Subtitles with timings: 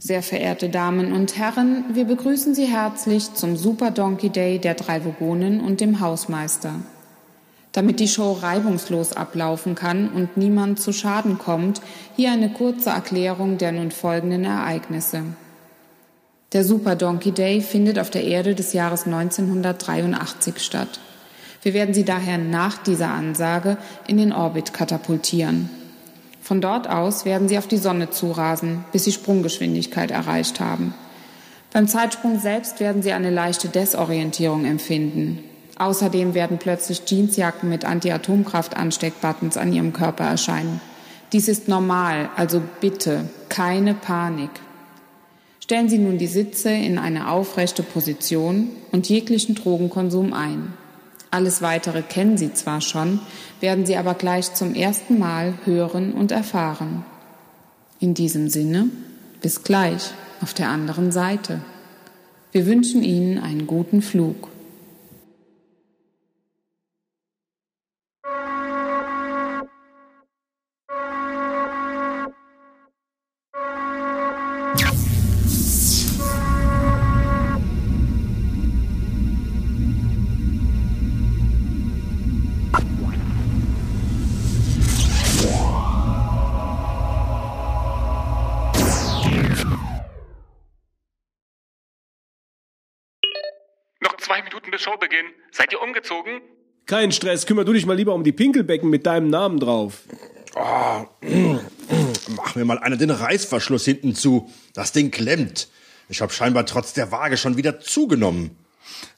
[0.00, 5.04] Sehr verehrte Damen und Herren, wir begrüßen Sie herzlich zum Super Donkey Day der drei
[5.04, 6.74] Vogonen und dem Hausmeister.
[7.72, 11.80] Damit die Show reibungslos ablaufen kann und niemand zu Schaden kommt,
[12.14, 15.22] hier eine kurze Erklärung der nun folgenden Ereignisse.
[16.52, 21.00] Der Super Donkey Day findet auf der Erde des Jahres 1983 statt.
[21.62, 23.76] Wir werden Sie daher nach dieser Ansage
[24.06, 25.68] in den Orbit katapultieren.
[26.46, 30.94] Von dort aus werden Sie auf die Sonne zurasen, bis Sie Sprunggeschwindigkeit erreicht haben.
[31.72, 35.40] Beim Zeitsprung selbst werden Sie eine leichte Desorientierung empfinden.
[35.76, 40.80] Außerdem werden plötzlich Jeansjacken mit Anti-Atomkraft-Ansteckbuttons an Ihrem Körper erscheinen.
[41.32, 44.50] Dies ist normal, also bitte keine Panik.
[45.58, 50.74] Stellen Sie nun die Sitze in eine aufrechte Position und jeglichen Drogenkonsum ein.
[51.30, 53.20] Alles Weitere kennen Sie zwar schon,
[53.60, 57.04] werden Sie aber gleich zum ersten Mal hören und erfahren.
[57.98, 58.88] In diesem Sinne,
[59.40, 61.60] bis gleich auf der anderen Seite.
[62.52, 64.48] Wir wünschen Ihnen einen guten Flug.
[94.78, 95.26] Showbeginn.
[95.50, 96.40] Seid ihr umgezogen?
[96.86, 100.02] Kein Stress, kümmer du dich mal lieber um die Pinkelbecken mit deinem Namen drauf.
[100.54, 101.06] Oh,
[102.36, 104.50] mach mir mal einer den Reißverschluss hinten zu.
[104.72, 105.68] Das Ding klemmt.
[106.08, 108.56] Ich hab scheinbar trotz der Waage schon wieder zugenommen.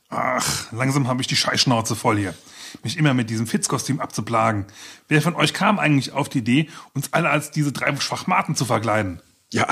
[0.08, 2.34] Ach, langsam habe ich die Scheißschnauze voll hier.
[2.82, 4.66] Mich immer mit diesem Fitzkostüm abzuplagen.
[5.08, 8.64] Wer von euch kam eigentlich auf die Idee, uns alle als diese drei Schwachmaten zu
[8.64, 9.20] verkleiden?
[9.52, 9.66] Ja,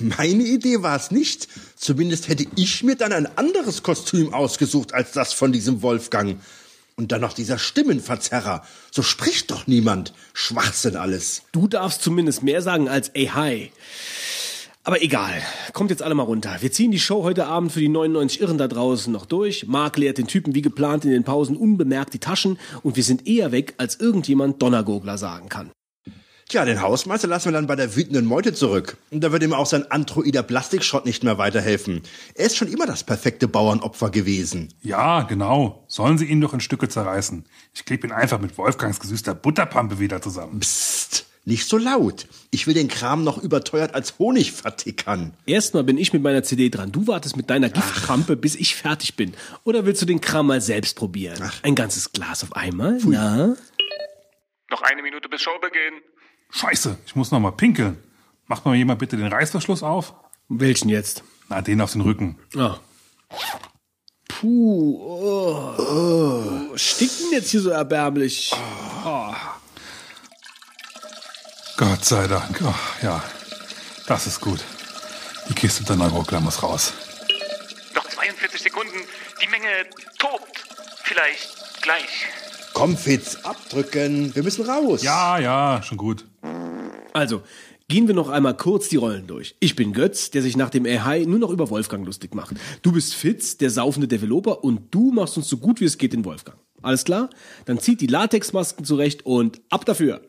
[0.00, 1.48] meine Idee war es nicht.
[1.76, 6.40] Zumindest hätte ich mir dann ein anderes Kostüm ausgesucht als das von diesem Wolfgang.
[6.96, 8.64] Und dann noch dieser Stimmenverzerrer.
[8.90, 10.12] So spricht doch niemand.
[10.34, 11.42] Schwachsinn alles.
[11.52, 13.70] Du darfst zumindest mehr sagen als ey hi.
[14.84, 15.40] Aber egal,
[15.72, 16.56] kommt jetzt alle mal runter.
[16.60, 19.68] Wir ziehen die Show heute Abend für die 99 Irren da draußen noch durch.
[19.68, 23.28] Mark leert den Typen wie geplant in den Pausen unbemerkt die Taschen und wir sind
[23.28, 25.70] eher weg, als irgendjemand Donnergogler sagen kann.
[26.52, 28.98] Tja, den Hausmeister lassen wir dann bei der wütenden Meute zurück.
[29.10, 32.02] Und da wird ihm auch sein androider Plastikschrott nicht mehr weiterhelfen.
[32.34, 34.68] Er ist schon immer das perfekte Bauernopfer gewesen.
[34.82, 35.82] Ja, genau.
[35.88, 37.46] Sollen sie ihn doch in Stücke zerreißen.
[37.72, 40.60] Ich kleb ihn einfach mit Wolfgangs gesüßter Butterpampe wieder zusammen.
[40.60, 42.26] Psst, nicht so laut.
[42.50, 45.32] Ich will den Kram noch überteuert als Honig vertickern.
[45.46, 46.92] Erstmal bin ich mit meiner CD dran.
[46.92, 49.32] Du wartest mit deiner Giftpampe, bis ich fertig bin.
[49.64, 51.38] Oder willst du den Kram mal selbst probieren?
[51.42, 51.62] Ach.
[51.62, 53.00] Ein ganzes Glas auf einmal?
[53.00, 53.14] Pfui.
[53.14, 53.56] Na?
[54.70, 56.02] Noch eine Minute bis Showbeginn.
[56.52, 57.98] Scheiße, ich muss noch mal pinkeln.
[58.46, 60.14] Macht mal jemand bitte den Reißverschluss auf?
[60.48, 61.24] Welchen jetzt?
[61.48, 62.38] Na, den auf den Rücken.
[62.56, 62.76] Ah.
[64.28, 65.74] Puh, oh.
[65.78, 66.76] oh.
[66.76, 68.52] Stinkt denn jetzt hier so erbärmlich?
[69.04, 69.34] Oh.
[71.78, 72.60] Gott sei Dank.
[72.62, 73.24] Oh, ja,
[74.06, 74.60] das ist gut.
[75.48, 76.92] Die Kiste der Neurokler muss raus.
[77.94, 78.98] Noch 42 Sekunden.
[79.42, 79.68] Die Menge
[80.18, 80.64] tobt.
[81.02, 82.26] Vielleicht gleich.
[82.74, 84.34] Komm, Fitz, abdrücken.
[84.34, 85.02] Wir müssen raus.
[85.02, 86.26] Ja, ja, schon gut.
[87.12, 87.42] Also,
[87.88, 89.54] gehen wir noch einmal kurz die Rollen durch.
[89.60, 92.56] Ich bin Götz, der sich nach dem AI nur noch über Wolfgang lustig macht.
[92.82, 96.12] Du bist Fitz, der saufende Developer und du machst uns so gut wie es geht
[96.12, 96.58] den Wolfgang.
[96.80, 97.30] Alles klar?
[97.66, 100.22] Dann zieht die Latexmasken zurecht und ab dafür.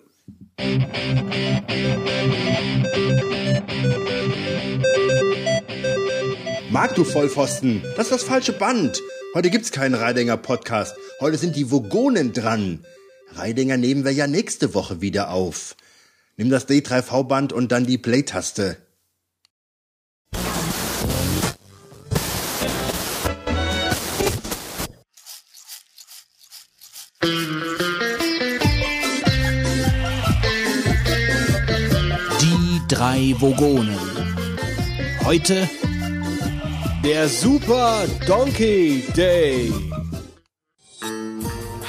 [6.70, 9.02] Mag du Vollpfosten, das ist das falsche Band.
[9.36, 10.96] Heute gibt's keinen Reidinger Podcast.
[11.20, 12.86] Heute sind die Vogonen dran.
[13.36, 15.76] Reidinger nehmen wir ja nächste Woche wieder auf.
[16.36, 18.78] Nimm das D3V-Band und dann die Play-Taste.
[32.42, 34.00] Die drei Vogonen.
[35.24, 35.70] Heute
[37.04, 39.72] der Super Donkey Day.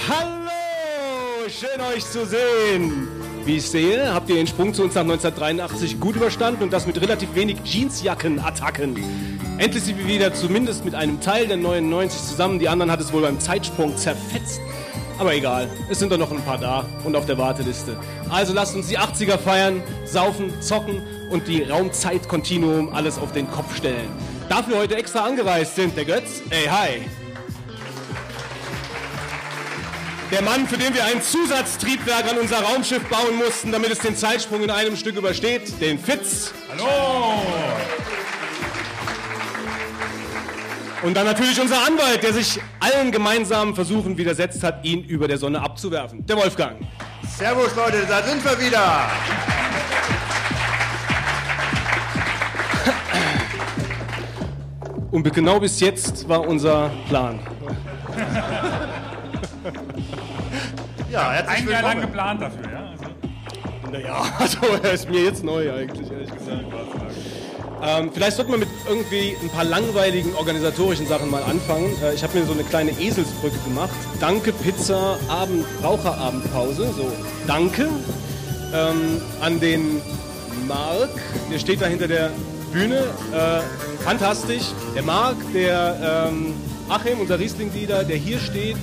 [0.06, 3.13] Hallo, schön euch zu sehen.
[3.46, 6.86] Wie ich sehe, habt ihr den Sprung zu uns nach 1983 gut überstanden und das
[6.86, 8.96] mit relativ wenig Jeansjacken-Attacken.
[9.58, 12.58] Endlich sind wir wieder zumindest mit einem Teil der 99 zusammen.
[12.58, 14.62] Die anderen hat es wohl beim Zeitsprung zerfetzt.
[15.18, 17.98] Aber egal, es sind doch noch ein paar da und auf der Warteliste.
[18.30, 23.76] Also lasst uns die 80er feiern, saufen, zocken und die Raumzeit-Kontinuum alles auf den Kopf
[23.76, 24.08] stellen.
[24.48, 27.23] Dafür heute extra angereist sind der Götz, ey hi.
[30.34, 34.16] Der Mann, für den wir ein Zusatztriebwerk an unser Raumschiff bauen mussten, damit es den
[34.16, 36.52] Zeitsprung in einem Stück übersteht, den Fitz.
[36.72, 37.40] Hallo!
[41.04, 45.38] Und dann natürlich unser Anwalt, der sich allen gemeinsamen Versuchen widersetzt hat, ihn über der
[45.38, 46.26] Sonne abzuwerfen.
[46.26, 46.80] Der Wolfgang.
[47.38, 49.08] Servus Leute, da sind wir wieder.
[55.12, 57.38] Und genau bis jetzt war unser Plan.
[61.14, 62.90] Ja, Ein Jahr lang geplant dafür, ja?
[62.90, 66.64] Also, Naja, also er ist mir jetzt neu eigentlich, ehrlich gesagt.
[67.86, 71.92] Ähm, vielleicht sollte man mit irgendwie ein paar langweiligen organisatorischen Sachen mal anfangen.
[72.02, 73.90] Äh, ich habe mir so eine kleine Eselsbrücke gemacht.
[74.18, 76.92] Danke Pizza Abend Raucherabendpause.
[76.96, 77.12] So,
[77.46, 77.88] danke
[78.74, 80.00] ähm, an den
[80.66, 81.10] Mark,
[81.52, 82.30] der steht da hinter der
[82.72, 83.04] Bühne.
[83.32, 84.72] Äh, fantastisch.
[84.96, 86.54] Der Mark, der ähm,
[86.88, 88.76] Achim, unser Riesling-Leader, der hier steht.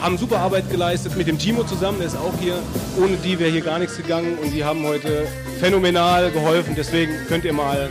[0.00, 2.58] Haben super Arbeit geleistet mit dem Timo zusammen, der ist auch hier.
[2.98, 5.26] Ohne die wäre hier gar nichts gegangen und die haben heute
[5.60, 6.74] phänomenal geholfen.
[6.76, 7.88] Deswegen könnt ihr mal.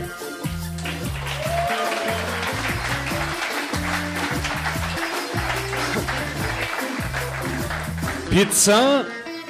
[8.29, 9.05] Pizza.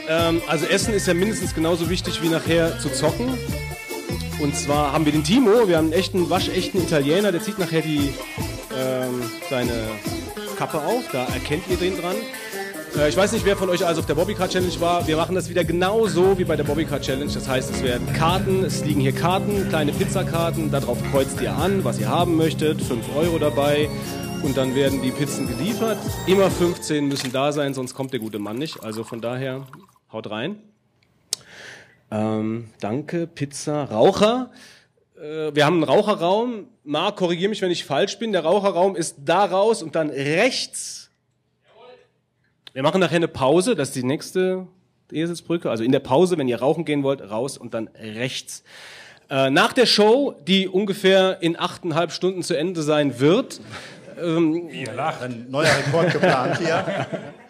[0.09, 3.38] Ähm, also Essen ist ja mindestens genauso wichtig wie nachher zu zocken.
[4.41, 7.81] Und zwar haben wir den Timo, wir haben einen echten, waschechten Italiener, der zieht nachher
[7.81, 8.13] die,
[8.77, 9.88] ähm, seine
[10.57, 12.15] Kappe auf, da erkennt ihr den dran.
[12.98, 15.07] Äh, ich weiß nicht, wer von euch also auf der Bobbycar Challenge war.
[15.07, 17.31] Wir machen das wieder genauso wie bei der Bobbycar Challenge.
[17.31, 20.72] Das heißt, es werden Karten, es liegen hier Karten, kleine Pizzakarten.
[20.72, 22.81] Darauf kreuzt ihr an, was ihr haben möchtet.
[22.81, 23.90] 5 Euro dabei.
[24.44, 25.98] Und dann werden die Pizzen geliefert.
[26.28, 28.84] Immer 15 müssen da sein, sonst kommt der gute Mann nicht.
[28.84, 29.66] Also von daher,
[30.12, 30.57] haut rein.
[32.12, 34.51] Ähm, danke, Pizza, Raucher.
[35.18, 36.68] Äh, wir haben einen Raucherraum.
[36.84, 38.34] Marc, korrigiere mich, wenn ich falsch bin.
[38.34, 41.02] Der Raucherraum ist da raus und dann rechts.
[42.74, 43.75] Wir machen nachher eine Pause.
[43.75, 44.66] Das ist die nächste
[45.12, 45.70] Eselsbrücke.
[45.70, 48.64] Also in der Pause, wenn ihr rauchen gehen wollt, raus und dann rechts.
[49.30, 53.62] Äh, nach der Show, die ungefähr in achteinhalb Stunden zu Ende sein wird,
[54.18, 55.22] ihr lacht.
[55.22, 57.08] Ein neuer Rekord geplant hier.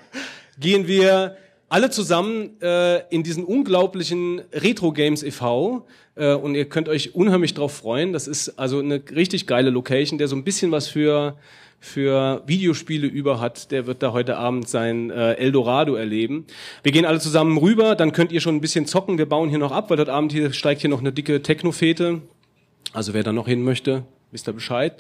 [0.60, 1.38] gehen wir
[1.70, 5.88] alle zusammen äh, in diesen unglaublichen Retro Games e.V.
[6.16, 8.12] Äh, und ihr könnt euch unheimlich drauf freuen.
[8.12, 11.38] Das ist also eine richtig geile Location, der so ein bisschen was für
[11.84, 16.46] für Videospiele über hat, der wird da heute Abend sein äh, Eldorado erleben.
[16.82, 19.18] Wir gehen alle zusammen rüber, dann könnt ihr schon ein bisschen zocken.
[19.18, 22.22] Wir bauen hier noch ab, weil heute Abend hier steigt hier noch eine dicke Techno-Fete.
[22.94, 24.94] Also wer da noch hin möchte, wisst ihr Bescheid.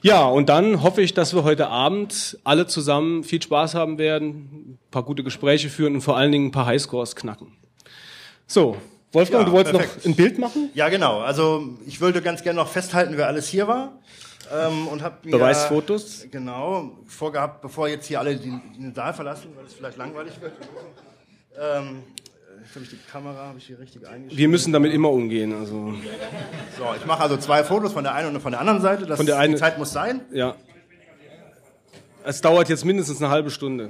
[0.00, 4.28] Ja, und dann hoffe ich, dass wir heute Abend alle zusammen viel Spaß haben werden,
[4.70, 7.48] ein paar gute Gespräche führen und vor allen Dingen ein paar Highscores knacken.
[8.46, 8.78] So,
[9.12, 9.98] Wolfgang, Ja, du wolltest perfekt.
[9.98, 10.70] noch ein Bild machen?
[10.72, 11.20] Ja, genau.
[11.20, 13.98] Also ich wollte ganz gerne noch festhalten, wer alles hier war.
[14.52, 16.26] Ähm, und hab mir, Beweisfotos?
[16.30, 20.52] Genau, vorgehabt, bevor jetzt hier alle den, den Saal verlassen, weil es vielleicht langweilig wird.
[21.58, 22.02] Ähm,
[22.74, 24.38] habe ich die Kamera, habe ich hier richtig eingestellt.
[24.38, 25.52] Wir müssen damit immer umgehen.
[25.54, 25.94] Also
[26.76, 29.06] So, ich mache also zwei Fotos von der einen und von der anderen Seite.
[29.06, 30.20] Das, Von der einen- die Zeit muss sein.
[30.32, 30.54] ja,
[32.24, 33.88] es dauert jetzt mindestens eine halbe Stunde.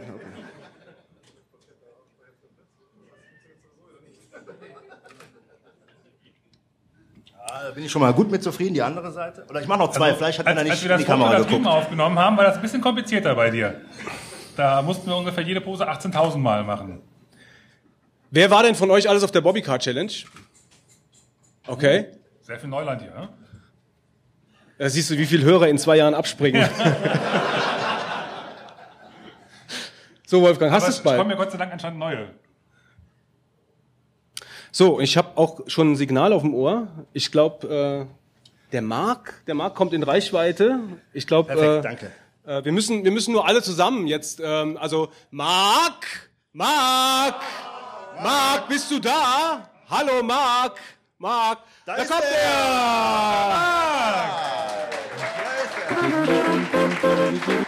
[7.66, 8.74] Da bin ich schon mal gut mit zufrieden.
[8.74, 9.44] Die andere Seite.
[9.50, 10.14] Oder ich mache noch zwei.
[10.14, 11.66] Vielleicht hat als, einer nicht als wir in das die Foto Kamera da drüben geguckt.
[11.66, 13.80] aufgenommen haben, war das ein bisschen komplizierter bei dir.
[14.54, 17.02] Da mussten wir ungefähr jede Pose 18.000 Mal machen.
[18.30, 20.12] Wer war denn von euch alles auf der Bobbycar Challenge?
[21.66, 22.06] Okay.
[22.42, 23.10] Sehr viel Neuland hier.
[23.10, 23.30] Ne?
[24.78, 26.68] Da siehst du, wie viele Hörer in zwei Jahren abspringen.
[30.24, 31.30] so, Wolfgang, hast du es es kommen bald?
[31.30, 32.28] ja Gott sei Dank anscheinend neue.
[34.76, 36.88] So, ich habe auch schon ein Signal auf dem Ohr.
[37.14, 38.04] Ich glaube, äh,
[38.72, 40.80] der Marc, der Marc kommt in Reichweite.
[41.14, 42.12] Ich glaube, äh, danke.
[42.44, 44.38] äh, wir müssen, wir müssen nur alle zusammen jetzt.
[44.44, 47.40] Ähm, also Marc, Marc,
[48.22, 49.66] Marc, bist du da?
[49.88, 50.78] Hallo, Marc,
[51.16, 52.36] Marc, da, ist kommt er.
[57.48, 57.65] er.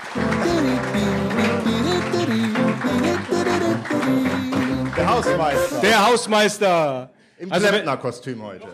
[5.18, 5.80] Hausmeister.
[5.80, 7.10] Der Hausmeister.
[7.38, 8.66] Im Also, Klempner-Kostüm heute.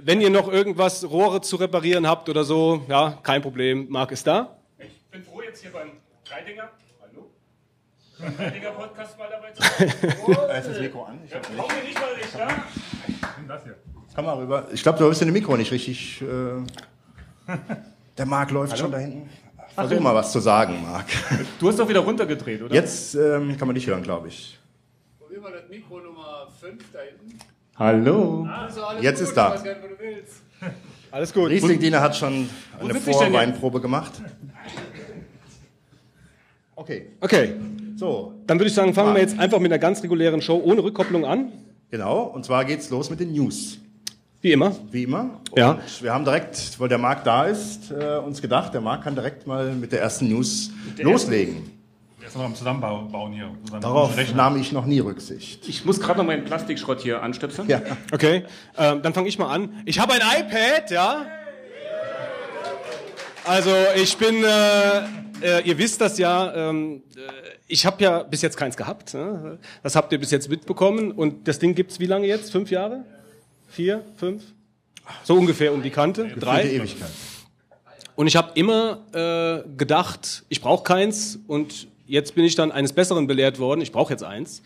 [0.00, 3.86] wenn ihr noch irgendwas Rohre zu reparieren habt oder so, ja, kein Problem.
[3.88, 4.56] Marc ist da.
[4.78, 5.90] Ich bin froh, jetzt hier beim
[6.24, 6.70] Dreidinger,
[7.02, 7.30] hallo?
[8.20, 9.92] Beim Dreidinger Podcast mal dabei zu sein.
[10.48, 11.18] Da ist das Mikro an.
[11.26, 11.58] Ich hab nicht.
[11.84, 12.34] Nicht mal nicht.
[13.38, 13.76] Nimm das hier.
[14.14, 14.68] Komm mal rüber.
[14.72, 16.22] Ich glaube, du hast in dem Mikro nicht richtig.
[16.22, 16.26] Äh,
[18.18, 19.28] der Marc läuft schon da hinten.
[19.74, 21.06] Versuch mal was zu sagen, Marc.
[21.60, 22.74] Du hast doch wieder runtergedreht, oder?
[22.74, 24.57] Jetzt ähm, kann man dich hören, glaube ich.
[25.40, 27.38] Mal das Mikro Nummer 5 da hinten.
[27.76, 28.46] Hallo.
[28.50, 29.48] Also alles Jetzt gut, ist da.
[29.48, 30.42] Ich weiß gar nicht, wo du willst.
[31.10, 31.48] Alles gut.
[31.48, 32.48] Riesling Diener hat schon
[32.80, 34.12] eine Vorweinprobe gemacht.
[36.74, 37.54] Okay, Okay,
[37.96, 40.82] so, dann würde ich sagen, fangen wir jetzt einfach mit einer ganz regulären Show ohne
[40.82, 41.52] Rückkopplung an.
[41.90, 42.22] genau.
[42.24, 43.78] Und zwar geht's los mit den News.
[44.40, 44.76] Wie immer.
[44.92, 45.40] Wie immer.
[45.56, 45.72] Ja.
[45.72, 49.14] Und wir haben direkt, weil der Marc da ist, äh, uns gedacht, der Marc kann
[49.16, 51.54] direkt mal mit der ersten News loslegen.
[51.64, 51.77] Der
[52.28, 53.50] ist noch am Zusammenbauen hier.
[53.64, 55.68] Zusammen- Darauf nahm ich noch nie Rücksicht.
[55.68, 57.68] Ich muss gerade noch meinen Plastikschrott hier anstöpseln.
[57.68, 57.80] Ja.
[58.12, 58.44] Okay,
[58.76, 59.82] ähm, dann fange ich mal an.
[59.86, 61.26] Ich habe ein iPad, ja.
[63.44, 64.98] Also ich bin, äh,
[65.42, 67.20] äh, ihr wisst das ja, ähm, äh,
[67.66, 69.14] ich habe ja bis jetzt keins gehabt.
[69.14, 69.58] Ne?
[69.82, 71.12] Das habt ihr bis jetzt mitbekommen.
[71.12, 72.52] Und das Ding gibt's wie lange jetzt?
[72.52, 73.04] Fünf Jahre?
[73.68, 74.04] Vier?
[74.16, 74.42] Fünf?
[75.24, 76.28] So ungefähr um die Kante?
[76.28, 76.64] Für die Drei?
[76.70, 77.08] Ewigkeit.
[78.16, 81.38] Und ich habe immer äh, gedacht, ich brauche keins.
[81.46, 83.80] Und jetzt bin ich dann eines Besseren belehrt worden.
[83.80, 84.62] Ich brauche jetzt eins.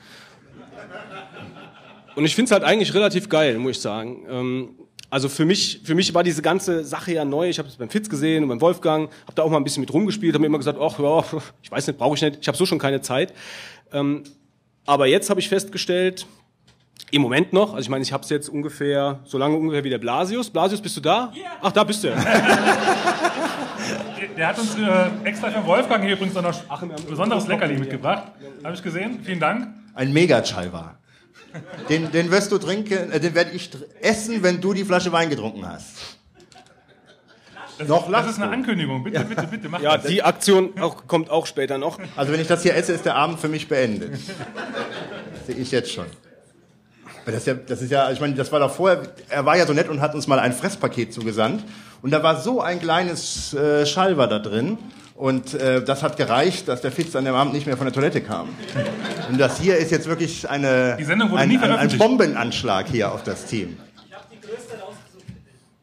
[2.15, 4.27] Und ich finde es halt eigentlich relativ geil, muss ich sagen.
[4.29, 4.69] Ähm,
[5.11, 7.49] also für mich, für mich war diese ganze Sache ja neu.
[7.49, 9.83] Ich habe es beim Fitz gesehen und beim Wolfgang, habe da auch mal ein bisschen
[9.83, 11.25] mit rumgespielt, habe mir immer gesagt, ach ja,
[11.63, 12.39] ich weiß nicht, brauche ich nicht.
[12.41, 13.35] Ich habe so schon keine Zeit.
[13.93, 14.23] Ähm,
[14.87, 16.27] aber jetzt habe ich festgestellt,
[17.11, 19.91] im Moment noch, also ich meine, ich habe es jetzt ungefähr, so lange ungefähr wie
[19.91, 20.49] der Blasius.
[20.51, 21.33] Blasius, bist du da?
[21.61, 22.09] Ach, da bist du.
[24.37, 28.29] Der hat uns äh, extra für Wolfgang hier übrigens noch ein besonderes Leckerli mitgebracht.
[28.65, 29.21] Habe ich gesehen.
[29.25, 29.69] Vielen Dank.
[29.95, 30.97] Ein Mega-Chalva.
[31.89, 33.69] Den, den wirst du trinken, äh, den werde ich
[34.01, 36.17] essen, wenn du die Flasche Wein getrunken hast.
[37.79, 38.53] Das, Noch das ist eine du.
[38.53, 39.03] Ankündigung.
[39.03, 40.07] Bitte, bitte, bitte, mach Ja, das.
[40.07, 41.99] die Aktion auch, kommt auch später noch.
[42.17, 44.19] Also wenn ich das hier esse, ist der Abend für mich beendet.
[45.47, 46.07] Sehe ich jetzt schon.
[47.23, 49.57] Aber das ist ja, das ist ja, ich meine, das war doch vorher, er war
[49.57, 51.65] ja so nett und hat uns mal ein Fresspaket zugesandt.
[52.03, 54.77] Und da war so ein kleines äh, Schalver da drin.
[55.15, 57.95] Und äh, das hat gereicht, dass der Fitz an dem Abend nicht mehr von der
[57.95, 58.49] Toilette kam.
[59.31, 61.97] Und das hier ist jetzt wirklich eine, Die Sendung wurde ein, nie ein, ein.
[61.97, 63.77] Bombenanschlag hier auf das Team.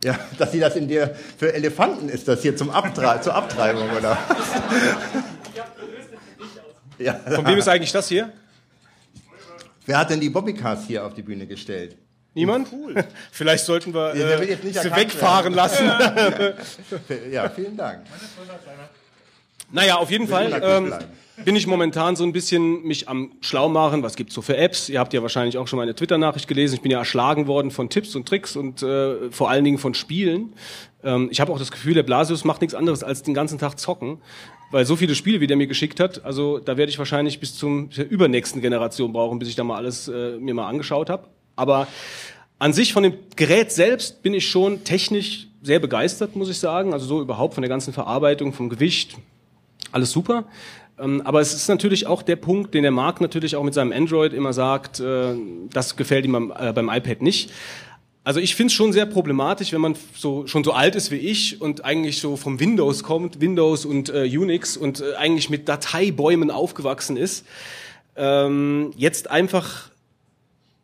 [0.03, 3.89] Ja, dass sie das in dir, für Elefanten ist das hier zum Abtre zur Abtreibung,
[3.97, 4.17] oder?
[6.97, 8.31] ja, Von wem ist eigentlich das hier?
[9.89, 11.97] Wer hat denn die Bobbycars hier auf die Bühne gestellt?
[12.35, 12.67] Niemand?
[13.31, 15.89] Vielleicht sollten wir äh, will jetzt nicht sie wegfahren lassen.
[17.31, 18.05] Ja, vielen Dank.
[19.71, 20.93] naja, auf jeden Fall ähm.
[21.45, 24.03] Bin ich momentan so ein bisschen mich am schlau machen.
[24.03, 24.89] Was gibt's so für Apps?
[24.89, 26.75] Ihr habt ja wahrscheinlich auch schon meine Twitter-Nachricht gelesen.
[26.75, 29.93] Ich bin ja erschlagen worden von Tipps und Tricks und äh, vor allen Dingen von
[29.93, 30.53] Spielen.
[31.03, 33.79] Ähm, ich habe auch das Gefühl, der Blasius macht nichts anderes als den ganzen Tag
[33.79, 34.19] zocken.
[34.71, 37.55] Weil so viele Spiele, wie der mir geschickt hat, also da werde ich wahrscheinlich bis
[37.55, 41.27] zum zur übernächsten Generation brauchen, bis ich da mal alles äh, mir mal angeschaut habe.
[41.55, 41.87] Aber
[42.59, 46.93] an sich von dem Gerät selbst bin ich schon technisch sehr begeistert, muss ich sagen.
[46.93, 49.17] Also so überhaupt von der ganzen Verarbeitung, vom Gewicht,
[49.91, 50.45] alles super.
[50.99, 53.91] Ähm, Aber es ist natürlich auch der Punkt, den der Markt natürlich auch mit seinem
[53.91, 55.35] Android immer sagt, äh,
[55.71, 57.51] das gefällt ihm beim, äh, beim iPad nicht.
[58.23, 61.15] Also ich finde es schon sehr problematisch, wenn man so schon so alt ist wie
[61.15, 65.67] ich und eigentlich so vom Windows kommt, Windows und äh, Unix und äh, eigentlich mit
[65.69, 67.45] Dateibäumen aufgewachsen ist,
[68.15, 69.88] ähm, jetzt einfach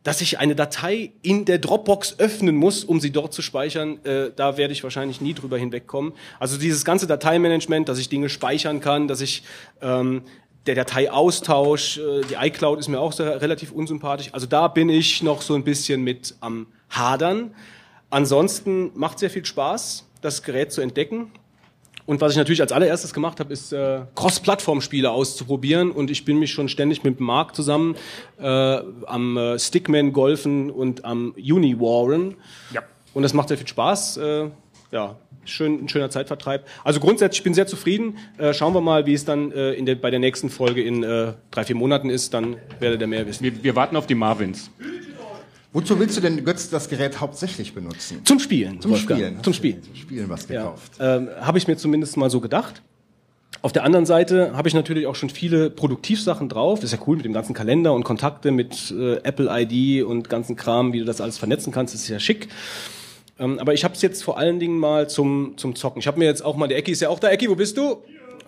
[0.06, 4.30] dass ich eine Datei in der Dropbox öffnen muss, um sie dort zu speichern, äh,
[4.36, 6.12] da werde ich wahrscheinlich nie drüber hinwegkommen.
[6.38, 9.42] Also dieses ganze Dateimanagement, dass ich Dinge speichern kann, dass ich
[9.82, 10.22] ähm,
[10.66, 14.28] der Dateiaustausch, äh, die iCloud ist mir auch sehr, relativ unsympathisch.
[14.30, 17.52] Also da bin ich noch so ein bisschen mit am Hadern.
[18.08, 21.32] Ansonsten macht sehr viel Spaß, das Gerät zu entdecken.
[22.06, 25.90] Und was ich natürlich als allererstes gemacht habe, ist äh, Cross-Plattform-Spiele auszuprobieren.
[25.90, 27.96] Und ich bin mich schon ständig mit Marc zusammen
[28.38, 32.36] äh, am äh, Stickman golfen und am Uni-Warren.
[32.72, 32.82] Ja.
[33.12, 34.18] Und das macht sehr viel Spaß.
[34.18, 34.50] Äh,
[34.92, 36.66] ja, schön, ein schöner Zeitvertreib.
[36.84, 38.18] Also grundsätzlich, ich bin sehr zufrieden.
[38.38, 41.02] Äh, schauen wir mal, wie es dann äh, in der, bei der nächsten Folge in
[41.02, 42.34] äh, drei, vier Monaten ist.
[42.34, 43.42] Dann werdet ihr mehr wissen.
[43.42, 44.70] Wir, wir warten auf die Marvins.
[45.76, 48.22] Wozu willst du denn, Götz, das Gerät hauptsächlich benutzen?
[48.24, 48.80] Zum Spielen.
[48.80, 49.20] Zum Wolfgang.
[49.20, 49.42] Spielen.
[49.42, 49.82] Zum Spielen.
[49.82, 50.92] Zum Spielen was Ja, gekauft.
[50.98, 52.80] ähm, habe ich mir zumindest mal so gedacht.
[53.60, 56.82] Auf der anderen Seite habe ich natürlich auch schon viele Produktivsachen drauf.
[56.82, 60.56] Ist ja cool mit dem ganzen Kalender und Kontakte mit äh, Apple ID und ganzen
[60.56, 62.48] Kram, wie du das alles vernetzen kannst, ist ja schick.
[63.38, 66.00] Ähm, aber ich habe es jetzt vor allen Dingen mal zum, zum Zocken.
[66.00, 67.28] Ich habe mir jetzt auch mal, der Ecki ist ja auch da.
[67.28, 67.98] Ecki, wo bist du?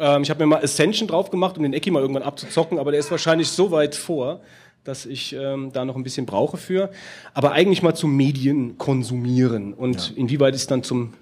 [0.01, 2.91] Ähm, ich habe mir mal Ascension drauf gemacht, um den Ecki mal irgendwann abzuzocken, aber
[2.91, 4.41] der ist wahrscheinlich so weit vor,
[4.89, 6.91] dass ich ähm, da noch ein bisschen brauche für.
[7.35, 11.13] Aber eigentlich mal zum Medien konsumieren und inwieweit ich es dann zum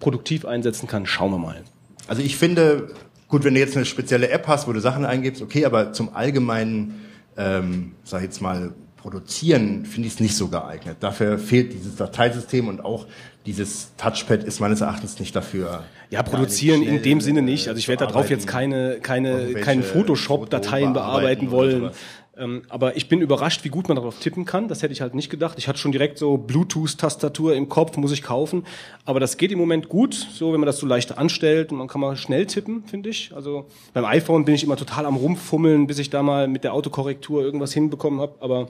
[0.00, 1.62] produktiv einsetzen kann, schauen wir mal.
[2.08, 2.94] Also ich finde,
[3.28, 6.14] gut, wenn du jetzt eine spezielle App hast, wo du Sachen eingibst, okay, aber zum
[6.14, 7.04] allgemeinen,
[7.36, 10.96] ähm, sag ich jetzt mal, Produzieren finde ich es nicht so geeignet.
[11.00, 13.06] Dafür fehlt dieses Dateisystem und auch
[13.46, 15.84] dieses Touchpad ist meines Erachtens nicht dafür.
[16.10, 17.66] Ja, produzieren in dem Sinne nicht.
[17.66, 21.90] äh, Also ich zu werde darauf jetzt keine, keine, Irgendwelche keine Photoshop-Dateien bearbeiten wollen.
[22.38, 24.68] Ähm, aber ich bin überrascht, wie gut man darauf tippen kann.
[24.68, 25.58] Das hätte ich halt nicht gedacht.
[25.58, 28.64] Ich hatte schon direkt so Bluetooth-Tastatur im Kopf, muss ich kaufen.
[29.04, 31.88] Aber das geht im Moment gut, so wenn man das so leicht anstellt und man
[31.88, 33.32] kann mal schnell tippen, finde ich.
[33.34, 36.74] Also beim iPhone bin ich immer total am rumfummeln, bis ich da mal mit der
[36.74, 38.34] Autokorrektur irgendwas hinbekommen habe.
[38.40, 38.68] Aber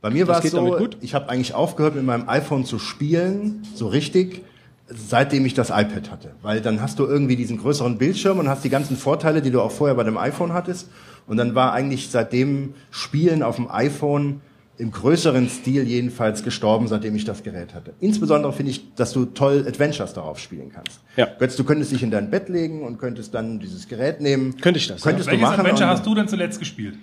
[0.00, 3.88] Bei mir war es so, ich habe eigentlich aufgehört mit meinem iPhone zu spielen, so
[3.88, 4.42] richtig,
[4.86, 6.30] seitdem ich das iPad hatte.
[6.42, 9.60] Weil dann hast du irgendwie diesen größeren Bildschirm und hast die ganzen Vorteile, die du
[9.60, 10.88] auch vorher bei dem iPhone hattest.
[11.28, 14.40] Und dann war eigentlich seitdem Spielen auf dem iPhone
[14.78, 17.94] im größeren Stil jedenfalls gestorben, seitdem ich das Gerät hatte.
[18.00, 21.00] Insbesondere finde ich, dass du toll Adventures darauf spielen kannst.
[21.16, 21.26] Ja.
[21.38, 24.56] Götz, du könntest dich in dein Bett legen und könntest dann dieses Gerät nehmen.
[24.60, 25.60] Könnte ich das, Könntest du Welches machen.
[25.60, 26.94] Adventure hast du denn zuletzt gespielt?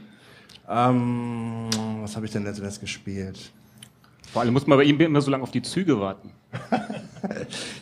[0.69, 1.69] Ähm,
[2.01, 3.51] was habe ich denn letztes gespielt?
[4.31, 6.31] Vor allem muss man bei ihm immer so lange auf die Züge warten.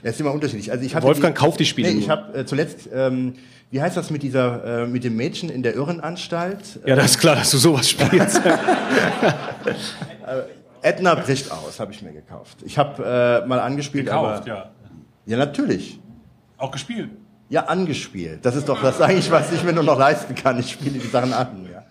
[0.04, 0.72] Das ist immer unterschiedlich.
[0.72, 3.34] Also ich hatte Wolfgang kauft die Spiele Nee, ich habe äh, zuletzt, ähm,
[3.74, 6.80] wie heißt das mit dieser, äh, mit dem Mädchen in der Irrenanstalt?
[6.86, 8.40] Ja, das ist klar, dass du sowas spielst.
[10.84, 12.60] Edna bricht aus, habe ich mir gekauft.
[12.64, 14.70] Ich habe äh, mal angespielt, Gekauft, aber ja.
[15.26, 16.00] ja natürlich.
[16.56, 17.10] Auch gespielt.
[17.50, 18.46] Ja, angespielt.
[18.46, 20.60] Das ist doch das eigentlich, was ich mir nur noch leisten kann.
[20.60, 21.68] Ich spiele die Sachen an.
[21.74, 21.84] Ja.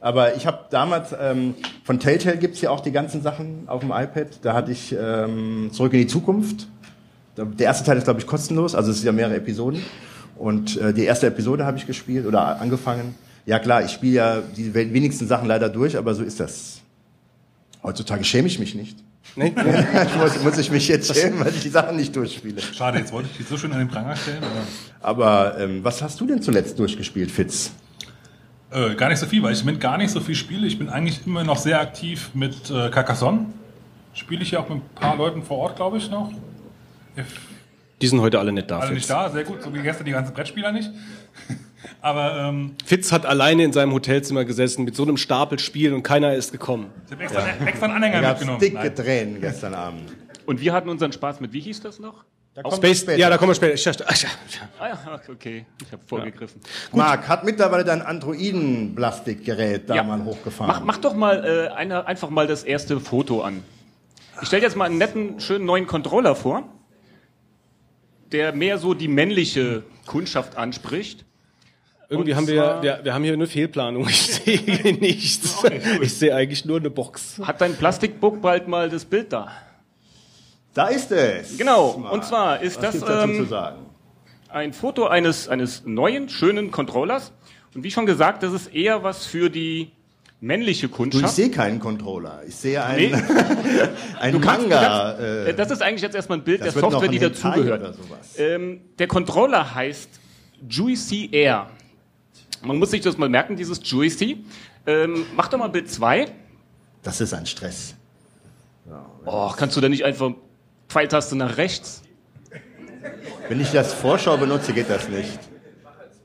[0.00, 1.54] Aber ich habe damals, ähm,
[1.84, 4.40] von Telltale gibt's ja auch die ganzen Sachen auf dem iPad.
[4.42, 6.66] Da hatte ich ähm, Zurück in die Zukunft.
[7.36, 8.74] Der erste Teil ist, glaube ich, kostenlos.
[8.74, 9.84] Also es sind ja mehrere Episoden.
[10.38, 13.14] Und äh, die erste Episode habe ich gespielt oder angefangen.
[13.46, 16.80] Ja klar, ich spiele ja die we- wenigsten Sachen leider durch, aber so ist das.
[17.82, 18.98] Heutzutage schäme ich mich nicht.
[19.36, 19.52] nee?
[20.18, 22.60] muss, muss ich mich jetzt schämen, weil ich die Sachen nicht durchspiele.
[22.60, 24.42] Schade, jetzt wollte ich dich so schön an den Pranger stellen.
[25.00, 27.72] Aber Aber ähm, was hast du denn zuletzt durchgespielt, Fitz?
[28.70, 30.66] Äh, gar nicht so viel, weil ich mit gar nicht so viel spiele.
[30.66, 33.46] Ich bin eigentlich immer noch sehr aktiv mit äh, Carcassonne.
[34.12, 36.30] Spiele ich ja auch mit ein paar Leuten vor Ort, glaube ich, noch.
[38.00, 38.78] Die sind heute alle nicht da.
[38.78, 38.96] Alle Fitz.
[38.96, 40.90] nicht da, sehr gut, so wie gestern die ganzen Brettspieler nicht.
[42.00, 46.02] Aber ähm, Fitz hat alleine in seinem Hotelzimmer gesessen mit so einem Stapel Spielen und
[46.02, 46.90] keiner ist gekommen.
[47.06, 48.60] ich habe extra, extra einen Anhänger Da mitgenommen.
[48.60, 48.94] dicke Nein.
[48.94, 50.12] Tränen gestern Abend.
[50.46, 52.24] Und wir hatten unseren Spaß mit, wie hieß das noch?
[52.54, 53.74] Da kommen Space, ja, da kommen wir später.
[53.76, 54.28] Ja,
[54.80, 56.60] Ah ja, okay, ich habe vorgegriffen.
[56.92, 60.02] Marc, hat mittlerweile dein Androiden-Plastikgerät da Ja.
[60.02, 60.72] mal hochgefahren?
[60.74, 63.62] Mach, mach doch mal äh, eine, einfach mal das erste Foto an.
[64.40, 66.64] Ich stelle jetzt mal einen netten, schönen neuen Controller vor,
[68.32, 71.24] der mehr so die männliche Kundschaft anspricht.
[72.08, 74.08] Irgendwie Und haben wir, wir, wir haben hier eine Fehlplanung.
[74.08, 75.62] Ich sehe nichts.
[76.00, 77.38] Ich sehe eigentlich nur eine Box.
[77.42, 79.52] Hat dein Plastikbook bald mal das Bild da?
[80.72, 81.58] Da ist es.
[81.58, 83.88] Genau, und zwar ist Was das ähm, zu sagen?
[84.50, 87.32] ein Foto eines, eines neuen, schönen Controllers.
[87.74, 89.90] Und wie schon gesagt, das ist eher was für die
[90.40, 91.34] männliche Du, ich Kundschaft.
[91.34, 92.42] sehe keinen Controller.
[92.46, 93.12] Ich sehe Nee.
[93.12, 93.14] einen,
[94.20, 95.14] einen Du kannst- Manga.
[95.16, 97.80] kannst- äh, das ist eigentlich jetzt erstmal ein Bild der Software, die dazugehört.
[97.80, 98.34] oder sowas.
[98.38, 100.08] Ähm, der Controller heißt
[100.68, 101.68] Juicy Air.
[102.62, 104.44] Man muss sich das mal merken, dieses Juicy.
[104.86, 106.26] Ähm, mach doch mal Bild 2.
[107.02, 107.94] das ist ein Stress.
[109.26, 110.32] Oh, kannst du da nicht einfach
[110.88, 112.02] Pfeiltaste nach rechts?
[113.48, 115.38] Wenn ich das Vorschau benutze, geht das nicht.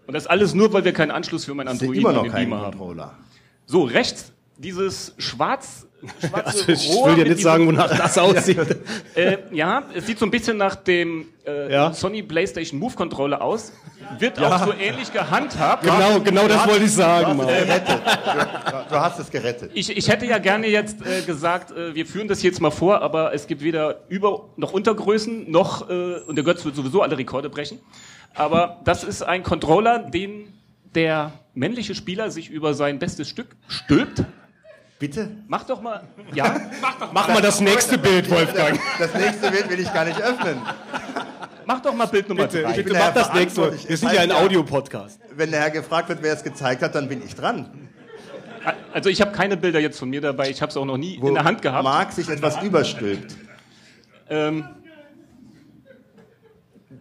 [0.07, 2.31] Und das alles nur, weil wir keinen Anschluss für mein Android immer an noch den
[2.31, 2.77] keinen Beamer haben.
[2.77, 3.17] Controller.
[3.73, 5.87] So, rechts, dieses schwarz,
[6.19, 8.59] schwarze Also ich Rohr will dir nicht sagen, wonach das aussieht.
[9.15, 11.91] Äh, ja, es sieht so ein bisschen nach dem äh, Ja.
[11.91, 13.73] Sony PlayStation Move Controller aus.
[14.19, 15.81] Wird auch so ähnlich gehandhabt.
[15.85, 17.35] Genau, genau das wollte ich sagen.
[17.35, 17.47] Mann.
[17.47, 17.99] Gerettet.
[18.05, 19.71] Du, du hast es gerettet.
[19.73, 23.01] Ich, ich hätte ja gerne jetzt äh, gesagt, äh, wir führen das jetzt mal vor,
[23.01, 27.17] aber es gibt weder Über- noch Untergrößen, noch, äh, und der Götz wird sowieso alle
[27.17, 27.79] Rekorde brechen.
[28.35, 30.53] Aber das ist ein Controller, den
[30.93, 34.23] der männliche Spieler sich über sein bestes Stück stülpt.
[34.99, 35.31] Bitte?
[35.47, 36.61] Mach doch mal, ja,
[37.13, 38.79] Mach mal das nächste Bild, Wolfgang.
[38.99, 40.61] Das nächste Bild will ich gar nicht öffnen.
[41.65, 42.69] mach doch mal Bild Nummer Bitte, drei.
[42.73, 43.89] bitte bin mach ja das nächste.
[43.89, 45.19] Wir sind ja ein Audiopodcast.
[45.35, 47.89] Wenn der Herr gefragt wird, wer es gezeigt hat, dann bin ich dran.
[48.93, 51.15] Also ich habe keine Bilder jetzt von mir dabei, ich habe es auch noch nie
[51.15, 51.83] in der Hand gehabt.
[51.83, 53.35] Marc sich etwas überstülpt.
[54.29, 54.65] Ähm,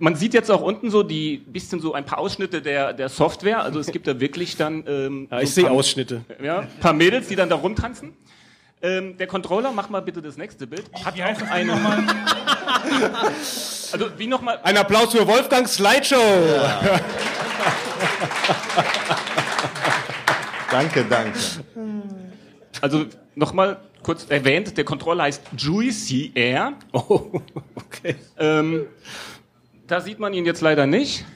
[0.02, 3.62] man sieht jetzt auch unten so die bisschen so ein paar Ausschnitte der, der Software.
[3.62, 6.22] Also es gibt da wirklich dann ähm, Ja, ich so sehe ein paar- Ausschnitte.
[6.42, 8.12] ja, ein paar Mädels, die dann da rumtanzen.
[8.82, 10.84] Ähm, der Controller, mach mal bitte das nächste Bild.
[11.04, 11.68] Hat Wie heißt das einen.
[11.68, 12.02] nochmal?
[13.92, 14.58] Also wie nochmal.
[14.64, 16.16] Ein Applaus für Wolfgang Slideshow.
[20.70, 21.38] Danke, danke.
[22.80, 26.72] Also nochmal kurz erwähnt, der Controller heißt Juicy Air.
[26.92, 27.40] Oh,
[27.76, 28.16] okay.
[28.38, 28.86] Ähm,
[29.92, 31.26] da sieht man ihn jetzt leider nicht.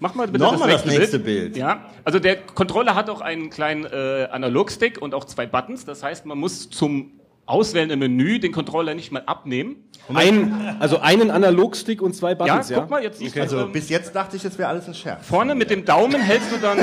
[0.00, 1.52] Mach mal bitte Nochmal das das nächste, nächste Bild.
[1.52, 1.56] Bild.
[1.56, 5.84] Ja, also der Controller hat auch einen kleinen äh, Analogstick und auch zwei Buttons.
[5.84, 7.12] Das heißt, man muss zum
[7.46, 9.76] Auswählen im Menü den Controller nicht mal abnehmen.
[10.12, 12.80] Ein, also einen Analogstick und zwei Ja, Buttons, ja?
[12.80, 13.60] guck mal, jetzt siehst Also.
[13.60, 15.24] Ähm, bis jetzt dachte ich, es wäre alles ein Scherz.
[15.24, 16.78] vorne mit dem Daumen hältst du dann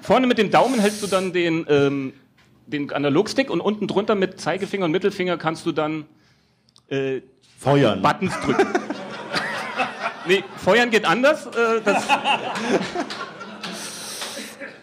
[0.00, 2.14] vorne mit dem Daumen hältst du dann den ähm,
[2.66, 6.06] den Analogstick und unten drunter mit Zeigefinger und Mittelfinger kannst du dann
[6.88, 7.20] äh,
[7.58, 8.00] Feuern.
[8.00, 8.66] Buttons drücken.
[10.28, 11.46] Nee, feuern geht anders.
[11.46, 12.04] Äh, das,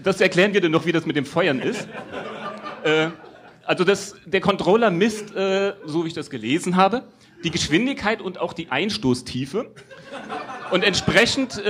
[0.04, 1.88] das erklären wir dir noch, wie das mit dem Feuern ist.
[2.84, 3.08] Äh,
[3.66, 7.04] Also das, der Controller misst, äh, so wie ich das gelesen habe,
[7.46, 9.72] die Geschwindigkeit und auch die Einstoßtiefe.
[10.72, 11.62] Und entsprechend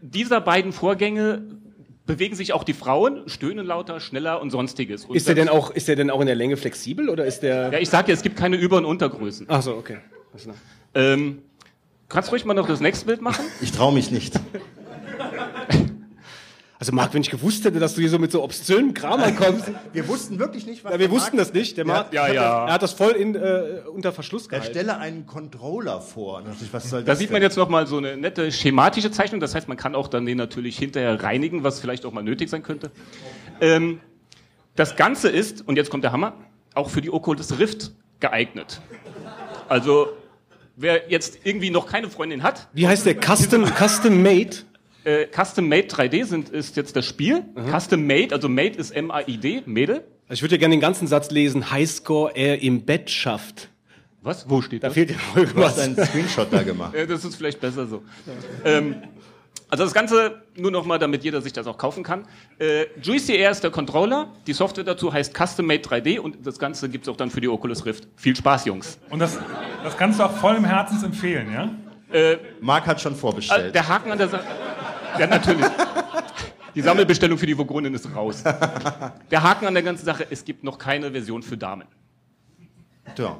[0.00, 1.42] dieser beiden Vorgänge
[2.06, 5.04] bewegen sich auch die Frauen, stöhnen lauter, schneller und sonstiges.
[5.04, 7.40] Und Ist der denn auch, ist der denn auch in der Länge flexibel oder ist
[7.40, 7.72] der?
[7.72, 9.46] Ja, ich sag ja, es gibt keine Über- und Untergrößen.
[9.48, 9.98] Ach so, okay.
[10.94, 11.42] Ähm,
[12.12, 13.44] kannst du ruhig mal noch das nächste Bild machen?
[13.60, 14.38] Ich traue mich nicht.
[16.78, 19.70] Also Marc, wenn ich gewusst hätte, dass du hier so mit so obszönen Kram ankommst.
[19.92, 21.76] Wir wussten wirklich nicht, was ja, wir wussten Marc- das nicht.
[21.76, 22.66] Der Marc, Ja, ja.
[22.66, 24.70] er hat das voll in, äh, unter Verschluss Er gehalten.
[24.72, 26.42] stelle einen Controller vor.
[26.60, 27.48] Ich, Was soll Da das sieht man denn?
[27.48, 29.40] jetzt noch mal so eine nette schematische Zeichnung.
[29.40, 32.50] Das heißt, man kann auch dann den natürlich hinterher reinigen, was vielleicht auch mal nötig
[32.50, 32.90] sein könnte.
[33.60, 34.00] Ähm,
[34.74, 36.32] das Ganze ist, und jetzt kommt der Hammer,
[36.74, 38.80] auch für die Oculus Rift geeignet.
[39.68, 40.08] Also,
[40.76, 43.14] wer jetzt irgendwie noch keine Freundin hat, Wie heißt der?
[43.20, 44.50] Custom, Custom Made?
[45.04, 47.44] äh, Custom Made 3D sind, ist jetzt das Spiel.
[47.70, 50.04] Custom Made, also Made ist M-A-I-D, Mädel.
[50.28, 51.70] Also ich würde ja gerne den ganzen Satz lesen.
[51.70, 53.68] Highscore er im Bett schafft.
[54.22, 54.48] Was?
[54.48, 54.94] Wo steht Da das?
[54.94, 55.72] fehlt ja noch Du irgendwas.
[55.72, 56.94] hast einen Screenshot da gemacht.
[56.96, 58.02] Ja, das ist vielleicht besser so.
[58.64, 58.94] Ähm,
[59.72, 62.26] also das Ganze nur noch mal, damit jeder sich das auch kaufen kann.
[62.58, 64.28] Äh, Juicy Air ist der Controller.
[64.46, 67.48] Die Software dazu heißt Custom Made 3D und das Ganze gibt's auch dann für die
[67.48, 68.06] Oculus Rift.
[68.16, 68.98] Viel Spaß, Jungs.
[69.08, 69.38] Und das,
[69.82, 71.70] das kannst du auch voll im Herzens empfehlen, ja?
[72.60, 73.74] Marc hat schon Äh, vorbestellt.
[73.74, 74.44] der Haken an der Sache.
[75.18, 75.64] Ja, natürlich.
[76.74, 78.44] Die Sammelbestellung für die Vogonin ist raus.
[79.30, 81.88] Der Haken an der ganzen Sache, es gibt noch keine Version für Damen.
[83.16, 83.38] Ja.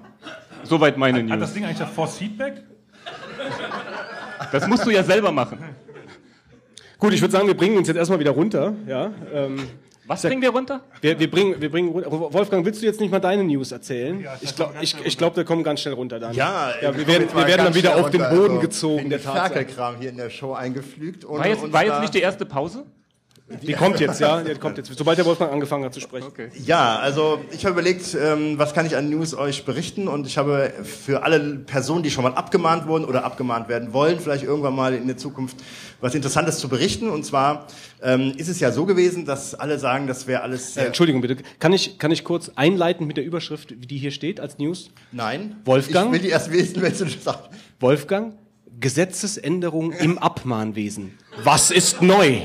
[0.64, 1.52] Soweit meine Hat das News.
[1.52, 2.62] Ding eigentlich das Force Feedback?
[4.50, 5.58] Das musst du ja selber machen.
[7.02, 8.74] Gut, ich würde sagen, wir bringen uns jetzt erstmal wieder runter.
[8.86, 9.58] Ja, ähm,
[10.06, 10.82] Was bringt der runter?
[11.00, 12.12] wir, wir, bringen, wir bringen runter.
[12.32, 14.24] Wolfgang, willst du jetzt nicht mal deine News erzählen?
[14.40, 16.32] ich glaube, ich, ich glaub, wir kommen ganz schnell runter dann.
[16.32, 19.18] Ja, ja wir werden, wir werden dann wieder auf den Boden gezogen, der.
[19.18, 21.24] Ferkelkram hier in der Show eingepflügt.
[21.28, 22.84] ohne War jetzt, war jetzt nicht die erste Pause?
[23.60, 24.92] Die kommt jetzt, ja, die kommt jetzt.
[24.96, 26.32] Sobald der Wolfgang angefangen hat zu sprechen.
[26.64, 30.38] Ja, also ich habe überlegt, ähm, was kann ich an News euch berichten und ich
[30.38, 34.74] habe für alle Personen, die schon mal abgemahnt wurden oder abgemahnt werden wollen, vielleicht irgendwann
[34.74, 35.56] mal in der Zukunft
[36.00, 37.08] was Interessantes zu berichten.
[37.08, 37.66] Und zwar
[38.02, 40.86] ähm, ist es ja so gewesen, dass alle sagen, das wäre alles Äh, sehr...
[40.86, 41.36] Entschuldigung bitte.
[41.58, 44.90] Kann ich, kann ich kurz einleiten mit der Überschrift, wie die hier steht als News?
[45.12, 45.56] Nein.
[45.64, 46.06] Wolfgang?
[46.08, 47.50] Ich will die erst wissen, wenn du das sagst.
[47.80, 48.34] Wolfgang,
[48.82, 51.16] Gesetzesänderung im Abmahnwesen.
[51.42, 52.40] Was ist neu?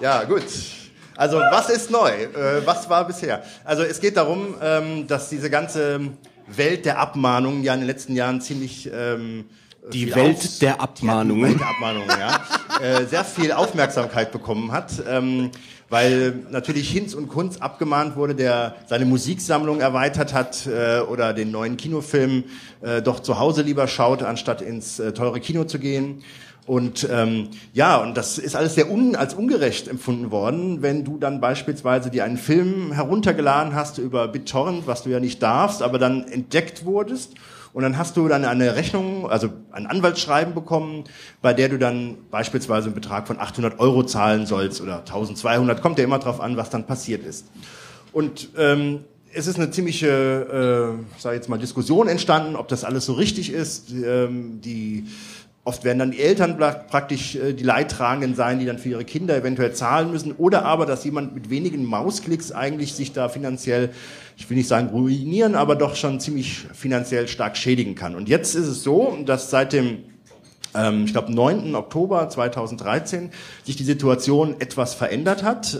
[0.00, 0.44] Ja, gut.
[1.16, 2.10] Also, was ist neu?
[2.10, 3.42] Äh, was war bisher?
[3.64, 6.00] Also, es geht darum, ähm, dass diese ganze
[6.46, 9.46] Welt der Abmahnungen ja in den letzten Jahren ziemlich ähm,
[9.92, 11.50] Die viel Welt der Die Abmahnungen.
[11.50, 12.40] Welt der Abmahnungen, ja.
[12.80, 15.50] äh, sehr viel Aufmerksamkeit bekommen hat, ähm,
[15.90, 21.50] weil natürlich Hinz und Kunz abgemahnt wurde, der seine Musiksammlung erweitert hat äh, oder den
[21.50, 22.44] neuen Kinofilm
[22.82, 26.22] äh, doch zu Hause lieber schaut, anstatt ins äh, teure Kino zu gehen.
[26.66, 31.16] Und ähm, ja, und das ist alles sehr un als ungerecht empfunden worden, wenn du
[31.16, 35.98] dann beispielsweise dir einen Film heruntergeladen hast über BitTorrent, was du ja nicht darfst, aber
[35.98, 37.32] dann entdeckt wurdest.
[37.78, 41.04] Und dann hast du dann eine Rechnung, also ein Anwaltsschreiben bekommen,
[41.42, 45.96] bei der du dann beispielsweise einen Betrag von 800 Euro zahlen sollst oder 1200, kommt
[45.96, 47.46] ja immer drauf an, was dann passiert ist.
[48.10, 52.82] Und ähm, es ist eine ziemliche, äh, sag ich jetzt mal, Diskussion entstanden, ob das
[52.82, 53.92] alles so richtig ist.
[53.92, 55.04] Ähm, die
[55.68, 59.36] Oft werden dann die Eltern praktisch äh, die Leidtragenden sein, die dann für ihre Kinder
[59.36, 60.32] eventuell zahlen müssen.
[60.32, 63.90] Oder aber, dass jemand mit wenigen Mausklicks eigentlich sich da finanziell,
[64.38, 68.14] ich will nicht sagen ruinieren, aber doch schon ziemlich finanziell stark schädigen kann.
[68.14, 70.04] Und jetzt ist es so, dass seit dem
[70.74, 71.74] ähm, ich glaube, 9.
[71.74, 73.30] Oktober 2013
[73.64, 75.78] sich die Situation etwas verändert hat.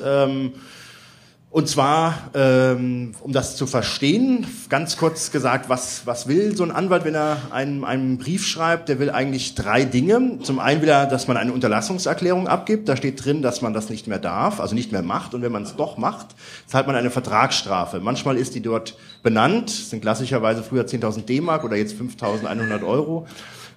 [1.50, 6.70] Und zwar, ähm, um das zu verstehen, ganz kurz gesagt, was, was will so ein
[6.70, 8.90] Anwalt, wenn er einen, einen Brief schreibt?
[8.90, 10.40] Der will eigentlich drei Dinge.
[10.42, 12.86] Zum einen will er, dass man eine Unterlassungserklärung abgibt.
[12.86, 15.32] Da steht drin, dass man das nicht mehr darf, also nicht mehr macht.
[15.32, 16.26] Und wenn man es doch macht,
[16.66, 18.00] zahlt man eine Vertragsstrafe.
[18.00, 23.26] Manchmal ist die dort benannt, sind klassischerweise früher 10.000 D-Mark oder jetzt 5.100 Euro.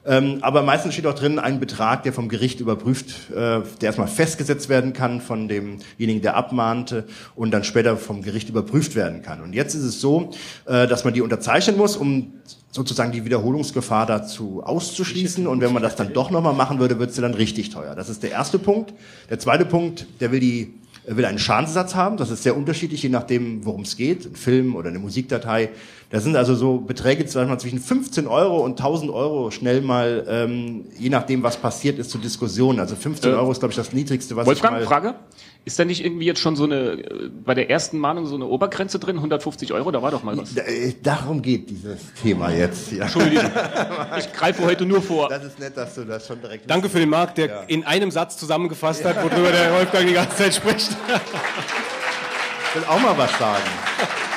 [0.04, 4.08] Ähm, aber meistens steht auch drin ein Betrag, der vom Gericht überprüft, äh, der erstmal
[4.08, 9.42] festgesetzt werden kann von demjenigen, der abmahnte und dann später vom Gericht überprüft werden kann.
[9.42, 10.32] Und jetzt ist es so,
[10.66, 12.34] äh, dass man die unterzeichnen muss, um
[12.72, 15.46] sozusagen die Wiederholungsgefahr dazu auszuschließen.
[15.46, 17.94] Und wenn man das dann doch nochmal machen würde, wird es dann richtig teuer.
[17.96, 18.94] Das ist der erste Punkt.
[19.30, 20.74] Der zweite Punkt, der will die
[21.06, 22.18] will einen Schadensersatz haben.
[22.18, 24.26] Das ist sehr unterschiedlich, je nachdem, worum es geht.
[24.26, 25.70] Ein Film oder eine Musikdatei.
[26.12, 30.86] Da sind also so Beträge mal, zwischen 15 Euro und 1000 Euro schnell mal, ähm,
[31.00, 32.82] je nachdem, was passiert ist, zur Diskussion.
[32.82, 34.86] Also 15 Äh, Euro ist, glaube ich, das Niedrigste, was Wolfgang, ich mal...
[34.88, 35.16] Frage?
[35.64, 38.46] Ist da nicht irgendwie jetzt schon so eine, äh, bei der ersten Mahnung so eine
[38.46, 39.16] Obergrenze drin?
[39.18, 39.92] 150 Euro?
[39.92, 40.54] Da war doch mal was.
[40.54, 42.92] Da- äh, Darum geht dieses Thema jetzt.
[42.92, 43.04] Ja.
[43.04, 43.50] Entschuldigung.
[44.18, 45.30] Ich greife heute nur vor.
[45.30, 46.70] Das ist nett, dass du das schon direkt...
[46.70, 50.36] Danke für den Marc, der in einem Satz zusammengefasst hat, worüber der Wolfgang die ganze
[50.36, 50.90] Zeit spricht.
[50.90, 53.64] Ich will auch mal was sagen.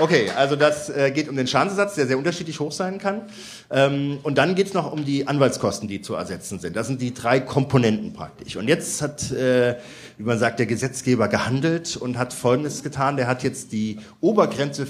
[0.00, 3.22] Okay, also das äh, geht um den Schadensersatz, der sehr unterschiedlich hoch sein kann.
[3.70, 6.74] Ähm, und dann geht es noch um die Anwaltskosten, die zu ersetzen sind.
[6.74, 8.56] Das sind die drei Komponenten praktisch.
[8.56, 9.76] Und jetzt hat, äh,
[10.16, 13.18] wie man sagt, der Gesetzgeber gehandelt und hat Folgendes getan.
[13.18, 14.86] Der hat jetzt die Obergrenze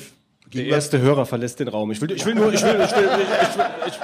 [0.54, 1.90] Der erste Hörer verlässt den Raum.
[1.92, 3.98] Ich will, ich will nur, ich will, ich will, ich will, ich,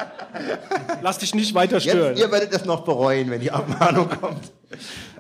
[1.03, 2.17] lass dich nicht weiter stören.
[2.17, 4.53] Jetzt, ihr werdet das noch bereuen, wenn die Abmahnung kommt.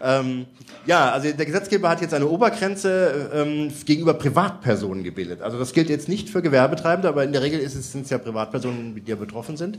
[0.03, 0.47] Ähm,
[0.87, 5.43] ja, also der Gesetzgeber hat jetzt eine Obergrenze ähm, gegenüber Privatpersonen gebildet.
[5.43, 8.19] Also das gilt jetzt nicht für Gewerbetreibende, aber in der Regel es, sind es ja
[8.19, 9.79] Privatpersonen, die ja betroffen sind.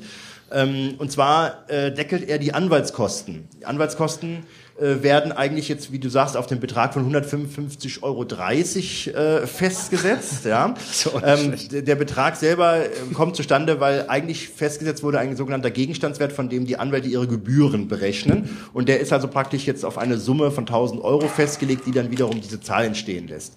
[0.52, 3.48] Ähm, und zwar äh, deckelt er die Anwaltskosten.
[3.62, 4.44] Die Anwaltskosten
[4.80, 10.46] äh, werden eigentlich jetzt, wie du sagst, auf den Betrag von 155,30 Euro äh, festgesetzt.
[10.46, 10.76] Ja.
[11.24, 16.50] ähm, der, Betrag selber äh, kommt zustande, weil eigentlich festgesetzt wurde ein sogenannter Gegenstandswert, von
[16.50, 18.56] dem die Anwälte ihre Gebühren berechnen.
[18.72, 22.12] Und der ist also praktisch jetzt auf eine Summe von 1000 Euro festgelegt, die dann
[22.12, 23.54] wiederum diese Zahl entstehen lässt.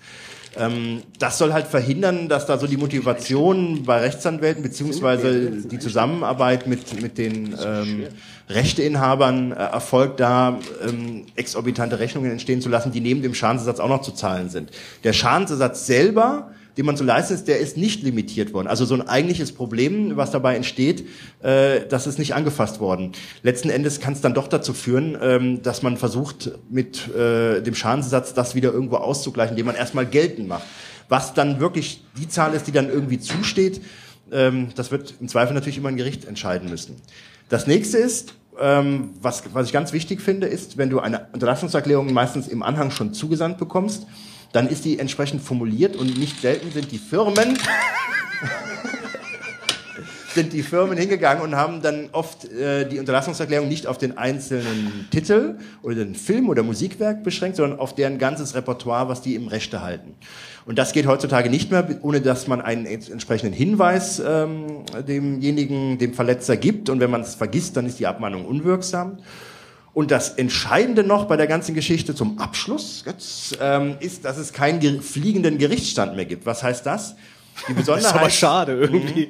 [0.56, 6.66] Ähm, das soll halt verhindern, dass da so die Motivation bei Rechtsanwälten beziehungsweise die Zusammenarbeit
[6.66, 8.06] mit, mit den ähm,
[8.48, 13.88] Rechteinhabern äh, erfolgt, da ähm, exorbitante Rechnungen entstehen zu lassen, die neben dem Schadensersatz auch
[13.88, 14.70] noch zu zahlen sind.
[15.04, 18.66] Der Schadensersatz selber den man zu leisten ist, der ist nicht limitiert worden.
[18.66, 21.06] Also so ein eigentliches Problem, was dabei entsteht,
[21.42, 23.12] äh, das ist nicht angefasst worden.
[23.42, 27.74] Letzten Endes kann es dann doch dazu führen, ähm, dass man versucht, mit äh, dem
[27.74, 30.64] Schadensersatz das wieder irgendwo auszugleichen, indem man erstmal geltend macht.
[31.08, 33.80] Was dann wirklich die Zahl ist, die dann irgendwie zusteht,
[34.32, 36.96] ähm, das wird im Zweifel natürlich immer ein Gericht entscheiden müssen.
[37.48, 42.12] Das nächste ist, ähm, was, was ich ganz wichtig finde, ist, wenn du eine Unterlassungserklärung
[42.12, 44.06] meistens im Anhang schon zugesandt bekommst,
[44.52, 47.58] dann ist die entsprechend formuliert und nicht selten sind die Firmen
[50.34, 55.08] sind die Firmen hingegangen und haben dann oft äh, die Unterlassungserklärung nicht auf den einzelnen
[55.10, 59.48] Titel oder den Film oder Musikwerk beschränkt, sondern auf deren ganzes Repertoire, was die im
[59.48, 60.14] Rechte halten.
[60.66, 66.14] Und das geht heutzutage nicht mehr, ohne dass man einen entsprechenden Hinweis ähm, demjenigen, dem
[66.14, 66.90] Verletzer gibt.
[66.90, 69.18] Und wenn man es vergisst, dann ist die Abmahnung unwirksam.
[69.92, 74.52] Und das Entscheidende noch bei der ganzen Geschichte zum Abschluss jetzt, ähm, ist, dass es
[74.52, 76.46] keinen ge fliegenden Gerichtsstand mehr gibt.
[76.46, 77.16] Was heißt das?
[77.68, 79.28] Die Besonderheit, Das ist aber schade irgendwie.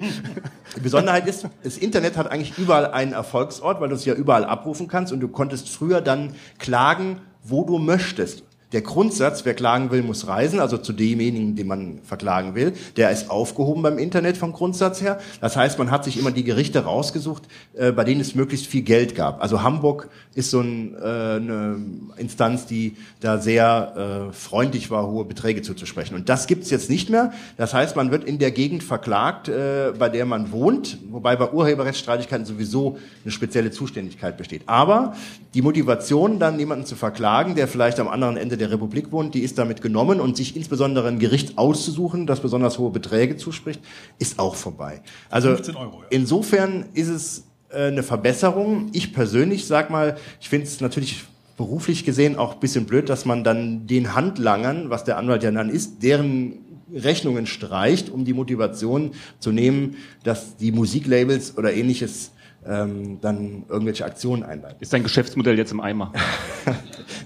[0.77, 4.45] die Besonderheit ist, das Internet hat eigentlich überall einen Erfolgsort, weil du es ja überall
[4.45, 8.43] abrufen kannst und du konntest früher dann klagen, wo du möchtest.
[8.73, 13.11] Der Grundsatz, wer klagen will, muss reisen, also zu demjenigen, den man verklagen will, der
[13.11, 15.19] ist aufgehoben beim Internet vom Grundsatz her.
[15.41, 18.83] Das heißt, man hat sich immer die Gerichte rausgesucht, äh, bei denen es möglichst viel
[18.83, 19.43] Geld gab.
[19.43, 21.79] Also Hamburg ist so ein, äh, eine
[22.17, 26.15] Instanz, die da sehr äh, freundlich war, hohe Beträge zuzusprechen.
[26.15, 27.33] Und das gibt's jetzt nicht mehr.
[27.57, 31.51] Das heißt, man wird in der Gegend verklagt, äh, bei der man wohnt, wobei bei
[31.51, 34.63] Urheberrechtsstreitigkeiten sowieso eine spezielle Zuständigkeit besteht.
[34.67, 35.17] Aber
[35.55, 39.41] die Motivation, dann jemanden zu verklagen, der vielleicht am anderen Ende der Republik wohnt, die
[39.41, 43.81] ist damit genommen und sich insbesondere ein Gericht auszusuchen, das besonders hohe Beträge zuspricht,
[44.19, 45.03] ist auch vorbei.
[45.31, 46.07] Also 15 Euro, ja.
[46.11, 48.89] insofern ist es äh, eine Verbesserung.
[48.93, 51.25] Ich persönlich sag mal, ich finde es natürlich
[51.57, 55.51] beruflich gesehen auch ein bisschen blöd, dass man dann den Handlangern, was der Anwalt ja
[55.51, 56.59] dann ist, deren
[56.95, 62.33] Rechnungen streicht, um die Motivation zu nehmen, dass die Musiklabels oder ähnliches
[62.67, 64.79] ähm, dann irgendwelche Aktionen einleiten.
[64.81, 66.13] Ist dein Geschäftsmodell jetzt im Eimer?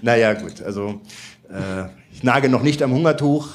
[0.01, 1.01] Naja, gut, also
[1.49, 3.49] äh, ich nage noch nicht am Hungertuch.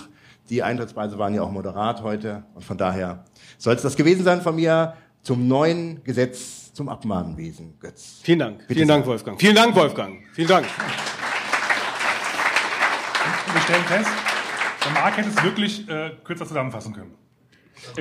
[0.49, 3.25] Die Eintrittspreise waren ja auch moderat heute und von daher
[3.59, 7.79] soll es das gewesen sein von mir zum neuen Gesetz zum Abmahnwesen.
[7.79, 8.21] Götz.
[8.23, 8.59] Vielen Dank.
[8.61, 8.89] Bitte Vielen.
[8.89, 9.41] Dank, Wolfgang.
[9.41, 10.19] Vielen Dank, Wolfgang.
[10.33, 10.67] Vielen Dank.
[13.53, 14.11] Wir stellen fest,
[14.85, 17.20] der Marc hätte es wirklich äh, kürzer zusammenfassen können.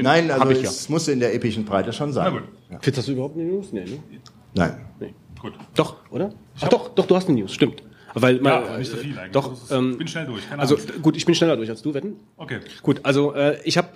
[0.01, 0.69] Nein, also ich ja.
[0.69, 2.33] es musste in der epischen Breite schon Na sein.
[2.33, 2.43] gut,
[2.81, 3.67] Fitz, hast du überhaupt eine News?
[3.71, 3.99] Nee, ne?
[4.53, 4.77] Nein.
[5.41, 5.53] gut.
[5.75, 6.33] Doch, oder?
[6.61, 7.83] Ach doch, doch, du hast eine News, stimmt.
[8.15, 9.31] Weil, Ja, mal, aber nicht so viel eigentlich.
[9.33, 11.01] Doch, ist- ähm, ich bin schnell durch, keine Also Angst.
[11.01, 12.15] gut, ich bin schneller durch als du, wetten?
[12.37, 12.59] Okay.
[12.81, 13.89] Gut, also äh, ich habe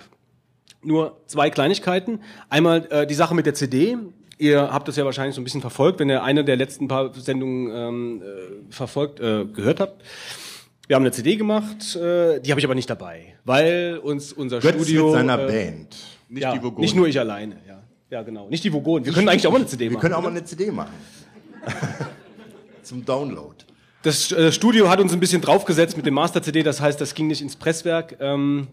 [0.82, 2.20] nur zwei Kleinigkeiten.
[2.48, 3.96] Einmal äh, die Sache mit der CD.
[4.38, 7.12] Ihr habt das ja wahrscheinlich so ein bisschen verfolgt, wenn ihr eine der letzten paar
[7.14, 10.02] Sendungen ähm, äh, verfolgt, äh, gehört habt.
[10.86, 14.60] Wir haben eine CD gemacht, äh, die habe ich aber nicht dabei, weil uns unser
[14.60, 15.96] Götz Studio mit seiner äh, Band.
[16.28, 16.80] Nicht ja, die Vogonen.
[16.80, 17.82] nicht nur ich alleine, ja.
[18.10, 18.48] Ja, genau.
[18.48, 19.04] Nicht die Vogonen.
[19.06, 20.00] Wir können eigentlich auch mal eine CD Wir machen.
[20.02, 20.92] können auch mal eine CD machen.
[22.82, 23.56] Zum Download.
[24.02, 27.28] Das äh, Studio hat uns ein bisschen draufgesetzt mit dem Master-CD, das heißt, das ging
[27.28, 28.16] nicht ins Presswerk.
[28.20, 28.68] Ähm,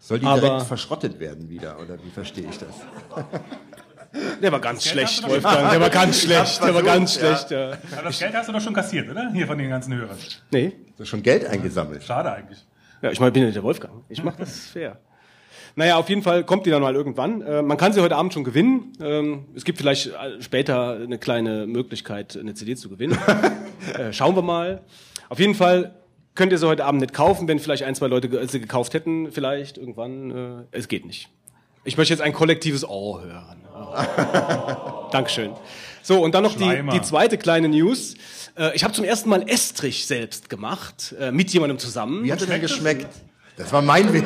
[0.00, 2.74] Soll die Aber- direkt verschrottet werden wieder, oder wie verstehe ich das?
[4.42, 5.70] der war ganz schlecht, Wolfgang.
[5.70, 6.62] Der war ganz schlecht.
[6.64, 7.50] Der war ganz schlecht.
[7.50, 7.72] Ja.
[7.92, 9.30] Aber das Geld hast du doch schon kassiert, oder?
[9.34, 10.16] Hier von den ganzen Hörern.
[10.50, 10.72] Nee.
[10.96, 12.02] Du hast schon Geld eingesammelt.
[12.02, 12.64] Schade eigentlich.
[13.02, 14.04] Ja, ich meine, ich bin ja nicht der Wolfgang.
[14.08, 14.98] Ich mache das fair.
[15.76, 17.42] Naja, auf jeden Fall kommt die dann mal irgendwann.
[17.42, 18.92] Äh, man kann sie heute Abend schon gewinnen.
[19.02, 23.18] Ähm, es gibt vielleicht äh, später eine kleine Möglichkeit, eine CD zu gewinnen.
[23.98, 24.82] äh, schauen wir mal.
[25.28, 25.96] Auf jeden Fall
[26.36, 28.94] könnt ihr sie heute Abend nicht kaufen, wenn vielleicht ein, zwei Leute ge- sie gekauft
[28.94, 30.30] hätten, vielleicht irgendwann.
[30.30, 31.28] Äh, es geht nicht.
[31.82, 33.56] Ich möchte jetzt ein kollektives Oh hören.
[35.10, 35.50] Dankeschön.
[36.02, 38.14] So, und dann noch die, die zweite kleine News.
[38.56, 42.24] Äh, ich habe zum ersten Mal Estrich selbst gemacht, äh, mit jemandem zusammen.
[42.24, 43.08] Wie hat es denn geschmeckt?
[43.56, 44.24] Das war mein Witz.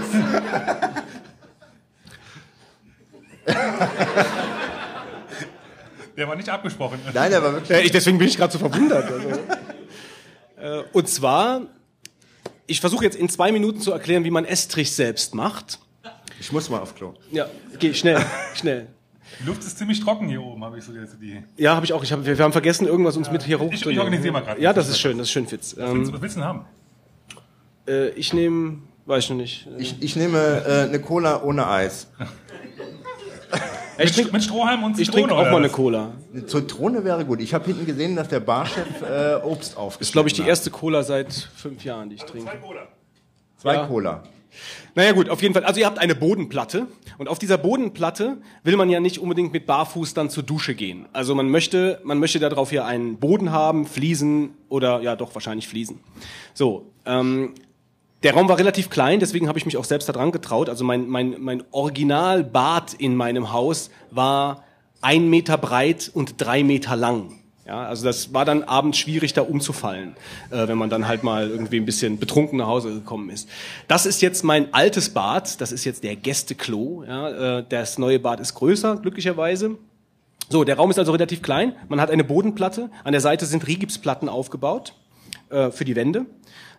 [6.17, 6.99] Der war nicht abgesprochen.
[7.15, 7.71] Nein, der war wirklich.
[7.71, 9.11] Ja, ich, deswegen bin ich gerade so verwundert.
[9.11, 9.29] Also.
[10.57, 11.63] äh, und zwar,
[12.67, 15.79] ich versuche jetzt in zwei Minuten zu erklären, wie man Estrich selbst macht.
[16.41, 17.15] Ich muss mal auf Klo.
[17.31, 18.89] Ja, geh schnell, schnell.
[19.41, 21.43] Die Luft ist ziemlich trocken hier oben, habe ich so jetzt die.
[21.57, 22.03] Ja, habe ich auch.
[22.03, 24.41] Ich hab, wir, wir haben vergessen, irgendwas uns mit hier hoch ich- ich organisiere mal
[24.43, 24.59] grad.
[24.59, 25.77] Ja, das ist schön, das ist schön, Fitz.
[25.79, 26.65] Ähm, Was willst du denn haben?
[27.87, 29.69] äh, ich nehme, weiß ich noch nicht.
[29.79, 32.09] Ich, ich nehme äh, eine Cola ohne Eis.
[33.99, 35.73] ich trinke Mit Strohhalm und ich Zitrone, trink auch oder mal eine was?
[35.73, 36.13] Cola.
[36.33, 37.41] Eine Zitrone wäre gut.
[37.41, 40.49] Ich habe hinten gesehen, dass der Barchef äh, Obst aufgeschnitten Ist, glaube ich, die hat.
[40.49, 42.51] erste Cola seit fünf Jahren, die ich trinke.
[43.57, 43.87] Zwei Ja.
[43.87, 44.23] Cola.
[44.95, 45.65] Naja gut, auf jeden Fall.
[45.65, 46.87] Also ihr habt eine Bodenplatte
[47.19, 51.07] und auf dieser Bodenplatte will man ja nicht unbedingt mit Barfuß dann zur Dusche gehen.
[51.13, 55.69] Also man möchte, man möchte darauf hier einen Boden haben, Fliesen oder ja doch wahrscheinlich
[55.69, 56.01] Fliesen.
[56.55, 57.55] So, ähm,
[58.25, 60.69] der Raum war relativ klein, deswegen habe ich mich auch selbst da dran getraut.
[60.69, 64.65] Also mein, mein, mein Originalbad in meinem Haus war
[65.01, 67.38] ein Meter breit und drei Meter lang.
[67.69, 70.17] Ja, also das war dann abends schwierig, da umzufallen,
[70.51, 73.47] äh, wenn man dann halt mal irgendwie ein bisschen betrunken nach Hause gekommen ist.
[73.89, 77.05] Das ist jetzt mein altes Bad, das ist jetzt der Gästeklo.
[77.07, 79.77] Ja, äh, das neue Bad ist größer, glücklicherweise.
[80.49, 81.75] So, der Raum ist also relativ klein.
[81.91, 82.89] Man hat eine Bodenplatte.
[83.05, 84.95] An der Seite sind Rigipsplatten aufgebaut
[85.51, 86.25] äh, für die Wände.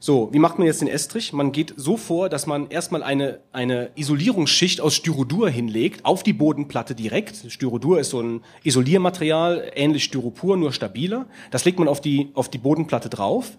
[0.01, 1.33] So, wie macht man jetzt den Estrich?
[1.33, 6.31] Man geht so vor, dass man erstmal eine, eine Isolierungsschicht aus Styrodur hinlegt, auf die
[6.31, 7.51] Bodenplatte direkt.
[7.51, 11.25] Styrodur ist so ein Isoliermaterial, ähnlich Styropor, nur stabiler.
[11.51, 13.51] Das legt man auf die, auf die Bodenplatte drauf.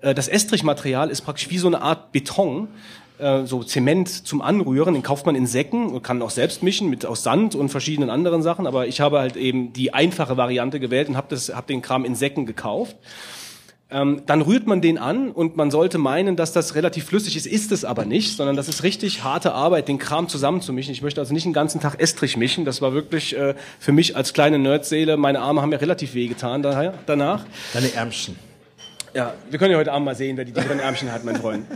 [0.00, 2.68] Äh, Das Estrichmaterial ist praktisch wie so eine Art Beton,
[3.18, 6.88] äh, so Zement zum Anrühren, den kauft man in Säcken und kann auch selbst mischen
[6.88, 10.78] mit aus Sand und verschiedenen anderen Sachen, aber ich habe halt eben die einfache Variante
[10.78, 12.96] gewählt und habe das hab den Kram in Säcken gekauft.
[13.92, 17.46] Ähm, dann rührt man den an und man sollte meinen, dass das relativ flüssig ist,
[17.46, 20.92] ist es aber nicht, sondern das ist richtig harte Arbeit, den Kram zusammenzumischen.
[20.92, 24.16] Ich möchte also nicht den ganzen Tag Estrich mischen, das war wirklich äh, für mich
[24.16, 27.44] als kleine Nerdseele, meine Arme haben mir relativ wehgetan danach.
[27.72, 28.36] Deine Ärmchen.
[29.12, 31.66] Ja, wir können ja heute Abend mal sehen, wer die dickeren Ärmchen hat, mein Freund.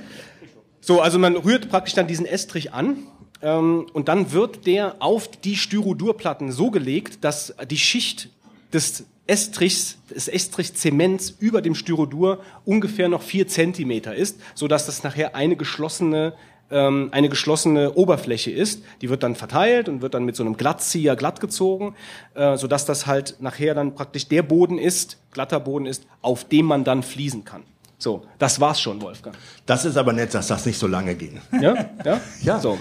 [0.81, 2.98] So, also man rührt praktisch dann diesen Estrich an
[3.42, 8.29] ähm, und dann wird der auf die Styrodurplatten so gelegt, dass die Schicht
[8.72, 15.03] des Estrichs, des Estrichzements über dem Styrodur ungefähr noch vier Zentimeter ist, so dass das
[15.03, 16.35] nachher eine geschlossene
[16.71, 18.83] ähm, eine geschlossene Oberfläche ist.
[19.03, 21.95] Die wird dann verteilt und wird dann mit so einem Glattzieher glatt gezogen,
[22.35, 26.45] äh, so dass das halt nachher dann praktisch der Boden ist, glatter Boden ist, auf
[26.45, 27.65] dem man dann fließen kann.
[27.99, 29.37] So, das war's schon, Wolfgang.
[29.67, 31.41] Das ist aber nett, dass das nicht so lange ging.
[31.61, 32.61] Ja, ja, Ja.
[32.61, 32.79] So.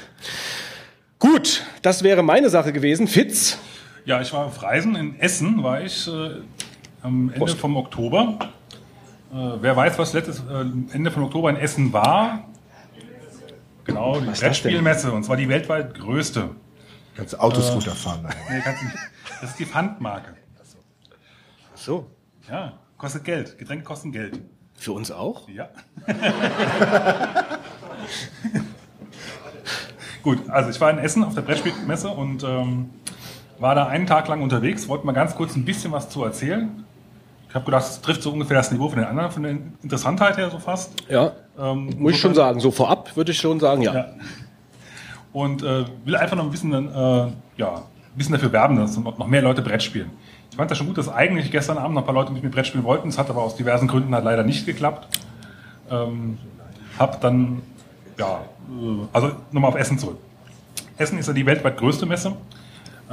[1.19, 3.07] Gut, das wäre meine Sache gewesen.
[3.07, 3.57] Fitz.
[4.05, 4.95] Ja, ich war auf Reisen.
[4.95, 6.41] In Essen war ich äh,
[7.01, 7.57] am Ende Prost.
[7.57, 8.37] vom Oktober.
[9.31, 12.45] Äh, wer weiß, was letztes äh, Ende von Oktober in Essen war?
[13.85, 14.25] Genau, die?
[14.27, 15.11] Brettspielmesse.
[15.11, 16.49] Und zwar die weltweit größte.
[17.15, 18.21] Kannst du Autoscooter fahren.
[18.23, 18.33] Nein.
[18.49, 18.95] Nee, kannst nicht.
[19.41, 20.35] Das ist die Pfandmarke.
[21.75, 22.09] So.
[22.49, 23.57] Ja, kostet Geld.
[23.57, 24.39] Getränke kosten Geld.
[24.75, 25.47] Für uns auch?
[25.49, 25.69] Ja.
[30.23, 32.89] Gut, also ich war in Essen auf der Brettspielmesse und ähm,
[33.63, 34.89] war da einen Tag lang unterwegs.
[34.89, 36.83] Wollte mal ganz kurz ein bisschen was zu erzählen.
[37.47, 40.35] Ich habe gedacht, es trifft so ungefähr das Niveau von den anderen, von der Interessantheit
[40.35, 40.91] her so fast.
[41.07, 41.31] Ja.
[41.57, 42.59] Ähm, Muss ich schon sagen.
[42.59, 43.93] So vorab würde ich schon sagen, ja.
[43.93, 44.05] Ja.
[45.31, 49.17] Und äh, will einfach noch ein bisschen, äh, ja, ein bisschen dafür werben, dass noch
[49.17, 50.11] noch mehr Leute Brett spielen.
[50.51, 52.49] Ich fand das schon gut, dass eigentlich gestern Abend noch ein paar Leute mit mir
[52.49, 53.07] Brett spielen wollten.
[53.07, 55.07] Es hat aber aus diversen Gründen halt leider nicht geklappt.
[55.89, 56.37] Ähm,
[56.99, 57.61] hab dann,
[58.19, 60.17] ja, äh, also nochmal auf Essen zurück.
[60.97, 62.33] Essen ist ja die weltweit größte Messe,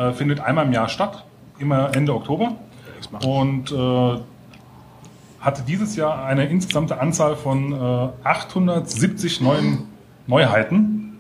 [0.01, 1.25] äh, findet einmal im Jahr statt,
[1.59, 2.57] immer Ende Oktober.
[3.25, 4.21] Und äh,
[5.41, 9.85] hatte dieses Jahr eine insgesamte Anzahl von äh, 870 neuen
[10.27, 11.19] Neuheiten,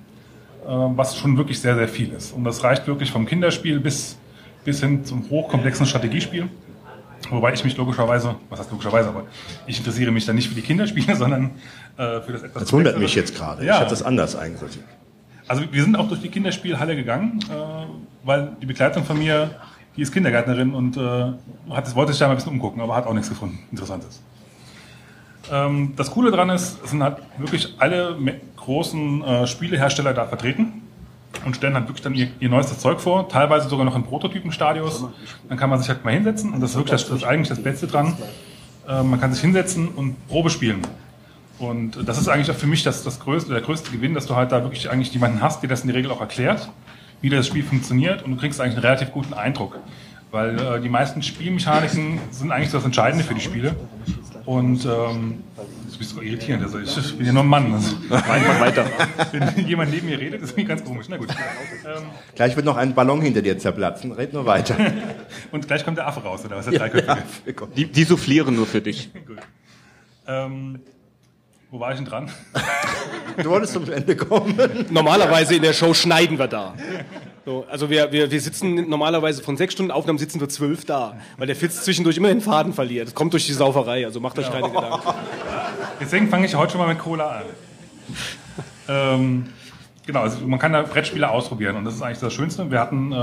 [0.65, 2.33] äh, was schon wirklich sehr, sehr viel ist.
[2.33, 4.19] Und das reicht wirklich vom Kinderspiel bis,
[4.65, 6.49] bis hin zum hochkomplexen Strategiespiel.
[7.31, 9.25] Wobei ich mich logischerweise, was heißt logischerweise, aber
[9.67, 11.51] ich interessiere mich da nicht für die Kinderspiele, sondern
[11.97, 13.65] äh, für das etwas Das wundert mich jetzt gerade.
[13.65, 13.75] Ja.
[13.75, 14.85] Ich hatte das anders eingesortiert.
[15.49, 17.87] Also wir sind auch durch die Kinderspielhalle gegangen, äh,
[18.23, 19.51] weil die Begleitung von mir,
[19.97, 21.01] die ist Kindergärtnerin und äh,
[21.71, 24.23] hat, wollte sich da mal ein bisschen umgucken, aber hat auch nichts gefunden, Interessantes.
[25.51, 28.17] Ähm, das Coole dran ist, es sind halt wirklich alle
[28.57, 30.83] großen äh, Spielehersteller da vertreten
[31.45, 35.05] und stellen halt wirklich dann ihr, ihr neuestes Zeug vor, teilweise sogar noch in Prototypenstadios.
[35.49, 37.49] Dann kann man sich halt mal hinsetzen und das ist wirklich das, das ist eigentlich
[37.49, 38.17] das Beste dran.
[38.89, 40.83] Äh, man kann sich hinsetzen und Probe spielen.
[41.59, 44.35] Und das ist eigentlich auch für mich das, das größte, der größte Gewinn, dass du
[44.35, 46.71] halt da wirklich eigentlich jemanden hast, der das in der Regel auch erklärt,
[47.21, 49.79] wie das Spiel funktioniert und du kriegst eigentlich einen relativ guten Eindruck.
[50.31, 53.75] Weil äh, die meisten Spielmechaniken sind eigentlich das Entscheidende für die Spiele.
[54.47, 55.43] Und ähm,
[55.87, 56.63] das ist so irritierend.
[56.63, 57.75] Also ich, ich bin ja nur ein Mann.
[57.75, 58.87] Also, Einfach weiter.
[59.33, 61.07] wenn jemand neben mir redet, ist mir ganz komisch.
[61.09, 61.29] Na gut.
[61.31, 62.03] Ähm,
[62.37, 64.13] Gleich wird noch ein Ballon hinter dir zerplatzen.
[64.13, 64.77] Red nur weiter.
[65.53, 66.67] und gleich kommt der Affe raus, oder was?
[66.67, 67.69] Der Dreiköpfige.
[67.77, 69.11] Die, die soufflieren nur für dich.
[69.27, 69.39] Gut.
[70.27, 70.81] Ähm,
[71.71, 72.31] wo war ich denn dran?
[73.41, 74.59] Du wolltest zum Ende kommen.
[74.91, 76.75] Normalerweise in der Show schneiden wir da.
[77.47, 81.17] So, also wir, wir, wir sitzen normalerweise von sechs Stunden Aufnahmen sitzen wir zwölf da,
[81.39, 83.07] weil der Fitz zwischendurch immer den Faden verliert.
[83.07, 85.09] Das kommt durch die Sauferei, also macht euch keine Gedanken.
[86.01, 87.43] Deswegen fange ich heute schon mal mit Cola an.
[88.89, 89.47] ähm,
[90.05, 92.71] genau, also man kann da Brettspiele ausprobieren und das ist eigentlich das Schönste.
[92.71, 93.17] Wir hatten, äh,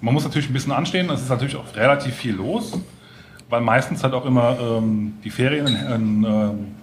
[0.00, 2.72] man muss natürlich ein bisschen anstehen, es ist natürlich auch relativ viel los,
[3.48, 6.81] weil meistens halt auch immer ähm, die Ferien in, in ähm,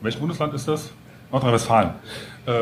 [0.00, 0.90] welchem Bundesland ist das?
[1.32, 1.90] Nordrhein-Westfalen.
[2.46, 2.52] Äh,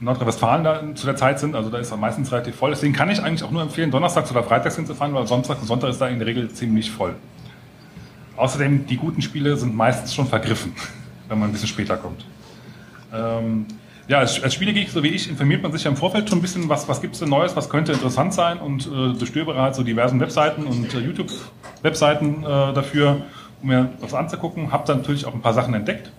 [0.00, 2.70] Nordrhein-Westfalen da zu der Zeit sind, also da ist er meistens relativ voll.
[2.70, 5.90] Deswegen kann ich eigentlich auch nur empfehlen, donnerstags oder freitags hinzufahren, weil Sonntag und Sonntag
[5.90, 7.14] ist da in der Regel ziemlich voll.
[8.36, 10.74] Außerdem, die guten Spiele sind meistens schon vergriffen,
[11.28, 12.24] wenn man ein bisschen später kommt.
[13.12, 13.66] Ähm,
[14.06, 16.42] ja, als, als Spielegeek, so wie ich, informiert man sich ja im Vorfeld schon ein
[16.42, 19.74] bisschen, was, was gibt es denn Neues, was könnte interessant sein und äh, durchstöbere halt
[19.74, 23.22] so diversen Webseiten und äh, YouTube-Webseiten äh, dafür,
[23.62, 24.72] um mir das anzugucken.
[24.72, 26.10] Hab dann natürlich auch ein paar Sachen entdeckt.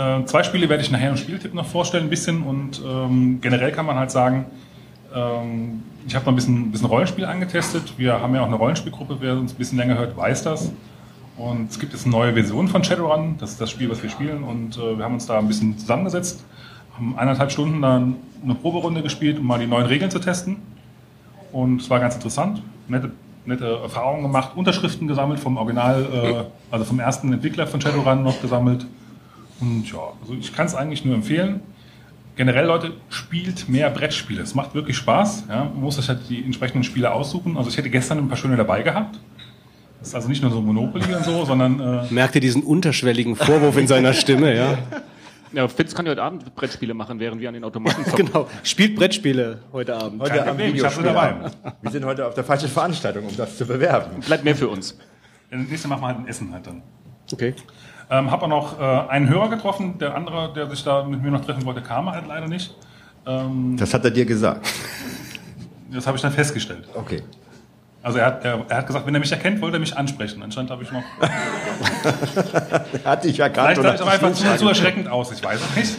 [0.00, 2.42] Äh, zwei Spiele werde ich nachher im Spieltipp noch vorstellen, ein bisschen.
[2.42, 4.46] Und ähm, generell kann man halt sagen,
[5.14, 7.94] ähm, ich habe noch ein bisschen, ein bisschen Rollenspiel angetestet.
[7.96, 10.72] Wir haben ja auch eine Rollenspielgruppe, wer uns ein bisschen länger hört, weiß das.
[11.36, 14.10] Und es gibt jetzt eine neue Version von Shadowrun, das ist das Spiel, was wir
[14.10, 14.42] spielen.
[14.42, 16.44] Und äh, wir haben uns da ein bisschen zusammengesetzt,
[16.96, 20.56] haben eineinhalb Stunden dann eine Proberunde gespielt, um mal die neuen Regeln zu testen.
[21.52, 23.10] Und es war ganz interessant, nette,
[23.44, 28.40] nette Erfahrungen gemacht, Unterschriften gesammelt vom Original, äh, also vom ersten Entwickler von Shadowrun noch
[28.40, 28.86] gesammelt.
[29.60, 31.60] Und ja, also ich kann es eigentlich nur empfehlen.
[32.36, 34.42] Generell, Leute, spielt mehr Brettspiele.
[34.42, 35.44] Es macht wirklich Spaß.
[35.48, 35.64] Ja?
[35.64, 37.56] Man muss sich halt die entsprechenden Spiele aussuchen.
[37.56, 39.18] Also ich hätte gestern ein paar schöne dabei gehabt.
[39.98, 43.36] Das ist also nicht nur so Monopoly und so, sondern äh, Merkt ihr diesen unterschwelligen
[43.36, 44.78] Vorwurf in seiner Stimme, ja?
[45.52, 48.26] Ja, Fitz kann ja heute Abend Brettspiele machen, während wir an den Automaten zocken.
[48.26, 48.48] Genau.
[48.62, 50.22] Spielt Brettspiele heute Abend.
[50.22, 51.56] Heute am Problem, ich hab sie Videospielabend.
[51.82, 54.20] Wir sind heute auf der falschen Veranstaltung, um das zu bewerben.
[54.20, 54.96] Bleibt mehr für uns.
[55.50, 56.82] das nächste machen wir halt ein Essen halt dann.
[57.32, 57.54] Okay.
[58.10, 59.98] Ähm, habe auch noch äh, einen Hörer getroffen.
[59.98, 62.74] Der andere, der sich da mit mir noch treffen wollte, kam halt leider nicht.
[63.26, 64.66] Ähm, Das hat er dir gesagt.
[65.92, 66.88] das habe ich dann festgestellt.
[66.94, 67.22] Okay.
[68.02, 70.42] Also er hat, er, er hat gesagt, wenn er mich erkennt, wollte er mich ansprechen.
[70.42, 71.02] Anscheinend habe ich noch.
[73.04, 73.78] Er hat dich erkannt.
[73.78, 75.30] Vielleicht sah ich auch einfach zu, zu zu erschreckend aus.
[75.32, 75.98] Ich weiß es nicht.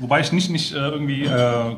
[0.00, 1.76] Wobei ich nicht, nicht äh, irgendwie äh,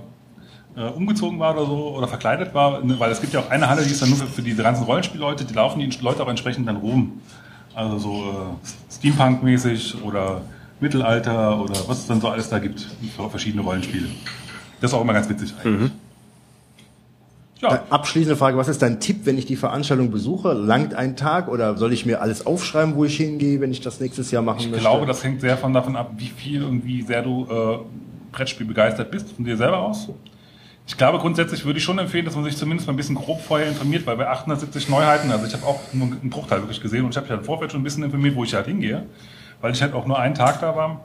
[0.77, 3.69] äh, umgezogen war oder so oder verkleidet war, ne, weil es gibt ja auch eine
[3.69, 6.29] Halle, die ist dann nur für, für die ganzen Rollenspielleute, die laufen die Leute auch
[6.29, 7.21] entsprechend dann rum.
[7.75, 10.43] Also so äh, Steampunk-mäßig oder
[10.81, 14.09] Mittelalter oder was es dann so alles da gibt für verschiedene Rollenspiele.
[14.81, 15.91] Das ist auch immer ganz witzig eigentlich.
[17.61, 20.55] Ja, Abschließende Frage, was ist dein Tipp, wenn ich die Veranstaltung besuche?
[20.55, 24.01] Langt ein Tag oder soll ich mir alles aufschreiben, wo ich hingehe, wenn ich das
[24.01, 24.81] nächstes Jahr machen ich möchte?
[24.81, 27.79] glaube, das hängt sehr von davon ab, wie viel und wie sehr du äh,
[28.33, 30.09] Brettspiel begeistert bist, von dir selber aus.
[30.87, 33.41] Ich glaube, grundsätzlich würde ich schon empfehlen, dass man sich zumindest mal ein bisschen grob
[33.41, 37.05] vorher informiert, weil bei 870 Neuheiten, also ich habe auch nur einen Bruchteil wirklich gesehen
[37.05, 39.07] und ich habe mich halt im Vorfeld schon ein bisschen informiert, wo ich halt hingehe,
[39.61, 41.05] weil ich halt auch nur einen Tag da war.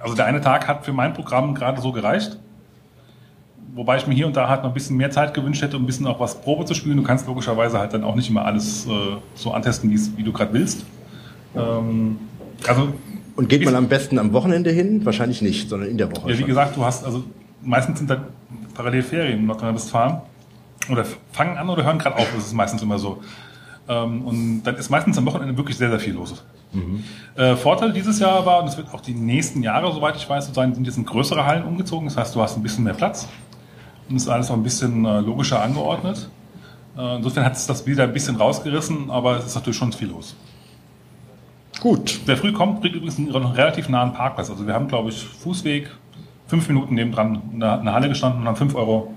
[0.00, 2.38] Also der eine Tag hat für mein Programm gerade so gereicht.
[3.74, 5.84] Wobei ich mir hier und da halt noch ein bisschen mehr Zeit gewünscht hätte, um
[5.84, 6.96] ein bisschen auch was Probe zu spielen.
[6.96, 8.90] Du kannst logischerweise halt dann auch nicht immer alles äh,
[9.34, 10.84] so antesten, wie du gerade willst.
[11.54, 12.18] Ähm,
[12.66, 12.92] also
[13.36, 15.04] Und geht man am besten am Wochenende hin?
[15.04, 16.28] Wahrscheinlich nicht, sondern in der Woche.
[16.28, 16.48] Ja, wie schon.
[16.48, 17.24] gesagt, du hast, also
[17.62, 18.26] meistens sind da
[18.82, 20.20] parallel Ferien in Nordrhein-Westfalen.
[20.90, 23.22] Oder fangen an oder hören gerade auf, das ist meistens immer so.
[23.88, 26.44] Ähm, und dann ist meistens am Wochenende wirklich sehr, sehr viel los.
[27.36, 30.48] Äh, Vorteil dieses Jahr war, und das wird auch die nächsten Jahre, soweit ich weiß,
[30.48, 32.08] so sein, sind jetzt in größere Hallen umgezogen.
[32.08, 33.28] Das heißt, du hast ein bisschen mehr Platz.
[34.08, 36.28] Und es ist alles auch ein bisschen äh, logischer angeordnet.
[36.98, 40.08] Äh, insofern hat es das wieder ein bisschen rausgerissen, aber es ist natürlich schon viel
[40.08, 40.34] los.
[41.80, 42.20] Gut.
[42.26, 44.50] Wer früh kommt, kriegt übrigens einen relativ nahen Parkplatz.
[44.50, 45.90] Also wir haben, glaube ich, Fußweg,
[46.52, 49.14] fünf Minuten nebendran in der, in der Halle gestanden und haben fünf Euro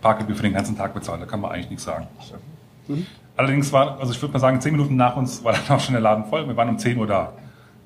[0.00, 1.22] Parkgebühr für den ganzen Tag bezahlt.
[1.22, 2.08] Da kann man eigentlich nichts sagen.
[3.36, 5.92] Allerdings war, also ich würde mal sagen, zehn Minuten nach uns war dann auch schon
[5.92, 6.44] der Laden voll.
[6.48, 7.34] Wir waren um 10 Uhr da.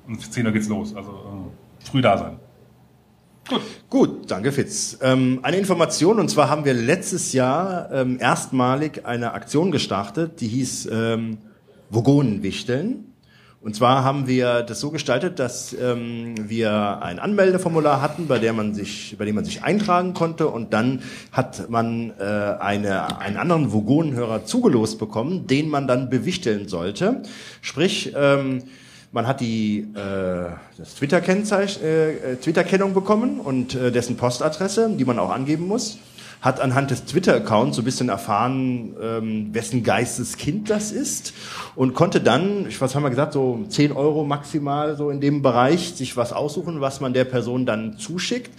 [0.07, 0.95] Und um 10 Uhr geht's los.
[0.95, 2.39] Also äh, früh da sein.
[3.87, 4.97] Gut, danke Fitz.
[5.03, 10.47] Ähm, eine Information, und zwar haben wir letztes Jahr ähm, erstmalig eine Aktion gestartet, die
[10.47, 11.37] hieß ähm,
[11.91, 13.06] Vogonenwichteln.
[13.59, 18.53] Und zwar haben wir das so gestaltet, dass ähm, wir ein Anmeldeformular hatten, bei, der
[18.53, 21.01] man sich, bei dem man sich eintragen konnte und dann
[21.31, 27.23] hat man äh, eine, einen anderen Vogonenhörer zugelost bekommen, den man dann bewichteln sollte.
[27.61, 28.63] Sprich, ähm,
[29.11, 35.17] Man hat die äh, das Twitter-Kennzeichen, äh, Twitter-Kennung bekommen und äh, dessen Postadresse, die man
[35.17, 35.97] auch angeben muss.
[36.41, 41.33] Hat anhand des Twitter-Accounts so ein bisschen erfahren, ähm, wessen Geisteskind das ist
[41.75, 45.41] und konnte dann, ich was haben wir gesagt, so 10 Euro maximal so in dem
[45.41, 48.51] Bereich sich was aussuchen, was man der Person dann zuschickt.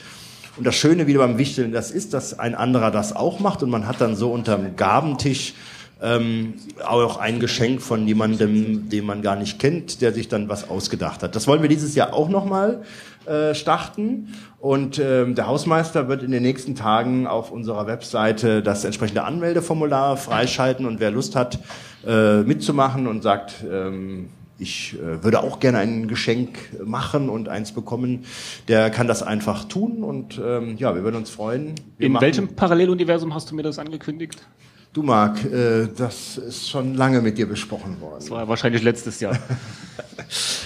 [0.56, 3.70] Und das Schöne wieder beim Wichteln, das ist, dass ein anderer das auch macht und
[3.70, 5.54] man hat dann so unterm Gabentisch
[6.02, 6.54] ähm,
[6.84, 11.22] auch ein Geschenk von jemandem, den man gar nicht kennt, der sich dann was ausgedacht
[11.22, 11.34] hat.
[11.34, 12.82] Das wollen wir dieses Jahr auch nochmal
[13.28, 14.34] äh, starten.
[14.58, 20.16] Und ähm, der Hausmeister wird in den nächsten Tagen auf unserer Webseite das entsprechende Anmeldeformular
[20.16, 21.58] freischalten und wer Lust hat,
[22.06, 24.28] äh, mitzumachen und sagt, ähm,
[24.60, 28.24] ich äh, würde auch gerne ein Geschenk machen und eins bekommen,
[28.66, 31.74] der kann das einfach tun und ähm, ja, wir würden uns freuen.
[31.96, 34.44] Wir In machen- welchem Paralleluniversum hast du mir das angekündigt?
[34.92, 38.16] Du Marc, äh, das ist schon lange mit dir besprochen worden.
[38.18, 39.38] Das war wahrscheinlich letztes Jahr.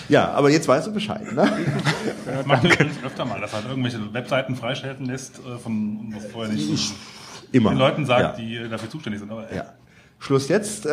[0.09, 1.51] Ja, aber jetzt weißt du Bescheid, ne?
[2.27, 6.27] Das macht er übrigens öfter mal, dass halt irgendwelche Webseiten freischalten lässt, äh, von was
[6.27, 6.93] vorher nicht
[7.53, 7.71] Immer.
[7.71, 8.45] den Leuten sagt, Ja.
[8.45, 9.31] die äh, dafür zuständig sind.
[9.31, 9.65] Aber, äh, Ja.
[10.19, 10.87] Schluss jetzt.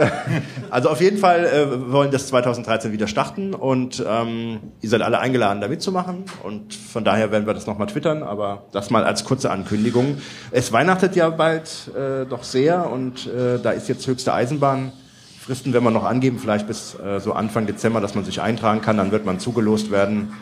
[0.71, 5.03] Also auf jeden Fall äh, wir wollen das 2013 wieder starten und ähm, ihr seid
[5.03, 9.03] alle eingeladen, da mitzumachen und von daher werden wir das nochmal twittern, aber das mal
[9.03, 10.17] als kurze Ankündigung.
[10.49, 14.91] Es weihnachtet ja bald äh, doch sehr und äh, da ist jetzt höchste Eisenbahn.
[15.39, 18.81] Fristen werden wir noch angeben, vielleicht bis äh, so Anfang Dezember, dass man sich eintragen
[18.81, 20.33] kann, dann wird man zugelost werden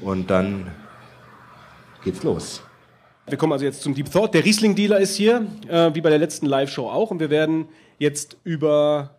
[0.00, 0.66] und dann
[2.02, 2.62] geht's los.
[3.26, 4.34] Wir kommen also jetzt zum Deep Thought.
[4.34, 7.10] Der Riesling-Dealer ist hier, äh, wie bei der letzten Live-Show auch.
[7.10, 7.66] Und wir werden
[7.98, 9.10] jetzt über,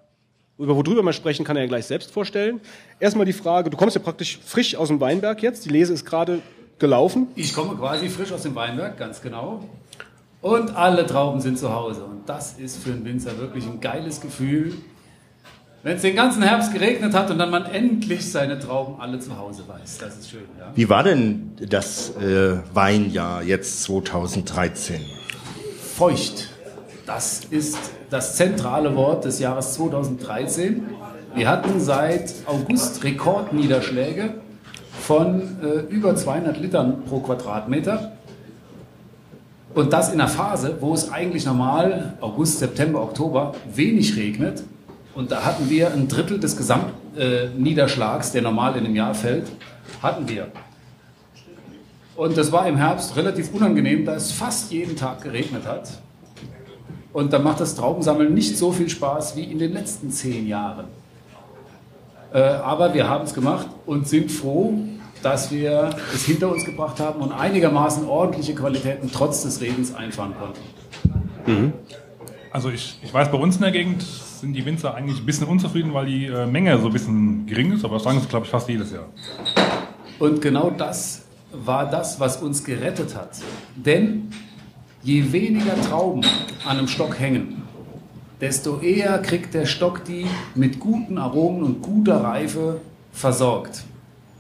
[0.58, 2.60] über worüber wir sprechen, kann er ja gleich selbst vorstellen.
[3.00, 5.64] Erstmal die Frage, du kommst ja praktisch frisch aus dem Weinberg jetzt.
[5.66, 6.42] Die Lese ist gerade
[6.80, 7.28] gelaufen.
[7.36, 9.64] Ich komme quasi frisch aus dem Weinberg, ganz genau.
[10.42, 12.04] Und alle Trauben sind zu Hause.
[12.04, 14.74] Und das ist für einen Winzer wirklich ein geiles Gefühl.
[15.86, 19.38] Wenn es den ganzen Herbst geregnet hat und dann man endlich seine Trauben alle zu
[19.38, 19.98] Hause weiß.
[19.98, 20.72] Das ist schön, ja.
[20.74, 25.02] Wie war denn das äh, Weinjahr jetzt 2013?
[25.98, 26.48] Feucht.
[27.06, 27.78] Das ist
[28.10, 30.84] das zentrale Wort des Jahres 2013.
[31.36, 34.36] Wir hatten seit August Rekordniederschläge
[35.02, 38.14] von äh, über 200 Litern pro Quadratmeter.
[39.74, 44.64] Und das in einer Phase, wo es eigentlich normal August, September, Oktober wenig regnet.
[45.16, 49.52] Und da hatten wir ein Drittel des Gesamtniederschlags, äh, der normal in einem Jahr fällt,
[50.02, 50.48] hatten wir.
[52.16, 55.90] Und das war im Herbst relativ unangenehm, da es fast jeden Tag geregnet hat.
[57.12, 60.86] Und da macht das Traubensammeln nicht so viel Spaß wie in den letzten zehn Jahren.
[62.34, 64.74] Äh, aber wir haben es gemacht und sind froh,
[65.22, 70.34] dass wir es hinter uns gebracht haben und einigermaßen ordentliche Qualitäten trotz des Regens einfahren
[70.38, 71.74] konnten.
[72.52, 74.04] Also ich, ich weiß, bei uns in der Gegend
[74.44, 77.72] sind die Winzer eigentlich ein bisschen unzufrieden, weil die äh, Menge so ein bisschen gering
[77.72, 79.08] ist, aber das sagen sie, glaube ich, fast jedes Jahr.
[80.20, 81.24] Und genau das
[81.54, 83.40] war das, was uns gerettet hat.
[83.76, 84.30] Denn
[85.02, 86.26] je weniger Trauben
[86.66, 87.62] an einem Stock hängen,
[88.42, 90.26] desto eher kriegt der Stock die
[90.56, 92.82] mit guten Aromen und guter Reife
[93.14, 93.86] versorgt.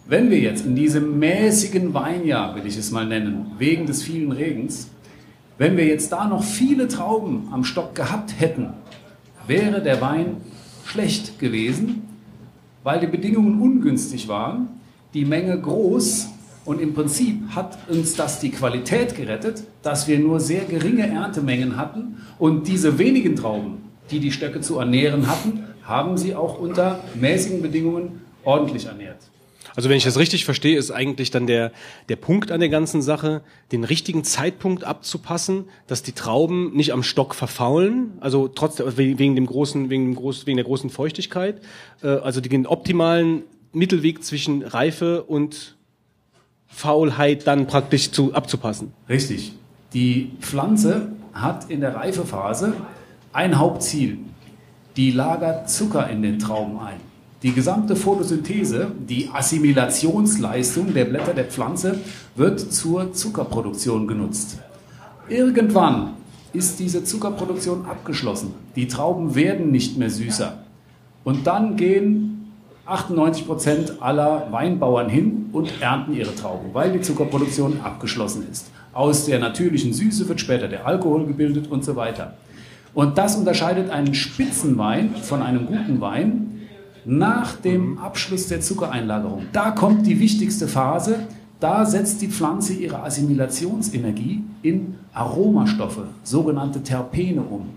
[0.05, 4.33] Wenn wir jetzt in diesem mäßigen Weinjahr, will ich es mal nennen, wegen des vielen
[4.33, 4.89] Regens,
[5.57, 8.73] wenn wir jetzt da noch viele Trauben am Stock gehabt hätten,
[9.47, 10.37] wäre der Wein
[10.85, 12.07] schlecht gewesen,
[12.83, 14.67] weil die Bedingungen ungünstig waren,
[15.13, 16.29] die Menge groß
[16.65, 21.77] und im Prinzip hat uns das die Qualität gerettet, dass wir nur sehr geringe Erntemengen
[21.77, 27.01] hatten und diese wenigen Trauben, die die Stöcke zu ernähren hatten, haben sie auch unter
[27.19, 29.32] mäßigen Bedingungen ordentlich ernährt.
[29.75, 31.71] Also wenn ich das richtig verstehe, ist eigentlich dann der,
[32.09, 37.03] der Punkt an der ganzen Sache, den richtigen Zeitpunkt abzupassen, dass die Trauben nicht am
[37.03, 41.61] Stock verfaulen, also trotz wegen dem großen, wegen dem großen, wegen der großen Feuchtigkeit,
[42.03, 45.75] äh, also den optimalen Mittelweg zwischen Reife und
[46.67, 48.93] Faulheit dann praktisch zu, abzupassen.
[49.09, 49.53] Richtig.
[49.93, 52.73] Die Pflanze hat in der Reifephase
[53.31, 54.19] ein Hauptziel.
[54.95, 57.12] Die lagert Zucker in den Trauben ein.
[57.43, 61.99] Die gesamte Photosynthese, die Assimilationsleistung der Blätter der Pflanze
[62.37, 64.59] wird zur Zuckerproduktion genutzt.
[65.27, 66.11] Irgendwann
[66.53, 68.53] ist diese Zuckerproduktion abgeschlossen.
[68.77, 70.63] Die Trauben werden nicht mehr süßer.
[71.25, 72.49] Und dann gehen
[72.85, 78.71] 98 Prozent aller Weinbauern hin und ernten ihre Trauben, weil die Zuckerproduktion abgeschlossen ist.
[78.93, 82.37] Aus der natürlichen Süße wird später der Alkohol gebildet und so weiter.
[82.93, 86.62] Und das unterscheidet einen Spitzenwein von einem guten Wein
[87.05, 89.47] nach dem Abschluss der Zuckereinlagerung.
[89.51, 91.27] Da kommt die wichtigste Phase.
[91.59, 97.69] Da setzt die Pflanze ihre Assimilationsenergie in Aromastoffe, sogenannte Terpene, um.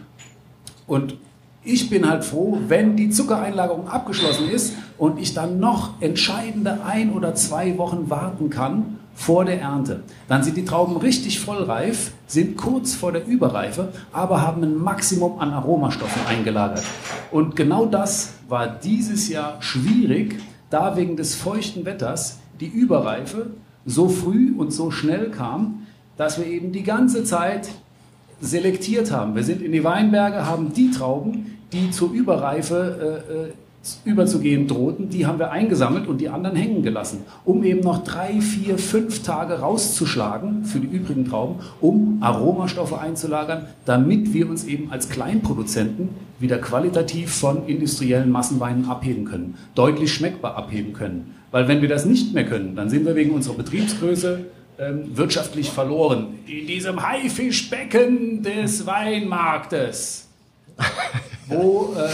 [0.87, 1.17] Und
[1.63, 7.13] ich bin halt froh, wenn die Zuckereinlagerung abgeschlossen ist, und ich dann noch entscheidende ein
[7.13, 10.03] oder zwei Wochen warten kann vor der Ernte.
[10.29, 15.41] Dann sind die Trauben richtig vollreif, sind kurz vor der Überreife, aber haben ein Maximum
[15.41, 16.85] an Aromastoffen eingelagert.
[17.33, 20.39] Und genau das war dieses Jahr schwierig,
[20.71, 23.51] da wegen des feuchten Wetters die Überreife
[23.87, 25.87] so früh und so schnell kam,
[26.17, 27.69] dass wir eben die ganze Zeit
[28.41, 29.35] selektiert haben.
[29.35, 33.53] Wir sind in die Weinberge, haben die Trauben, die zur Überreife äh, äh,
[34.05, 38.41] überzugehen drohten, die haben wir eingesammelt und die anderen hängen gelassen, um eben noch drei,
[38.41, 44.91] vier, fünf Tage rauszuschlagen für die übrigen Trauben, um Aromastoffe einzulagern, damit wir uns eben
[44.91, 46.09] als Kleinproduzenten
[46.39, 51.35] wieder qualitativ von industriellen Massenweinen abheben können, deutlich schmeckbar abheben können.
[51.51, 54.47] Weil wenn wir das nicht mehr können, dann sind wir wegen unserer Betriebsgröße
[54.79, 56.39] ähm, wirtschaftlich verloren.
[56.47, 60.26] In diesem Haifischbecken des Weinmarktes,
[61.49, 62.09] wo äh,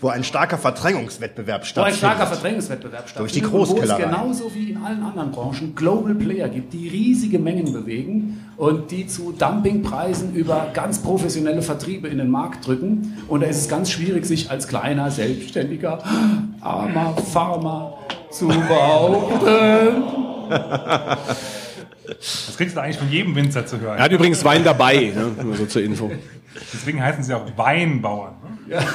[0.00, 1.98] Wo ein starker Verdrängungswettbewerb Wo ein stattfindet.
[1.98, 6.14] starker Verdrängungswettbewerb Durch die stattfindet und Wo es genauso wie in allen anderen Branchen Global
[6.14, 12.18] Player gibt, die riesige Mengen bewegen und die zu Dumpingpreisen über ganz professionelle Vertriebe in
[12.18, 13.16] den Markt drücken.
[13.28, 16.02] Und da ist es ganz schwierig, sich als kleiner, selbstständiger,
[16.60, 17.98] armer Farmer
[18.30, 20.02] zu behaupten.
[22.06, 23.96] Das kriegst du eigentlich von jedem Winzer zu hören.
[23.96, 25.30] Er hat übrigens Wein dabei, ne?
[25.42, 26.10] nur so zur Info.
[26.72, 28.36] Deswegen heißen sie auch Weinbauern.
[28.66, 28.68] Ne?
[28.68, 28.80] Ja,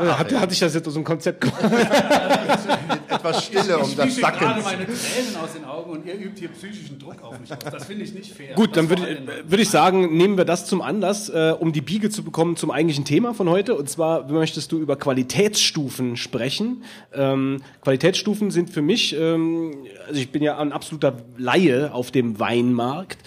[0.00, 1.60] Hat, hat, hatte ich das jetzt aus dem Konzept gemacht?
[3.22, 6.14] etwas Stille, um ich das Sacken gerade zu meine Tränen aus den Augen und ihr
[6.14, 7.58] übt hier psychischen Druck auf mich aus.
[7.58, 8.54] Das finde ich nicht fair.
[8.54, 11.80] Gut, dann würde ich, würde ich sagen, nehmen wir das zum Anlass, äh, um die
[11.80, 13.74] Biege zu bekommen zum eigentlichen Thema von heute.
[13.74, 16.84] Und zwar möchtest du über Qualitätsstufen sprechen.
[17.14, 19.74] Ähm, Qualitätsstufen sind für mich, ähm,
[20.06, 23.18] also ich bin ja ein absoluter Laie auf dem Weinmarkt,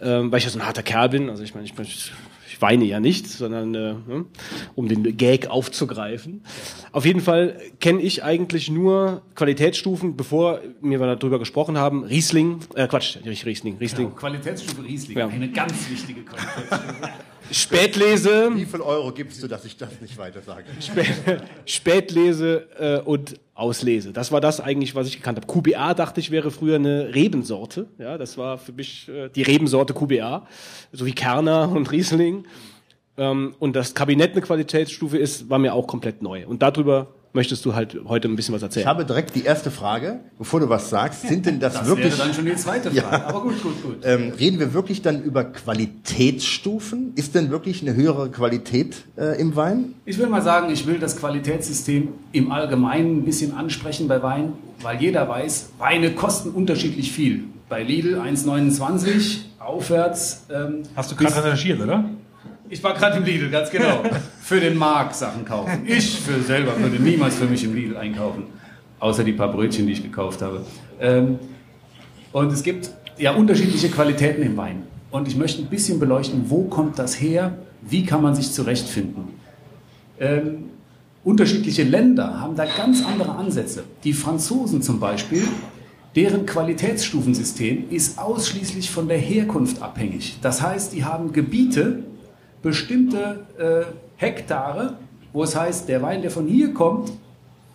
[0.00, 1.30] ähm, weil ich ja so ein harter Kerl bin.
[1.30, 2.12] Also ich meine, ich, ich
[2.48, 4.24] ich weine ja nicht, sondern äh, ne,
[4.74, 6.42] um den Gag aufzugreifen.
[6.92, 12.04] Auf jeden Fall kenne ich eigentlich nur Qualitätsstufen, bevor wir darüber gesprochen haben.
[12.04, 14.06] Riesling, äh, Quatsch, nicht Riesling, Riesling.
[14.08, 15.28] Genau, Qualitätsstufe Riesling, Ja.
[15.28, 17.10] eine ganz wichtige Qualitätsstufe.
[17.50, 20.64] Spätlese, Wie viel Euro gibst du, dass ich das nicht weiter sage?
[20.80, 24.12] Spä- Spätlese äh, und Auslese.
[24.12, 25.46] Das war das eigentlich, was ich gekannt habe.
[25.46, 27.86] QBA dachte ich wäre früher eine Rebensorte.
[27.98, 30.46] Ja, das war für mich äh, die Rebensorte QBA,
[30.92, 32.46] so wie Kerner und Riesling.
[33.16, 36.46] Ähm, und das Kabinett eine Qualitätsstufe ist, war mir auch komplett neu.
[36.46, 38.86] Und darüber möchtest du halt heute ein bisschen was Ich erzählen.
[38.86, 41.26] habe direkt die erste Frage, bevor du was sagst.
[41.28, 43.26] Sind denn das, Das wirklich, wäre dann schon die zweite Frage.
[43.26, 43.96] Aber gut, gut, gut.
[44.04, 47.12] ähm, reden wir wirklich dann über Qualitätsstufen?
[47.16, 49.94] Ist denn wirklich eine höhere Qualität äh, im Wein?
[50.04, 54.52] Ich will mal sagen, ich will das Qualitätssystem im Allgemeinen ein bisschen ansprechen bei Wein,
[54.82, 57.44] weil jeder weiß, Weine kosten unterschiedlich viel.
[57.68, 60.44] Bei Lidl 1,29 aufwärts.
[60.54, 62.04] Ähm, Hast du gerade recherchiert, oder?
[62.68, 64.02] Ich war gerade im Lidl, ganz genau.
[64.40, 65.82] Für den Markt Sachen kaufen.
[65.86, 68.44] Ich für selber würde niemals für mich im Lidl einkaufen.
[69.00, 70.64] Außer die paar Brötchen, die ich gekauft habe.
[71.00, 71.38] Ähm,
[72.32, 74.82] und es gibt ja unterschiedliche Qualitäten im Wein.
[75.10, 77.56] Und ich möchte ein bisschen beleuchten, wo kommt das her?
[77.80, 79.28] Wie kann man sich zurechtfinden?
[80.18, 80.70] Ähm,
[81.22, 83.84] unterschiedliche Länder haben da ganz andere Ansätze.
[84.04, 85.44] Die Franzosen zum Beispiel,
[86.16, 90.36] deren Qualitätsstufensystem ist ausschließlich von der Herkunft abhängig.
[90.42, 92.04] Das heißt, die haben Gebiete,
[92.64, 93.84] bestimmte äh,
[94.16, 94.96] Hektare,
[95.34, 97.12] wo es heißt, der Wein, der von hier kommt,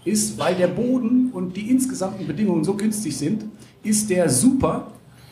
[0.03, 3.45] ist, weil der Boden und die insgesamten Bedingungen so günstig sind,
[3.83, 4.87] ist der super.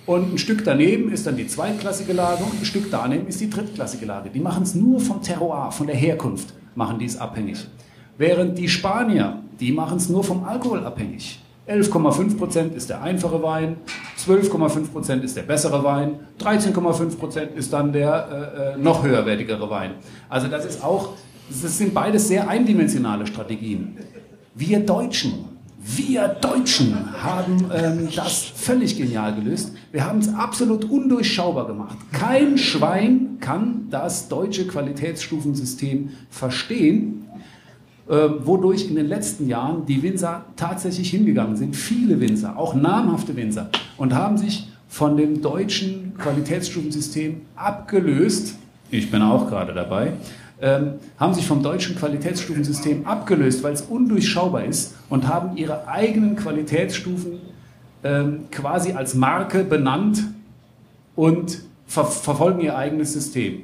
[0.06, 3.50] Und ein Stück daneben ist dann die zweitklassige Lage und ein Stück daneben ist die
[3.50, 4.30] drittklassige Lage.
[4.30, 7.68] Die machen es nur vom Terroir, von der Herkunft, machen die es abhängig.
[8.18, 11.40] Während die Spanier, die machen es nur vom Alkohol abhängig.
[11.68, 13.78] 11,5% ist der einfache Wein,
[14.18, 19.96] 12,5% ist der bessere Wein, 13,5% ist dann der äh, äh, noch höherwertigere Wein.
[20.30, 21.14] Also das ist auch,
[21.50, 23.98] das sind beides sehr eindimensionale Strategien.
[24.56, 25.46] Wir Deutschen,
[25.80, 29.74] wir Deutschen haben ähm, das völlig genial gelöst.
[29.92, 31.98] Wir haben es absolut undurchschaubar gemacht.
[32.12, 37.27] Kein Schwein kann das deutsche Qualitätsstufensystem verstehen,
[38.08, 43.70] wodurch in den letzten Jahren die Winzer tatsächlich hingegangen sind, viele Winzer, auch namhafte Winzer,
[43.98, 48.56] und haben sich von dem deutschen Qualitätsstufensystem abgelöst.
[48.90, 50.14] Ich bin auch gerade dabei.
[50.60, 56.36] Ähm, haben sich vom deutschen Qualitätsstufensystem abgelöst, weil es undurchschaubar ist und haben ihre eigenen
[56.36, 57.34] Qualitätsstufen
[58.04, 60.24] ähm, quasi als Marke benannt
[61.16, 63.64] und ver verfolgen ihr eigenes System.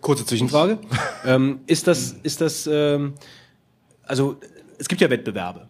[0.00, 0.78] Kurze Zwischenfrage.
[1.26, 3.14] ähm, ist das, ist das, ähm,
[4.04, 4.36] also
[4.78, 5.68] es gibt ja Wettbewerbe.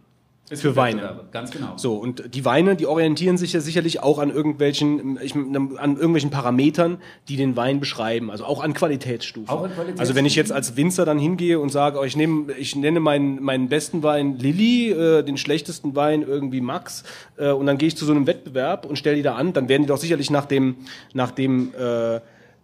[0.52, 1.20] für Weine.
[1.32, 1.76] Ganz genau.
[1.76, 6.30] So, und die Weine, die orientieren sich ja sicherlich auch an irgendwelchen, ich, an irgendwelchen
[6.30, 6.98] Parametern,
[7.28, 9.48] die den Wein beschreiben, also auch an Qualitätsstufen.
[9.48, 10.00] Auch an Qualitätsstufen.
[10.00, 13.00] Also wenn ich jetzt als Winzer dann hingehe und sage, oh, ich nehme, ich nenne
[13.00, 17.02] meinen, meinen besten Wein Lilly, äh, den schlechtesten Wein irgendwie Max,
[17.38, 19.68] äh, und dann gehe ich zu so einem Wettbewerb und stelle die da an, dann
[19.68, 20.76] werden die doch sicherlich nach dem,
[21.12, 22.20] nach dem, äh,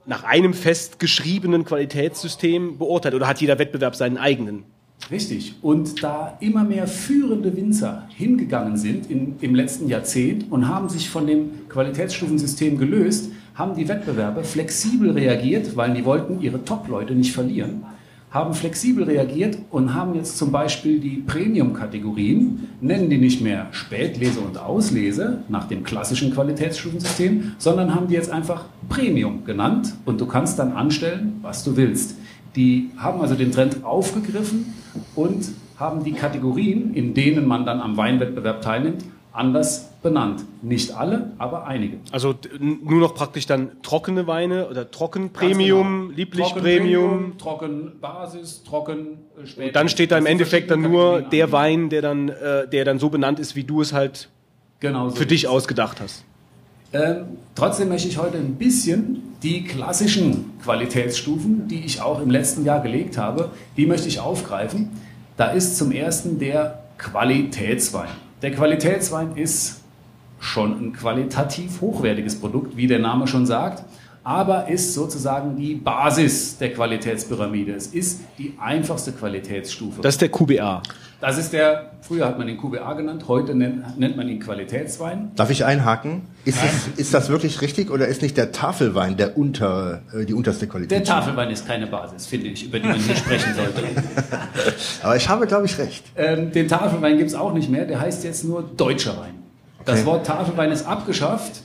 [0.08, 3.14] nach einem festgeschriebenen Qualitätssystem beurteilt.
[3.14, 4.64] Oder hat jeder Wettbewerb seinen eigenen?
[5.10, 5.54] Richtig.
[5.62, 11.08] Und da immer mehr führende Winzer hingegangen sind in, im letzten Jahrzehnt und haben sich
[11.08, 17.32] von dem Qualitätsstufensystem gelöst, haben die Wettbewerber flexibel reagiert, weil die wollten ihre Top-Leute nicht
[17.32, 17.84] verlieren,
[18.30, 24.40] haben flexibel reagiert und haben jetzt zum Beispiel die Premium-Kategorien, nennen die nicht mehr Spätlese
[24.40, 30.26] und Auslese nach dem klassischen Qualitätsstufensystem, sondern haben die jetzt einfach Premium genannt und du
[30.26, 32.16] kannst dann anstellen, was du willst.
[32.54, 34.74] Die haben also den Trend aufgegriffen
[35.14, 35.48] und
[35.78, 40.44] haben die Kategorien, in denen man dann am Weinwettbewerb teilnimmt, anders benannt.
[40.62, 41.98] Nicht alle, aber einige.
[42.12, 46.16] Also nur noch praktisch dann trockene Weine oder trocken Ganz Premium, genau.
[46.16, 47.38] lieblich Trocken Premium.
[47.38, 49.66] Trocken Basis, Trocken äh, Spät.
[49.68, 51.48] Und dann steht da im Endeffekt dann nur der.
[51.52, 54.28] Wein, der dann, äh, der dann so benannt ist, wie du es halt
[54.80, 55.50] genau so für ist dich es.
[55.50, 56.24] ausgedacht hast.
[56.92, 62.64] Ähm, trotzdem möchte ich heute ein bisschen die klassischen Qualitätsstufen, die ich auch im letzten
[62.64, 64.90] Jahr gelegt habe, die möchte ich aufgreifen.
[65.36, 68.08] Da ist zum ersten der Qualitätswein.
[68.42, 69.80] Der Qualitätswein ist
[70.40, 73.84] schon ein qualitativ hochwertiges Produkt, wie der Name schon sagt,
[74.24, 77.72] aber ist sozusagen die Basis der Qualitätspyramide.
[77.72, 80.02] Es ist die einfachste Qualitätsstufe.
[80.02, 80.82] Das ist der QBA.
[81.20, 85.32] Das ist der, früher hat man ihn QBA genannt, heute nennt, nennt man ihn Qualitätswein.
[85.34, 86.22] Darf ich einhaken?
[86.44, 90.34] Ist, es, ist das wirklich richtig oder ist nicht der Tafelwein der unter, äh, die
[90.34, 90.92] unterste Qualität?
[90.92, 93.82] Der Tafelwein ist keine Basis, finde ich, über die man hier sprechen sollte.
[95.02, 96.04] Aber ich habe, glaube ich, recht.
[96.14, 99.47] Ähm, den Tafelwein gibt es auch nicht mehr, der heißt jetzt nur deutscher Wein.
[99.88, 100.06] Das.
[100.06, 101.62] Wort Tafelwein ist abgeschafft.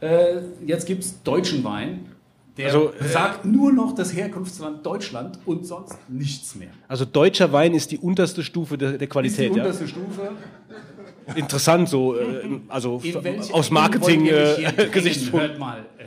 [0.00, 2.06] Äh, jetzt gibt es deutschen Wein.
[2.56, 6.70] Der Also, äh, sagt nur noch das Herkunftsland Deutschland und sonst nichts mehr.
[6.88, 9.50] Also deutscher Wein ist die unterste Stufe der, der Ist die Qualität.
[9.56, 9.62] Ja?
[9.62, 10.30] unterste Stufe.
[11.36, 14.90] Interessant so, äh, also aus Ecke wollt ihr mich hier Marketing drängen?
[14.90, 15.32] äh.
[15.32, 15.84] Hört mal.
[15.98, 16.04] Äh,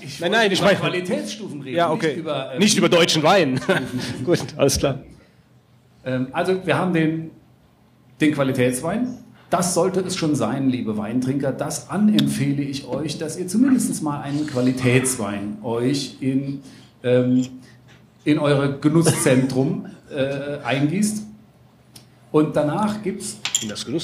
[0.04, 1.76] ich Nein, nein, ich über meine- Qualitätsstufen reden.
[1.76, 2.06] Ja, okay.
[2.08, 3.60] Nicht über, Nicht über deutschen Wein.
[4.24, 5.00] Gut, alles klar.
[6.04, 7.30] Ähm, also wir haben den,
[8.20, 9.18] den Qualitätswein.
[9.50, 11.50] Das sollte es schon sein, liebe Weintrinker.
[11.50, 16.60] Das anempfehle ich euch, dass ihr zumindest mal einen Qualitätswein euch in,
[17.02, 17.46] ähm,
[18.24, 21.24] in eure Genusszentrum äh, eingießt.
[22.30, 23.38] Und danach gibt es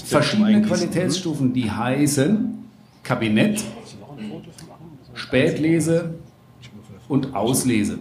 [0.04, 0.62] verschiedene.
[0.62, 2.64] Qualitätsstufen, die heißen
[3.04, 3.62] Kabinett,
[5.14, 6.16] Spätlese
[7.06, 8.00] und Auslese.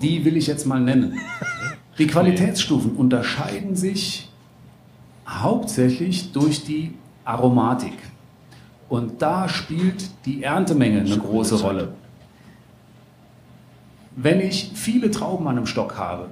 [0.00, 1.18] Die will ich jetzt mal nennen.
[1.98, 4.29] Die Qualitätsstufen unterscheiden sich
[5.30, 7.94] hauptsächlich durch die Aromatik.
[8.88, 11.92] Und da spielt die Erntemenge eine große Rolle.
[14.16, 16.28] Wenn ich viele Trauben an einem Stock habe,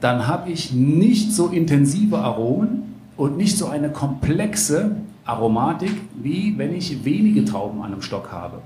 [0.00, 6.74] dann habe ich nicht so intensive Aromen und nicht so eine komplexe Aromatik, wie wenn
[6.74, 8.60] ich wenige Trauben an einem Stock habe.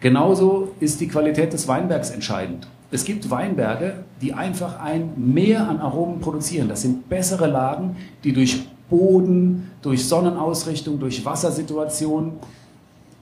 [0.00, 2.66] Genauso ist die Qualität des Weinbergs entscheidend.
[2.90, 6.68] Es gibt Weinberge, die einfach ein Mehr an Aromen produzieren.
[6.68, 12.32] Das sind bessere Lagen, die durch Boden, durch Sonnenausrichtung, durch Wassersituation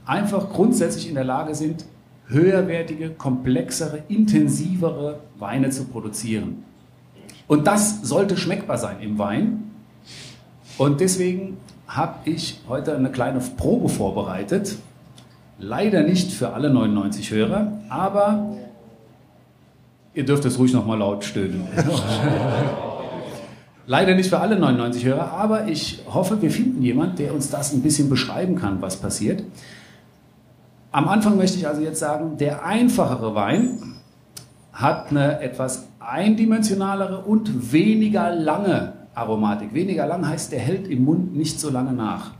[0.06, 1.84] einfach grundsätzlich in der Lage sind,
[2.28, 6.64] höherwertige, komplexere, intensivere Weine zu produzieren.
[7.46, 9.70] Und das sollte schmeckbar sein im Wein.
[10.78, 14.76] Und deswegen habe ich heute eine kleine Probe vorbereitet.
[15.58, 18.56] Leider nicht für alle 99 Hörer, aber
[20.14, 21.66] ihr dürft es ruhig nochmal laut stöhnen.
[23.86, 27.72] Leider nicht für alle 99 Hörer, aber ich hoffe, wir finden jemanden, der uns das
[27.72, 29.42] ein bisschen beschreiben kann, was passiert.
[30.92, 33.94] Am Anfang möchte ich also jetzt sagen, der einfachere Wein
[34.72, 39.74] hat eine etwas eindimensionalere und weniger lange Aromatik.
[39.74, 42.32] Weniger lang heißt, der hält im Mund nicht so lange nach.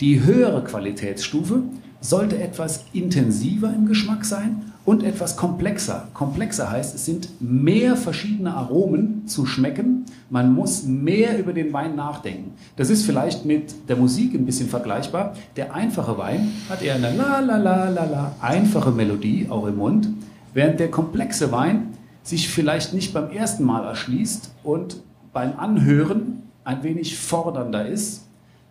[0.00, 1.62] Die höhere Qualitätsstufe
[2.00, 6.08] sollte etwas intensiver im Geschmack sein und etwas komplexer.
[6.14, 10.06] Komplexer heißt, es sind mehr verschiedene Aromen zu schmecken.
[10.30, 12.52] Man muss mehr über den Wein nachdenken.
[12.76, 15.34] Das ist vielleicht mit der Musik ein bisschen vergleichbar.
[15.56, 19.76] Der einfache Wein hat eher eine la la la la la einfache Melodie auch im
[19.76, 20.08] Mund,
[20.54, 21.88] während der komplexe Wein
[22.22, 25.02] sich vielleicht nicht beim ersten Mal erschließt und
[25.34, 28.24] beim Anhören ein wenig fordernder ist.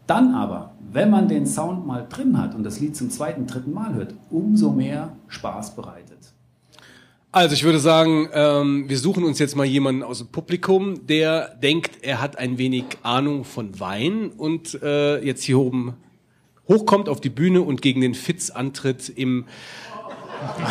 [0.07, 3.73] Dann aber, wenn man den Sound mal drin hat und das Lied zum zweiten, dritten
[3.73, 6.17] Mal hört, umso mehr Spaß bereitet.
[7.33, 11.55] Also ich würde sagen, ähm, wir suchen uns jetzt mal jemanden aus dem Publikum, der
[11.61, 15.95] denkt, er hat ein wenig Ahnung von Wein und äh, jetzt hier oben
[16.69, 19.45] hochkommt auf die Bühne und gegen den Fitz antritt im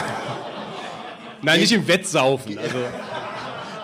[1.42, 2.78] Nein, nicht im Wettsaufen, also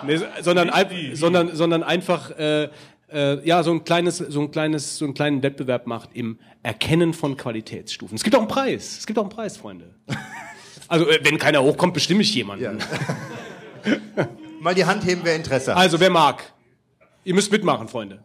[0.05, 0.71] nee, sondern,
[1.13, 2.69] sondern sondern einfach äh,
[3.13, 7.13] äh, ja so ein kleines so ein kleines so einen kleinen Wettbewerb macht im Erkennen
[7.13, 8.15] von Qualitätsstufen.
[8.15, 8.97] Es gibt auch einen Preis.
[8.99, 9.95] Es gibt auch einen Preis, Freunde.
[10.89, 12.77] Also äh, wenn keiner hochkommt, bestimme ich jemanden.
[14.59, 15.81] Mal die Hand heben, wer Interesse hat.
[15.81, 16.43] Also wer mag?
[17.23, 18.21] Ihr müsst mitmachen, Freunde.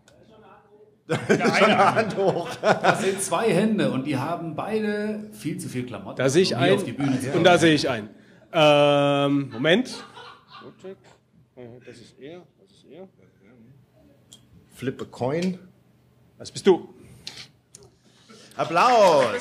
[1.09, 2.49] Schon eine Hand hoch.
[2.61, 6.18] Das sind zwei Hände und die haben beide viel zu viel Klamotten.
[6.18, 8.11] Da sehe ich um hier einen auf die Bühne zu und da sehe ich einen.
[8.53, 10.05] Ähm, Moment.
[11.57, 11.66] Er.
[11.86, 12.43] Das ist er.
[14.79, 15.59] Flip a coin.
[16.39, 16.89] Was bist du?
[18.57, 19.35] Applaus.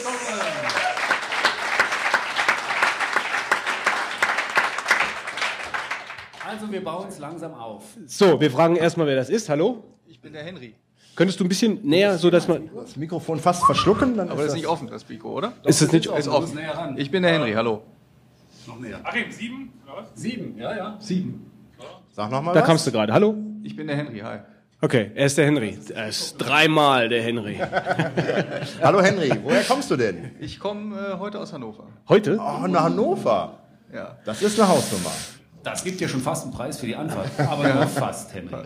[6.47, 7.83] Also wir bauen es langsam auf.
[8.07, 9.47] So, wir fragen erstmal, wer das ist.
[9.49, 9.83] Hallo?
[10.07, 10.73] Ich bin der Henry.
[11.15, 12.69] Könntest du ein bisschen näher, so dass man.
[12.75, 15.53] Das Mikrofon fast verschlucken, dann Aber das ist nicht offen, das Mikro, oder?
[15.65, 16.07] Ist das nicht?
[16.07, 16.55] Ist offen.
[16.55, 16.97] näher ran.
[16.97, 17.83] Ich bin der Henry, hallo.
[18.65, 18.99] Noch näher.
[19.03, 19.71] Achim, sieben?
[19.85, 20.07] Oder was?
[20.15, 20.97] Sieben, ja, ja.
[20.99, 21.51] Sieben.
[22.11, 22.67] Sag nochmal Da was.
[22.67, 23.13] kamst du gerade.
[23.13, 23.35] Hallo?
[23.61, 24.39] Ich bin der Henry, hi.
[24.79, 25.75] Okay, er ist der Henry.
[25.95, 27.57] Er ist dreimal der Henry.
[28.83, 30.35] Hallo Henry, woher kommst du denn?
[30.39, 31.87] Ich komme äh, heute aus Hannover.
[32.07, 32.37] Heute?
[32.39, 33.57] Oh, nach Hannover.
[33.91, 34.19] Ja.
[34.23, 35.11] Das ist eine Hausnummer.
[35.63, 37.27] Das gibt ja schon fast einen Preis für die Anfahrt.
[37.39, 38.65] Aber nur fast, Henry.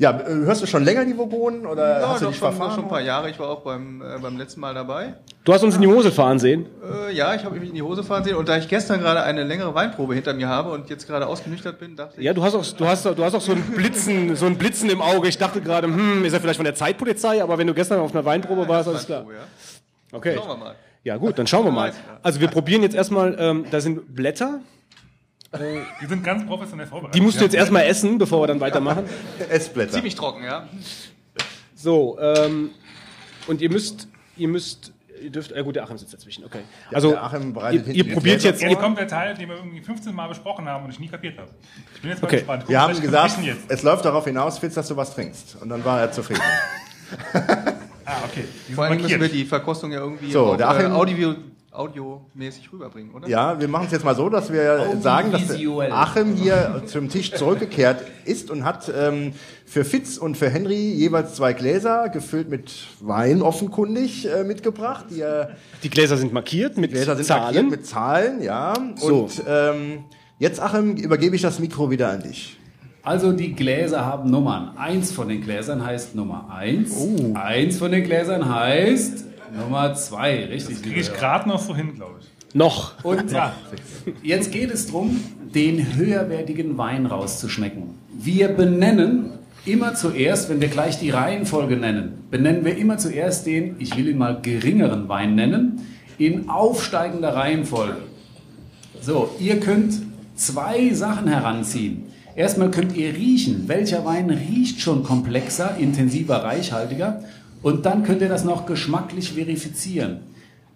[0.00, 2.52] Ja, äh, hörst du schon länger die Vogonen oder Ja, hast du doch dich schon,
[2.52, 2.74] verfahren?
[2.76, 3.30] schon ein paar Jahre.
[3.30, 5.14] Ich war auch beim, äh, beim letzten Mal dabei.
[5.44, 6.66] Du hast uns in die Hose fahren sehen.
[7.08, 8.36] Äh, ja, ich habe mich in die Hose fahren sehen.
[8.36, 11.80] Und da ich gestern gerade eine längere Weinprobe hinter mir habe und jetzt gerade ausgenüchtert
[11.80, 14.36] bin, dachte ich, Ja, du hast auch, du hast, du hast auch so ein Blitzen,
[14.36, 15.26] so ein Blitzen im Auge.
[15.26, 17.42] Ich dachte gerade, hm, ist er vielleicht von der Zeitpolizei?
[17.42, 19.24] Aber wenn du gestern auf einer Weinprobe warst, alles klar.
[19.24, 20.16] Ja.
[20.16, 20.34] Okay.
[20.36, 20.74] Schauen wir mal.
[21.02, 21.92] Ja gut, dann schauen wir mal.
[22.22, 24.60] Also wir probieren jetzt erstmal, ähm, da sind Blätter.
[26.02, 27.14] Die sind ganz professionell vorbereitet.
[27.14, 27.60] Die musst du jetzt Ja.
[27.60, 29.04] erstmal essen, bevor wir dann weitermachen.
[29.48, 29.92] Essblätter.
[29.92, 30.68] Ziemlich trocken, ja.
[31.74, 32.70] So, ähm,
[33.46, 34.92] und ihr müsst, ihr müsst,
[35.22, 36.60] ihr dürft, äh, gut, der Achim sitzt dazwischen, okay.
[36.92, 40.14] Also, Achim bereitet ihr, ihr probiert jetzt, Jetzt kommt der Teil, den wir irgendwie 15
[40.14, 41.48] Mal besprochen haben und ich nie kapiert habe.
[41.94, 42.36] Ich bin jetzt mal Okay.
[42.38, 42.62] gespannt.
[42.64, 43.38] Guck, Wir haben gesagt,
[43.68, 45.56] es läuft darauf hinaus, Fitz, dass du was trinkst.
[45.62, 46.42] Und dann war er zufrieden.
[48.10, 48.44] Ah, okay.
[48.66, 51.34] Die Vor allem müssen wir die Verkostung ja irgendwie So, auch, der Achim- äh, audio,
[51.78, 53.28] audiomäßig rüberbringen, oder?
[53.28, 55.50] Ja, wir machen es jetzt mal so, dass wir sagen, dass.
[55.90, 59.32] Achim hier zum Tisch zurückgekehrt ist und hat ähm,
[59.64, 65.06] für Fitz und für Henry jeweils zwei Gläser gefüllt mit Wein offenkundig äh, mitgebracht.
[65.10, 65.46] Die äh,
[65.82, 67.44] die Gläser sind markiert mit Gläser sind Zahlen.
[67.44, 68.74] markiert mit Zahlen, ja.
[68.96, 69.22] So.
[69.24, 70.04] Und ähm,
[70.38, 72.58] jetzt, Achim, übergebe ich das Mikro wieder an dich.
[73.02, 74.76] Also die Gläser haben Nummern.
[74.76, 76.94] Eins von den Gläsern heißt Nummer eins.
[77.34, 80.44] Eins von den Gläsern heißt Nummer zwei.
[80.46, 80.82] Richtig.
[80.82, 82.54] Kriege ich gerade noch so hin, glaube ich.
[82.54, 83.04] Noch.
[83.04, 83.54] Und Ja.
[84.22, 85.20] jetzt geht es darum,
[85.54, 87.94] den höherwertigen Wein rauszuschmecken.
[88.18, 89.30] Wir benennen
[89.66, 94.08] immer zuerst, wenn wir gleich die Reihenfolge nennen, benennen wir immer zuerst den, ich will
[94.08, 95.80] ihn mal geringeren Wein nennen,
[96.16, 97.98] in aufsteigender Reihenfolge.
[99.00, 99.94] So, ihr könnt
[100.34, 102.04] zwei Sachen heranziehen.
[102.34, 107.22] Erstmal könnt ihr riechen, welcher Wein riecht schon komplexer, intensiver, reichhaltiger.
[107.62, 110.20] Und dann könnt ihr das noch geschmacklich verifizieren.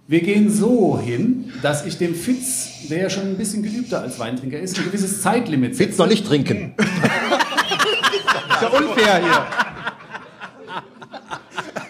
[0.09, 4.19] Wir gehen so hin, dass ich dem Fitz, der ja schon ein bisschen geübter als
[4.19, 6.75] Weintrinker ist, ein gewisses Zeitlimit Fitz noch nicht trinken.
[6.79, 9.47] Ist ja unfair hier.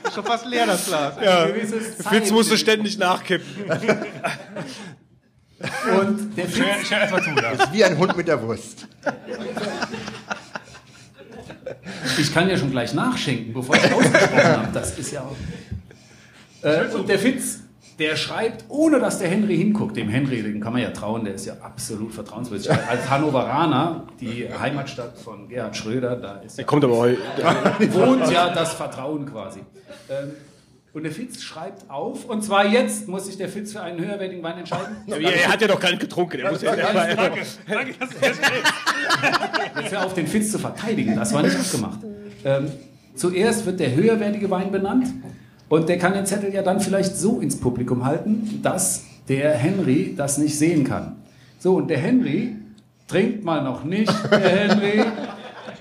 [0.04, 1.14] Ist schon fast leer, das Glas.
[1.24, 1.48] Ja.
[2.10, 3.46] Fitz musste ständig nachkippen.
[5.98, 7.30] Und der Ich höre Fitz, ich hör erstmal zu.
[7.30, 7.72] Ja.
[7.72, 8.88] Wie ein Hund mit der Wurst.
[12.18, 14.68] ich kann ja schon gleich nachschenken, bevor ich ausgesprochen habe.
[14.72, 15.36] Das ist ja auch.
[16.62, 17.60] Äh, und der Fitz,
[17.98, 19.96] der schreibt, ohne dass der Henry hinguckt.
[19.96, 22.70] Dem Henry, dem kann man ja trauen, der ist ja absolut vertrauenswürdig.
[22.70, 27.18] Als Hannoveraner, die Heimatstadt von Gerhard Schröder, da ist ja, Kommt aber heute.
[27.92, 29.60] wohnt ja das Vertrauen quasi.
[30.08, 30.32] Ähm,
[30.94, 34.42] und der Fitz schreibt auf, und zwar jetzt muss sich der Fitz für einen höherwertigen
[34.42, 34.96] Wein entscheiden.
[35.06, 36.36] Er hat ja doch gar nicht getrunken.
[36.38, 37.16] Der muss ja Danke,
[37.68, 39.80] danke, dass du.
[39.80, 41.16] Jetzt hör auf, den Fitz zu verteidigen.
[41.16, 42.00] Das war nicht abgemacht.
[42.44, 42.70] Ähm,
[43.14, 45.06] zuerst wird der höherwertige Wein benannt
[45.68, 50.14] und der kann den Zettel ja dann vielleicht so ins Publikum halten, dass der Henry
[50.16, 51.16] das nicht sehen kann.
[51.58, 52.56] So, und der Henry
[53.08, 55.02] trinkt mal noch nicht, der Henry.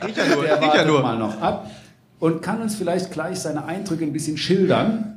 [0.03, 1.01] Riecht ja nur, Der riecht ja nur.
[1.01, 1.70] mal noch ab
[2.22, 5.07] und kann uns vielleicht gleich seine Eindrücke ein bisschen schildern.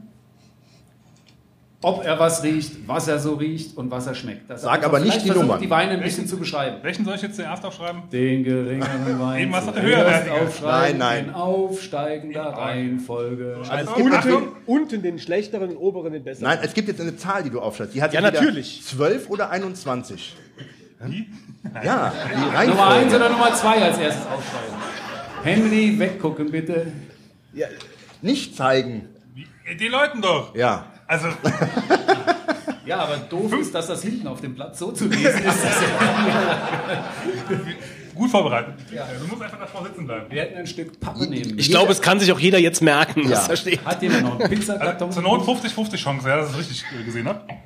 [1.82, 4.48] Ob er was riecht, was er so riecht und was er schmeckt.
[4.48, 5.60] Dass Sag aber nicht die versucht, Nummern.
[5.60, 6.78] die Weine ein bisschen zu beschreiben.
[6.80, 8.04] Welchen soll ich jetzt zuerst aufschreiben?
[8.10, 9.38] Den geringeren Wein.
[9.42, 10.34] Eben was der höherwertige.
[10.62, 11.24] Nein, nein.
[11.26, 13.58] In aufsteigender Reihenfolge.
[13.68, 16.48] Also es gibt Unten, unten den schlechteren, den oberen den besseren.
[16.48, 17.94] Nein, es gibt jetzt eine Zahl, die du aufschreibst.
[17.94, 18.82] Die hat Ja, natürlich.
[18.82, 20.34] 12 oder 21.
[21.04, 21.26] Wie?
[21.84, 22.94] Ja, die Nummer Reihenfolge.
[22.94, 24.74] eins oder Nummer zwei als erstes aufschreiben?
[25.44, 26.90] Henry, weggucken bitte.
[27.52, 27.66] Ja,
[28.22, 29.08] nicht zeigen.
[29.78, 30.54] Die Leuten doch.
[30.56, 30.86] Ja.
[31.06, 31.28] Also,
[32.86, 35.44] Ja, aber doof ist, dass das hinten auf dem Blatt so zu lesen ist.
[35.64, 35.74] dass
[38.14, 38.74] gut vorbereitet.
[38.90, 40.26] Du musst einfach davor sitzen bleiben.
[40.30, 41.58] Wir hätten ein Stück Pappe nehmen.
[41.58, 43.48] Ich glaube, es kann sich auch jeder jetzt merken, was Ja.
[43.48, 43.84] da steht.
[43.86, 45.12] Hat jemand noch einen Pizzakarton?
[45.12, 47.40] Zur Not 50-50 Chance, ja, dass ich es richtig äh, gesehen habe.
[47.48, 47.56] Ja,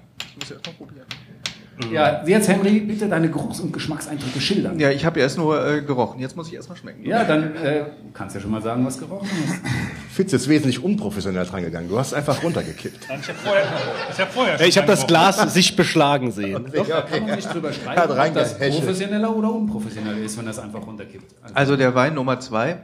[2.27, 4.79] jetzt Henry, bitte deine Geruchs- und Geschmackseindrücke schildern.
[4.79, 6.21] Ja, ich habe erst nur äh, gerochen.
[6.21, 7.05] Jetzt muss ich erstmal schmecken.
[7.05, 9.61] Ja, dann äh, kannst du ja schon mal sagen, was gerochen ist.
[10.11, 11.89] Fitz ist wesentlich unprofessionell dran gegangen.
[11.89, 13.05] Du hast einfach runtergekippt.
[13.05, 13.65] Ich habe vorher,
[14.13, 16.67] ich hab vorher Ich habe das schon Glas sich beschlagen sehen.
[16.89, 18.79] Ja, Kann man nicht drüber Hat streiten, ob das reingehechelt.
[18.81, 21.35] professioneller oder unprofessioneller ist, wenn das einfach runterkippt.
[21.43, 22.79] Also, Also der Wein Nummer zwei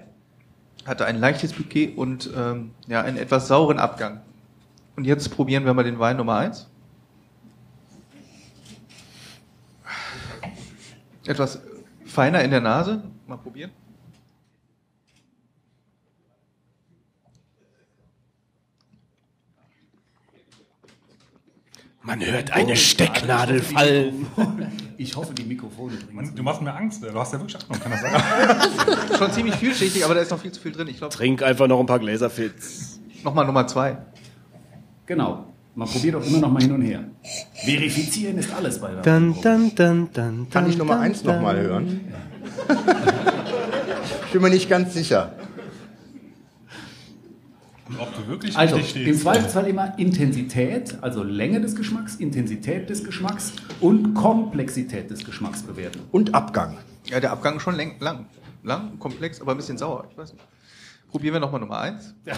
[0.87, 4.21] hatte ein leichtes Bouquet und ähm, ja, einen etwas sauren Abgang.
[4.97, 6.69] Und jetzt probieren wir mal den Wein Nummer eins.
[11.27, 11.61] Etwas
[12.05, 13.03] feiner in der Nase.
[13.27, 13.71] Mal probieren.
[22.03, 24.27] Man hört eine Stecknadel fallen.
[24.99, 27.93] ich hoffe, die Mikrofone bringen du machst mir Angst, du hast ja wirklich Achtung, kann
[27.93, 29.19] das sein?
[29.19, 30.87] Schon ziemlich vielschichtig, aber da ist noch viel zu viel drin.
[30.89, 33.01] Ich glaube, Trink einfach noch ein paar Gläser Fitz.
[33.23, 33.97] nochmal Nummer zwei.
[35.07, 35.54] Genau.
[35.77, 37.05] Man probiert auch immer noch mal hin und her.
[37.65, 40.51] Verifizieren ist alles bei der Dann, dann, dann, dann.
[40.51, 42.01] Kann ich Nummer eins noch mal hören?
[44.27, 45.33] ich bin mir nicht ganz sicher.
[47.89, 49.19] Und ob du wirklich Also, richtig im.
[49.19, 56.01] Zweifelsfall immer Intensität, also Länge des Geschmacks, Intensität des Geschmacks und Komplexität des Geschmacks bewerten.
[56.13, 56.79] Und Abgang.
[57.07, 58.27] Ja, der Abgang ist schon lang, lang,
[58.63, 60.07] lang, komplex, aber ein bisschen sauer.
[60.11, 60.45] Ich weiß nicht.
[61.15, 62.13] Probieren wir nochmal Nummer eins.
[62.25, 62.33] Du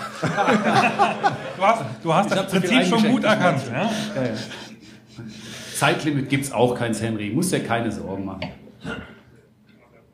[1.62, 3.62] hast, du hast das Prinzip schon gut erkannt.
[3.62, 3.70] weiß.
[3.72, 3.90] Ja?
[5.74, 7.30] Zeitlimit gibt's auch keins, Henry.
[7.30, 8.50] Muss dir keine Sorgen machen.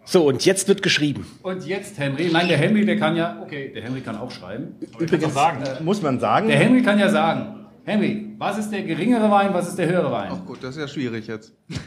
[0.04, 1.26] So, und jetzt wird geschrieben.
[1.42, 2.30] Und jetzt Henry.
[2.32, 3.36] Nein, der Henry, der kann ja.
[3.42, 4.76] Okay, der Henry kann auch schreiben.
[4.96, 5.64] Übrigens sagen.
[5.84, 7.66] muss man sagen, Der Henry kann ja sagen.
[7.84, 10.30] Henry, was ist der geringere Wein, was ist der höhere Wein?
[10.32, 11.52] Ach gut, das ist ja schwierig jetzt.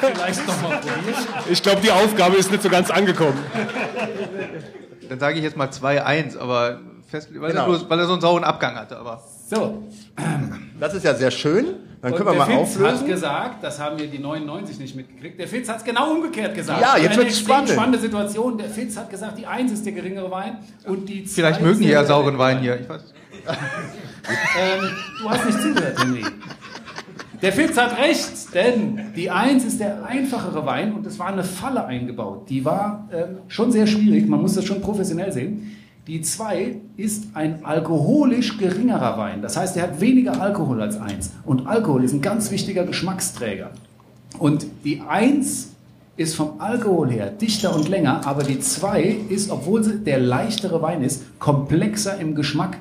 [0.00, 1.14] Vielleicht nochmal probieren.
[1.50, 3.38] Ich glaube, die Aufgabe ist nicht so ganz angekommen.
[5.08, 7.62] Dann sage ich jetzt mal 2-1, aber fest, weil, Genau.
[7.62, 8.98] er nur, weil er so einen sauren Abgang hatte.
[8.98, 9.82] Aber So,
[10.80, 11.66] das ist ja sehr schön.
[12.02, 13.06] Dann und können wir der mal Fitz hat auflösen.
[13.06, 16.80] gesagt, das haben wir die 99 nicht mitgekriegt, der Fitz hat es genau umgekehrt gesagt.
[16.80, 17.70] Ja, jetzt wird's extrem spannend.
[17.70, 18.58] spannende Situation.
[18.58, 21.80] Der Fitz hat gesagt, die 1 ist der geringere Wein und die 2 vielleicht mögen
[21.80, 22.80] die ja sauren Wein hier.
[22.80, 23.02] Ich weiß.
[24.58, 24.90] Ähm,
[25.22, 26.24] du hast nicht zugehört, Henry.
[27.42, 31.44] Der Fitz hat recht, denn die 1 ist der einfachere Wein und es war eine
[31.44, 32.48] Falle eingebaut.
[32.48, 35.76] Die war ähm, schon sehr schwierig, man muss das schon professionell sehen.
[36.06, 39.42] Die 2 ist ein alkoholisch geringerer Wein.
[39.42, 41.32] Das heißt, er hat weniger Alkohol als 1.
[41.44, 43.70] Und Alkohol ist ein ganz wichtiger Geschmacksträger.
[44.38, 45.72] Und die 1
[46.16, 50.80] ist vom Alkohol her dichter und länger, aber die 2 ist, obwohl sie der leichtere
[50.80, 52.78] Wein ist, komplexer im Geschmack.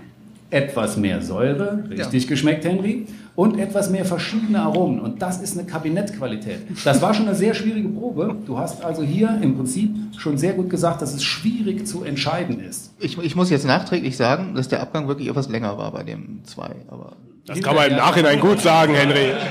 [0.51, 4.99] Etwas mehr Säure, richtig geschmeckt, Henry, und etwas mehr verschiedene Aromen.
[5.01, 6.61] Und das ist eine Kabinettqualität.
[6.85, 8.35] Das war schon eine sehr schwierige Probe.
[8.45, 12.61] Du hast also hier im Prinzip schon sehr gut gesagt, dass es schwierig zu entscheiden
[12.61, 12.93] ist.
[12.99, 16.43] Ich, ich muss jetzt nachträglich sagen, dass der Abgang wirklich etwas länger war bei dem
[16.45, 16.75] 2.
[16.87, 17.13] Aber
[17.45, 19.33] Das kann man im Nachhinein gut sagen, Henry.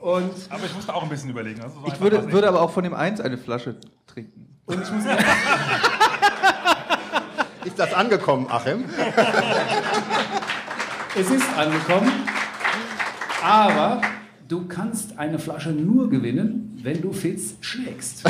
[0.00, 1.60] Und Aber ich musste auch ein bisschen überlegen.
[1.60, 3.76] Das ist so ich würde, würde aber auch von dem 1 eine Flasche
[4.06, 4.50] trinken.
[7.64, 8.84] Ist das angekommen, Achim?
[11.16, 12.10] Es ist angekommen,
[13.40, 14.02] aber
[14.48, 18.24] du kannst eine Flasche nur gewinnen, wenn du Fitz schlägst.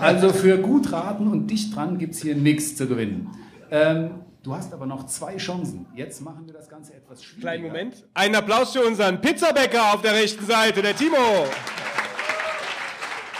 [0.00, 3.30] Also für gut raten und dicht dran gibt es hier nichts zu gewinnen.
[3.72, 4.10] Ähm,
[4.44, 5.86] du hast aber noch zwei Chancen.
[5.96, 7.48] Jetzt machen wir das Ganze etwas schwieriger.
[7.48, 8.04] Kleinen Moment.
[8.14, 11.16] Einen Applaus für unseren Pizzabäcker auf der rechten Seite, der Timo.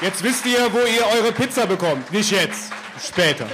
[0.01, 2.13] Jetzt wisst ihr, wo ihr eure Pizza bekommt.
[2.13, 3.47] Nicht jetzt, später.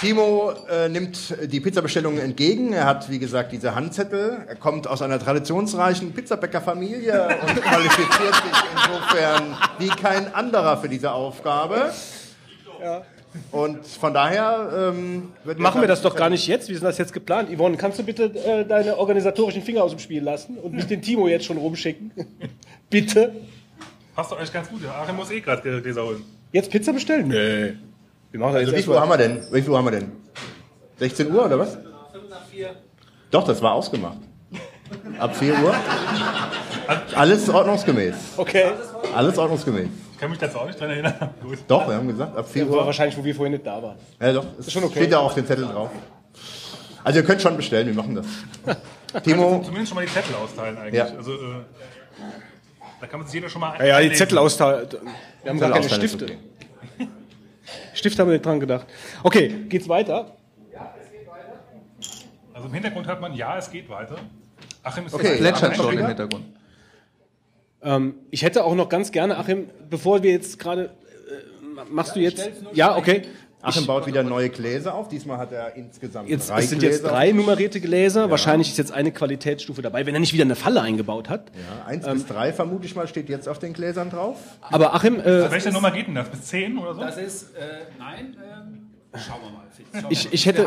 [0.00, 2.72] Timo äh, nimmt die Pizzabestellungen entgegen.
[2.72, 4.44] Er hat, wie gesagt, diese Handzettel.
[4.46, 11.10] Er kommt aus einer traditionsreichen Pizzabäckerfamilie und qualifiziert sich insofern wie kein anderer für diese
[11.10, 11.92] Aufgabe.
[13.50, 16.68] Und von daher ähm, wird Machen wir das doch gar nicht jetzt.
[16.68, 17.50] Wie ist das jetzt geplant?
[17.54, 21.02] Yvonne, kannst du bitte äh, deine organisatorischen Finger aus dem Spiel lassen und nicht den
[21.02, 22.12] Timo jetzt schon rumschicken?
[22.90, 23.34] bitte.
[24.14, 24.82] Passt doch euch ganz gut.
[24.82, 25.02] Ja.
[25.02, 26.24] Achim muss eh gerade Gläser holen.
[26.52, 27.28] Jetzt Pizza bestellen?
[27.28, 27.87] Nee.
[28.30, 29.42] Wir machen Also wie viel Uhr haben wir denn?
[29.50, 30.12] Wie viel Uhr haben wir denn?
[30.98, 31.78] 16 Uhr oder was?
[33.30, 34.18] Doch, das war ausgemacht.
[35.18, 35.74] Ab 4 Uhr.
[37.14, 38.14] Alles ordnungsgemäß.
[38.36, 38.64] Okay.
[39.14, 39.88] Alles ordnungsgemäß.
[40.12, 41.14] Ich kann mich dazu auch nicht dran erinnern.
[41.42, 41.58] Gut.
[41.68, 42.86] Doch, wir haben gesagt, ab 4 War Uhr.
[42.86, 43.96] wahrscheinlich, wo wir vorhin nicht da waren.
[44.20, 44.46] Ja, doch.
[44.58, 44.96] Ist schon okay.
[45.00, 45.90] Steht ja auf den Zettel drauf.
[47.04, 48.26] Also ihr könnt schon bestellen, wir machen das.
[49.22, 50.94] Timo, Zumindest schon mal die Zettel austeilen eigentlich.
[50.94, 51.06] Ja.
[51.16, 51.36] Also, äh,
[53.00, 54.12] da kann man sich jeder schon mal Ja, ja, die.
[54.14, 54.88] Zettel austeilen.
[55.42, 56.24] Wir haben gar keine Stifte.
[56.24, 56.38] okay.
[57.94, 58.86] Stifte haben wir nicht dran gedacht.
[59.22, 60.36] Okay, geht's weiter?
[62.54, 64.16] Also im Hintergrund hört man, ja, es geht weiter.
[64.82, 66.06] Achim ist Okay, jetzt Plätschert schon im.
[66.06, 66.44] Hintergrund.
[67.82, 70.86] Ähm, ich hätte auch noch ganz gerne, Achim, bevor wir jetzt gerade.
[70.86, 72.50] Äh, machst du jetzt.
[72.72, 73.22] Ja, okay.
[73.60, 75.08] Achim baut wieder neue Gläser auf.
[75.08, 77.08] Diesmal hat er insgesamt Jetzt, drei es sind jetzt Gläser.
[77.14, 78.30] drei nummerierte Gläser.
[78.30, 81.50] Wahrscheinlich ist jetzt eine Qualitätsstufe dabei, wenn er nicht wieder eine Falle eingebaut hat.
[81.54, 84.36] Ja, eins bis drei vermute ich mal steht jetzt auf den Gläsern drauf.
[84.60, 86.28] Aber Achim, äh, Welche Nummer geht denn das?
[86.28, 87.00] Bis 10 oder so?
[87.00, 89.64] Das ist, äh, nein, ähm, schauen wir mal.
[89.92, 90.34] Schauen wir Ich- mal.
[90.34, 90.66] ich hätte-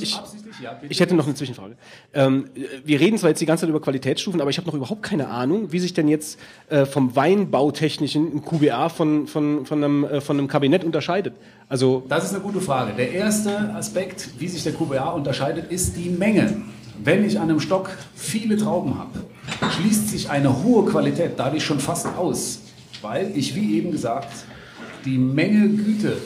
[0.00, 0.20] ich-
[0.62, 1.76] ja, ich hätte noch eine Zwischenfrage.
[2.14, 2.46] Ähm,
[2.84, 5.28] wir reden zwar jetzt die ganze Zeit über Qualitätsstufen, aber ich habe noch überhaupt keine
[5.28, 10.20] Ahnung, wie sich denn jetzt äh, vom Weinbautechnischen ein QBA von, von, von, einem, äh,
[10.20, 11.34] von einem Kabinett unterscheidet.
[11.68, 12.92] Also Das ist eine gute Frage.
[12.96, 16.62] Der erste Aspekt, wie sich der QBA unterscheidet, ist die Menge.
[17.02, 19.20] Wenn ich an einem Stock viele Trauben habe,
[19.72, 22.60] schließt sich eine hohe Qualität dadurch schon fast aus,
[23.02, 24.28] weil ich, wie eben gesagt,
[25.04, 26.16] die Menge Güte,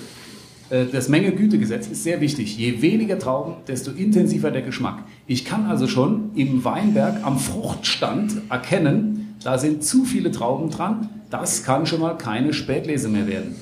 [0.70, 2.58] das Menge-Güte-Gesetz ist sehr wichtig.
[2.58, 5.04] Je weniger Trauben, desto intensiver der Geschmack.
[5.26, 11.08] Ich kann also schon im Weinberg am Fruchtstand erkennen, da sind zu viele Trauben dran.
[11.30, 13.54] Das kann schon mal keine Spätlese mehr werden.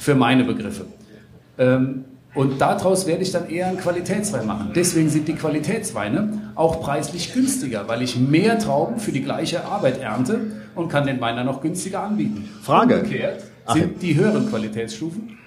[0.00, 0.86] Für meine Begriffe.
[1.58, 2.04] Ähm,
[2.34, 4.72] und daraus werde ich dann eher einen Qualitätswein machen.
[4.74, 10.00] Deswegen sind die Qualitätsweine auch preislich günstiger, weil ich mehr Trauben für die gleiche Arbeit
[10.00, 12.46] ernte und kann den Wein dann noch günstiger anbieten.
[12.62, 12.98] Frage.
[12.98, 13.82] Umgekehrt Achim.
[13.82, 15.38] sind die höheren Qualitätsstufen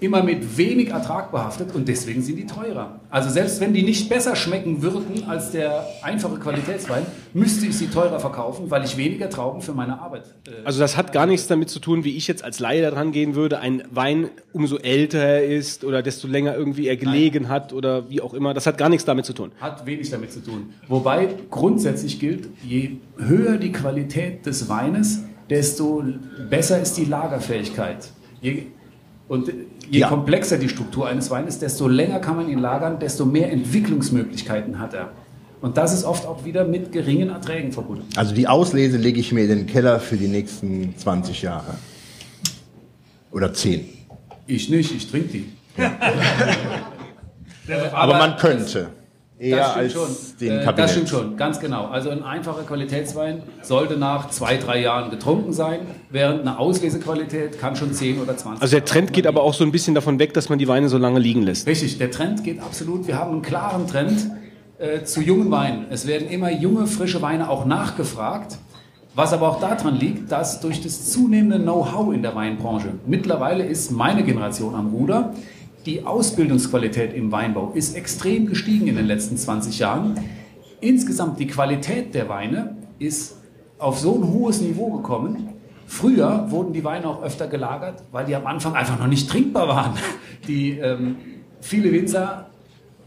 [0.00, 3.00] immer mit wenig Ertrag behaftet und deswegen sind die teurer.
[3.10, 7.88] Also selbst wenn die nicht besser schmecken würden als der einfache Qualitätswein, müsste ich sie
[7.88, 11.46] teurer verkaufen, weil ich weniger Trauben für meine Arbeit äh, Also das hat gar nichts
[11.46, 13.60] damit zu tun, wie ich jetzt als Laie da dran gehen würde.
[13.60, 18.22] Ein Wein, umso älter er ist oder desto länger irgendwie er gelegen hat oder wie
[18.22, 19.52] auch immer, das hat gar nichts damit zu tun.
[19.60, 20.72] Hat wenig damit zu tun.
[20.88, 26.02] Wobei grundsätzlich gilt, je höher die Qualität des Weines, desto
[26.48, 28.10] besser ist die Lagerfähigkeit.
[28.40, 28.66] Je,
[29.28, 29.52] und
[29.90, 30.08] je Ja.
[30.08, 34.94] komplexer die Struktur eines Weines, desto länger kann man ihn lagern, desto mehr Entwicklungsmöglichkeiten hat
[34.94, 35.10] er.
[35.60, 38.04] Und das ist oft auch wieder mit geringen Erträgen verbunden.
[38.16, 41.74] Also die Auslese lege ich mir in den Keller für die nächsten 20 Jahre.
[43.30, 43.84] Oder 10.
[44.46, 45.44] Ich nicht, ich trinke die.
[47.92, 48.88] Aber, man könnte.
[49.40, 50.38] Eher das stimmt als schon.
[50.40, 50.78] den Äh, Kabinett.
[50.78, 51.86] das stimmt schon, ganz genau.
[51.86, 55.80] Also ein einfacher Qualitätswein sollte nach zwei, drei Jahren getrunken sein,
[56.10, 59.64] während eine Auslesequalität kann schon 10 oder 20 Also der Trend geht aber auch so
[59.64, 61.66] ein bisschen davon weg, dass man die Weine so lange liegen lässt.
[61.66, 63.06] Richtig, der Trend geht absolut.
[63.06, 64.30] Wir haben einen klaren Trend
[64.78, 65.86] äh, zu jungen Weinen.
[65.90, 68.58] Es werden immer junge, frische Weine auch nachgefragt.
[69.14, 73.90] Was aber auch daran liegt, dass durch das zunehmende Know-how in der Weinbranche, mittlerweile ist
[73.90, 75.32] meine Generation am Ruder,
[75.86, 80.20] die Ausbildungsqualität im Weinbau ist extrem gestiegen in den letzten 20 Jahren.
[80.80, 83.36] Insgesamt die Qualität der Weine ist
[83.78, 85.54] auf so ein hohes Niveau gekommen.
[85.86, 89.68] Früher wurden die Weine auch öfter gelagert, weil die am Anfang einfach noch nicht trinkbar
[89.68, 89.94] waren.
[90.46, 91.16] Die ähm,
[91.60, 92.49] viele Winzer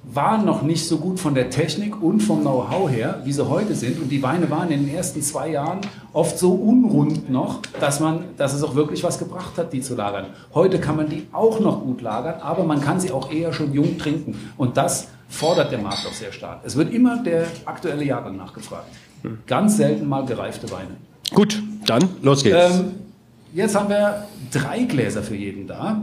[0.04, 3.74] waren noch nicht so gut von der Technik und vom Know-how her, wie sie heute
[3.74, 4.02] sind.
[4.02, 5.80] Und die Weine waren in den ersten zwei Jahren
[6.12, 9.96] oft so unrund noch, dass, man, dass es auch wirklich was gebracht hat, die zu
[9.96, 10.28] lagern.
[10.54, 13.74] Heute kann man die auch noch gut lagern, aber man kann sie auch eher schon
[13.74, 14.52] jung trinken.
[14.58, 16.60] Und das fordert der Markt auch sehr stark.
[16.64, 18.88] Es wird immer der aktuelle Jahrgang nachgefragt.
[19.48, 20.98] Ganz selten mal gereifte Weine.
[21.34, 22.58] Gut, dann Los geht's.
[22.58, 22.92] Ähm,
[23.54, 26.02] jetzt haben wir drei Gläser für jeden da.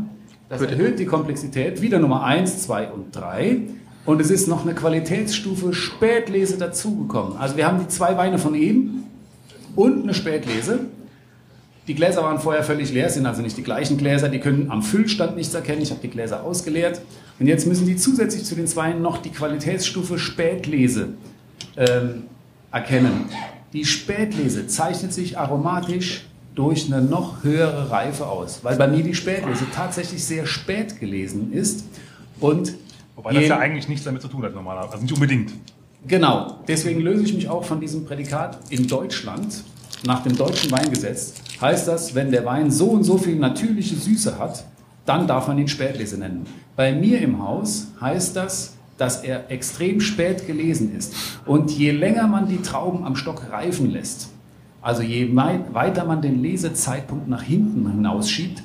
[0.49, 1.81] Das erhöht die Komplexität.
[1.81, 3.61] Wieder Nummer 1, 2 und 3.
[4.07, 7.37] Und es ist noch eine Qualitätsstufe Spätlese dazugekommen.
[7.37, 9.05] Also wir haben die zwei Weine von eben
[9.77, 10.81] und eine Spätlese.
[11.87, 14.29] Die Gläser waren vorher völlig leer, sind also nicht die gleichen Gläser.
[14.29, 15.83] Die können am Füllstand nichts erkennen.
[15.83, 17.01] Ich habe die Gläser ausgeleert.
[17.39, 21.09] Und jetzt müssen die zusätzlich zu den zwei noch die Qualitätsstufe Spätlese
[21.77, 22.25] ähm,
[22.71, 23.25] erkennen.
[23.73, 29.15] Die Spätlese zeichnet sich aromatisch durch eine noch höhere Reife aus, weil bei mir die
[29.15, 31.85] Spätlese tatsächlich sehr spät gelesen ist.
[32.41, 32.75] Und
[33.17, 34.93] Wobei das ja eigentlich nichts damit zu tun hat normalerweise.
[34.93, 35.53] Also nicht unbedingt.
[36.07, 39.65] Genau, deswegen löse ich mich auch von diesem Prädikat in Deutschland.
[40.05, 44.39] Nach dem deutschen Weingesetz heißt das, wenn der Wein so und so viel natürliche Süße
[44.39, 44.65] hat,
[45.05, 46.47] dann darf man ihn Spätlese nennen.
[46.75, 51.15] Bei mir im Haus heißt das, dass er extrem spät gelesen ist.
[51.45, 54.29] Und je länger man die Trauben am Stock reifen lässt,
[54.83, 58.63] also je weiter man den Lesezeitpunkt nach hinten hinausschiebt,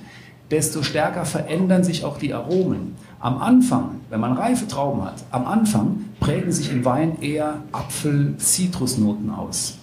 [0.51, 2.95] desto stärker verändern sich auch die Aromen.
[3.25, 9.31] Am Anfang, wenn man reife Trauben hat, am Anfang prägen sich im Wein eher Apfel-Zitrusnoten
[9.31, 9.79] aus.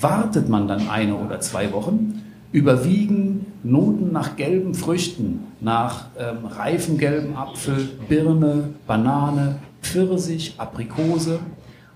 [0.00, 6.98] Wartet man dann eine oder zwei Wochen, überwiegen Noten nach gelben Früchten, nach ähm, reifen
[6.98, 11.38] gelben Apfel, Birne, Banane, Pfirsich, Aprikose.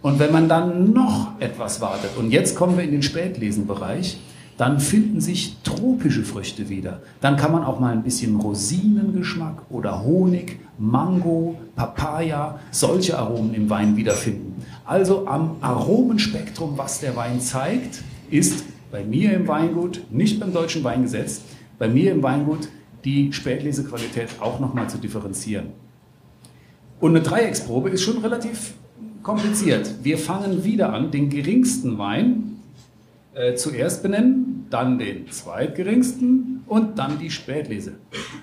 [0.01, 4.21] Und wenn man dann noch etwas wartet, und jetzt kommen wir in den Spätlesenbereich,
[4.57, 7.03] dann finden sich tropische Früchte wieder.
[7.21, 13.69] Dann kann man auch mal ein bisschen Rosinengeschmack oder Honig, Mango, Papaya, solche Aromen im
[13.69, 14.63] Wein wiederfinden.
[14.85, 20.85] Also am Aromenspektrum, was der Wein zeigt, ist bei mir im Weingut, nicht beim deutschen
[20.85, 21.41] Weingesetz,
[21.79, 22.69] bei mir im Weingut
[23.05, 25.67] die Spätlesequalität auch nochmal zu differenzieren.
[27.01, 28.75] Und eine Dreiecksprobe ist schon relativ
[29.23, 29.97] kompliziert.
[30.03, 32.54] Wir fangen wieder an, den geringsten Wein
[33.35, 37.95] äh, zuerst benennen, dann den zweitgeringsten und dann die Spätlese.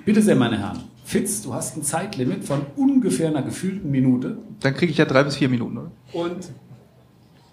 [0.05, 0.79] Bitte sehr, meine Herren.
[1.05, 4.37] Fitz, du hast ein Zeitlimit von ungefähr einer gefühlten Minute.
[4.61, 5.91] Dann kriege ich ja drei bis vier Minuten, oder?
[6.13, 6.51] Und,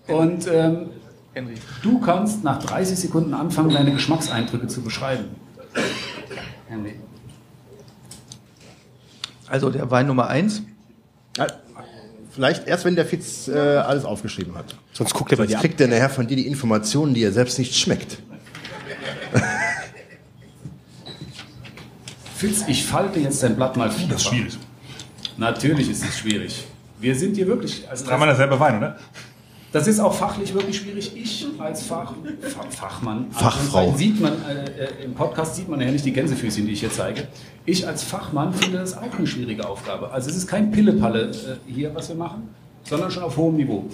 [0.07, 0.91] und ähm,
[1.33, 1.55] Henry.
[1.83, 5.25] du kannst nach 30 Sekunden anfangen, deine Geschmackseindrücke zu beschreiben.
[6.69, 6.95] Henry.
[9.49, 10.63] Also der Wein Nummer eins.
[12.39, 14.77] Vielleicht erst, wenn der Fitz äh, alles aufgeschrieben hat.
[14.93, 15.63] Sonst guckt er bei Jetzt dir ab.
[15.63, 18.19] kriegt er nachher von dir die Informationen, die er selbst nicht schmeckt.
[22.37, 24.57] Fitz, ich falte jetzt dein Blatt mal Das ist schwierig.
[25.37, 26.65] Natürlich ist es schwierig.
[27.01, 27.85] Wir sind hier wirklich.
[27.91, 28.97] Also Dreimal derselbe Wein, oder?
[29.71, 31.13] Das ist auch fachlich wirklich schwierig.
[31.15, 33.81] Ich als Fach, Fach, Fachmann, Fachfrau.
[33.91, 36.81] Anführungszeichen, sieht man äh, äh, im Podcast sieht man ja nicht die Gänsefüßchen, die ich
[36.81, 37.29] hier zeige.
[37.67, 40.11] Ich als Fachmann finde das auch eine schwierige Aufgabe.
[40.11, 42.49] Also es ist kein Pillepalle äh, hier, was wir machen,
[42.85, 43.85] sondern schon auf hohem Niveau.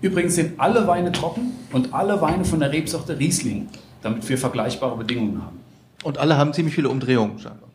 [0.00, 3.68] Übrigens sind alle Weine trocken und alle Weine von der Rebsorte Riesling,
[4.02, 5.60] damit wir vergleichbare Bedingungen haben.
[6.02, 7.38] Und alle haben ziemlich viele Umdrehungen.
[7.38, 7.68] scheinbar.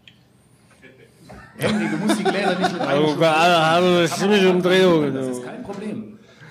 [1.60, 5.14] Henry, du musst die Gläser nicht mit Also, alle haben ziemliche Umdrehungen.
[5.14, 5.47] Das ist kein Problem.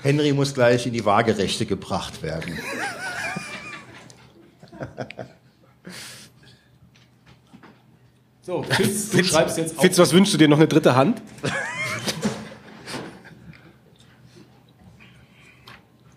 [0.07, 2.57] Henry muss gleich in die Waagerechte gebracht werden.
[8.43, 9.83] So, Fitz, du schreibst jetzt auf.
[9.83, 10.47] Fitz, was wünschst du dir?
[10.47, 11.21] Noch eine dritte Hand?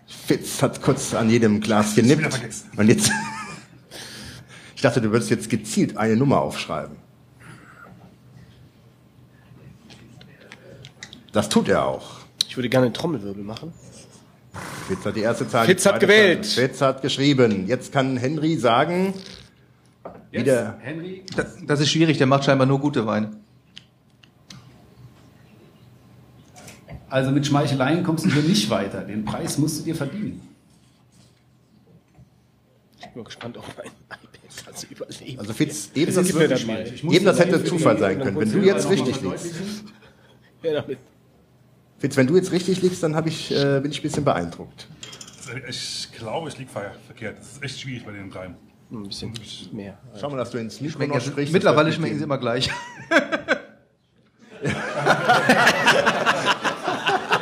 [0.06, 2.40] Fitz hat kurz an jedem Glas genippt.
[2.78, 3.12] Und jetzt.
[4.76, 6.96] Ich dachte, du würdest jetzt gezielt eine Nummer aufschreiben.
[11.32, 12.19] Das tut er auch.
[12.50, 13.72] Ich würde gerne einen Trommelwirbel machen.
[14.88, 15.68] Fitz hat die erste Zahl.
[15.68, 16.44] Fitz hat gewählt.
[16.46, 16.68] Zahl.
[16.68, 17.68] Fitz hat geschrieben.
[17.68, 19.14] Jetzt kann Henry sagen,
[20.32, 23.32] Jetzt, wieder- Henry, Das, das ist schwierig, der macht scheinbar nur gute Weine.
[27.08, 29.02] Also mit Schmeicheleien kommst du hier nicht weiter.
[29.02, 30.42] Den Preis musst du dir verdienen.
[33.00, 34.20] Ich bin mal gespannt auf mein iPad.
[34.66, 35.40] Also überleben.
[35.40, 36.30] also Fitz, eben das, das
[37.14, 38.40] eben das hätte Zufall sein können.
[38.40, 39.54] Wenn du jetzt richtig liegst.
[40.64, 40.98] Ja, damit.
[42.00, 44.88] Fitz, wenn du jetzt richtig liegst, dann ich, äh, bin ich ein bisschen beeindruckt.
[45.68, 47.40] Ich glaube, ich liege ver verkehrt.
[47.40, 48.56] Das ist echt schwierig bei den dreien.
[48.92, 49.34] Ein bisschen
[49.72, 49.98] mehr.
[50.20, 51.54] Schau mal, dass du ins Mikro Schmecken noch sprichst.
[51.54, 52.70] mittlerweile schmecken sie immer gleich.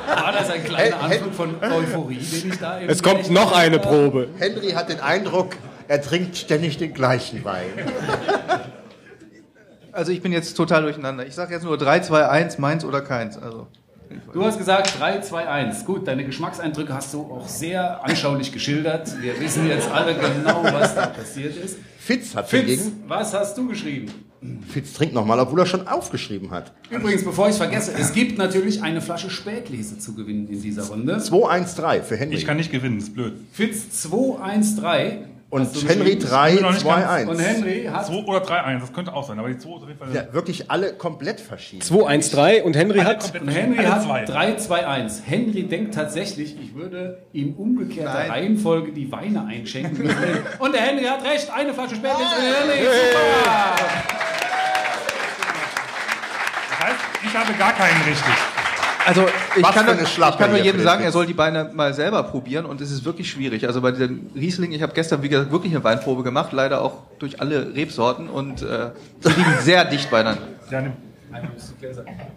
[0.07, 4.29] War das ein kleiner Anflug von Euphorie, den ich da Es kommt noch eine Probe.
[4.37, 5.55] Henry hat den Eindruck,
[5.87, 7.69] er trinkt ständig den gleichen Wein.
[9.91, 11.25] Also ich bin jetzt total durcheinander.
[11.25, 13.37] Ich sage jetzt nur 3, 2, 1, meins oder keins.
[13.37, 13.67] Also
[14.33, 15.85] Du hast gesagt 3, 2, 1.
[15.85, 19.21] Gut, deine Geschmackseindrücke hast du auch sehr anschaulich geschildert.
[19.21, 21.77] Wir wissen jetzt alle genau, was da passiert ist.
[21.99, 23.03] Fitz hat Fitz, dagegen.
[23.07, 24.11] was hast du geschrieben?
[24.69, 26.71] Fitz trinkt nochmal, obwohl er schon aufgeschrieben hat.
[26.89, 30.83] Übrigens, bevor ich es vergesse, es gibt natürlich eine Flasche Spätlese zu gewinnen in dieser
[30.83, 31.17] Runde.
[31.17, 32.35] 213 für Henry.
[32.35, 33.33] Ich kann nicht gewinnen, ist blöd.
[33.51, 35.36] Fitz 213.
[35.49, 36.19] Und Henry geschrieben.
[36.29, 37.29] 3, Ich bin noch nicht 2, ganz- 1.
[37.29, 39.87] Und Henry hat 2 oder 3-1, das könnte auch sein, aber die 2 ist auf
[39.87, 40.13] jeden Fall.
[40.13, 41.81] Ja, wirklich alle komplett verschieden.
[41.81, 43.33] 213 und Henry Alle hat.
[43.41, 44.25] Und Henry hat zwei.
[44.25, 45.21] 3, 2, 1.
[45.25, 48.29] Henry denkt tatsächlich, ich würde in umgekehrter Nein.
[48.31, 50.09] Reihenfolge die Weine einschenken.
[50.59, 52.79] Und der Henry hat recht, eine Flasche Spätlese für Henry.
[52.83, 53.75] Super!
[56.69, 58.33] Das heißt, ich habe gar keinen richtig.
[59.07, 59.25] Also
[59.55, 62.23] ich Was kann, nur, ich kann nur jedem sagen, er soll die Beine mal selber
[62.23, 63.65] probieren und es ist wirklich schwierig.
[63.65, 67.03] Also bei den Riesling, ich habe gestern wie gesagt wirklich eine Weinprobe gemacht, leider auch
[67.17, 68.89] durch alle Rebsorten und äh,
[69.23, 70.41] die liegen sehr dicht beieinander.
[70.69, 71.06] Ja, nimm.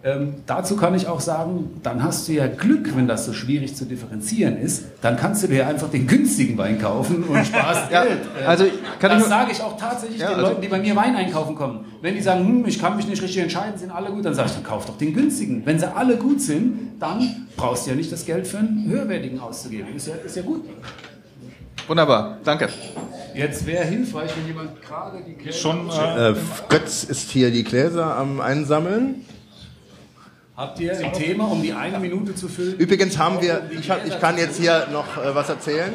[0.05, 3.75] Ähm, dazu kann ich auch sagen, dann hast du ja Glück, wenn das so schwierig
[3.77, 4.85] zu differenzieren ist.
[5.03, 8.21] Dann kannst du dir einfach den günstigen Wein kaufen und sparst Ja, Geld.
[8.43, 10.69] Äh, also kann ich das nur- sage ich auch tatsächlich Ja, den also- Leuten, die
[10.69, 11.85] bei mir Wein einkaufen kommen.
[12.03, 14.49] Wenn die sagen, hm, ich kann mich nicht richtig entscheiden, sind alle gut, dann sage
[14.49, 15.63] ich, dann kauf doch den günstigen.
[15.67, 19.39] Wenn sie alle gut sind, dann brauchst du ja nicht das Geld für einen höherwertigen
[19.41, 19.95] auszugeben.
[19.95, 20.65] Ist ja, ist ja gut.
[21.87, 22.69] Wunderbar, danke.
[23.35, 26.35] Jetzt wäre hilfreich, wenn jemand gerade die Gläser Schon, äh, Äh,
[26.69, 29.25] Götz ist hier die Gläser am Einsammeln.
[30.57, 32.77] Habt ihr ein Thema, um die eine Minute zu füllen?
[32.77, 35.95] Übrigens haben wir, ich, hab, ich kann jetzt hier noch äh, was erzählen.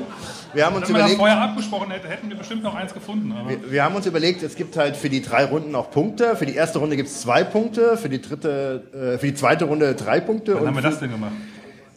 [0.55, 2.91] Wir haben uns wenn man das überlegt, vorher abgesprochen hätte, hätten wir bestimmt noch eins
[2.91, 3.31] gefunden.
[3.31, 6.35] Aber wir, wir haben uns überlegt, es gibt halt für die drei Runden auch Punkte.
[6.35, 9.65] Für die erste Runde gibt es zwei Punkte, für die dritte, äh, für die zweite
[9.65, 10.55] Runde drei Punkte.
[10.55, 11.33] wann und haben wir das denn gemacht?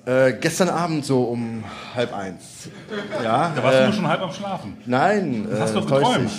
[0.09, 1.62] Äh, gestern Abend so um
[1.94, 2.70] halb eins.
[3.22, 4.78] Ja, Da warst du äh, nur schon halb am Schlafen.
[4.86, 6.30] Nein, Was hast äh, du doch geträumt?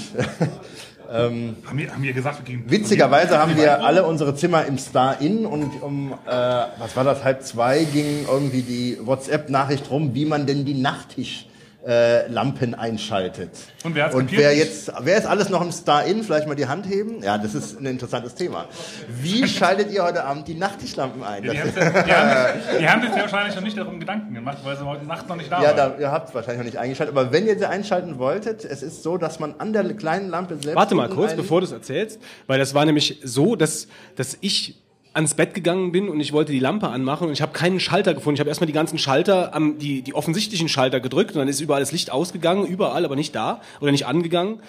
[1.14, 2.64] ähm, Haben wir, haben wir gesagt, wir gehen.
[2.66, 6.32] witzigerweise haben wir alle unsere Zimmer im Star-In und um, äh,
[6.80, 11.46] was war das, halb zwei ging irgendwie die WhatsApp-Nachricht rum, wie man denn die Nachttisch
[11.88, 13.52] äh, Lampen einschaltet.
[13.84, 16.24] Und wer hat's Und wer jetzt, wer ist alles noch im Star-In?
[16.24, 17.24] Vielleicht mal die Hand heben?
[17.24, 18.66] Ja, das ist ein interessantes Thema.
[19.08, 21.44] Wie schaltet ihr heute Abend die Nachttischlampen ein?
[21.50, 21.82] Die haben, die,
[22.14, 25.28] haben, die haben sich ja wahrscheinlich noch nicht darum Gedanken gemacht, weil sie heute Nacht
[25.30, 25.94] noch nicht da Ja, waren.
[25.94, 28.84] da, ihr habt es wahrscheinlich noch nicht eingeschaltet, aber wenn ihr sie einschalten wolltet, es
[28.84, 30.76] ist so, dass man an der kleinen Lampe selbst.
[30.76, 34.82] Warte mal kurz, bevor du es erzählst, weil das war nämlich so, dass, dass ich
[35.20, 38.14] ans Bett gegangen bin und ich wollte die Lampe anmachen und ich habe keinen Schalter
[38.14, 38.36] gefunden.
[38.36, 41.60] Ich habe erstmal die ganzen Schalter, am, die, die offensichtlichen Schalter gedrückt und dann ist
[41.60, 44.60] überall das Licht ausgegangen, überall, aber nicht da oder nicht angegangen.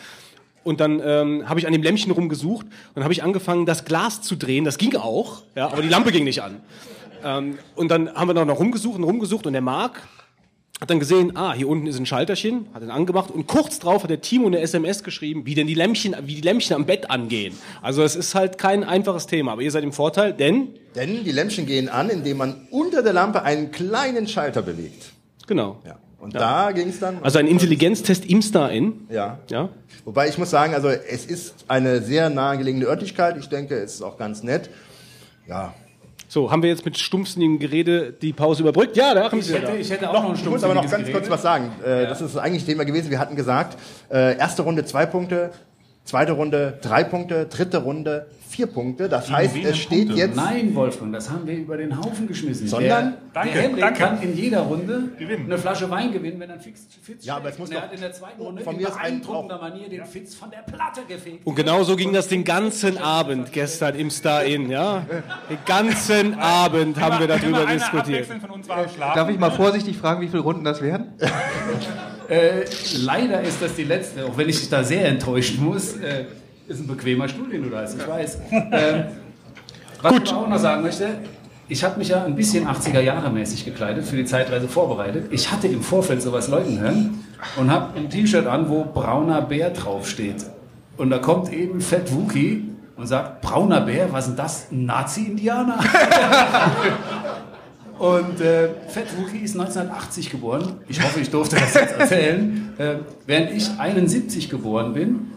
[0.64, 3.84] Und dann ähm, habe ich an dem Lämpchen rumgesucht und dann habe ich angefangen, das
[3.84, 4.64] Glas zu drehen.
[4.64, 6.56] Das ging auch, ja, aber die Lampe ging nicht an.
[7.24, 10.02] Ähm, und dann haben wir noch rumgesucht und rumgesucht und der Marc
[10.80, 14.02] hat dann gesehen, ah, hier unten ist ein Schalterchen, hat ihn angemacht und kurz drauf
[14.02, 17.10] hat der Timo eine SMS geschrieben, wie denn die Lämpchen, wie die Lämpchen am Bett
[17.10, 17.54] angehen.
[17.82, 21.32] Also es ist halt kein einfaches Thema, aber ihr seid im Vorteil, denn Denn die
[21.32, 25.12] Lämpchen gehen an, indem man unter der Lampe einen kleinen Schalter bewegt.
[25.46, 25.80] genau.
[25.86, 25.98] Ja.
[26.18, 27.22] Und da ging es dann.
[27.22, 29.06] Also ein Intelligenztest im Star-In.
[29.08, 29.38] ja.
[29.48, 29.70] Ja.
[30.04, 33.36] Wobei ich muss sagen, also es ist eine sehr nahegelegene Örtlichkeit.
[33.38, 34.68] Ich denke, es ist auch ganz nett.
[35.48, 35.74] Ja.
[36.32, 38.96] So, haben wir jetzt mit stumpfsinnigem Gerede die Pause überbrückt?
[38.96, 39.74] Ja, da haben Ich Sie hätte, da.
[39.74, 41.72] ich hätte auch noch ein Ich muss aber noch ganz stumpfsinniges kurz was sagen.
[41.84, 43.10] Äh, Das ist eigentlich Thema gewesen.
[43.10, 43.76] Wir hatten gesagt,
[44.12, 45.50] äh, erste Runde zwei Punkte,
[46.04, 49.08] zweite Runde drei Punkte, dritte Runde vier Punkte.
[49.08, 50.16] Das heißt, wenigen es steht Punkte.
[50.26, 50.34] jetzt.
[50.34, 52.66] Nein, Wolfgang, das haben wir über den Haufen geschmissen.
[52.66, 53.98] Sondern- der, Danke, der Henrik danke.
[54.00, 55.44] kann in jeder Runde Gewinnen.
[55.46, 57.60] eine Flasche Wein gewinnen, wenn er fix, Fitz Ja, aber es schlägt.
[57.60, 60.04] muss Und er doch hat in der zweiten Runde von in mir beeindruckender Manier den
[60.04, 61.46] Fitz von der Platte gefegt.
[61.46, 65.04] Und genau so ging das den ganzen Abend gestern im Star-In, ja.
[65.48, 68.26] Den ganzen Abend haben wir darüber diskutiert.
[69.14, 71.12] Darf ich mal vorsichtig fragen, wie viele Runden das werden?
[72.30, 72.64] Äh,
[73.02, 75.96] leider ist das die letzte, auch wenn ich da sehr enttäuschen muss.
[75.96, 76.26] Äh,
[76.68, 78.38] ist ein bequemer Stuhl, den du da hast, ich weiß.
[78.52, 79.04] Ähm,
[80.00, 81.08] was ich aber auch noch sagen möchte,
[81.68, 85.26] ich habe mich ja ein bisschen 80er Jahre mäßig gekleidet, für die Zeitreise vorbereitet.
[85.32, 87.24] Ich hatte im Vorfeld sowas Leuten hören
[87.56, 90.46] und habe ein T-Shirt an, wo brauner Bär draufsteht.
[90.96, 94.66] Und da kommt eben Fett Wookie und sagt, brauner Bär, was ist denn das?
[94.70, 95.78] Nazi-Indianer?
[98.00, 100.78] Und äh, Fett Wookie ist 1980 geboren.
[100.88, 102.72] Ich hoffe, ich durfte das jetzt erzählen.
[102.78, 102.94] Äh,
[103.26, 105.32] während ich 71 geboren bin.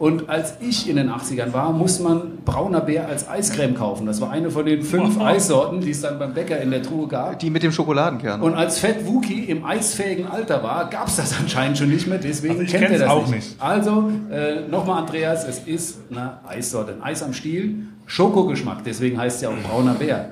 [0.00, 4.04] Und als ich in den 80ern war, muss man brauner Bär als Eiscreme kaufen.
[4.04, 7.06] Das war eine von den fünf Eissorten, die es dann beim Bäcker in der Truhe
[7.06, 7.38] gab.
[7.38, 8.42] Die mit dem Schokoladenkern.
[8.42, 12.18] Und als Fett Wookie im eisfähigen Alter war, gab es das anscheinend schon nicht mehr.
[12.18, 13.34] Deswegen Also kennt er das auch nicht.
[13.50, 13.56] nicht.
[13.62, 18.82] Also äh, nochmal, Andreas, es ist eine Eissorte, ein Eis am Stiel, Schokogeschmack.
[18.84, 20.30] Deswegen heißt es ja auch brauner Bär.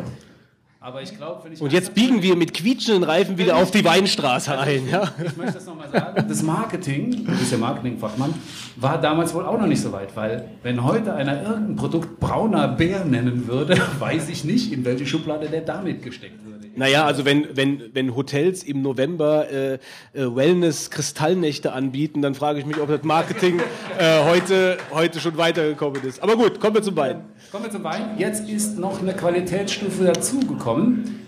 [0.82, 3.84] Aber ich glaube, wenn ich Und jetzt biegen wir mit quietschenden Reifen wieder auf die
[3.84, 5.12] Weinstraße ein, ja.
[5.22, 8.32] ich möchte das nochmal sagen, das Marketing, du bist ja Marketingfachmann,
[8.76, 12.66] war damals wohl auch noch nicht so weit, weil wenn heute einer irgendein Produkt brauner
[12.66, 16.68] Bär nennen würde, weiß ich nicht, in welche Schublade der damit gesteckt würde.
[16.76, 19.78] Naja, also wenn, wenn, wenn Hotels im November äh, äh,
[20.14, 23.60] Wellness-Kristallnächte anbieten, dann frage ich mich, ob das Marketing
[23.98, 26.22] äh, heute, heute schon weitergekommen ist.
[26.22, 27.24] Aber gut, kommen wir zum Wein.
[27.50, 28.02] Kommen wir zum Wein.
[28.16, 31.26] Jetzt ist noch eine Qualitätsstufe dazugekommen.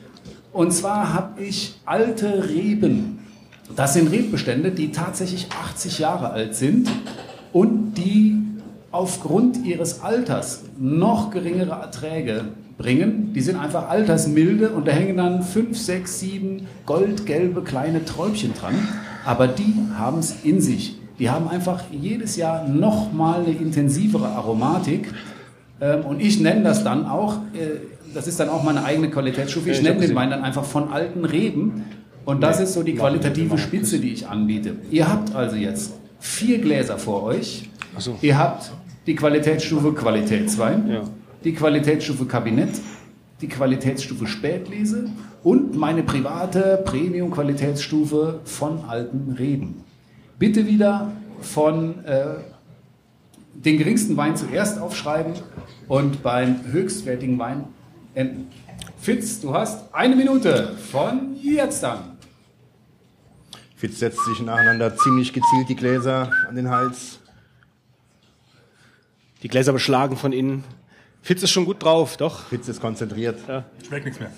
[0.52, 3.18] Und zwar habe ich alte Reben.
[3.74, 6.88] Das sind Rebbestände, die tatsächlich 80 Jahre alt sind
[7.52, 8.40] und die
[8.92, 12.44] aufgrund ihres Alters noch geringere Erträge
[12.78, 13.32] bringen.
[13.32, 18.76] Die sind einfach altersmilde und da hängen dann 5, 6, 7 goldgelbe kleine Träubchen dran.
[19.24, 20.94] Aber die haben es in sich.
[21.18, 25.12] Die haben einfach jedes Jahr nochmal eine intensivere Aromatik.
[25.80, 27.80] Ähm, und ich nenne das dann auch, äh,
[28.14, 31.24] das ist dann auch meine eigene Qualitätsstufe, ich nenne den Wein dann einfach von alten
[31.24, 31.84] Reben.
[32.24, 34.76] Und das ist so die qualitative Spitze, die ich anbiete.
[34.90, 37.68] Ihr habt also jetzt vier Gläser vor euch.
[38.20, 38.70] Ihr habt
[39.06, 40.98] die Qualitätsstufe Qualitätswein,
[41.42, 42.70] die Qualitätsstufe Kabinett,
[43.40, 45.10] die Qualitätsstufe Spätlese
[45.42, 49.82] und meine private Premium-Qualitätsstufe von alten Reben.
[50.38, 52.24] Bitte wieder von äh,
[53.54, 55.34] den geringsten Wein zuerst aufschreiben
[55.92, 57.66] und beim höchstwertigen Wein
[58.14, 58.50] enden.
[58.98, 62.16] Fitz, du hast eine Minute von jetzt an.
[63.76, 67.20] Fitz setzt sich nacheinander ziemlich gezielt die Gläser an den Hals.
[69.42, 70.64] Die Gläser beschlagen von innen.
[71.20, 72.46] Fitz ist schon gut drauf, doch.
[72.46, 73.40] Fitz ist konzentriert.
[73.86, 74.30] Schmeckt nichts mehr.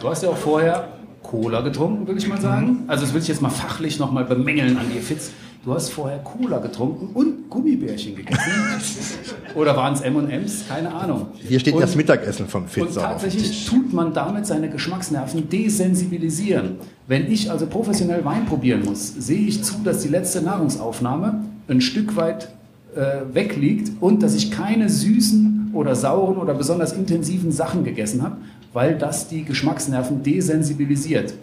[0.00, 0.92] Du hast ja auch vorher
[1.24, 2.84] Cola getrunken, will ich mal sagen.
[2.86, 5.32] Also das will ich jetzt mal fachlich nochmal bemängeln an dir, Fitz.
[5.64, 8.40] Du hast vorher Cola getrunken und Gummibärchen gegessen.
[9.54, 10.68] Oder waren es M&M's?
[10.68, 11.26] Keine Ahnung.
[11.34, 16.76] Hier steht und, das Mittagessen vom Fitz Und tatsächlich tut man damit seine Geschmacksnerven desensibilisieren.
[17.06, 21.80] Wenn ich also professionell Wein probieren muss, sehe ich zu, dass die letzte Nahrungsaufnahme ein
[21.80, 22.48] Stück weit
[22.94, 28.36] äh, wegliegt und dass ich keine süßen oder sauren oder besonders intensiven Sachen gegessen habe,
[28.72, 31.34] weil das die Geschmacksnerven desensibilisiert.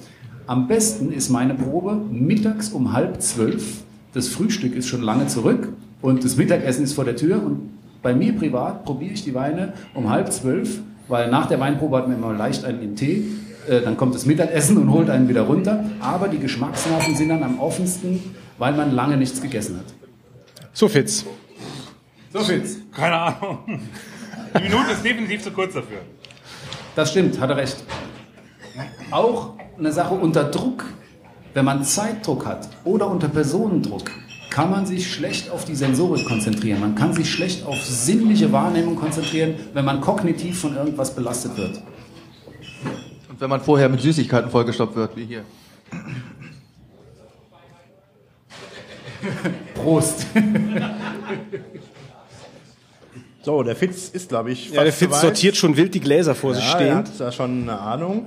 [0.48, 3.84] Am besten ist meine Probe mittags um halb zwölf.
[4.16, 5.68] Das Frühstück ist schon lange zurück
[6.02, 7.44] und das Mittagessen ist vor der Tür.
[7.44, 7.70] Und
[8.02, 10.80] bei mir privat probiere ich die Weine um halb zwölf,
[11.10, 13.26] weil nach der Weinprobe hat man immer leicht einen im Tee.
[13.68, 15.84] Äh, Dann kommt das Mittagessen und holt einen wieder runter.
[16.00, 18.22] Aber die Geschmacksnerven sind dann am offensten,
[18.58, 19.94] weil man lange nichts gegessen hat.
[20.72, 21.26] So, Fitz.
[22.32, 22.78] So Fitz.
[22.94, 23.58] Keine Ahnung.
[24.58, 25.98] Die Minute ist definitiv zu kurz dafür.
[26.96, 27.84] Das stimmt, hat er recht.
[29.12, 30.86] Auch eine Sache unter Druck,
[31.56, 34.12] wenn man Zeitdruck hat oder unter Personendruck,
[34.52, 36.80] kann man sich schlecht auf die Sensorik konzentrieren.
[36.82, 41.82] Man kann sich schlecht auf sinnliche Wahrnehmung konzentrieren, wenn man kognitiv von irgendwas belastet wird.
[43.30, 45.44] Und wenn man vorher mit Süßigkeiten vollgestopft wird, wie hier.
[49.76, 50.26] Prost.
[53.44, 55.22] So, der Fitz ist, glaube ich, Ja, der Fitz soweit.
[55.22, 56.96] sortiert schon wild die Gläser vor sich Ja, er stehen.
[56.96, 58.26] hat da schon eine Ahnung.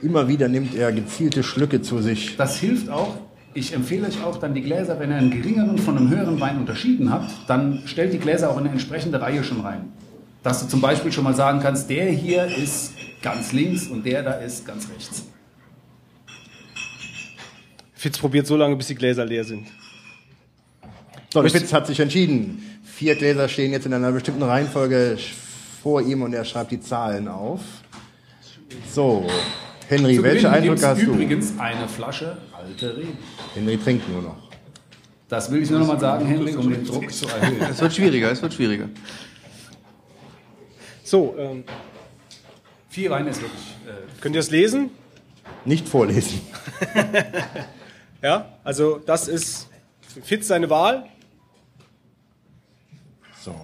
[0.00, 2.36] Immer wieder nimmt er gezielte Schlücke zu sich.
[2.36, 3.16] Das hilft auch.
[3.54, 6.58] Ich empfehle euch auch dann die Gläser, wenn ihr einen geringeren von einem höheren Wein
[6.58, 9.92] unterschieden habt, dann stellt die Gläser auch in eine entsprechende Reihe schon rein.
[10.44, 12.92] Dass du zum Beispiel schon mal sagen kannst, der hier ist
[13.22, 15.24] ganz links und der da ist ganz rechts.
[17.94, 19.66] Fitz probiert so lange, bis die Gläser leer sind.
[21.32, 22.62] So, der Fitz hat sich entschieden.
[22.84, 25.18] Vier Gläser stehen jetzt in einer bestimmten Reihenfolge
[25.82, 27.60] vor ihm und er schreibt die Zahlen auf.
[28.88, 29.26] So,
[29.88, 31.06] Henry, Zu welche Eindrücke hast du?
[31.12, 33.16] übrigens eine Flasche alte Reben.
[33.54, 34.36] Henry trinkt nur noch.
[35.28, 37.60] Das will ich nur noch mal sagen, Henry, um den Druck zu erhöhen.
[37.70, 38.88] Es wird schwieriger, es wird schwieriger.
[41.04, 41.64] So, ähm,
[42.90, 43.76] Vier Weine ist wirklich.
[43.86, 44.90] Äh, könnt ihr das lesen?
[45.64, 46.40] Nicht vorlesen.
[48.20, 49.68] Ja, also das ist
[50.24, 51.04] Fitz seine Wahl.
[53.40, 53.54] So,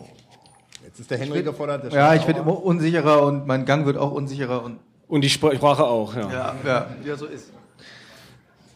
[0.84, 1.82] jetzt ist der Henry gefordert.
[1.82, 4.78] Der Ja, ich werde immer unsicherer und mein Gang wird auch unsicherer und
[5.08, 6.30] Und die Spr- Sprache auch, ja.
[6.32, 7.50] ja, ja, wie er so ist.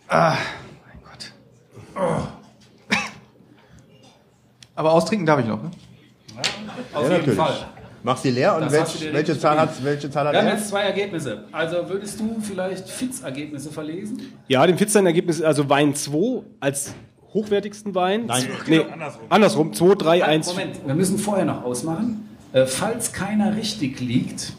[0.09, 0.37] Ah,
[0.87, 1.33] mein Gott.
[1.97, 2.97] Oh.
[4.75, 5.71] Aber austrinken darf ich noch, ne?
[6.93, 7.37] auf Ja, jeden natürlich.
[7.37, 7.57] Fall.
[8.05, 10.55] Mach sie leer und Das welch, welche, Zahl hat, welche Zahl hat Wir haben er?
[10.55, 11.45] jetzt zwei Ergebnisse.
[11.51, 14.33] Also würdest du vielleicht Fitz-Ergebnisse verlesen?
[14.47, 16.95] Ja, dem Fitz sein Ergebnis ist also Wein 2 als
[17.35, 18.27] hochwertigsten Wein.
[18.27, 18.47] Nein.
[18.69, 19.23] nee, andersrum.
[19.29, 19.73] andersrum.
[19.75, 20.47] 2, 3, 1.
[20.47, 22.29] Moment, wir müssen vorher noch ausmachen.
[22.53, 24.53] Äh, falls keiner richtig liegt,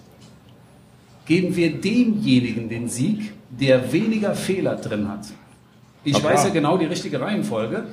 [1.29, 5.27] geben wir demjenigen den Sieg, der weniger Fehler drin hat.
[6.03, 6.49] Ich weiß ja.
[6.49, 7.85] genau die richtige Reihenfolge.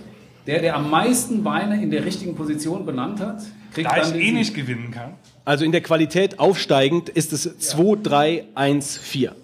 [0.47, 3.43] Der, der am meisten Weine in der richtigen Position benannt hat,
[3.75, 4.35] kriegt Da dann ich den eh Sieg.
[4.35, 5.15] nicht gewinnen kann.
[5.45, 9.35] Also in der Qualität aufsteigend ist es 2, 3, 1, 4.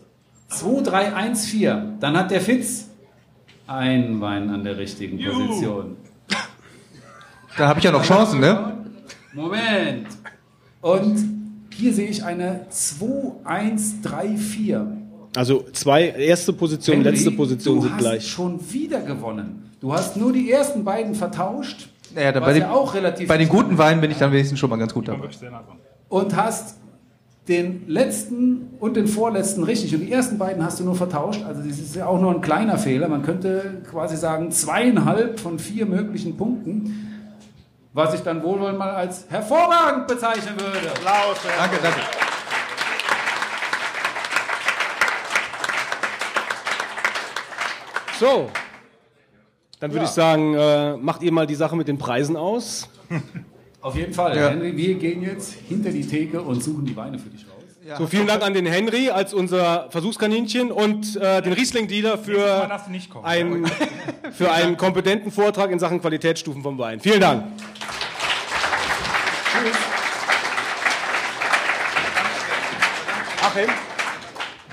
[0.48, 1.96] 2, 3, 1, 4.
[2.00, 2.88] Dann hat der Fitz
[3.66, 5.48] ein Wein an der richtigen Juhu.
[5.48, 5.96] Position.
[7.58, 8.86] Da habe ich ja noch Chancen, ne?
[9.34, 10.06] Moment.
[10.80, 11.41] Und
[11.72, 14.96] hier sehe ich eine 2, 1, 3, 4.
[15.34, 18.28] Also zwei, erste Position, Henry, letzte Position du sind hast gleich.
[18.28, 19.70] schon wieder gewonnen.
[19.80, 21.88] Du hast nur die ersten beiden vertauscht.
[22.14, 24.68] Naja, bei, den, ja auch relativ bei den guten Weinen bin ich dann wenigstens schon
[24.68, 25.28] mal ganz gut dabei.
[26.08, 26.76] Und hast
[27.48, 29.94] den letzten und den vorletzten richtig.
[29.94, 31.42] Und die ersten beiden hast du nur vertauscht.
[31.44, 33.08] Also das ist ja auch nur ein kleiner Fehler.
[33.08, 37.11] Man könnte quasi sagen, zweieinhalb von vier möglichen Punkten.
[37.94, 40.78] Was ich dann wohl mal als hervorragend bezeichnen würde.
[40.90, 41.36] Applaus.
[41.58, 42.00] Danke, danke.
[48.18, 48.50] So,
[49.80, 50.08] dann würde Ja.
[50.08, 52.88] ich sagen, äh, macht ihr mal die Sache mit den Preisen aus.
[53.80, 54.36] Auf jeden Fall.
[54.36, 54.50] Ja.
[54.50, 57.51] Henry, wir gehen jetzt hinter die Theke und suchen die Weine für dich raus.
[57.98, 62.70] So, vielen Dank an den Henry als unser Versuchskaninchen und äh, den Riesling-Dealer für,
[63.24, 63.66] ein,
[64.32, 67.00] für einen kompetenten Vortrag in Sachen Qualitätsstufen vom Wein.
[67.00, 67.44] Vielen Dank.
[73.42, 73.68] Achim,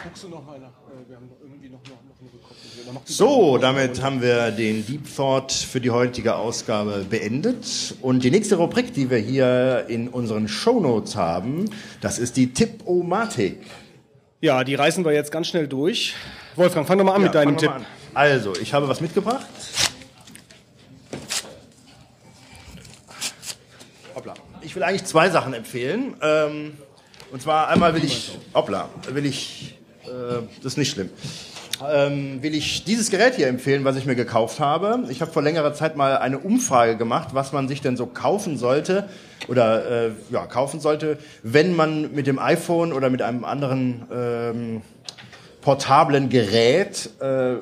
[0.03, 0.69] guckst du noch mal nach?
[1.07, 2.95] Wir haben irgendwie noch, noch, noch eine Rückkopplung.
[3.11, 7.95] So, damit haben wir den Deep Thought für die heutige Ausgabe beendet.
[8.03, 11.71] Und die nächste Rubrik, die wir hier in unseren Shownotes haben,
[12.01, 13.57] das ist die Tipp-O-Matik.
[14.41, 16.13] Ja, die reißen wir jetzt ganz schnell durch.
[16.55, 17.87] Wolfgang, fang doch mal an mit Ja, deinem fangen wir Tipp.
[18.13, 19.47] Also, ich habe was mitgebracht.
[24.13, 24.35] Hoppla.
[24.61, 26.13] Ich will eigentlich zwei Sachen empfehlen.
[26.21, 26.77] Ähm,
[27.31, 29.79] und zwar einmal will ich, hoppla, will ich
[30.09, 31.09] äh, das ist nicht schlimm.
[31.87, 35.05] Ähm, will ich dieses Gerät hier empfehlen, was ich mir gekauft habe.
[35.09, 38.57] Ich habe vor längerer Zeit mal eine Umfrage gemacht, was man sich denn so kaufen
[38.57, 39.07] sollte
[39.47, 44.81] oder äh, ja, kaufen sollte, wenn man mit dem iPhone oder mit einem anderen ähm,
[45.61, 47.55] portablen Gerät äh,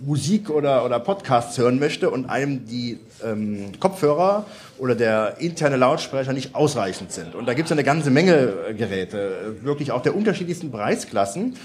[0.00, 4.44] Musik oder, oder Podcasts hören möchte und einem die ähm, Kopfhörer
[4.76, 7.34] oder der interne Lautsprecher nicht ausreichend sind.
[7.34, 11.56] Und da gibt es eine ganze Menge äh, Geräte, äh, wirklich auch der unterschiedlichsten Preisklassen.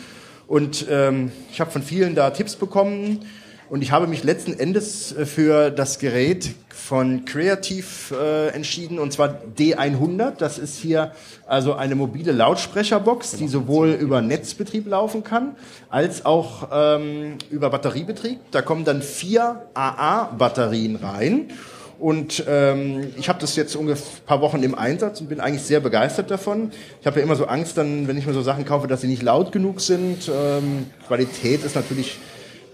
[0.50, 3.20] Und ähm, ich habe von vielen da Tipps bekommen
[3.70, 7.86] und ich habe mich letzten Endes äh, für das Gerät von Creative
[8.20, 10.38] äh, entschieden und zwar D100.
[10.40, 11.12] Das ist hier
[11.46, 15.56] also eine mobile Lautsprecherbox, die sowohl über Netzbetrieb laufen kann
[15.92, 18.40] als auch ähm, über Batteriebetrieb.
[18.50, 21.52] Da kommen dann vier AA-Batterien rein.
[22.00, 25.82] Und ähm, ich habe das jetzt ungefähr paar Wochen im Einsatz und bin eigentlich sehr
[25.82, 26.72] begeistert davon.
[27.02, 29.08] Ich habe ja immer so Angst, dann, wenn ich mir so Sachen kaufe, dass sie
[29.08, 30.30] nicht laut genug sind.
[30.34, 32.18] Ähm, Qualität ist natürlich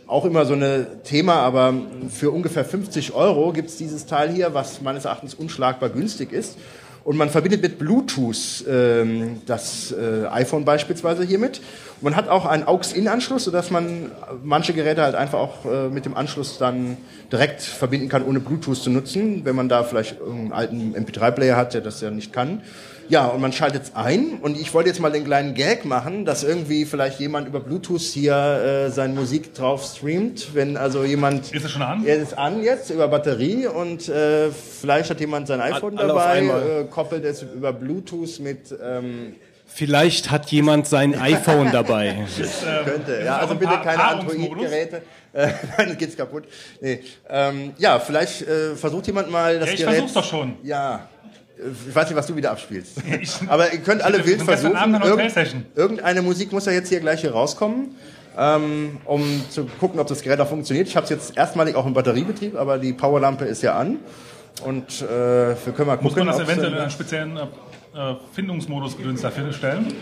[0.06, 1.73] auch immer so ein Thema, aber
[2.10, 6.57] für ungefähr 50 Euro gibt's dieses Teil hier, was meines Erachtens unschlagbar günstig ist.
[7.03, 11.61] Und man verbindet mit Bluetooth ähm, das äh, iPhone beispielsweise hiermit.
[12.02, 14.11] Man hat auch einen AUX-In-Anschluss, sodass man
[14.43, 16.97] manche Geräte halt einfach auch äh, mit dem Anschluss dann
[17.31, 21.73] direkt verbinden kann, ohne Bluetooth zu nutzen, wenn man da vielleicht einen alten MP3-Player hat,
[21.73, 22.61] der das ja nicht kann.
[23.07, 24.39] Ja, und man schaltet es ein.
[24.41, 28.02] Und ich wollte jetzt mal den kleinen Gag machen, dass irgendwie vielleicht jemand über Bluetooth
[28.02, 30.56] hier äh, seine Musik drauf streamt.
[30.56, 31.53] Wenn also jemand.
[31.53, 32.03] Ist es schon an?
[32.06, 36.39] Er ist an jetzt über Batterie und äh, vielleicht hat jemand sein iPhone auf dabei,
[36.39, 38.76] äh, koppelt es über Bluetooth mit.
[38.84, 39.35] Ähm,
[39.68, 42.26] Vielleicht hat jemand sein iPhone dabei.
[42.85, 43.11] könnte.
[43.11, 44.03] ist Ja, auch also ein bitte keine?
[44.03, 45.02] Android-Geräte.
[45.36, 46.45] Äh, Nein, das geht's kaputt.
[46.82, 47.02] Nee.
[47.30, 49.94] Ähm, ja, vielleicht äh, versucht jemand mal das Ja, ich Gerät.
[49.95, 50.53] versuch's doch schon.
[50.64, 51.10] Ja.
[51.88, 52.98] Ich weiß nicht, was du wieder abspielst.
[53.48, 54.95] Aber ihr könnt alle wild versuchen.
[55.03, 57.95] Irgend, irgendeine Musik muss ja jetzt hier gleich hier rauskommen,
[58.38, 60.88] ähm, um zu gucken, ob das Gerät auch funktioniert.
[60.88, 63.99] Ich habe es jetzt erstmalig auch im Batteriebetrieb, aber die Powerlampe ist ja an.
[64.64, 66.03] Und äh, wir können mal gucken.
[66.03, 69.94] Muss man das eventuell in einen speziellen äh, äh, Findungsmodus gedöns dafür stellen?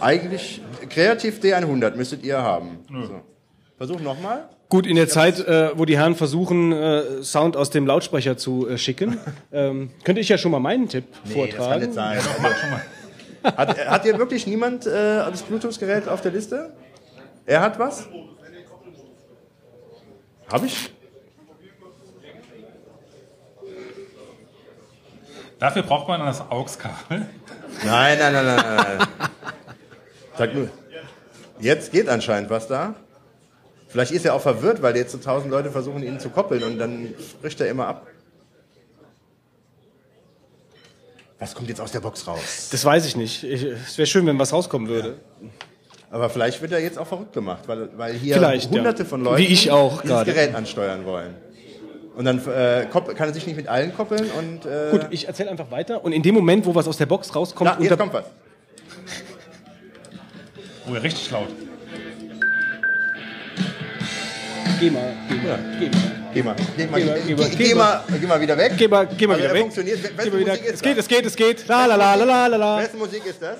[0.00, 0.60] Eigentlich
[0.90, 2.78] kreativ D100 müsstet ihr haben.
[2.90, 3.22] So.
[3.86, 4.48] Versuch nochmal.
[4.70, 8.66] Gut, in der Zeit, äh, wo die Herren versuchen, äh, Sound aus dem Lautsprecher zu
[8.66, 9.18] äh, schicken,
[9.52, 11.80] ähm, könnte ich ja schon mal meinen Tipp Nee, das kann vortragen.
[11.82, 12.18] nicht sein.
[13.44, 16.72] Hat, hat hier wirklich niemand äh, das Bluetooth-Gerät auf der Liste?
[17.44, 18.08] Er hat was?
[20.50, 20.90] Hab ich?
[25.58, 27.26] Dafür braucht man das AUX-Kabel.
[27.84, 28.76] Nein, nein, nein, nein, nein.
[28.98, 29.28] nein.
[30.38, 30.70] Sag nur.
[31.60, 32.94] Jetzt geht anscheinend was da.
[33.94, 36.78] Vielleicht ist er auch verwirrt, weil jetzt so tausend Leute versuchen, ihn zu koppeln und
[36.78, 38.08] dann spricht er immer ab.
[41.38, 42.70] Was kommt jetzt aus der Box raus?
[42.72, 43.44] Das weiß ich nicht.
[43.44, 45.18] Ich, es wäre schön, wenn was rauskommen würde.
[46.10, 48.78] Aber vielleicht wird er jetzt auch verrückt gemacht, weil, weil hier Vielleicht, ja.
[48.78, 50.32] hunderte von Leuten Wie ich auch dieses gerade.
[50.32, 51.36] Gerät ansteuern wollen.
[52.16, 55.50] Und dann äh, kann er sich nicht mit allen koppeln und äh, Gut, ich erzähle
[55.50, 56.02] einfach weiter.
[56.02, 58.24] Und in dem Moment, wo was aus der Box rauskommt, na, jetzt kommt was.
[60.90, 61.46] Oh, ja, richtig laut.
[64.80, 66.14] Geh mal, geh mal, geh mal.
[66.34, 68.72] Geh mal, geh mal, Geh geh, geh, wieder weg.
[68.76, 69.60] Geh mal, geh mal Aber wieder er weg.
[69.62, 70.18] funktioniert.
[70.18, 70.54] Wessen wieder.
[70.54, 71.68] Ist Es geht, es geht, es geht.
[71.68, 72.78] La la la la la la la.
[72.78, 73.58] Wessen Musik ist das?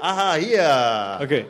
[0.00, 1.18] Aha, hier.
[1.22, 1.46] Okay.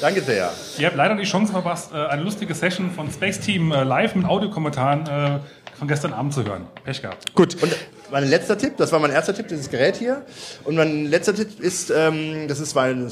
[0.00, 0.50] Danke sehr.
[0.78, 4.14] Ihr habt leider die Chance verpasst, äh, eine lustige Session von Space Team äh, live
[4.14, 5.38] mit Audiokommentaren äh,
[5.78, 6.66] von gestern Abend zu hören.
[6.84, 7.34] Pech gehabt.
[7.34, 7.62] Gut.
[7.62, 7.74] Und
[8.10, 10.24] mein letzter Tipp, das war mein erster Tipp, dieses Gerät hier.
[10.64, 13.10] Und mein letzter Tipp ist, ähm, das ist zwar ein,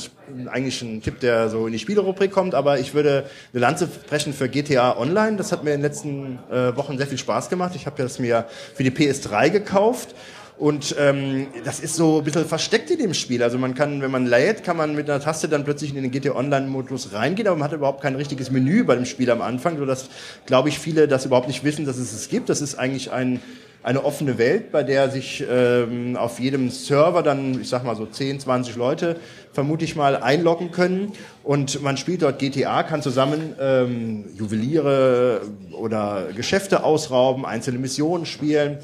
[0.49, 4.33] eigentlich ein Tipp, der so in die Spielerubrik kommt, aber ich würde eine Lanze brechen
[4.33, 5.37] für GTA Online.
[5.37, 7.73] Das hat mir in den letzten äh, Wochen sehr viel Spaß gemacht.
[7.75, 10.15] Ich habe das mir für die PS3 gekauft.
[10.59, 13.43] Und ähm, das ist so ein bisschen versteckt in dem Spiel.
[13.43, 16.11] Also man kann, wenn man lädt, kann man mit einer Taste dann plötzlich in den
[16.11, 19.77] GTA Online-Modus reingehen, aber man hat überhaupt kein richtiges Menü bei dem Spiel am Anfang,
[19.77, 20.09] sodass,
[20.47, 22.49] glaube ich, viele das überhaupt nicht wissen, dass es es gibt.
[22.49, 23.43] Das ist eigentlich ein,
[23.83, 28.07] eine offene Welt, bei der sich ähm, auf jedem Server dann, ich sag mal so
[28.07, 29.17] 10, 20 Leute,
[29.53, 31.13] vermute ich mal, einloggen können.
[31.45, 35.43] Und man spielt dort GTA, kann zusammen ähm, Juweliere
[35.73, 38.79] oder Geschäfte ausrauben, einzelne Missionen spielen.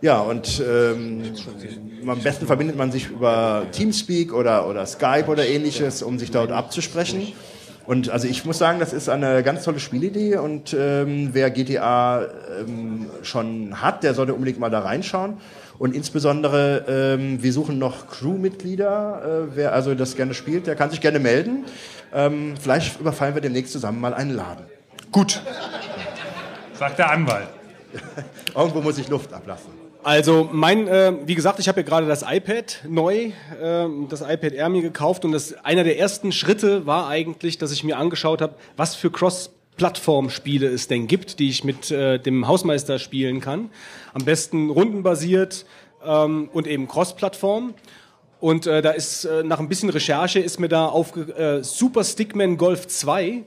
[0.00, 1.22] Ja, und ähm,
[2.06, 6.52] am besten verbindet man sich über Teamspeak oder, oder Skype oder ähnliches, um sich dort
[6.52, 7.32] abzusprechen.
[7.86, 12.26] Und also ich muss sagen, das ist eine ganz tolle Spielidee und ähm, wer GTA
[12.60, 15.38] ähm, schon hat, der sollte unbedingt mal da reinschauen.
[15.78, 16.84] Und insbesondere,
[17.18, 19.48] ähm, wir suchen noch Crewmitglieder.
[19.50, 21.64] Äh, wer also das gerne spielt, der kann sich gerne melden.
[22.14, 24.64] Ähm, vielleicht überfallen wir demnächst zusammen mal einen Laden.
[25.12, 25.42] Gut.
[26.78, 27.48] Sagt der Anwalt.
[28.54, 29.73] Irgendwo muss ich Luft ablassen.
[30.04, 34.52] Also mein, äh, wie gesagt, ich habe ja gerade das iPad neu, äh, das iPad
[34.52, 38.42] Air mir gekauft und das einer der ersten Schritte war eigentlich, dass ich mir angeschaut
[38.42, 43.70] habe, was für Cross-Plattform-Spiele es denn gibt, die ich mit äh, dem Hausmeister spielen kann.
[44.12, 45.64] Am besten rundenbasiert
[46.04, 47.72] ähm, und eben Cross-Plattform.
[48.40, 52.04] Und äh, da ist äh, nach ein bisschen Recherche ist mir da auf äh, Super
[52.04, 53.42] Stickman Golf 2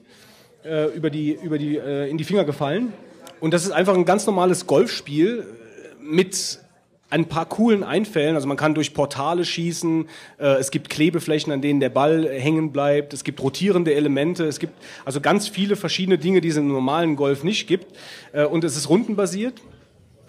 [0.66, 2.94] äh, über die über die äh, in die Finger gefallen.
[3.40, 5.46] Und das ist einfach ein ganz normales Golfspiel
[6.08, 6.60] mit
[7.10, 8.36] ein paar coolen Einfällen.
[8.36, 10.08] Also man kann durch Portale schießen,
[10.40, 14.60] äh, es gibt Klebeflächen, an denen der Ball hängen bleibt, es gibt rotierende Elemente, es
[14.60, 14.74] gibt
[15.06, 17.96] also ganz viele verschiedene Dinge, die es im normalen Golf nicht gibt.
[18.34, 19.62] Äh, und es ist rundenbasiert.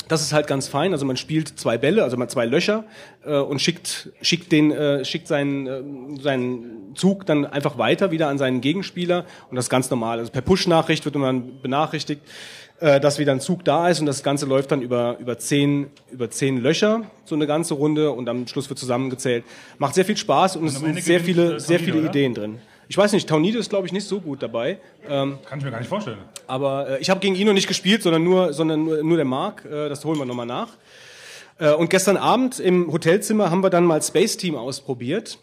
[0.07, 0.93] Das ist halt ganz fein.
[0.93, 2.85] Also man spielt zwei Bälle, also man zwei Löcher
[3.27, 8.29] äh, und schickt schickt den äh, schickt seinen äh, seinen Zug dann einfach weiter wieder
[8.29, 10.19] an seinen Gegenspieler und das ist ganz normal.
[10.19, 12.23] Also per Push-Nachricht wird man benachrichtigt,
[12.81, 15.89] äh, dass wieder ein Zug da ist und das Ganze läuft dann über über zehn
[16.11, 19.45] über zehn Löcher so eine ganze Runde und am Schluss wird zusammengezählt.
[19.79, 22.09] Macht sehr viel Spaß und, es am sind sehr viele äh, sehr Tornado, viele oder?
[22.11, 22.59] Ideen drin.
[22.91, 24.79] Ich weiß nicht, Taunide ist glaube ich nicht so gut dabei.
[25.09, 26.19] Ähm, Kann ich mir gar nicht vorstellen.
[26.47, 29.27] aber äh, ich habe gegen ihn noch nicht gespielt, sondern nur, sondern nur, nur der
[29.27, 29.65] Mark.
[29.65, 30.69] Äh, das holen wir nochmal nach.
[31.59, 35.39] Äh, und gestern Abend im Hotelzimmer haben wir dann mal Space Team ausprobiert.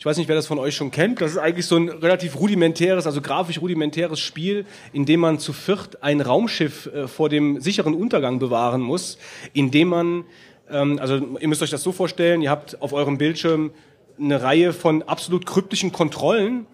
[0.00, 1.20] Ich weiß nicht, wer das von euch schon kennt.
[1.20, 4.64] Das ist eigentlich so ein relativ rudimentäres, also grafisch rudimentäres Spiel,
[4.94, 9.18] in dem man zu viert ein Raumschiff äh, vor dem sicheren Untergang bewahren muss,
[9.52, 10.24] indem man,
[10.70, 13.72] ähm, also ihr müsst euch das so vorstellen, ihr habt auf eurem Bildschirm
[14.18, 16.64] eine Reihe von absolut kryptischen Kontrollen,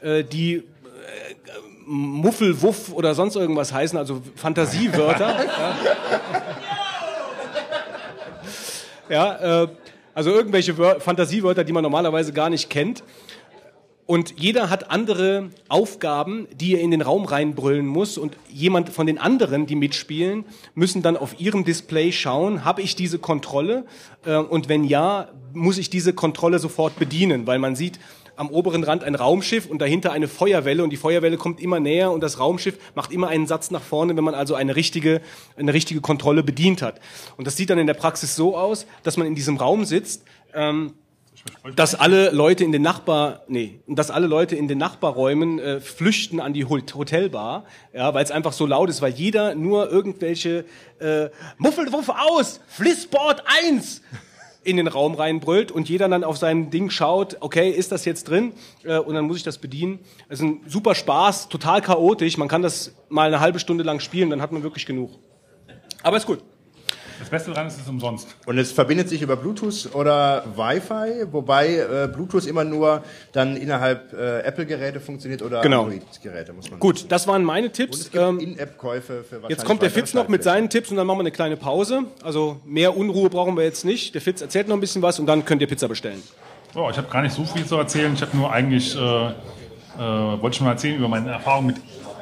[0.00, 0.62] äh, die
[1.86, 5.44] Muffel, Wuff oder sonst irgendwas heißen, also Fantasiewörter.
[9.08, 9.68] ja, ja äh,
[10.16, 13.04] also irgendwelche Wör Fantasiewörter, die man normalerweise gar nicht kennt.
[14.06, 18.16] Und jeder hat andere Aufgaben, die er in den Raum reinbrüllen muss.
[18.16, 22.96] Und jemand von den anderen, die mitspielen, müssen dann auf ihrem Display schauen, habe ich
[22.96, 23.84] diese Kontrolle?
[24.24, 28.00] Äh, und wenn ja, muss ich diese Kontrolle sofort bedienen, weil man sieht
[28.36, 32.10] am oberen Rand ein Raumschiff und dahinter eine Feuerwelle und die Feuerwelle kommt immer näher
[32.12, 35.20] und das Raumschiff macht immer einen Satz nach vorne, wenn man also eine richtige,
[35.56, 37.00] eine richtige Kontrolle bedient hat.
[37.36, 40.24] Und das sieht dann in der Praxis so aus, dass man in diesem Raum sitzt,
[40.54, 40.94] ähm,
[41.76, 46.40] dass alle Leute in den Nachbar, nee, dass alle Leute in den Nachbarräumen äh, flüchten
[46.40, 50.64] an die Hot- Hotelbar, ja, weil es einfach so laut ist, weil jeder nur irgendwelche
[50.98, 54.02] äh, Muffelwuff aus, Flissboard 1
[54.66, 58.28] in den Raum reinbrüllt und jeder dann auf sein Ding schaut, okay, ist das jetzt
[58.28, 58.52] drin?
[58.84, 60.00] Äh, und dann muss ich das bedienen.
[60.28, 62.36] Es ist ein super Spaß, total chaotisch.
[62.36, 65.10] Man kann das mal eine halbe Stunde lang spielen, dann hat man wirklich genug.
[66.02, 66.42] Aber ist gut.
[67.18, 68.28] Das Beste daran ist, es ist umsonst.
[68.46, 73.02] Und es verbindet sich über Bluetooth oder Wi-Fi, wobei äh, Bluetooth immer nur
[73.32, 75.84] dann innerhalb äh, Apple-Geräte funktioniert oder Genau.
[75.84, 78.10] Android-Geräte, muss man Gut, das waren meine Tipps.
[78.14, 81.22] Ähm, In-App-Käufe für Jetzt kommt der Fitz noch mit seinen Tipps und dann machen wir
[81.22, 82.04] eine kleine Pause.
[82.22, 84.14] Also mehr Unruhe brauchen wir jetzt nicht.
[84.14, 86.22] Der Fitz erzählt noch ein bisschen was und dann könnt ihr Pizza bestellen.
[86.74, 88.12] Oh, ich habe gar nicht so viel zu erzählen.
[88.14, 89.32] Ich habe nur eigentlich, äh, äh,
[89.98, 91.76] wollte ich mal erzählen über meine Erfahrung mit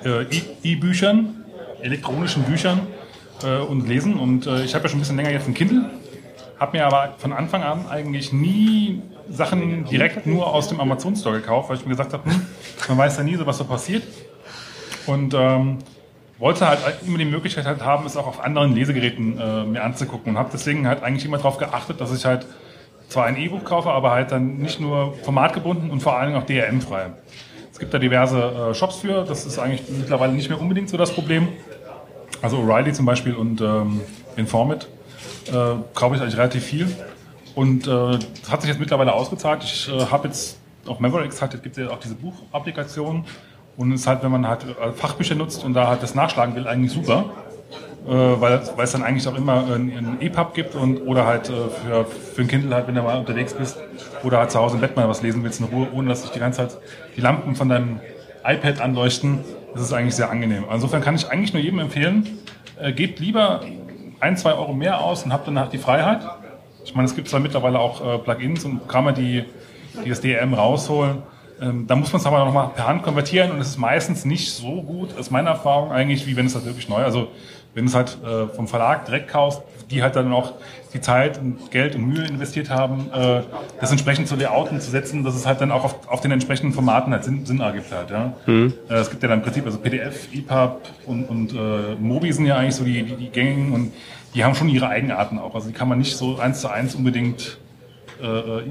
[0.04, 1.44] äh, E- E-Büchern,
[1.82, 2.86] elektronischen Büchern
[3.42, 4.18] äh, und Lesen.
[4.18, 5.90] Und äh, ich habe ja schon ein bisschen länger jetzt ein Kindle,
[6.58, 11.40] habe mir aber von Anfang an eigentlich nie Sachen direkt nur aus dem Amazon Store
[11.40, 12.46] gekauft, weil ich mir gesagt habe, hm,
[12.88, 14.02] man weiß ja nie so, was so passiert.
[15.06, 15.78] Und ähm,
[16.38, 20.32] wollte halt immer die Möglichkeit halt haben, es auch auf anderen Lesegeräten äh, mir anzugucken
[20.32, 22.46] und habe deswegen halt eigentlich immer darauf geachtet, dass ich halt
[23.08, 26.46] zwar ein E-Book kaufe, aber halt dann nicht nur formatgebunden und vor allen Dingen auch
[26.46, 27.12] DRM-frei.
[27.70, 30.96] Es gibt da diverse äh, Shops für, das ist eigentlich mittlerweile nicht mehr unbedingt so
[30.96, 31.48] das Problem.
[32.44, 34.02] Also O'Reilly zum Beispiel und ähm,
[34.36, 34.86] Informit
[35.46, 35.52] äh,
[35.94, 36.94] kaufe ich eigentlich relativ viel.
[37.54, 39.64] Und äh, das hat sich jetzt mittlerweile ausgezahlt.
[39.64, 43.24] Ich äh, habe jetzt auf Mavericks halt, gibt es ja auch diese Buchapplikation.
[43.78, 46.54] Und es ist halt, wenn man halt äh, Fachbücher nutzt und da halt das nachschlagen
[46.54, 47.30] will, eigentlich super.
[48.06, 51.52] Äh, weil, weil es dann eigentlich auch immer ein, EPUB gibt und oder halt äh,
[51.52, 53.78] für, für ein Kindle halt, wenn du mal unterwegs bist
[54.22, 56.30] oder halt zu Hause im Bett mal was lesen willst in Ruhe, ohne dass sich
[56.32, 56.76] die ganze Zeit
[57.16, 58.00] die Lampen von deinem
[58.44, 59.38] iPad anleuchten.
[59.74, 60.64] Das ist eigentlich sehr angenehm.
[60.72, 62.38] Insofern kann ich eigentlich nur jedem empfehlen,
[62.80, 63.60] äh, gebt lieber
[64.20, 66.20] ein, zwei Euro mehr aus und habt danach die Freiheit.
[66.84, 69.44] Ich meine, es gibt zwar mittlerweile auch äh, Plugins und man die,
[70.04, 71.22] die das DRM rausholen.
[71.60, 74.52] Ähm, da muss man es aber nochmal per Hand konvertieren und es ist meistens nicht
[74.52, 77.28] so gut, aus meiner Erfahrung eigentlich, wie wenn es halt wirklich neu, also
[77.74, 80.54] wenn du es halt äh, vom Verlag direkt kaufst, die halt dann auch
[80.92, 83.42] die Zeit und Geld und Mühe investiert haben, äh,
[83.80, 86.72] das entsprechend zu layouten, zu setzen, dass es halt dann auch auf, auf den entsprechenden
[86.72, 88.32] Formaten halt Sinn, Sinn ergibt halt, ja.
[88.88, 92.46] Äh, es gibt ja dann im Prinzip, also PDF, EPUB und, und äh, Mobi sind
[92.46, 93.92] ja eigentlich so die, die, die gängigen und
[94.34, 95.54] die haben schon ihre Eigenarten auch.
[95.54, 97.58] Also die kann man nicht so eins zu eins unbedingt
[98.22, 98.62] äh, äh,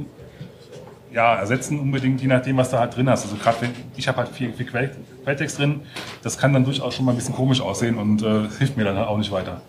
[1.13, 3.23] ja, ersetzen unbedingt, je nachdem, was du halt drin hast.
[3.23, 4.91] Also gerade wenn ich habe halt viel, viel Quell,
[5.23, 5.81] Quelltext drin,
[6.21, 8.97] das kann dann durchaus schon mal ein bisschen komisch aussehen und äh, hilft mir dann
[8.97, 9.61] halt auch nicht weiter.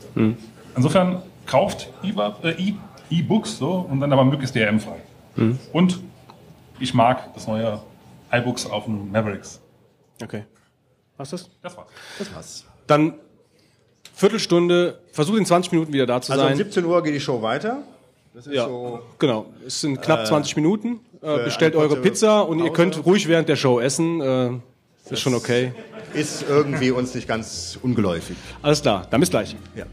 [0.77, 2.75] Insofern kauft E-Books äh, E-
[3.11, 4.97] E-Books so, und dann aber möglichst DRM-frei.
[5.37, 5.59] Mhm.
[5.73, 6.01] Und
[6.81, 7.81] ich mag das neue
[8.33, 9.61] iBooks auf dem Mavericks.
[10.23, 10.45] Okay.
[11.17, 11.51] Was ist das?
[11.63, 11.89] Das war's.
[12.19, 12.65] Das war's.
[12.87, 13.15] Dann
[14.15, 16.57] Viertelstunde, versuch in 20 Minuten wieder da zu Also um sein.
[16.57, 17.79] 17 Uhr geht die Show weiter.
[18.33, 19.01] Das ist ja, so.
[19.19, 19.47] genau.
[19.67, 21.01] Es sind knapp Äh, 20 Minuten.
[21.23, 22.73] Äh, bestellt eure Pizza und ihr Pause.
[22.77, 24.21] könnt ruhig während der Show essen.
[24.21, 24.51] Äh,
[25.11, 25.73] ist schon okay.
[26.15, 28.37] Ist irgendwie uns nicht ganz ungeläufig.
[28.63, 29.57] Alles klar, dann bis gleich.
[29.75, 29.85] Ja.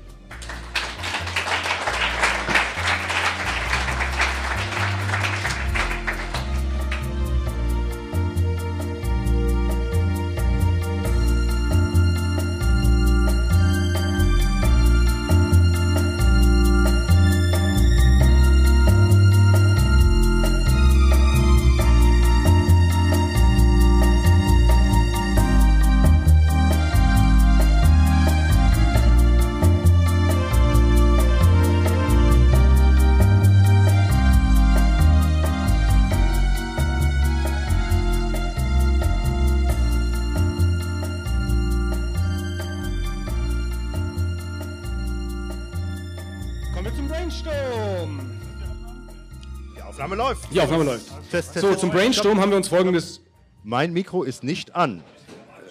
[50.54, 51.06] Die Aufnahme läuft.
[51.32, 53.22] Test, test, So, zum Brainstorm haben wir uns folgendes.
[53.64, 55.02] Mein Mikro ist nicht an.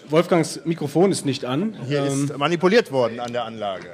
[0.09, 1.77] Wolfgangs Mikrofon ist nicht an.
[1.87, 3.93] Hier Ähm, ist manipuliert worden an der Anlage.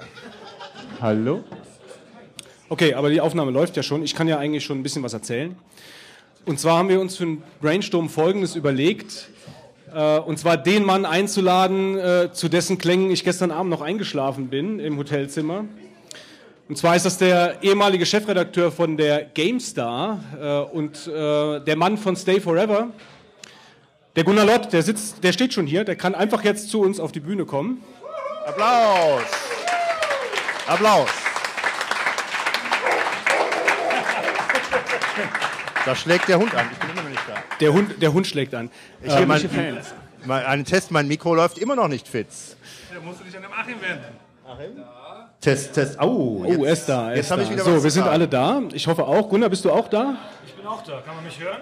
[1.00, 1.42] Hallo?
[2.68, 4.02] Okay, aber die Aufnahme läuft ja schon.
[4.02, 5.56] Ich kann ja eigentlich schon ein bisschen was erzählen.
[6.44, 9.28] Und zwar haben wir uns für den Brainstorm Folgendes überlegt.
[9.92, 14.48] Äh, und zwar den Mann einzuladen, äh, zu dessen Klängen ich gestern Abend noch eingeschlafen
[14.48, 15.64] bin im Hotelzimmer.
[16.68, 21.96] Und zwar ist das der ehemalige Chefredakteur von der GameStar äh, und äh, der Mann
[21.96, 22.88] von Stay Forever.
[24.16, 26.98] Der Gunnar Lott, der sitzt, der steht schon hier, der kann einfach jetzt zu uns
[26.98, 27.84] auf die Bühne kommen.
[28.46, 29.22] Applaus!
[30.66, 31.10] Applaus!
[35.84, 36.66] Da schlägt der Hund an.
[36.72, 37.34] Ich bin immer noch nicht da.
[37.60, 38.70] Der Hund, der Hund schlägt an.
[39.04, 39.78] Ich Äh, mein,
[40.24, 42.56] mein, ein Test, mein Mikro läuft immer noch nicht fitz.
[42.92, 44.95] Da musst du dich an den Achim wenden.
[45.40, 45.98] Test, Test.
[46.00, 47.10] Oh, Oh, er ist da.
[47.10, 48.14] Er jetzt ist habe ich wieder so, was wir sind sagen.
[48.14, 48.62] alle da.
[48.72, 49.28] Ich hoffe auch.
[49.28, 50.16] Gunnar, bist du auch da?
[50.46, 51.00] Ich bin auch da.
[51.00, 51.58] Kann man mich hören?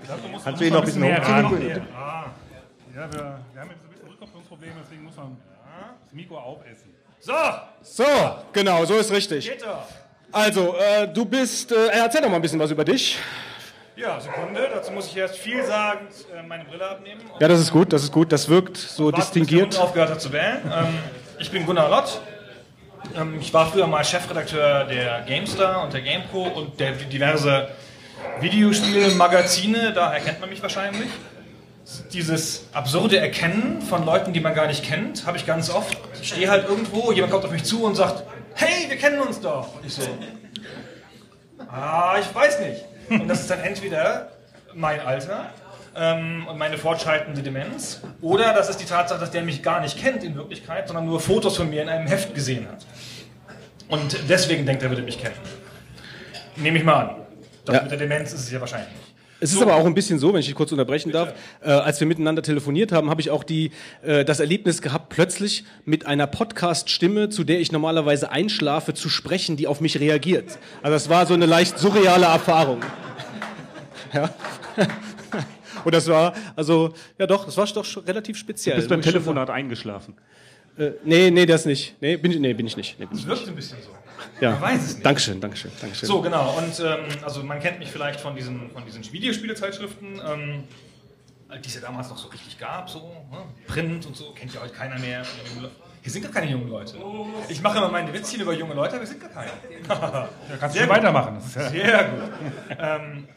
[0.00, 1.86] Ich glaub, du musst Kannst du ihn noch ein bisschen hochziehen?
[1.96, 2.26] Ah,
[2.94, 3.20] ja, wir,
[3.52, 5.36] wir haben jetzt ein bisschen Rückkopplungsprobleme, deswegen muss man
[6.04, 6.94] das Mikro aufessen.
[7.20, 7.32] So,
[7.82, 8.04] So,
[8.52, 9.50] genau, so ist richtig.
[10.30, 13.18] Also, äh, du bist, äh, erzähl doch mal ein bisschen was über dich.
[13.96, 14.68] Ja, Sekunde.
[14.72, 17.20] Dazu muss ich erst vielsagend äh, meine Brille abnehmen.
[17.40, 18.30] Ja, das ist gut, das ist gut.
[18.30, 19.76] Das wirkt so warten, distinguiert.
[19.76, 20.60] aufgehört hat zu wählen.
[20.64, 20.98] Ähm,
[21.40, 22.20] ich bin Gunnar Lott.
[23.16, 27.68] Ähm, ich war früher mal Chefredakteur der GameStar und der GamePro und der diverse
[28.40, 29.92] Videospielmagazine.
[29.92, 31.08] Daher kennt man mich wahrscheinlich.
[32.12, 35.96] Dieses absurde Erkennen von Leuten, die man gar nicht kennt, habe ich ganz oft.
[36.20, 38.24] Ich stehe halt irgendwo, jemand kommt auf mich zu und sagt,
[38.54, 39.68] hey, wir kennen uns doch.
[39.86, 40.02] Ich so,
[41.70, 42.84] ah, ich weiß nicht.
[43.08, 44.32] Und das ist dann entweder
[44.74, 45.50] mein Alter
[45.96, 49.98] ähm, und meine fortschreitende Demenz oder das ist die Tatsache, dass der mich gar nicht
[49.98, 52.86] kennt in Wirklichkeit, sondern nur Fotos von mir in einem Heft gesehen hat.
[53.88, 55.34] Und deswegen denkt er, würde mich kennen.
[56.56, 57.10] Nehme ich mal an.
[57.64, 57.82] Das Ja.
[57.82, 59.02] mit der Demenz ist es ja wahrscheinlich nicht.
[59.40, 61.32] Es ist aber auch ein bisschen so, wenn ich dich kurz unterbrechen darf,
[61.62, 63.70] äh, als wir miteinander telefoniert haben, habe ich auch die,
[64.02, 69.56] äh, das Erlebnis gehabt, plötzlich mit einer Podcast-Stimme, zu der ich normalerweise einschlafe, zu sprechen,
[69.56, 70.58] die auf mich reagiert.
[70.82, 72.80] Also das war so eine leicht surreale Erfahrung.
[74.12, 74.30] Ja.
[75.84, 78.76] Und das war, also, ja doch, das war doch schon relativ speziell.
[78.76, 80.14] Du bist beim Telefonat eingeschlafen.
[80.78, 81.96] Äh, nee, nee, das nicht.
[82.00, 82.98] Nee, bin ich, nee, bin ich nicht.
[83.00, 83.90] Nee, bin Es wirkt ein bisschen so.
[84.40, 84.52] Ja.
[84.52, 85.06] Man weiß es nicht.
[85.06, 86.06] Dankeschön, Dankeschön, Dankeschön.
[86.06, 86.56] So, genau.
[86.58, 90.64] Und ähm, also man kennt mich vielleicht von diesen, von diesen Videospielezeitschriften, ähm,
[91.64, 92.98] die es ja damals noch so richtig gab, so,
[93.30, 93.38] ne?
[93.66, 95.22] Print und so, kennt ja heute keiner mehr.
[96.02, 96.96] Hier sind gar keine jungen Leute.
[97.48, 99.50] Ich mache immer meine Witzchen über junge Leute, aber wir sind gar keine.
[100.50, 100.96] Ja, kannst du Sehr schon gut.
[100.96, 101.38] weitermachen.
[101.54, 102.78] Das Sehr gut.
[102.78, 103.28] ähm,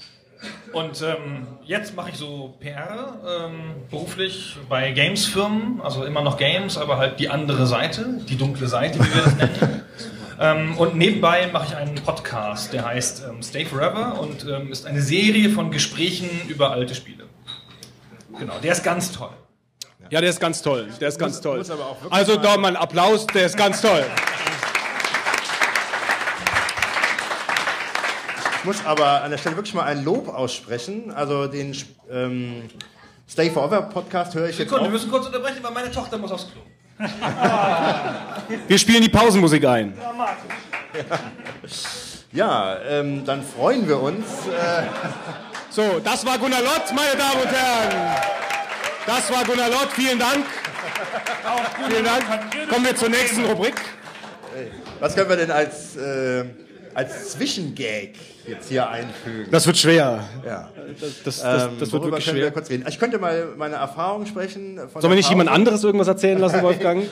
[0.74, 6.78] und ähm, jetzt mache ich so PR ähm, beruflich bei Games-Firmen, also immer noch Games,
[6.78, 9.82] aber halt die andere Seite, die dunkle Seite, wie wir das nennen.
[10.40, 14.86] ähm, und nebenbei mache ich einen Podcast, der heißt ähm, Stay Forever und ähm, ist
[14.86, 17.26] eine Serie von Gesprächen über alte Spiele.
[18.40, 19.30] Genau, der ist ganz toll.
[20.10, 20.90] Ja, der ist ganz toll.
[21.00, 21.60] Der ist ganz toll.
[21.60, 24.04] muss aber auch wirklich Also mal- da mal einen Applaus, der ist ganz toll.
[28.62, 31.12] Ich muss aber an der Stelle wirklich mal ein Lob aussprechen.
[31.12, 31.76] Also den
[32.12, 32.70] ähm,
[33.28, 36.32] Stay Forever Podcast höre ich jetzt Sekunde, wir müssen kurz unterbrechen, weil meine Tochter muss
[36.32, 36.62] aufs Klo.
[38.68, 39.98] Wir spielen die Pausenmusik ein.
[42.32, 44.26] Ja, ähm, dann freuen wir uns.
[44.48, 44.84] Äh,
[45.72, 48.16] So, das war Gunnar Lott, meine Damen und Herren.
[49.08, 50.46] Das war Gunnar Lott, vielen Dank.
[51.90, 52.24] Vielen Dank.
[52.70, 53.74] Kommen wir zur nächsten Rubrik.
[55.00, 56.46] Was können wir denn als, äh,
[56.94, 58.10] als Zwischengag
[58.48, 59.52] jetzt hier einfügen?
[59.52, 60.24] Das wird schwer.
[60.46, 60.70] ja.
[61.00, 62.36] Das, das, das, Ähm, das wird wirklich schwer.
[62.36, 62.86] wir kurz reden?
[62.88, 64.78] Ich könnte mal meine Erfahrung sprechen.
[64.78, 67.04] Sollen wir nicht jemand anderes irgendwas erzählen lassen, Wolfgang?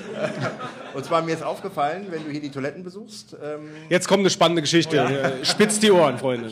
[0.94, 4.30] Und zwar mir ist aufgefallen, wenn du hier die Toiletten besuchst, ähm, Jetzt kommt eine
[4.30, 4.98] spannende Geschichte.
[4.98, 6.52] Äh, Spitzt die Ohren, Freunde.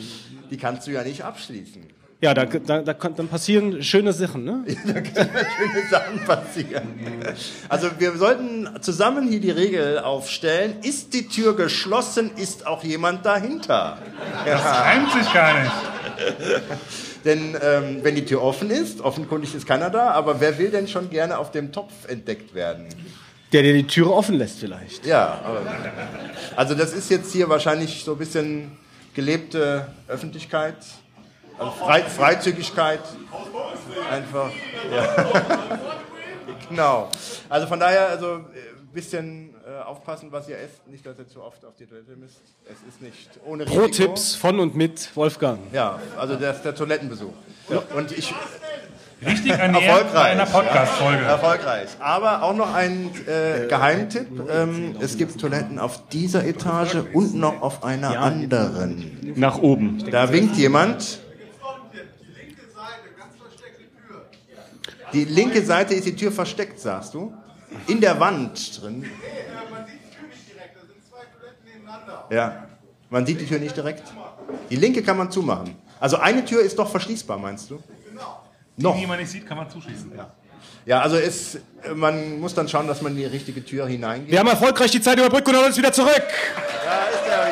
[0.50, 1.82] die kannst du ja nicht abschließen.
[2.20, 4.64] Ja, da, da, da kann, dann passieren schöne Sachen, ne?
[4.66, 6.82] schöne Sachen passieren.
[7.68, 10.80] Also wir sollten zusammen hier die Regel aufstellen.
[10.82, 13.98] Ist die Tür geschlossen, ist auch jemand dahinter.
[14.44, 15.72] Das reimt sich gar nicht.
[17.24, 20.88] Denn ähm, wenn die Tür offen ist, offenkundig ist keiner da, aber wer will denn
[20.88, 22.86] schon gerne auf dem Topf entdeckt werden?
[23.52, 25.06] Der dir die Türe offen lässt vielleicht.
[25.06, 25.62] Ja, aber,
[26.56, 28.72] also das ist jetzt hier wahrscheinlich so ein bisschen
[29.14, 30.76] gelebte Öffentlichkeit,
[31.58, 33.00] also Frei, Freizügigkeit.
[34.10, 34.50] Einfach,
[34.94, 35.26] ja.
[36.68, 37.08] genau.
[37.48, 40.86] Also von daher, also ein bisschen äh, aufpassen, was ihr esst.
[40.88, 42.40] Nicht, dass ihr zu oft auf die Toilette müsst.
[42.64, 43.82] Es ist nicht ohne Risiko.
[43.82, 45.58] Pro-Tipps von und mit Wolfgang.
[45.72, 47.32] Ja, also das ist der Toilettenbesuch.
[47.94, 48.32] Und ich,
[49.24, 50.30] Richtig ernährt bei Erfolgreich.
[50.30, 51.22] einer Podcast-Folge.
[51.22, 51.88] Ja, erfolgreich.
[51.98, 54.28] Aber auch noch ein äh, Geheimtipp.
[54.48, 59.34] Ähm, es gibt Toiletten auf dieser Etage und noch auf einer anderen.
[59.34, 60.04] Nach oben.
[60.10, 61.20] Da winkt jemand.
[65.12, 67.32] Die linke Seite ist die Tür versteckt, sagst du?
[67.86, 69.04] In der Wand drin.
[72.30, 72.66] Ja.
[73.10, 74.02] Man sieht die Tür nicht direkt.
[74.70, 75.76] Die linke kann man zumachen.
[76.00, 77.82] Also eine Tür ist doch verschließbar, meinst du?
[78.76, 78.94] Noch.
[78.94, 80.12] Die, die man nicht sieht, kann man zuschließen.
[80.86, 81.58] Ja, also es,
[81.94, 84.30] man muss dann schauen, dass man in die richtige Tür hineingeht.
[84.30, 86.22] Wir haben erfolgreich die Zeit überbrückt und haben uns wieder zurück.
[86.84, 87.47] Da ist er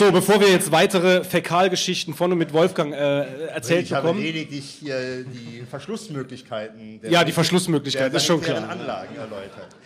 [0.00, 4.22] So, bevor wir jetzt weitere Fäkalgeschichten von und mit Wolfgang äh, erzählt ich habe bekommen.
[4.22, 8.66] lediglich hier die Verschlussmöglichkeiten der, Ja, die Verschlussmöglichkeiten, ist schon klar.
[8.66, 9.76] Anlagen erläutert.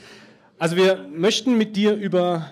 [0.57, 2.49] Also wir möchten mit dir über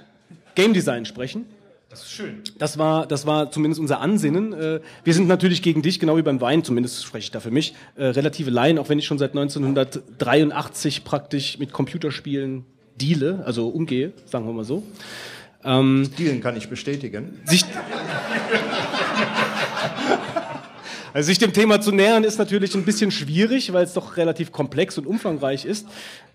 [0.57, 1.47] Game Design sprechen.
[1.89, 2.43] Das ist schön.
[2.59, 4.53] Das war, das war zumindest unser Ansinnen.
[4.53, 7.53] Äh, Wir sind natürlich gegen dich, genau wie beim Wein, zumindest spreche ich da für
[7.53, 12.65] mich, äh, relative Laien, auch wenn ich schon seit 1983 praktisch mit Computerspielen
[13.01, 14.83] deale, also umgehe, sagen wir mal so.
[15.65, 17.41] Ähm, Dealen kann ich bestätigen.
[17.45, 17.65] sich,
[21.13, 24.53] also sich dem Thema zu nähern ist natürlich ein bisschen schwierig, weil es doch relativ
[24.53, 25.87] komplex und umfangreich ist.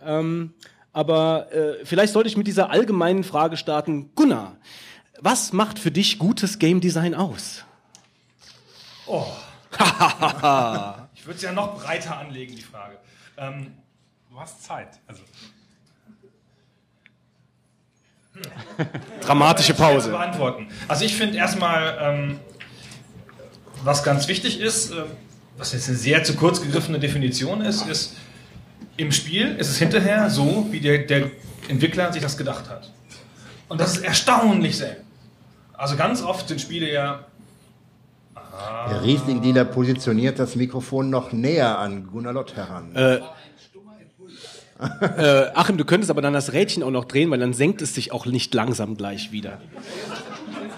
[0.06, 0.54] Ähm,
[0.94, 4.12] aber äh, vielleicht sollte ich mit dieser allgemeinen Frage starten.
[4.16, 4.58] Gunnar,
[5.20, 7.64] was macht für dich gutes Game Design aus?
[11.14, 12.98] Ich würde es ja noch breiter anlegen, die Frage.
[13.38, 13.74] Ähm,
[14.38, 15.00] Du hast Zeit.
[15.08, 15.24] Also,
[19.22, 20.12] Dramatische Pause.
[20.12, 20.68] beantworten.
[20.88, 22.40] Also ich finde erstmal, ähm,
[23.84, 25.06] was ganz wichtig ist, ähm,
[25.58, 28.16] was jetzt eine sehr zu kurz gegriffene Definition ist, ist,
[28.96, 31.32] im Spiel ist es hinterher so, wie der, der
[31.68, 32.92] Entwickler sich das gedacht hat.
[33.68, 35.06] Und das ist erstaunlich selten.
[35.74, 37.26] Also ganz oft sind Spiele ja
[38.90, 42.96] Der Riesling-Dealer positioniert das Mikrofon noch näher an Gunnar Lott heran.
[42.96, 43.20] Äh,
[45.18, 47.96] äh, Achim, du könntest aber dann das Rädchen auch noch drehen, weil dann senkt es
[47.96, 49.60] sich auch nicht langsam gleich wieder.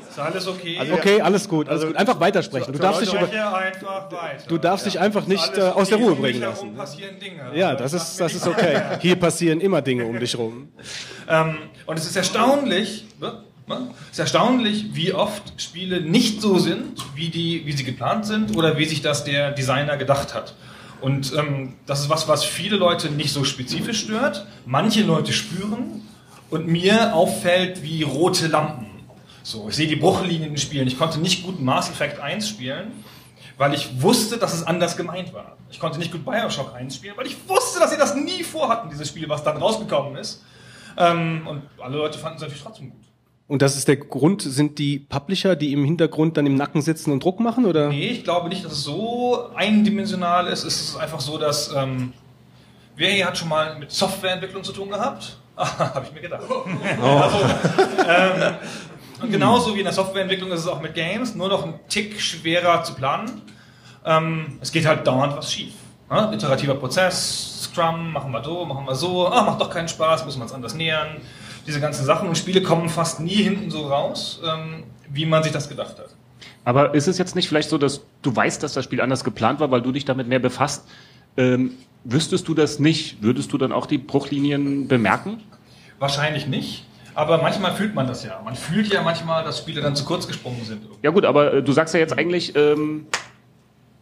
[0.10, 0.78] ist alles okay.
[0.80, 1.96] Also Okay, alles gut, alles gut.
[1.96, 2.74] Einfach weitersprechen.
[2.74, 4.44] Du darfst dich über, Spreche einfach weiter.
[4.48, 5.98] du darfst dich einfach nicht äh, aus der.
[5.98, 6.76] Ruhe Um bringen herum lassen.
[6.76, 7.52] passieren Dinge.
[7.54, 8.82] Ja, das ist, das ist okay.
[9.02, 10.70] Hier passieren immer Dinge um dich rum.
[11.28, 13.44] Ähm, und es ist erstaunlich, ne?
[13.70, 13.88] Ne?
[14.06, 18.58] es ist erstaunlich, wie oft Spiele nicht so sind, wie, die, wie sie geplant sind
[18.58, 20.56] oder wie sich das der Designer gedacht hat.
[21.02, 24.46] Und ähm, das ist was, was viele Leute nicht so spezifisch stört.
[24.66, 26.08] Manche Leute spüren
[26.50, 28.88] und mir auffällt wie rote Lampen.
[29.44, 30.88] So, ich sehe die Bruchlinien in Spielen.
[30.88, 32.92] Ich konnte nicht gut Mass Effect 1 spielen,
[33.58, 35.58] weil ich wusste, dass es anders gemeint war.
[35.72, 38.90] Ich konnte nicht gut Bioshock 1 spielen, weil ich wusste, dass sie das nie vorhatten,
[38.90, 40.44] dieses Spiel, was dann rausgekommen ist.
[40.98, 43.09] Ähm, und alle Leute fanden es natürlich trotzdem gut.
[43.50, 47.12] Und das ist der Grund, sind die Publisher, die im Hintergrund dann im Nacken sitzen
[47.12, 47.90] und Druck machen, oder?
[47.90, 50.64] Nee, ich glaube nicht, dass es so eindimensional ist.
[50.64, 51.74] Es ist einfach so, dass.
[51.76, 52.14] Ähm,
[52.96, 55.36] wer hier hat schon mal mit Softwareentwicklung zu tun gehabt?
[55.62, 56.44] Ah, Habe ich mir gedacht.
[57.02, 57.38] Also,
[58.08, 58.54] ähm,
[59.22, 62.22] und genauso wie in der Softwareentwicklung ist es auch mit Games, nur noch ein Tick
[62.22, 63.42] schwerer zu planen.
[64.06, 65.74] Ähm, es geht halt dauernd was schief.
[66.10, 66.32] Ne?
[66.34, 70.40] Iterativer Prozess, Scrum, machen wir so, machen wir so, ah, macht doch keinen Spaß, müssen
[70.40, 71.18] wir uns anders nähern.
[71.70, 75.52] Diese ganzen Sachen und Spiele kommen fast nie hinten so raus, ähm, wie man sich
[75.52, 76.16] das gedacht hat.
[76.66, 79.60] Aber ist es jetzt nicht vielleicht so, dass du weißt, dass das Spiel anders geplant
[79.60, 80.88] war, weil du dich damit mehr befasst?
[81.38, 81.74] Ähm,
[82.04, 83.22] wüsstest du das nicht?
[83.22, 85.44] Würdest du dann auch die Bruchlinien bemerken?
[86.00, 86.86] Wahrscheinlich nicht.
[87.14, 88.41] Aber manchmal fühlt man das ja.
[88.44, 90.82] Man fühlt ja manchmal, dass Spiele dann zu kurz gesprungen sind.
[91.04, 93.06] Ja gut, aber äh, du sagst ja jetzt eigentlich, ähm,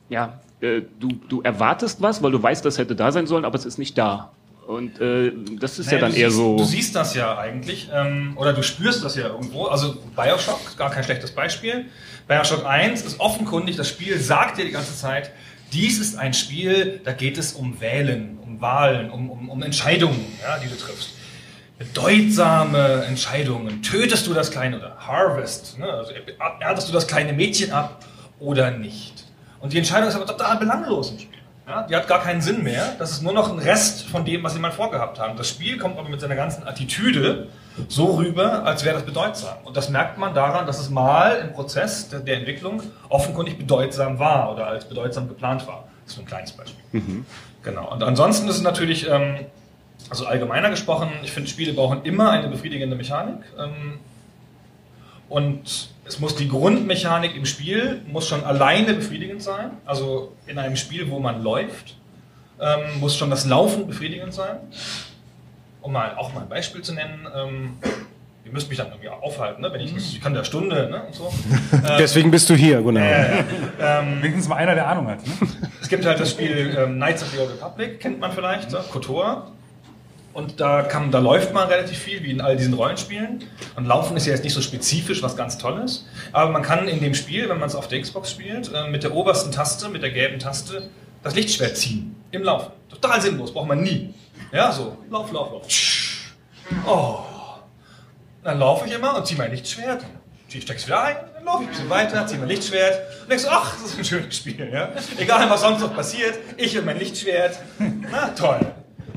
[0.07, 3.56] ja, äh, du, du erwartest was, weil du weißt, das hätte da sein sollen, aber
[3.56, 4.31] es ist nicht da.
[4.68, 6.57] Und äh, das ist Naja, ja dann eher siehst, so.
[6.57, 9.68] Du siehst das ja eigentlich, ähm, oder du spürst das ja irgendwo.
[9.68, 11.85] Also Bioshock, gar kein schlechtes Beispiel.
[12.27, 15.31] Bioshock 1 ist offenkundig, das Spiel sagt dir die ganze Zeit,
[15.72, 20.26] dies ist ein Spiel, da geht es um Wählen, um Wahlen, um, um, um Entscheidungen,
[20.41, 21.11] ja, die du triffst.
[21.77, 23.81] Bedeutsame Entscheidungen.
[23.81, 25.80] Tötest du das kleine oder Harvest?
[25.80, 25.89] Ne?
[25.89, 26.11] Also
[26.60, 28.03] erntest du das kleine Mädchen ab
[28.39, 29.14] oder nicht?
[29.61, 31.14] Und die Entscheidung ist aber total belanglos.
[31.68, 32.95] Ja, die hat gar keinen Sinn mehr.
[32.98, 35.35] Das ist nur noch ein Rest von dem, was sie mal vorgehabt haben.
[35.35, 37.49] Das Spiel kommt aber mit seiner ganzen Attitüde
[37.89, 39.57] so rüber, als wäre das bedeutsam.
[39.65, 44.18] Und das merkt man daran, dass es mal im Prozess der, der Entwicklung offenkundig bedeutsam
[44.18, 45.89] war oder als bedeutsam geplant war.
[46.06, 46.84] Das ist ein kleines Beispiel.
[47.64, 47.91] Genau.
[47.91, 49.39] Und ansonsten ist es natürlich, ähm,
[50.10, 53.44] also allgemeiner gesprochen, ich finde, Spiele brauchen immer eine befriedigende Mechanik.
[53.60, 53.99] Ähm,
[55.27, 59.71] und es muss die Grundmechanik im Spiel muss schon alleine befriedigend sein.
[59.85, 61.97] Also in einem Spiel, wo man läuft,
[62.59, 64.57] ähm, muss schon das Laufen befriedigend sein.
[65.81, 67.27] Um mal auch mal ein Beispiel zu nennen.
[67.35, 67.77] Ähm,
[68.45, 69.71] ihr müsst mich dann irgendwie aufhalten, ne?
[69.73, 71.03] wenn ich, ich kann da Stunde ne?
[71.03, 71.34] und so.
[71.99, 73.01] Deswegen bist du hier, genau.
[73.01, 75.25] Ähm, Wenigstens mal einer, der Ahnung hat.
[75.27, 75.34] Ne?
[75.81, 78.77] es gibt halt das Spiel ähm, Knights of the Old Republic, kennt man vielleicht, so,
[78.77, 79.51] KOTOR.
[80.38, 83.43] Und da, kann, da läuft man relativ viel, wie in all diesen Rollenspielen.
[83.76, 86.05] Und Laufen ist ja jetzt nicht so spezifisch was ganz Tolles.
[86.31, 89.01] Aber man kann in dem Spiel, wenn man es auf der Xbox spielt, äh, mit
[89.01, 90.91] der obersten Taste, mit der gelben Taste,
[91.23, 92.15] das Lichtschwert ziehen.
[92.30, 92.72] Im Laufen.
[92.88, 94.14] Total sinnlos, braucht man nie.
[94.51, 94.99] Ja, so.
[95.09, 95.64] Lauf, lauf, lauf.
[96.85, 97.18] Oh.
[98.43, 100.03] Dann laufe ich immer und ziehe mein Lichtschwert.
[100.49, 103.45] Ich steck's wieder ein, dann laufe ich ein bisschen weiter, ziehe mein Lichtschwert und denkst,
[103.49, 104.69] ach, das ist ein schönes Spiel.
[104.72, 104.91] Ja?
[105.18, 107.57] Egal, was sonst noch passiert, ich und mein Lichtschwert.
[108.11, 108.59] Na, toll.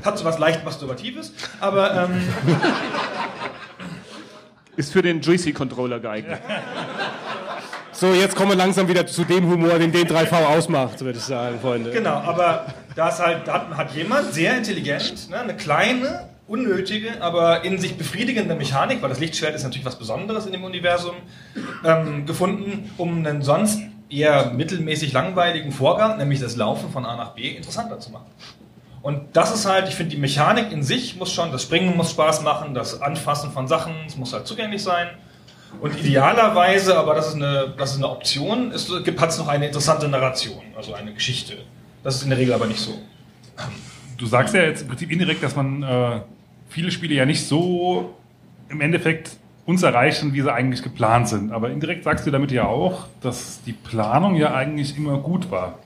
[0.03, 2.21] Hat so was leicht Masturbatives, aber ähm,
[4.77, 6.39] Ist für den Juicy-Controller geeignet.
[7.93, 11.23] So, jetzt kommen wir langsam wieder zu dem Humor, den den 3V ausmacht, würde ich
[11.25, 11.91] sagen, Freunde.
[11.91, 12.65] genau, aber
[12.95, 17.77] da ist halt, da hat, hat jemand sehr intelligent, ne, eine kleine, unnötige, aber in
[17.77, 21.15] sich befriedigende Mechanik, weil das Lichtschwert ist natürlich was Besonderes in dem Universum,
[21.85, 27.35] ähm, gefunden, um einen sonst eher mittelmäßig langweiligen Vorgang, nämlich das Laufen von A nach
[27.35, 28.25] B, interessanter zu machen.
[29.01, 32.11] Und das ist halt, ich finde, die Mechanik in sich muss schon, das Springen muss
[32.11, 35.07] Spaß machen, das Anfassen von Sachen, es muss halt zugänglich sein.
[35.79, 40.07] Und idealerweise, aber das ist eine, das ist eine Option, hat es noch eine interessante
[40.07, 41.53] Narration, also eine Geschichte.
[42.03, 42.93] Das ist in der Regel aber nicht so.
[44.17, 46.21] Du sagst ja jetzt im Prinzip indirekt, dass man äh,
[46.69, 48.13] viele Spiele ja nicht so
[48.69, 49.31] im Endeffekt
[49.65, 51.51] uns erreichen, wie sie eigentlich geplant sind.
[51.51, 55.79] Aber indirekt sagst du damit ja auch, dass die Planung ja eigentlich immer gut war.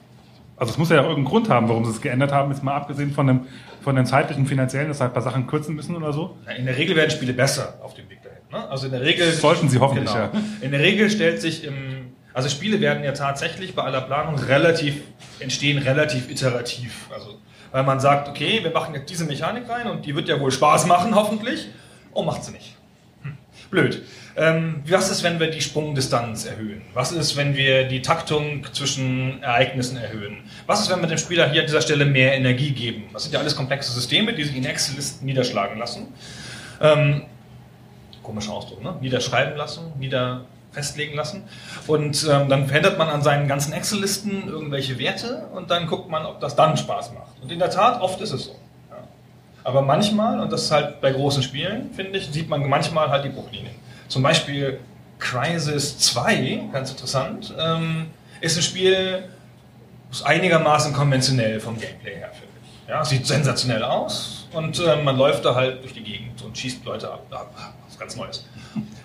[0.58, 2.76] Also es muss ja auch irgendeinen Grund haben, warum sie es geändert haben, jetzt mal
[2.76, 3.42] abgesehen von dem,
[3.82, 6.38] von den zeitlichen, finanziellen, dass halt ein paar Sachen kürzen müssen oder so.
[6.58, 8.40] In der Regel werden Spiele besser auf dem Weg dahin.
[8.52, 8.70] Ne?
[8.70, 10.26] Also in der Regel Sollten sie hoffentlich, genau.
[10.26, 10.32] ja.
[10.62, 15.04] In der Regel stellt sich im also Spiele werden ja tatsächlich bei aller Planung relativ
[15.40, 17.10] entstehen relativ iterativ.
[17.14, 17.40] Also
[17.72, 20.52] weil man sagt, okay, wir machen jetzt diese Mechanik rein und die wird ja wohl
[20.52, 21.70] Spaß machen, hoffentlich.
[22.12, 22.75] Oh, macht sie nicht.
[23.76, 24.04] Blöd.
[24.38, 26.82] Ähm, was ist, wenn wir die Sprungdistanz erhöhen?
[26.94, 30.38] Was ist, wenn wir die Taktung zwischen Ereignissen erhöhen?
[30.66, 33.10] Was ist, wenn wir dem Spieler hier an dieser Stelle mehr Energie geben?
[33.12, 36.08] Das sind ja alles komplexe Systeme, die sich in Excel-Listen niederschlagen lassen.
[36.82, 37.24] Ähm,
[38.24, 38.96] komischer Ausdruck, ne?
[39.02, 41.44] Niederschreiben lassen, nieder festlegen lassen.
[41.88, 46.26] Und ähm, dann verändert man an seinen ganzen Excel-Listen irgendwelche Werte und dann guckt man,
[46.26, 47.42] ob das dann Spaß macht.
[47.42, 48.56] Und in der Tat, oft ist es so.
[49.66, 53.26] Aber manchmal, und das ist halt bei großen Spielen, finde ich, sieht man manchmal halt
[53.26, 53.74] die Bruchlinien.
[54.08, 54.80] Zum Beispiel
[55.18, 58.06] Crisis 2, ganz interessant, ähm,
[58.42, 59.24] ist ein Spiel,
[60.12, 62.90] ist einigermaßen konventionell vom Gameplay her, finde ich.
[62.90, 66.86] Ja, sieht sensationell aus und ähm, man läuft da halt durch die Gegend und schießt
[66.86, 67.26] Leute ab.
[67.32, 67.52] ab.
[67.86, 68.46] Das ist ganz Neues.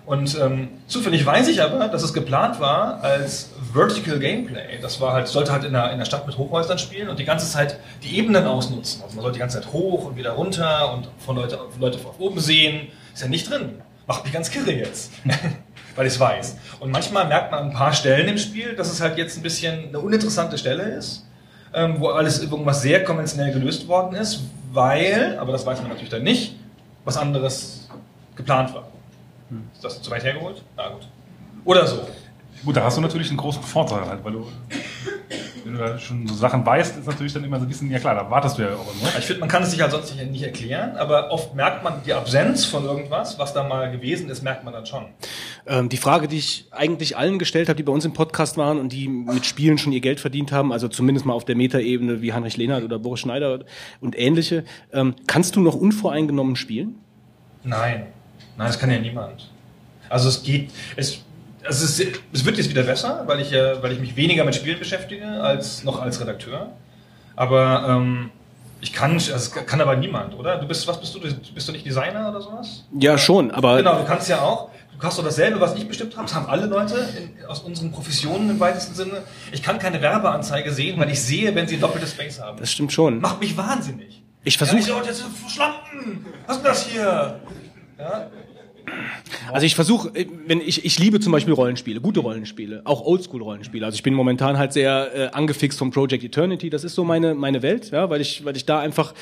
[0.04, 4.78] Und ähm, zufällig weiß ich aber, dass es geplant war als Vertical Gameplay.
[4.80, 7.24] Das war halt, sollte halt in der, in der Stadt mit Hochhäusern spielen und die
[7.24, 9.02] ganze Zeit die Ebenen ausnutzen.
[9.02, 11.98] Also man sollte die ganze Zeit hoch und wieder runter und von Leute, von Leute
[11.98, 12.88] von oben sehen.
[13.12, 13.80] Ist ja nicht drin.
[14.06, 15.12] Macht mich ganz kirre jetzt.
[15.96, 16.56] Weil ich es weiß.
[16.80, 19.42] Und manchmal merkt man an ein paar Stellen im Spiel, dass es halt jetzt ein
[19.42, 21.26] bisschen eine uninteressante Stelle ist,
[21.74, 24.40] ähm, wo alles irgendwas sehr konventionell gelöst worden ist,
[24.72, 26.56] weil, aber das weiß man natürlich dann nicht,
[27.04, 27.88] was anderes
[28.36, 28.88] geplant war.
[29.74, 30.62] Ist das zu weit hergeholt?
[30.76, 31.06] Na gut.
[31.64, 32.06] Oder so.
[32.64, 34.46] Gut, da hast du natürlich einen großen Vorteil halt, weil du,
[35.64, 37.98] wenn du da schon so Sachen weißt, ist natürlich dann immer so ein bisschen, ja
[37.98, 39.18] klar, da wartest du ja auch immer.
[39.18, 42.02] Ich finde, man kann es sich halt sonst nicht, nicht erklären, aber oft merkt man
[42.04, 45.06] die Absenz von irgendwas, was da mal gewesen ist, merkt man dann schon.
[45.66, 48.78] Ähm, die Frage, die ich eigentlich allen gestellt habe, die bei uns im Podcast waren
[48.78, 52.20] und die mit Spielen schon ihr Geld verdient haben, also zumindest mal auf der Metaebene
[52.20, 53.60] wie Heinrich Lehnert oder Boris Schneider
[54.02, 56.96] und ähnliche, ähm, kannst du noch unvoreingenommen spielen?
[57.64, 58.06] Nein.
[58.56, 59.50] Nein, das kann ja niemand.
[60.10, 61.22] Also es geht, es,
[61.66, 62.00] also es,
[62.32, 65.26] es wird jetzt wieder besser, weil ich ja, weil ich mich weniger mit Spielen beschäftige
[65.26, 66.70] als noch als Redakteur.
[67.36, 68.30] Aber ähm,
[68.80, 70.56] Ich kann, also es kann aber niemand, oder?
[70.58, 71.20] Du bist, was bist du?
[71.20, 72.84] Bist du nicht Designer oder sowas?
[72.98, 74.70] Ja, schon, aber Genau, du kannst ja auch.
[74.98, 76.26] Du hast doch dasselbe, was ich bestimmt habe.
[76.26, 79.22] Das haben alle Leute in, aus unseren Professionen im weitesten Sinne.
[79.50, 82.58] Ich kann keine Werbeanzeige sehen, weil ich sehe, wenn sie doppelte Space haben.
[82.58, 83.18] das stimmt schon.
[83.20, 84.22] Macht mich wahnsinnig.
[84.44, 86.26] Ich Ja, versuche ich Leute, jetzt verschlampen!
[86.46, 87.40] Was ist denn das hier?
[87.98, 88.26] Ja?
[89.52, 90.12] Also ich versuche,
[90.46, 93.84] wenn ich ich liebe zum Beispiel Rollenspiele, gute Rollenspiele, auch Oldschool-Rollenspiele.
[93.84, 96.70] Also ich bin momentan halt sehr äh, angefixt vom Project Eternity.
[96.70, 99.14] Das ist so meine meine Welt, ja, weil ich weil ich da einfach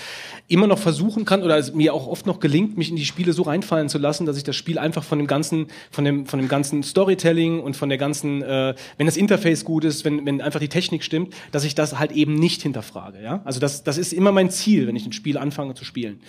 [0.49, 3.33] immer noch versuchen kann oder es mir auch oft noch gelingt, mich in die Spiele
[3.35, 6.39] so reinfallen zu lassen, dass ich das Spiel einfach von dem ganzen von dem von
[6.39, 10.41] dem ganzen Storytelling und von der ganzen, äh, wenn das Interface gut ist, wenn wenn
[10.41, 13.43] einfach die Technik stimmt, dass ich das halt eben nicht hinterfrage, ja.
[13.45, 16.21] Also das das ist immer mein Ziel, wenn ich ein Spiel anfange zu spielen.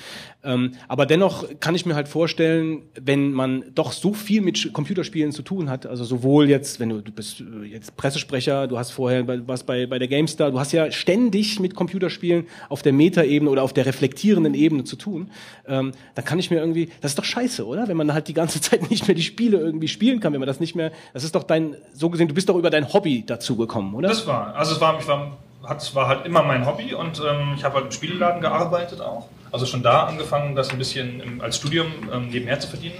[0.43, 5.31] Ähm, aber dennoch kann ich mir halt vorstellen, wenn man doch so viel mit Computerspielen
[5.31, 8.91] zu tun hat, also sowohl jetzt, wenn du, du bist äh, jetzt Pressesprecher, du hast
[8.91, 12.93] vorher bei, was bei, bei der GameStar, du hast ja ständig mit Computerspielen auf der
[12.93, 15.29] Metaebene oder auf der reflektierenden Ebene zu tun,
[15.67, 17.87] ähm, dann kann ich mir irgendwie, das ist doch scheiße, oder?
[17.87, 20.47] Wenn man halt die ganze Zeit nicht mehr die Spiele irgendwie spielen kann, wenn man
[20.47, 23.23] das nicht mehr, das ist doch dein, so gesehen, du bist doch über dein Hobby
[23.25, 24.09] dazu gekommen, oder?
[24.09, 27.53] Das war, also es war, ich war, hat, war halt immer mein Hobby und ähm,
[27.55, 29.27] ich habe halt im Spieleladen gearbeitet auch.
[29.51, 32.97] Also schon da angefangen, das ein bisschen im, als Studium ähm, nebenher zu verdienen.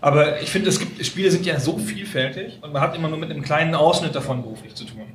[0.00, 3.16] Aber ich finde, es gibt, Spiele sind ja so vielfältig und man hat immer nur
[3.16, 5.06] mit einem kleinen Ausschnitt davon beruflich zu tun.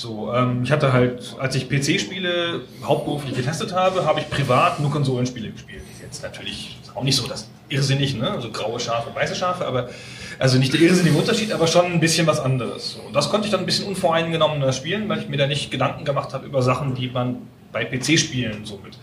[0.00, 4.90] So, ähm, ich hatte halt, als ich PC-Spiele hauptberuflich getestet habe, habe ich privat nur
[4.90, 5.82] Konsolenspiele gespielt.
[5.92, 8.38] Ist jetzt natürlich auch nicht so das irrsinnig, ne?
[8.40, 9.90] So graue Schafe, weiße Schafe, aber
[10.38, 12.94] also nicht der irrsinnige Unterschied, aber schon ein bisschen was anderes.
[12.94, 15.70] So, und das konnte ich dann ein bisschen unvoreingenommener spielen, weil ich mir da nicht
[15.70, 17.36] Gedanken gemacht habe über Sachen, die man
[17.70, 18.96] bei PC-Spielen so mit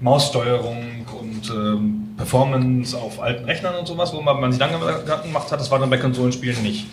[0.00, 5.28] Maussteuerung und ähm, Performance auf alten Rechnern und sowas, wo man, man sich lange Gedanken
[5.28, 6.86] gemacht hat, das war dann bei Konsolenspielen nicht.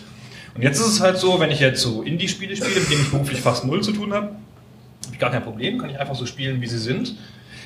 [0.56, 3.10] Und jetzt ist es halt so, wenn ich jetzt so Indie-Spiele spiele, mit denen ich
[3.10, 6.24] beruflich fast null zu tun habe, habe ich gar kein Problem, kann ich einfach so
[6.24, 7.16] spielen, wie sie sind.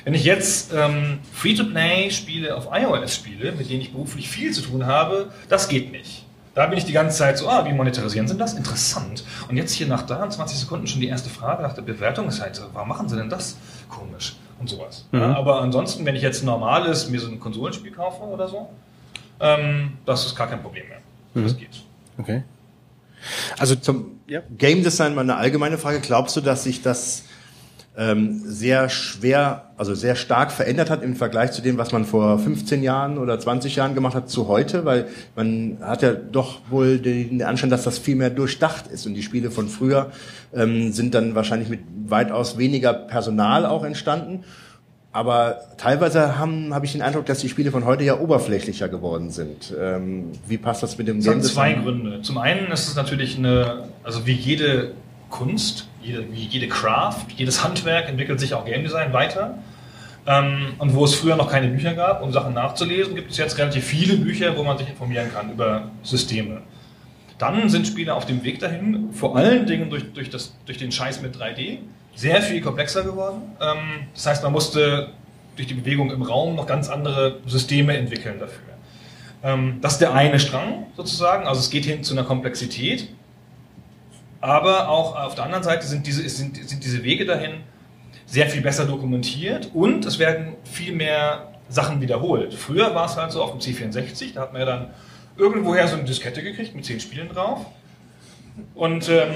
[0.03, 4.85] Wenn ich jetzt ähm, Free-to-Play-Spiele auf iOS spiele, mit denen ich beruflich viel zu tun
[4.85, 6.25] habe, das geht nicht.
[6.53, 8.55] Da bin ich die ganze Zeit so, ah, wie monetarisieren Sie das?
[8.55, 9.23] Interessant.
[9.47, 12.63] Und jetzt hier nach 23 Sekunden schon die erste Frage nach der Bewertungsseite.
[12.73, 13.57] Warum machen Sie denn das?
[13.87, 14.35] Komisch.
[14.59, 15.07] Und sowas.
[15.11, 15.21] Mhm.
[15.21, 18.69] Ja, aber ansonsten, wenn ich jetzt normales, mir so ein Konsolenspiel kaufe oder so,
[19.39, 21.43] ähm, das ist gar kein Problem mehr.
[21.43, 21.81] Das geht.
[22.17, 22.43] Okay.
[23.57, 24.19] Also Zum
[24.57, 25.99] Game Design mal eine allgemeine Frage.
[25.99, 27.23] Glaubst du, dass sich das
[27.97, 32.39] ähm, sehr schwer, also sehr stark verändert hat im Vergleich zu dem, was man vor
[32.39, 34.85] 15 Jahren oder 20 Jahren gemacht hat zu heute?
[34.85, 39.13] Weil man hat ja doch wohl den Anschein, dass das viel mehr durchdacht ist und
[39.13, 40.11] die Spiele von früher
[40.53, 44.45] ähm, sind dann wahrscheinlich mit weitaus weniger Personal auch entstanden.
[45.13, 49.29] Aber teilweise haben habe ich den Eindruck, dass die Spiele von heute ja oberflächlicher geworden
[49.29, 49.73] sind.
[49.77, 51.73] Ähm, wie passt das mit dem Es Game zwei?
[51.73, 52.21] Gründe.
[52.21, 54.93] Zum einen ist es natürlich eine, also wie jede
[55.29, 59.57] Kunst, jede, wie jede Craft, jedes Handwerk entwickelt sich auch Game Design weiter.
[60.25, 63.57] Ähm, und wo es früher noch keine Bücher gab, um Sachen nachzulesen, gibt es jetzt
[63.57, 66.61] relativ viele Bücher, wo man sich informieren kann über Systeme.
[67.37, 70.91] Dann sind Spiele auf dem Weg dahin, vor allen Dingen durch, durch, das, durch den
[70.91, 71.79] Scheiß mit 3D,
[72.15, 73.55] sehr viel komplexer geworden.
[73.61, 75.09] Ähm, das heißt, man musste
[75.55, 78.71] durch die Bewegung im Raum noch ganz andere Systeme entwickeln dafür.
[79.43, 83.09] Ähm, das ist der eine Strang sozusagen, also es geht hin zu einer Komplexität.
[84.39, 87.63] Aber auch auf der anderen Seite sind diese, sind, sind diese Wege dahin
[88.25, 92.53] sehr viel besser dokumentiert und es werden viel mehr Sachen wiederholt.
[92.53, 94.93] Früher war es halt so auf dem C64, da hat man ja dann
[95.37, 97.65] irgendwoher so eine Diskette gekriegt mit zehn Spielen drauf.
[98.75, 99.29] Und, ähm,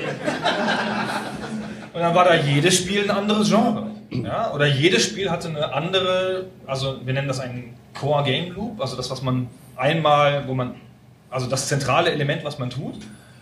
[1.94, 3.88] und dann war da jedes Spiel ein anderes Genre.
[4.12, 4.54] Ja?
[4.54, 8.96] Oder jedes Spiel hatte eine andere, also wir nennen das einen Core Game Loop, also
[8.96, 10.76] das, was man einmal, wo man,
[11.30, 12.96] also das zentrale Element, was man tut.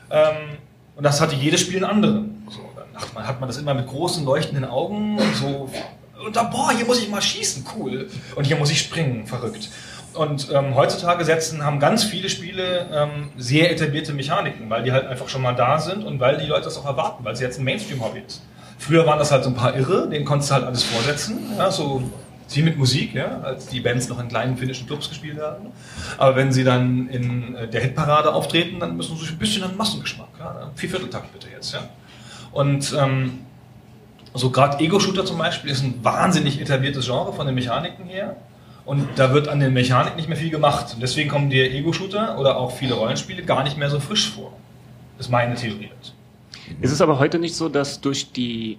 [0.10, 0.58] Ähm,
[0.96, 2.48] und das hatte jedes Spiel einen anderen.
[2.50, 5.70] So, dann man, hat man das immer mit großen leuchtenden Augen und so.
[6.26, 8.10] Und da, boah, hier muss ich mal schießen, cool.
[8.36, 9.70] Und hier muss ich springen, verrückt.
[10.16, 15.08] Und ähm, heutzutage setzen, haben ganz viele Spiele ähm, sehr etablierte Mechaniken, weil die halt
[15.08, 17.60] einfach schon mal da sind und weil die Leute das auch erwarten, weil sie jetzt
[17.60, 18.44] ein Mainstream-Hobby ist.
[18.78, 21.72] Früher waren das halt so ein paar Irre, denen konntest du halt alles vorsetzen, ja,
[21.72, 22.04] so
[22.52, 25.68] wie mit Musik, ja, als die Bands noch in kleinen finnischen Clubs gespielt haben.
[26.18, 29.76] Aber wenn sie dann in äh, der Hitparade auftreten, dann müssen sie ein bisschen an
[29.76, 31.90] Massengeschmack, ja, Viervierteltakt bitte jetzt, ja.
[32.52, 33.40] Und ähm,
[34.34, 38.36] so gerade Ego-Shooter zum Beispiel ist ein wahnsinnig etabliertes Genre von den Mechaniken her.
[38.86, 40.94] Und da wird an der Mechanik nicht mehr viel gemacht.
[40.94, 44.52] Und deswegen kommen die Ego-Shooter oder auch viele Rollenspiele gar nicht mehr so frisch vor.
[45.18, 46.12] Das ist meine Theorie dazu.
[46.82, 48.78] Ist es aber heute nicht so, dass durch die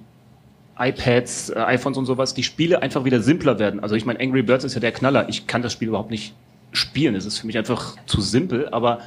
[0.79, 3.81] iPads, äh, iPhones und sowas die Spiele einfach wieder simpler werden?
[3.81, 5.29] Also ich meine, Angry Birds ist ja der Knaller.
[5.29, 6.35] Ich kann das Spiel überhaupt nicht
[6.73, 7.15] spielen.
[7.15, 8.69] Es ist für mich einfach zu simpel.
[8.71, 8.99] Aber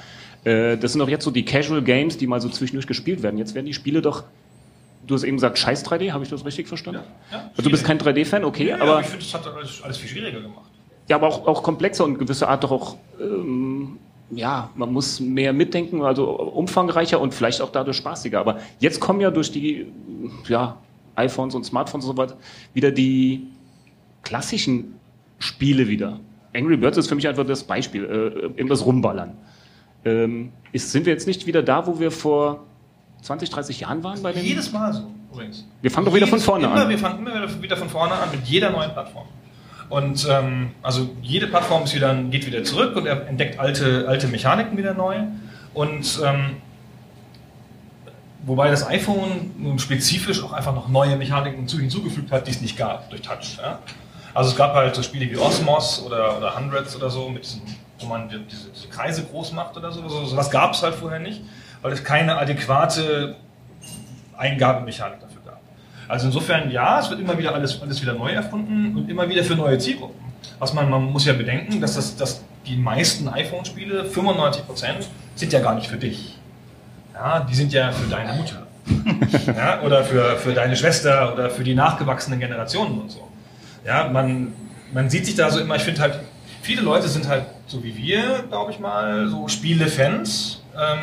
[0.45, 3.37] äh, das sind doch jetzt so die Casual Games, die mal so zwischendurch gespielt werden.
[3.37, 4.23] Jetzt werden die Spiele doch
[5.05, 7.01] du hast eben gesagt, scheiß 3D, habe ich das richtig verstanden?
[7.31, 9.81] Ja, also du bist kein 3D-Fan, okay, Ja, aber, aber ich finde, das hat alles,
[9.81, 10.69] alles viel schwieriger gemacht.
[11.07, 13.97] Ja, aber auch, auch komplexer und gewisse Art doch auch, ähm,
[14.29, 18.39] ja, man muss mehr mitdenken, also umfangreicher und vielleicht auch dadurch spaßiger.
[18.39, 19.87] Aber jetzt kommen ja durch die,
[20.47, 20.77] ja,
[21.15, 22.37] iPhones und Smartphones und so weiter
[22.73, 23.47] wieder die
[24.23, 24.95] klassischen
[25.39, 26.19] Spiele wieder.
[26.53, 29.37] Angry Birds ist für mich einfach das Beispiel, äh, eben das Rumballern.
[30.05, 32.65] Ähm, ist, sind wir jetzt nicht wieder da, wo wir vor
[33.21, 35.65] 20, 30 Jahren waren bei den Jedes Mal so, übrigens.
[35.81, 36.89] Wir fangen doch wieder von vorne immer, an.
[36.89, 39.27] Wir fangen immer wieder von vorne an mit jeder neuen Plattform.
[39.89, 44.27] Und ähm, also jede Plattform ist wieder, geht wieder zurück und er entdeckt alte, alte
[44.27, 45.15] Mechaniken wieder neu.
[45.73, 46.57] Und ähm,
[48.43, 52.61] wobei das iPhone nun spezifisch auch einfach noch neue Mechaniken hinzu- hinzugefügt hat, die es
[52.61, 53.57] nicht gab durch Touch.
[53.61, 53.79] Ja?
[54.33, 57.61] Also es gab halt so Spiele wie Osmos oder, oder Hundreds oder so, mit diesen,
[57.99, 60.07] wo man die- diese, diese Kreise groß macht oder so.
[60.09, 61.41] so sowas gab es halt vorher nicht,
[61.81, 63.35] weil es keine adäquate
[64.35, 65.19] Eingabemechanik.
[66.07, 69.43] Also insofern, ja, es wird immer wieder alles, alles wieder neu erfunden und immer wieder
[69.43, 70.19] für neue Zielgruppen.
[70.59, 74.61] Was man, man muss ja bedenken, dass, das, dass die meisten iPhone-Spiele, 95%,
[75.35, 76.37] sind ja gar nicht für dich.
[77.13, 78.67] Ja, die sind ja für deine Mutter.
[79.55, 83.27] ja, oder für, für deine Schwester oder für die nachgewachsenen Generationen und so.
[83.85, 84.53] Ja, man,
[84.93, 86.19] man sieht sich da so immer, ich finde halt,
[86.61, 90.99] viele Leute sind halt so wie wir, glaube ich mal, so Spielefans ähm,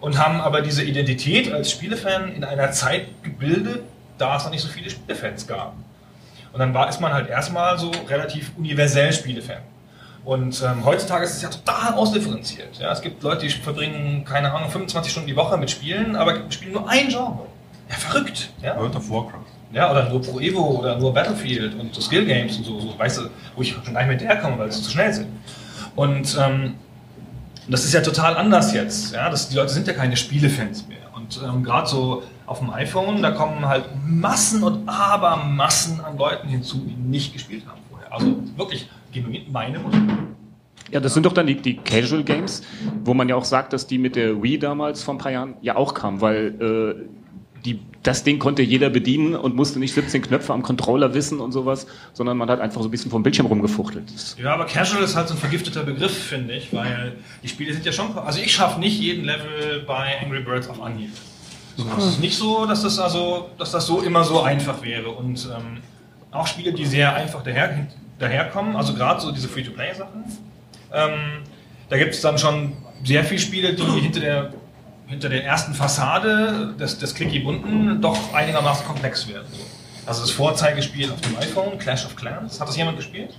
[0.00, 3.82] und haben aber diese Identität als Spielefan in einer Zeit gebildet,
[4.22, 5.74] da es noch nicht so viele Spielefans gab.
[6.52, 9.62] Und dann war, ist man halt erstmal so relativ universell Spielefan.
[10.24, 12.78] Und ähm, heutzutage ist es ja total ausdifferenziert.
[12.78, 12.92] Ja?
[12.92, 16.72] Es gibt Leute, die verbringen, keine Ahnung, 25 Stunden die Woche mit Spielen, aber spielen
[16.72, 17.46] nur ein Genre.
[17.88, 18.50] Ja, verrückt.
[18.62, 18.78] Ja?
[18.78, 19.40] World of Warcraft.
[19.72, 22.98] Ja, oder nur Pro Evo oder nur Battlefield und so Skill Games und so, so
[22.98, 23.22] weißt du,
[23.56, 25.28] wo ich schon gar nicht mehr hinterherkomme, weil sie zu schnell sind.
[25.96, 26.74] Und ähm,
[27.68, 29.14] das ist ja total anders jetzt.
[29.14, 29.30] Ja?
[29.30, 30.98] Das, die Leute sind ja keine Spielefans mehr.
[31.14, 32.22] Und ähm, gerade so
[32.52, 37.62] auf dem iPhone, da kommen halt Massen und Abermassen an Leuten hinzu, die nicht gespielt
[37.66, 38.12] haben vorher.
[38.12, 39.98] Also wirklich genuin meine Mutter.
[40.90, 42.62] Ja, das sind doch dann die, die Casual Games,
[43.04, 45.54] wo man ja auch sagt, dass die mit der Wii damals vor ein paar Jahren
[45.62, 50.20] ja auch kam, weil äh, die, das Ding konnte jeder bedienen und musste nicht 17
[50.20, 53.46] Knöpfe am Controller wissen und sowas, sondern man hat einfach so ein bisschen vom Bildschirm
[53.46, 54.12] rumgefuchtelt.
[54.36, 57.86] Ja, aber Casual ist halt so ein vergifteter Begriff, finde ich, weil die Spiele sind
[57.86, 58.14] ja schon.
[58.18, 61.12] Also ich schaffe nicht jeden Level bei Angry Birds auf Anhieb.
[61.76, 65.10] So, es ist nicht so, dass das also, dass das so immer so einfach wäre.
[65.10, 65.78] Und ähm,
[66.30, 67.86] auch Spiele, die sehr einfach daher,
[68.18, 70.24] daherkommen, also gerade so diese Free-to-Play-Sachen,
[70.92, 71.42] ähm,
[71.88, 72.74] da gibt es dann schon
[73.04, 74.52] sehr viele Spiele, die hinter der,
[75.06, 79.46] hinter der ersten Fassade des, des Clicky-Bunten doch einigermaßen komplex werden.
[79.50, 79.64] So.
[80.06, 83.30] Also das Vorzeigespiel auf dem iPhone, Clash of Clans, hat das jemand gespielt?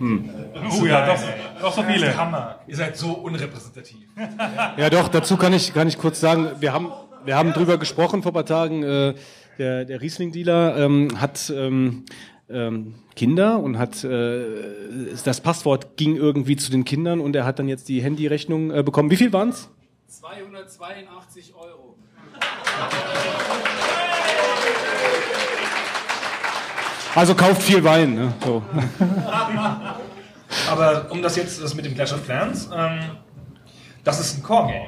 [0.00, 1.20] Oh ja, doch,
[1.60, 2.16] doch so viele.
[2.16, 2.60] Hammer.
[2.66, 4.06] Ihr seid so unrepräsentativ.
[4.76, 6.90] Ja, doch, dazu kann ich, kann ich kurz sagen, wir haben,
[7.24, 8.82] wir haben drüber gesprochen vor ein paar Tagen.
[8.82, 9.14] Äh,
[9.58, 12.04] der der Riesling-Dealer ähm, hat ähm,
[12.48, 14.44] ähm, Kinder und hat äh,
[15.24, 18.82] das Passwort ging irgendwie zu den Kindern und er hat dann jetzt die Handyrechnung äh,
[18.82, 19.10] bekommen.
[19.10, 19.70] Wie viel waren's?
[20.08, 21.96] 282 Euro.
[27.14, 28.14] Also kauft viel Wein.
[28.14, 28.32] Ne?
[28.44, 28.62] So.
[30.70, 33.00] Aber um das jetzt, das mit dem Clash of Clans, ähm,
[34.02, 34.86] das ist ein Core-Game.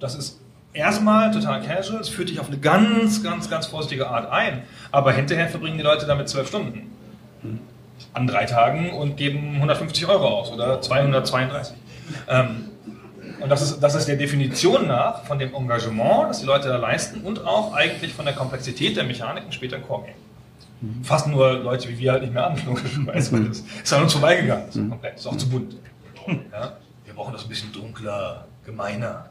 [0.00, 0.40] Das ist
[0.72, 4.62] erstmal total casual, es führt dich auf eine ganz, ganz, ganz vorsichtige Art ein.
[4.92, 6.92] Aber hinterher verbringen die Leute damit zwölf Stunden.
[8.12, 11.76] An drei Tagen und geben 150 Euro aus oder 232.
[12.28, 12.70] Ähm,
[13.40, 16.76] und das ist, das ist der Definition nach von dem Engagement, das die Leute da
[16.76, 20.25] leisten und auch eigentlich von der Komplexität der Mechaniken später im Core-Game.
[21.02, 24.12] Fassen nur Leute wie wir halt nicht mehr an, logischerweise, weil das ist an uns
[24.12, 24.68] vorbeigegangen.
[24.68, 25.76] Ist, komplett, ist auch zu bunt.
[26.52, 26.76] Ja?
[27.04, 29.30] Wir brauchen das ein bisschen dunkler, gemeiner.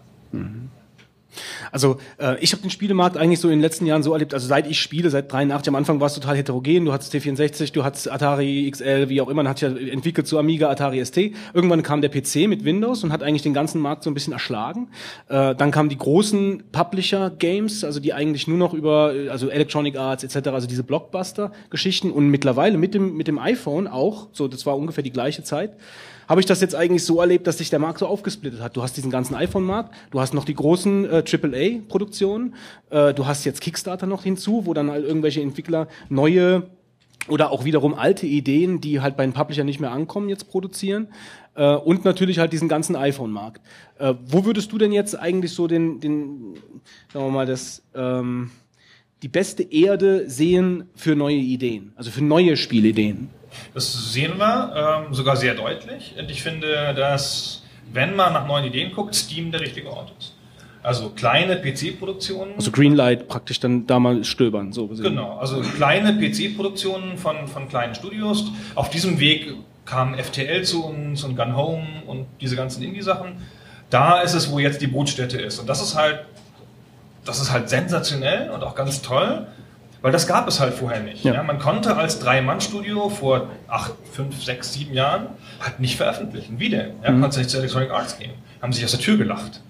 [1.72, 4.48] Also äh, ich habe den Spielemarkt eigentlich so in den letzten Jahren so erlebt, also
[4.48, 7.84] seit ich spiele, seit 83, am Anfang war es total heterogen, du hattest T64, du
[7.84, 11.18] hattest Atari XL, wie auch immer, man hat ja entwickelt zu Amiga, Atari ST.
[11.54, 14.34] Irgendwann kam der PC mit Windows und hat eigentlich den ganzen Markt so ein bisschen
[14.34, 14.90] erschlagen.
[15.30, 20.24] Äh, dann kamen die großen Publisher-Games, also die eigentlich nur noch über, also Electronic Arts
[20.24, 24.76] etc., also diese Blockbuster-Geschichten und mittlerweile mit dem, mit dem iPhone auch, so das war
[24.76, 25.72] ungefähr die gleiche Zeit,
[26.28, 28.76] habe ich das jetzt eigentlich so erlebt, dass sich der Markt so aufgesplittet hat.
[28.76, 32.56] Du hast diesen ganzen iPhone-Markt, du hast noch die großen äh, AAA-Produktionen,
[32.90, 36.64] äh, du hast jetzt Kickstarter noch hinzu, wo dann halt irgendwelche Entwickler neue
[37.28, 41.08] oder auch wiederum alte Ideen, die halt bei den Publisher nicht mehr ankommen, jetzt produzieren.
[41.56, 43.62] Äh, und natürlich halt diesen ganzen iPhone-Markt.
[43.98, 46.56] Äh, wo würdest du denn jetzt eigentlich so den, den
[47.12, 48.52] sagen wir mal, das, ähm,
[49.24, 53.30] die beste Erde sehen für neue Ideen, also für neue Spielideen?
[53.74, 56.14] Das sehen wir ähm, sogar sehr deutlich.
[56.18, 60.34] Und ich finde, dass, wenn man nach neuen Ideen guckt, Steam der richtige Ort ist.
[60.86, 62.54] Also kleine PC-Produktionen.
[62.58, 64.72] Also Greenlight praktisch dann da mal stöbern.
[64.72, 65.04] So gesehen.
[65.04, 68.52] Genau, also kleine PC-Produktionen von, von kleinen Studios.
[68.76, 69.56] Auf diesem Weg
[69.86, 73.38] kam FTL zu uns und Gun Home und diese ganzen Indie-Sachen.
[73.90, 75.58] Da ist es, wo jetzt die Brutstätte ist.
[75.58, 76.20] Und das ist halt,
[77.24, 79.48] das ist halt sensationell und auch ganz toll,
[80.06, 81.24] weil das gab es halt vorher nicht.
[81.24, 81.34] Ja.
[81.34, 81.42] Ja.
[81.42, 85.30] man konnte als Drei-Mann-Studio vor acht, fünf, sechs, sieben Jahren
[85.60, 86.60] halt nicht veröffentlichen.
[86.60, 86.92] Wie denn?
[87.04, 87.22] Ja, Mhm.
[87.22, 88.30] Konntest nicht zu Electronic Arts gehen.
[88.62, 89.62] Haben sich aus der Tür gelacht.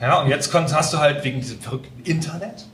[0.00, 2.64] Ja, und jetzt hast du halt wegen diesem verrückten Internet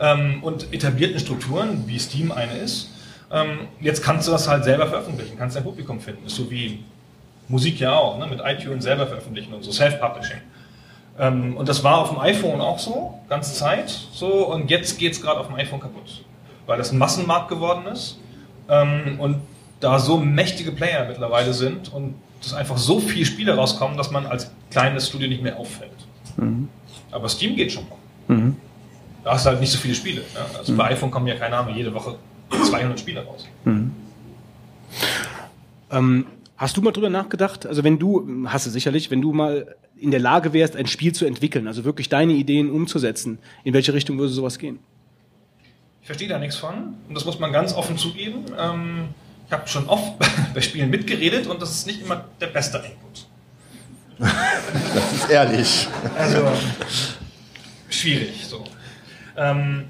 [0.00, 2.90] ähm, und etablierten Strukturen, wie Steam eine ist,
[3.32, 6.26] ähm, jetzt kannst du das halt selber veröffentlichen, kannst dein Publikum finden.
[6.26, 6.84] Ist so wie
[7.48, 8.26] Musik ja auch, ne?
[8.26, 10.42] mit iTunes selber veröffentlichen und so, Self-Publishing.
[11.18, 15.22] Ähm, und das war auf dem iPhone auch so, ganze Zeit so, und jetzt geht's
[15.22, 16.22] gerade auf dem iPhone kaputt,
[16.66, 18.18] weil das ein Massenmarkt geworden ist
[18.68, 19.36] ähm, und
[19.80, 24.26] da so mächtige Player mittlerweile sind und dass einfach so viele Spiele rauskommen, dass man
[24.26, 25.90] als kleines Studio nicht mehr auffällt.
[27.10, 27.84] Aber Steam geht schon.
[28.28, 28.56] Mhm.
[29.24, 30.22] Da hast du halt nicht so viele Spiele.
[30.34, 30.58] Ja?
[30.58, 32.16] Also bei iPhone kommen ja, keine Ahnung, jede Woche
[32.50, 33.46] 200 Spiele raus.
[35.90, 36.26] Ähm,
[36.56, 37.66] hast du mal drüber nachgedacht?
[37.66, 41.12] Also wenn du, hast du sicherlich, wenn du mal in der Lage wärst, ein Spiel
[41.12, 44.78] zu entwickeln, also wirklich deine Ideen umzusetzen, in welche Richtung würde sowas gehen?
[46.06, 48.44] Ich verstehe da nichts von und das muss man ganz offen zugeben.
[48.56, 49.08] Ähm,
[49.44, 50.12] ich habe schon oft
[50.54, 53.26] bei Spielen mitgeredet und das ist nicht immer der beste Input.
[54.94, 55.88] Das ist ehrlich.
[56.16, 56.46] Also
[57.88, 58.62] schwierig so.
[59.36, 59.86] Ähm,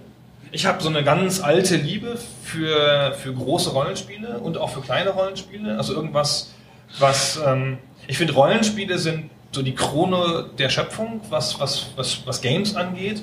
[0.52, 5.10] ich habe so eine ganz alte Liebe für, für große Rollenspiele und auch für kleine
[5.10, 5.76] Rollenspiele.
[5.76, 6.54] Also irgendwas,
[6.98, 7.76] was ähm,
[8.06, 13.20] ich finde, Rollenspiele sind so die Krone der Schöpfung, was, was, was, was Games angeht,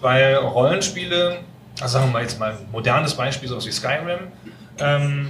[0.00, 1.38] weil Rollenspiele,
[1.82, 4.28] also sagen wir mal jetzt mal ein modernes Beispiel, sowas wie Skyrim,
[4.78, 5.28] ähm,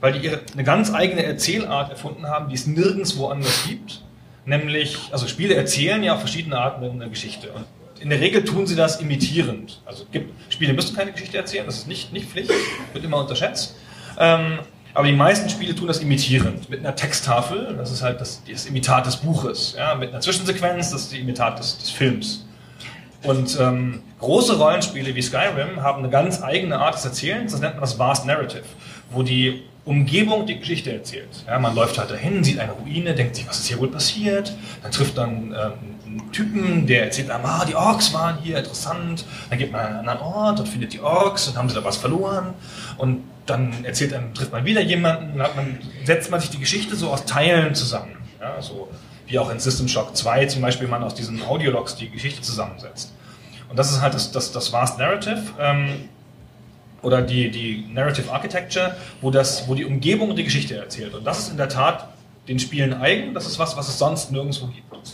[0.00, 4.02] weil die ihre, eine ganz eigene Erzählart erfunden haben, die es nirgendwo anders gibt.
[4.44, 7.50] Nämlich, also Spiele erzählen ja auf verschiedene Arten eine Geschichte.
[7.52, 7.64] Und
[8.00, 9.80] in der Regel tun sie das imitierend.
[9.86, 12.50] Also gibt, Spiele müssen keine Geschichte erzählen, das ist nicht, nicht Pflicht,
[12.92, 13.76] wird immer unterschätzt.
[14.18, 14.58] Ähm,
[14.92, 16.68] aber die meisten Spiele tun das imitierend.
[16.68, 19.74] Mit einer Texttafel, das ist halt das, das Imitat des Buches.
[19.76, 22.44] Ja, mit einer Zwischensequenz, das ist die Imitat des, des Films.
[23.24, 27.74] Und ähm, große Rollenspiele wie Skyrim haben eine ganz eigene Art des Erzählens, das nennt
[27.74, 28.64] man das Vast Narrative,
[29.10, 31.28] wo die Umgebung die Geschichte erzählt.
[31.46, 34.54] Ja, man läuft halt dahin, sieht eine Ruine, denkt sich, was ist hier wohl passiert?
[34.82, 35.72] Dann trifft dann ähm,
[36.06, 39.26] einen Typen, der erzählt einem, ah, die Orks waren hier, interessant.
[39.50, 41.84] Dann geht man an einen anderen Ort und findet die Orks und haben sie da
[41.84, 42.54] was verloren.
[42.96, 46.60] Und dann erzählt einem, trifft man wieder jemanden, dann hat man, setzt man sich die
[46.60, 48.16] Geschichte so aus Teilen zusammen.
[48.40, 48.88] Ja, so
[49.26, 53.12] wie auch in System Shock 2 zum Beispiel man aus diesen Audiologs die Geschichte zusammensetzt.
[53.68, 55.42] Und das ist halt das, das, das Vast Narrative.
[55.58, 56.08] Ähm,
[57.04, 61.14] oder die, die Narrative Architecture, wo, das, wo die Umgebung die Geschichte erzählt.
[61.14, 62.08] Und das ist in der Tat
[62.48, 63.34] den Spielen eigen.
[63.34, 64.92] Das ist was, was es sonst nirgendwo gibt.
[64.92, 65.04] Und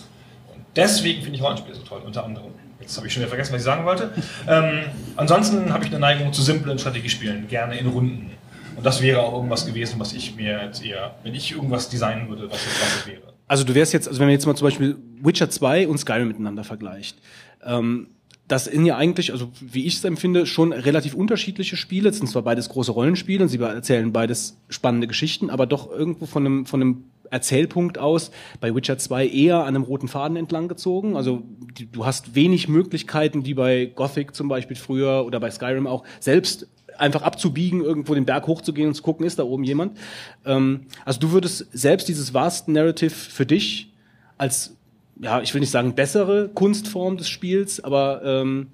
[0.77, 2.53] deswegen finde ich Rollenspiele so toll, unter anderem.
[2.81, 4.12] Jetzt habe ich schon wieder vergessen, was ich sagen wollte.
[4.49, 4.82] Ähm,
[5.16, 8.31] ansonsten habe ich eine Neigung zu simplen Strategiespielen, gerne in Runden.
[8.77, 12.28] Und das wäre auch irgendwas gewesen, was ich mir jetzt eher, wenn ich irgendwas designen
[12.28, 13.31] würde, was jetzt was es wäre.
[13.51, 16.28] Also du wärst jetzt, also wenn man jetzt mal zum Beispiel Witcher 2 und Skyrim
[16.28, 17.18] miteinander vergleicht,
[17.64, 18.06] ähm,
[18.47, 22.10] das sind ja eigentlich, also wie ich es empfinde, schon relativ unterschiedliche Spiele.
[22.10, 26.27] Es sind zwar beides große Rollenspiele und sie erzählen beides spannende Geschichten, aber doch irgendwo
[26.27, 30.68] von einem, von einem Erzählpunkt aus bei Witcher 2 eher an einem roten Faden entlang
[30.68, 31.16] gezogen.
[31.16, 31.43] Also
[31.77, 36.05] die, du hast wenig Möglichkeiten, wie bei Gothic zum Beispiel früher oder bei Skyrim auch,
[36.20, 36.68] selbst
[36.98, 39.98] einfach abzubiegen, irgendwo den Berg hochzugehen und zu gucken, ist da oben jemand.
[40.44, 43.92] Ähm, also du würdest selbst dieses Vast Narrative für dich
[44.38, 44.74] als
[45.20, 48.68] ja, ich will nicht sagen bessere Kunstform des Spiels, aber ähm,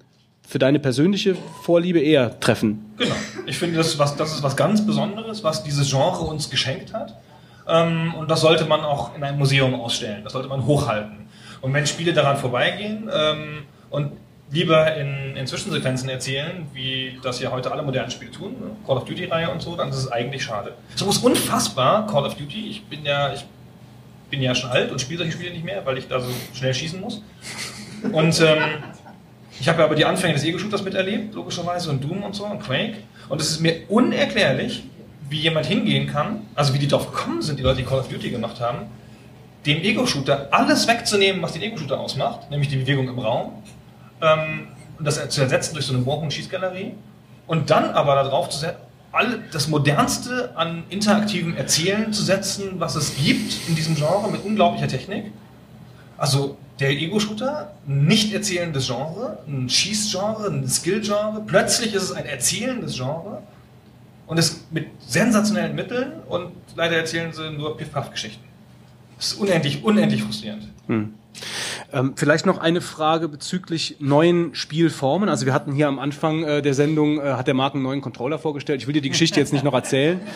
[0.47, 2.85] für deine persönliche Vorliebe eher treffen.
[2.97, 3.15] Genau.
[3.45, 7.17] Ich finde, das, was, das ist was ganz Besonderes, was dieses Genre uns geschenkt hat.
[7.67, 10.23] Ähm, und das sollte man auch in einem Museum ausstellen.
[10.23, 11.27] Das sollte man hochhalten.
[11.59, 14.13] Und wenn Spiele daran vorbeigehen ähm, und
[14.51, 18.71] lieber in, in Zwischensequenzen erzählen, wie das ja heute alle modernen Spiele tun, ne?
[18.85, 20.73] Call of Duty-Reihe und so, dann ist es eigentlich schade.
[20.95, 22.69] So ist unfassbar, Call of Duty.
[22.69, 23.45] Ich bin ja, ich
[24.29, 26.73] bin ja schon alt und spiele solche Spiele nicht mehr, weil ich da so schnell
[26.73, 27.21] schießen muss.
[28.11, 28.59] Und ähm,
[29.59, 32.59] ich habe ja aber die Anfänge des Ego-Shooters miterlebt, logischerweise, und Doom und so, und
[32.59, 32.97] Quake.
[33.27, 34.83] Und es ist mir unerklärlich,
[35.29, 38.07] wie jemand hingehen kann, also wie die darauf gekommen sind, die Leute, die Call of
[38.07, 38.85] Duty gemacht haben,
[39.65, 43.51] dem Ego-Shooter alles wegzunehmen, was den Ego-Shooter ausmacht, nämlich die Bewegung im Raum,
[44.21, 44.67] ähm,
[44.99, 46.93] das zu ersetzen durch so eine Warp-und-Schießgalerie,
[47.47, 48.77] und dann aber darauf zu setzen,
[49.11, 54.43] alle, das modernste an interaktivem Erzählen zu setzen, was es gibt in diesem Genre mit
[54.43, 55.31] unglaublicher Technik.
[56.17, 61.41] Also der Ego-Shooter, nicht erzählendes Genre, ein Schießgenre, ein Skill-Genre.
[61.47, 63.41] Plötzlich ist es ein erzählendes Genre
[64.27, 68.43] und es mit sensationellen Mitteln und leider erzählen sie nur Piff-Paff-Geschichten.
[69.15, 70.67] Das ist unendlich, unendlich frustrierend.
[70.87, 71.13] Hm.
[71.93, 75.29] Ähm, vielleicht noch eine Frage bezüglich neuen Spielformen.
[75.29, 78.01] Also wir hatten hier am Anfang äh, der Sendung, äh, hat der Marc einen neuen
[78.01, 78.81] Controller vorgestellt.
[78.81, 80.19] Ich will dir die Geschichte jetzt nicht noch erzählen.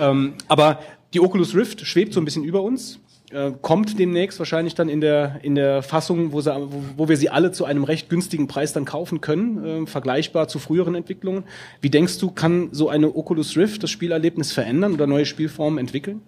[0.00, 0.78] Ähm, aber
[1.12, 3.00] die Oculus Rift schwebt so ein bisschen über uns.
[3.30, 7.16] Äh, kommt demnächst wahrscheinlich dann in der, in der Fassung, wo, sie, wo, wo wir
[7.16, 11.44] sie alle zu einem recht günstigen Preis dann kaufen können, äh, vergleichbar zu früheren Entwicklungen.
[11.80, 16.22] Wie denkst du, kann so eine Oculus Rift das Spielerlebnis verändern oder neue Spielformen entwickeln?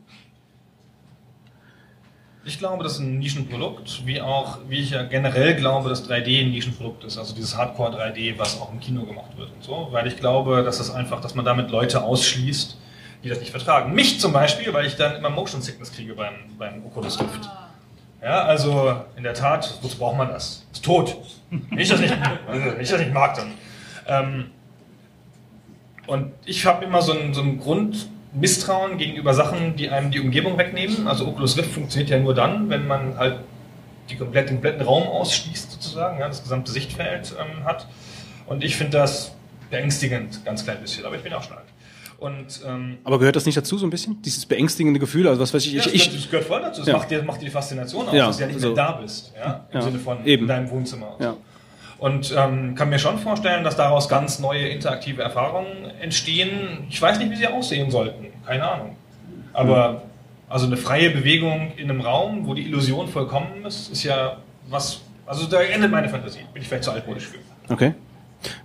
[2.45, 6.41] Ich glaube, das ist ein Nischenprodukt, wie auch, wie ich ja generell glaube, dass 3D
[6.41, 9.89] ein Nischenprodukt ist, also dieses Hardcore 3D, was auch im Kino gemacht wird und so,
[9.91, 12.79] weil ich glaube, dass das einfach, dass man damit Leute ausschließt,
[13.23, 13.93] die das nicht vertragen.
[13.93, 17.49] Mich zum Beispiel, weil ich dann immer Motion Sickness kriege beim, beim Oculus Rift.
[18.23, 20.65] Ja, also in der Tat, wozu braucht man das?
[20.73, 21.17] Ist tot.
[21.51, 22.15] Wenn ich das nicht,
[22.47, 23.53] also, wenn ich das nicht mag, dann.
[24.07, 24.51] Ähm,
[26.07, 27.59] und ich habe immer so ein, so ein
[28.33, 31.09] Grundmisstrauen gegenüber Sachen, die einem die Umgebung wegnehmen.
[31.09, 33.41] Also Oculus Rift funktioniert ja nur dann, wenn man halt
[34.09, 37.87] die komplett, den kompletten Raum ausschließt, sozusagen, ja, das gesamte Sichtfeld ähm, hat.
[38.47, 39.33] Und ich finde das
[39.71, 41.67] beängstigend, ganz klein bisschen, aber ich bin auch schon alt.
[42.19, 44.21] Und, ähm, Aber gehört das nicht dazu so ein bisschen?
[44.23, 45.27] Dieses beängstigende Gefühl?
[45.27, 46.81] Also was weiß ich, ja, ich, das, gehört, das gehört voll dazu.
[46.83, 46.97] Das Ja.
[46.99, 48.93] macht, dir, macht dir die Faszination aus, Ja, dass du ja nicht also- mehr da
[48.93, 49.33] bist.
[49.39, 49.67] Ja?
[49.73, 50.43] Im Sinne von eben.
[50.43, 51.17] in deinem Wohnzimmer.
[51.19, 51.37] Ja.
[52.01, 56.87] Und ähm, kann mir schon vorstellen, dass daraus ganz neue interaktive Erfahrungen entstehen.
[56.89, 58.27] Ich weiß nicht, wie sie aussehen sollten.
[58.47, 58.97] Keine Ahnung.
[59.53, 60.03] Aber
[60.49, 64.39] also eine freie Bewegung in einem Raum, wo die Illusion vollkommen ist, ist ja
[64.71, 65.03] was.
[65.27, 66.41] Also da endet meine Fantasie.
[66.55, 67.39] Bin ich vielleicht zu altmodisch für.
[67.73, 67.93] Okay.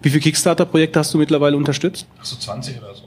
[0.01, 2.07] Wie viele Kickstarter-Projekte hast du mittlerweile unterstützt?
[2.19, 3.04] Ach so 20 oder so.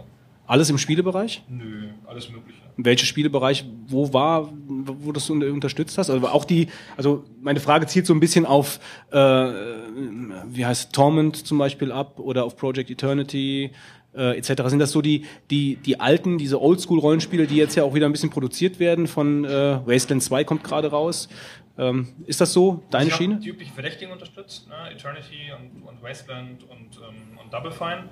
[0.48, 1.42] Alles im Spielebereich?
[1.48, 2.58] Nö, alles Mögliche.
[2.78, 6.10] Welche Spielebereich, wo war, wo das du unter- unterstützt hast?
[6.10, 8.80] Also auch die, also meine Frage zielt so ein bisschen auf,
[9.10, 13.72] äh, wie heißt Torment zum Beispiel ab oder auf Project Eternity
[14.16, 14.62] äh, etc.
[14.68, 18.12] Sind das so die, die, die alten, diese Oldschool-Rollenspiele, die jetzt ja auch wieder ein
[18.12, 19.48] bisschen produziert werden von äh,
[19.86, 21.28] Wasteland 2 kommt gerade raus.
[21.76, 23.36] Ähm, ist das so deine ich hab Schiene?
[23.36, 24.74] die üblichen Verdächtigen unterstützt, ne?
[24.92, 28.04] Eternity und, und Wasteland und, ähm, und Double Fine.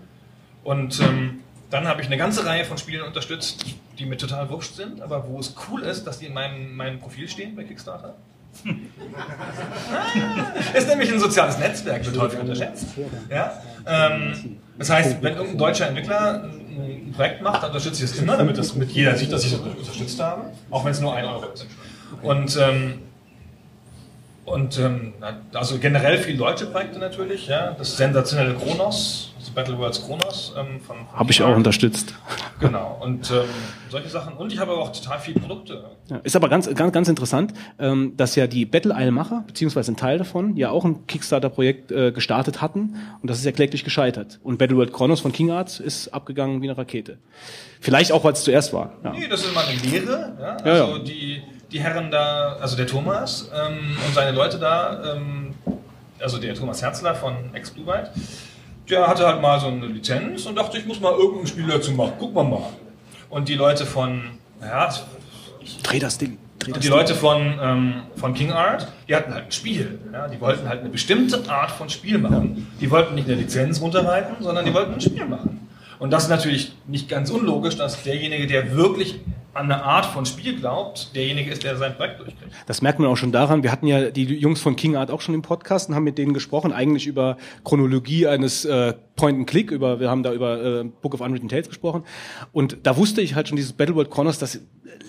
[0.63, 3.65] Und ähm, dann habe ich eine ganze Reihe von Spielen unterstützt,
[3.99, 6.99] die mir total wurscht sind, aber wo es cool ist, dass die in meinem, meinem
[6.99, 8.15] Profil stehen bei Kickstarter.
[10.75, 12.87] ist nämlich ein soziales Netzwerk, wird häufig unterschätzt.
[13.29, 13.63] Ja?
[13.87, 18.19] Ähm, das heißt, wenn irgendein deutscher Entwickler ein ein Projekt macht, dann unterstütze ich es
[18.19, 21.15] immer, damit das mit jeder sieht, dass ich es unterstützt habe, auch wenn es nur
[21.15, 21.67] ein Euro ist.
[22.23, 23.03] Und ähm,
[24.47, 25.13] und ähm,
[25.53, 27.73] also generell viele deutsche Projekte natürlich, ja.
[27.73, 32.15] Das sensationelle Kronos, das Battle Worlds Kronos ähm, von, von Habe ich auch unterstützt.
[32.61, 32.97] Genau.
[33.03, 33.45] Und ähm,
[33.91, 34.35] solche Sachen.
[34.35, 35.85] Und ich habe aber auch total viele Produkte.
[36.09, 39.97] Ja, ist aber ganz, ganz, ganz interessant, ähm, dass ja die Battle Isle-Macher, beziehungsweise ein
[39.97, 44.39] Teil davon, ja auch ein Kickstarter-Projekt äh, gestartet hatten und das ist ja kläglich gescheitert.
[44.45, 47.19] Und Battle World Chronos von King Arts ist abgegangen wie eine Rakete.
[47.81, 48.93] Vielleicht auch, weil es zuerst war.
[49.03, 49.11] Ja.
[49.11, 50.37] Nee, das ist immer eine Lehre.
[50.41, 50.57] Ja?
[50.65, 50.99] Ja, Also ja.
[51.01, 55.55] Die, die Herren da, also der Thomas ähm, und seine Leute da, ähm,
[56.21, 58.11] also der Thomas Herzler von ex Blue Byte,
[58.89, 61.93] der hatte halt mal so eine Lizenz und dachte, ich muss mal irgendein Spiel dazu
[61.93, 62.13] machen.
[62.19, 62.69] Gucken wir mal.
[63.29, 64.23] Und die Leute von,
[64.61, 64.89] ja,
[65.83, 66.39] Dreh das Ding.
[66.59, 66.97] Dreh das die Ding.
[66.97, 69.99] Leute von, ähm, von King Art, die hatten halt ein Spiel.
[70.13, 70.29] Ja?
[70.29, 72.69] Die wollten halt eine bestimmte Art von Spiel machen.
[72.81, 75.69] Die wollten nicht eine Lizenz runterreiten, sondern die wollten ein Spiel machen.
[75.99, 79.19] Und das ist natürlich nicht ganz unlogisch, dass derjenige, der wirklich
[79.57, 82.53] an eine Art von Spiel glaubt, derjenige ist, der sein Projekt durchkriegt.
[82.67, 83.63] Das merkt man auch schon daran.
[83.63, 86.19] Wir hatten ja die Jungs von King Art auch schon im Podcast und haben mit
[86.19, 89.71] denen gesprochen, eigentlich über Chronologie eines äh, Point and Click.
[89.71, 92.05] Über, wir haben da über äh, Book of Unwritten Tales gesprochen.
[92.53, 94.61] Und da wusste ich halt schon dieses Battleworld Corners, das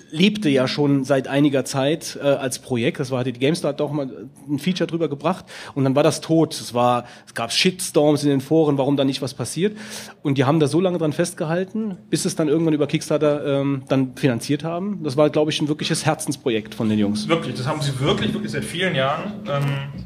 [0.09, 2.99] lebte ja schon seit einiger Zeit äh, als Projekt.
[2.99, 4.09] Das war hatte die GameStar hat auch mal
[4.49, 5.45] ein Feature drüber gebracht
[5.75, 6.53] und dann war das tot.
[6.53, 9.77] Es war, es gab Shitstorms in den Foren, warum da nicht was passiert.
[10.23, 13.83] Und die haben da so lange dran festgehalten, bis es dann irgendwann über Kickstarter ähm,
[13.87, 15.03] dann finanziert haben.
[15.03, 17.27] Das war, glaube ich, ein wirkliches Herzensprojekt von den Jungs.
[17.27, 20.03] Wirklich, das haben sie wirklich, wirklich seit vielen Jahren ähm,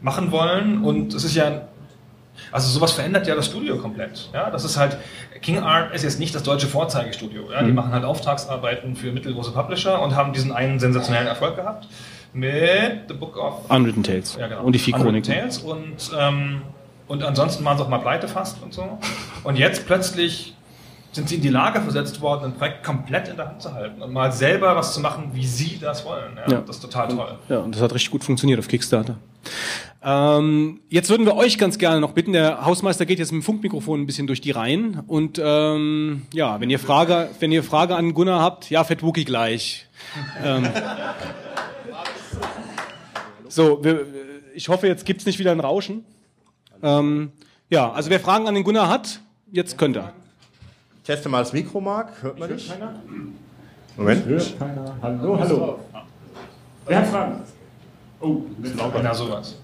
[0.00, 0.84] machen wollen.
[0.84, 1.68] Und es ist ja,
[2.52, 4.30] also sowas verändert ja das Studio komplett.
[4.32, 4.96] Ja, das ist halt,
[5.42, 7.50] King Art ist jetzt nicht das deutsche Vorzeigestudio.
[7.50, 7.62] Ja?
[7.62, 7.74] Die Mhm.
[7.76, 11.86] machen halt Auftragsarbeiten für mittelgroße Publisher und haben diesen einen sensationellen Erfolg gehabt
[12.32, 14.36] mit The Book of Unwritten Tales.
[14.38, 14.62] Ja, genau.
[14.62, 15.32] Und die vier Chroniken.
[15.34, 16.62] Tales und, ähm,
[17.08, 18.98] und ansonsten waren sie auch mal pleite fast und so.
[19.42, 20.54] Und jetzt plötzlich
[21.12, 24.00] sind sie in die Lage versetzt worden, ein Projekt komplett in der Hand zu halten
[24.00, 26.36] und mal selber was zu machen, wie sie das wollen.
[26.46, 26.60] Ja, Ja.
[26.64, 27.36] Das ist total toll.
[27.48, 29.16] Ja, und das hat richtig gut funktioniert auf Kickstarter.
[30.02, 33.44] Ähm, jetzt würden wir euch ganz gerne noch bitten, der Hausmeister geht jetzt mit dem
[33.44, 37.96] Funkmikrofon ein bisschen durch die Reihen und ähm, ja, wenn ihr Frage, wenn ihr Frage
[37.96, 39.86] an Gunnar habt, ja, Fett Wookie gleich.
[40.42, 40.66] ähm,
[43.48, 44.06] so, wir,
[44.54, 46.04] ich hoffe, jetzt gibt's nicht wieder ein Rauschen.
[46.82, 47.32] Ähm,
[47.68, 49.20] ja, also wer Fragen an den Gunnar hat,
[49.52, 50.14] jetzt könnt er.
[51.04, 52.22] Teste mal das Mikro, Marc.
[52.22, 52.72] Hört man dich?
[53.98, 54.24] Moment.
[54.24, 54.96] Hört keiner.
[55.02, 55.78] Hallo, hallo.
[56.86, 57.42] Wer hat Fragen?
[58.20, 59.00] Oh, bisschen lauter.
[59.02, 59.56] Na, sowas.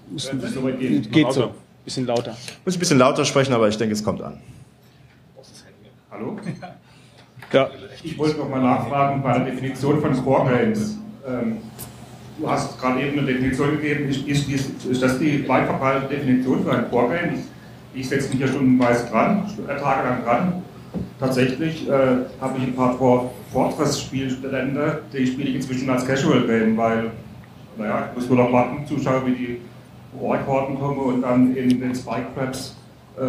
[1.11, 1.51] Geht so.
[1.85, 2.31] Bisschen lauter.
[2.65, 4.39] Muss ich ein bisschen lauter sprechen, aber ich denke, es kommt an.
[6.11, 6.37] Hallo?
[7.53, 7.69] Ja.
[8.03, 10.97] Ich wollte noch mal nachfragen bei der Definition von Core Games.
[11.25, 11.57] Ähm,
[12.39, 14.09] du hast gerade eben eine Definition gegeben.
[14.09, 17.35] Ist, ist, ist, ist das die weit verbreitete Definition für ein Core Game?
[17.35, 20.63] Ich, ich setze mich hier stundenweise dran, äh, tagelang dran.
[21.19, 21.91] Tatsächlich äh,
[22.41, 27.11] habe ich ein paar For Fortress-Spielstände, die spiele ich inzwischen als Casual Game, weil,
[27.77, 29.61] naja, ich muss nur noch warten, zuschauen, wie die
[30.19, 32.75] Ork-Horden kommen und dann in den Spike Crabs
[33.17, 33.21] äh,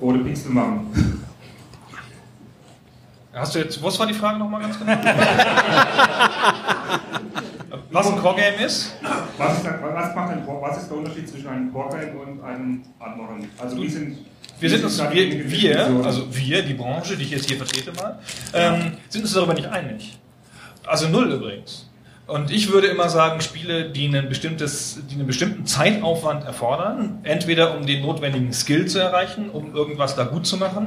[0.00, 1.22] rote Pixel machen.
[3.32, 4.92] Hast du jetzt, was war die Frage nochmal ganz genau?
[7.90, 8.94] was ein Core-Game ist?
[9.38, 13.48] Was ist, was, macht ein, was ist der Unterschied zwischen einem Core-Game und einem anderen?
[13.58, 14.18] Also wie sind,
[14.60, 17.92] Wir sind uns, wir, die wir, also wir, die Branche, die ich jetzt hier vertrete
[17.92, 18.18] mal,
[18.52, 20.18] ähm, sind uns darüber nicht einig.
[20.86, 21.88] Also null übrigens.
[22.26, 27.76] Und ich würde immer sagen, Spiele, die, ein bestimmtes, die einen bestimmten Zeitaufwand erfordern, entweder
[27.76, 30.86] um den notwendigen Skill zu erreichen, um irgendwas da gut zu machen,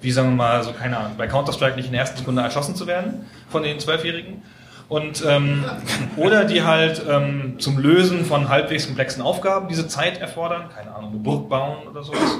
[0.00, 2.74] wie sagen wir mal, so keine Ahnung, bei Counter-Strike nicht in der ersten Sekunde erschossen
[2.74, 4.42] zu werden von den Zwölfjährigen,
[4.90, 5.64] und ähm,
[6.16, 11.12] oder die halt ähm, zum Lösen von halbwegs komplexen Aufgaben diese Zeit erfordern, keine Ahnung,
[11.12, 12.38] eine Burg bauen oder sowas.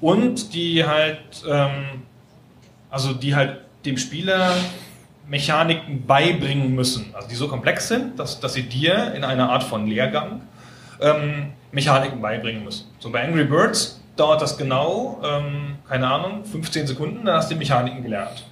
[0.00, 2.02] Und die halt, ähm,
[2.90, 4.52] also die halt dem Spieler
[5.28, 9.64] Mechaniken beibringen müssen, also die so komplex sind, dass, dass sie dir in einer Art
[9.64, 10.42] von Lehrgang
[11.00, 12.86] ähm, Mechaniken beibringen müssen.
[13.00, 17.54] So bei Angry Birds dauert das genau, ähm, keine Ahnung, 15 Sekunden, dann hast du
[17.54, 18.46] die Mechaniken gelernt.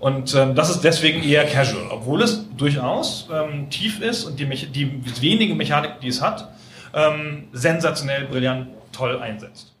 [0.00, 4.46] Und ähm, das ist deswegen eher casual, obwohl es durchaus ähm, tief ist und die,
[4.46, 6.48] die wenigen Mechaniken, die es hat,
[6.94, 9.74] ähm, sensationell, brillant, toll einsetzt.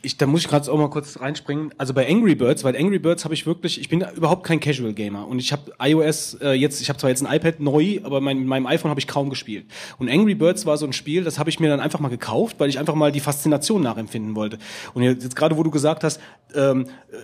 [0.00, 1.74] Ich, da muss ich gerade auch mal kurz reinspringen.
[1.76, 4.92] Also bei Angry Birds, weil Angry Birds habe ich wirklich, ich bin überhaupt kein Casual
[4.92, 8.20] Gamer und ich habe iOS äh, jetzt, ich habe zwar jetzt ein iPad neu, aber
[8.20, 9.66] mein, mit meinem iPhone habe ich kaum gespielt.
[9.98, 12.60] Und Angry Birds war so ein Spiel, das habe ich mir dann einfach mal gekauft,
[12.60, 14.58] weil ich einfach mal die Faszination nachempfinden wollte.
[14.94, 16.20] Und jetzt, gerade, wo du gesagt hast,
[16.54, 17.16] ähm, äh,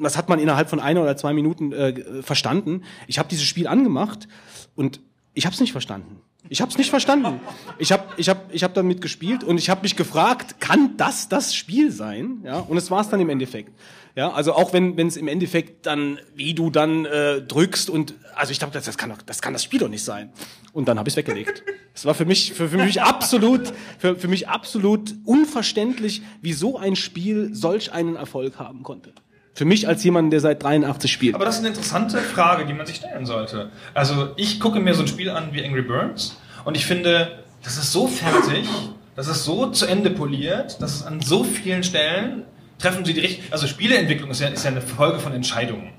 [0.00, 2.82] das hat man innerhalb von einer oder zwei Minuten äh, verstanden.
[3.08, 4.26] Ich habe dieses Spiel angemacht
[4.74, 5.00] und
[5.34, 6.20] ich habe es nicht verstanden.
[6.52, 7.40] Ich habe es nicht verstanden.
[7.78, 11.30] Ich habe ich hab, ich hab damit gespielt und ich habe mich gefragt, kann das
[11.30, 12.42] das Spiel sein?
[12.44, 13.72] Ja, und es war es dann im Endeffekt.
[14.16, 18.52] Ja, also auch wenn es im Endeffekt dann, wie du dann äh, drückst und also
[18.52, 20.30] ich dachte, das, das kann doch, das kann das Spiel doch nicht sein.
[20.74, 21.62] Und dann habe ich weggelegt.
[21.94, 26.76] Es war für mich für, für mich absolut für, für mich absolut unverständlich, wie so
[26.76, 29.14] ein Spiel solch einen Erfolg haben konnte.
[29.54, 31.34] Für mich als jemand, der seit 83 spielt.
[31.34, 33.70] Aber das ist eine interessante Frage, die man sich stellen sollte.
[33.92, 37.76] Also ich gucke mir so ein Spiel an wie Angry Birds und ich finde, das
[37.76, 38.68] ist so fertig,
[39.16, 42.44] das ist so zu Ende poliert, dass es an so vielen Stellen
[42.78, 43.52] treffen sie die richtigen.
[43.52, 45.92] Also Spieleentwicklung ist ja, ist ja eine Folge von Entscheidungen.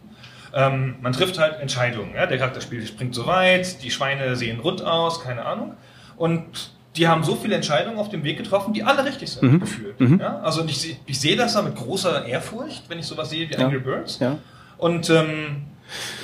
[0.53, 2.13] Ähm, man trifft halt Entscheidungen.
[2.15, 2.25] Ja?
[2.25, 5.75] Der Charakterspiel springt so weit, die Schweine sehen rund aus, keine Ahnung.
[6.17, 9.59] Und die haben so viele Entscheidungen auf dem Weg getroffen, die alle richtig sind, Mhm.
[9.61, 9.99] gefühlt.
[9.99, 10.19] Mhm.
[10.19, 10.39] Ja?
[10.41, 13.65] Also ich, ich sehe das da mit großer Ehrfurcht, wenn ich sowas sehe wie Ja.
[13.65, 14.19] Angry Birds.
[14.19, 14.37] Ja.
[14.77, 15.63] Und ähm,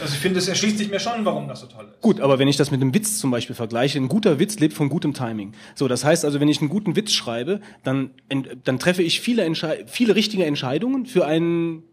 [0.01, 2.01] also ich finde, es erschließt sich mir schon, warum das so toll ist.
[2.01, 4.73] Gut, aber wenn ich das mit einem Witz zum Beispiel vergleiche, ein guter Witz lebt
[4.73, 5.53] von gutem Timing.
[5.75, 8.11] So, das heißt also, wenn ich einen guten Witz schreibe, dann,
[8.63, 11.83] dann treffe ich viele, Entschei viele richtige Entscheidungen für einen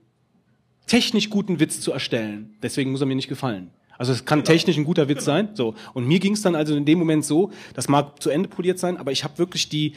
[0.86, 2.56] technisch guten Witz zu erstellen.
[2.62, 3.70] Deswegen muss er mir nicht gefallen.
[3.98, 5.50] Also es kann technisch ein guter Witz sein.
[5.54, 8.48] So und mir ging es dann also in dem Moment so, das mag zu Ende
[8.48, 9.94] poliert sein, aber ich habe wirklich die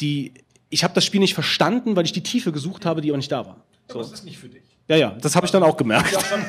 [0.00, 0.32] die
[0.70, 3.30] ich habe das Spiel nicht verstanden, weil ich die Tiefe gesucht habe, die aber nicht
[3.30, 3.62] da war.
[3.88, 4.62] Aber das ist nicht für dich.
[4.88, 6.12] Ja, ja, das habe ich dann auch gemerkt.
[6.12, 6.44] Ist ja schon,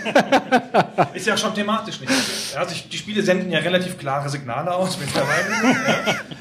[1.14, 2.11] ist ja schon thematisch nicht.
[2.57, 5.49] Also die Spiele senden ja relativ klare Signale aus mittlerweile.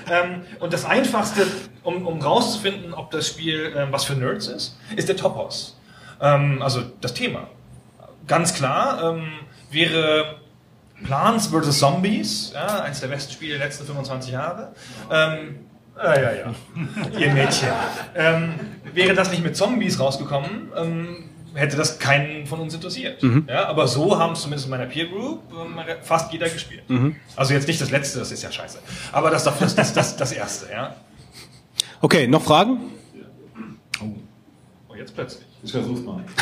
[0.09, 0.25] ja.
[0.25, 1.47] ähm, und das Einfachste,
[1.83, 5.79] um, um rauszufinden, ob das Spiel ähm, was für Nerds ist, ist der Topos.
[6.21, 7.49] Ähm, also das Thema.
[8.27, 9.17] Ganz klar
[9.73, 10.37] wäre
[11.05, 11.79] Plants vs.
[11.79, 14.73] Zombies, ja, eines der besten Spiele der letzten 25 Jahre.
[15.11, 15.67] Ähm,
[15.97, 16.55] ah, ja, ja,
[17.19, 17.69] ihr Mädchen.
[18.15, 18.55] Ähm,
[18.93, 23.23] wäre das nicht mit Zombies rausgekommen, ähm, hätte das keinen von uns interessiert.
[23.23, 23.47] Mhm.
[23.49, 26.89] Ja, aber so haben es zumindest in meiner Peer Group ähm, fast jeder gespielt.
[26.89, 27.17] Mhm.
[27.37, 28.79] Also jetzt nicht das letzte, das ist ja scheiße.
[29.13, 30.95] Aber das, das, das, das, das erste, ja.
[32.01, 32.79] Okay, noch Fragen?
[34.89, 35.45] Oh, jetzt plötzlich.
[35.63, 36.23] Ich versuch's mal.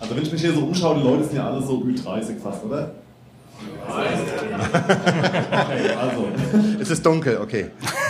[0.00, 2.64] Also wenn ich mich hier so umschaue, die Leute sind ja alle so Ü30 fast,
[2.64, 2.94] oder?
[3.88, 6.28] Okay, also.
[6.80, 7.66] Es ist dunkel, okay.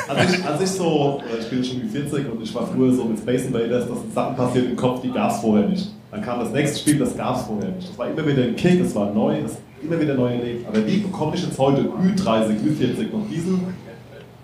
[0.08, 2.92] Als ich, als ich so, äh, ich bin schon wie 40 und ich war früher
[2.92, 5.90] so mit Space Invaders, das sind Sachen passiert im Kopf, die gab's vorher nicht.
[6.10, 7.90] Dann kam das nächste Spiel, das gab's vorher nicht.
[7.90, 10.66] Das war immer wieder ein Kick, es war neu, es immer wieder neu erlebt.
[10.68, 13.74] Aber wie bekomme ich jetzt heute Ü30, Ü40 noch diesen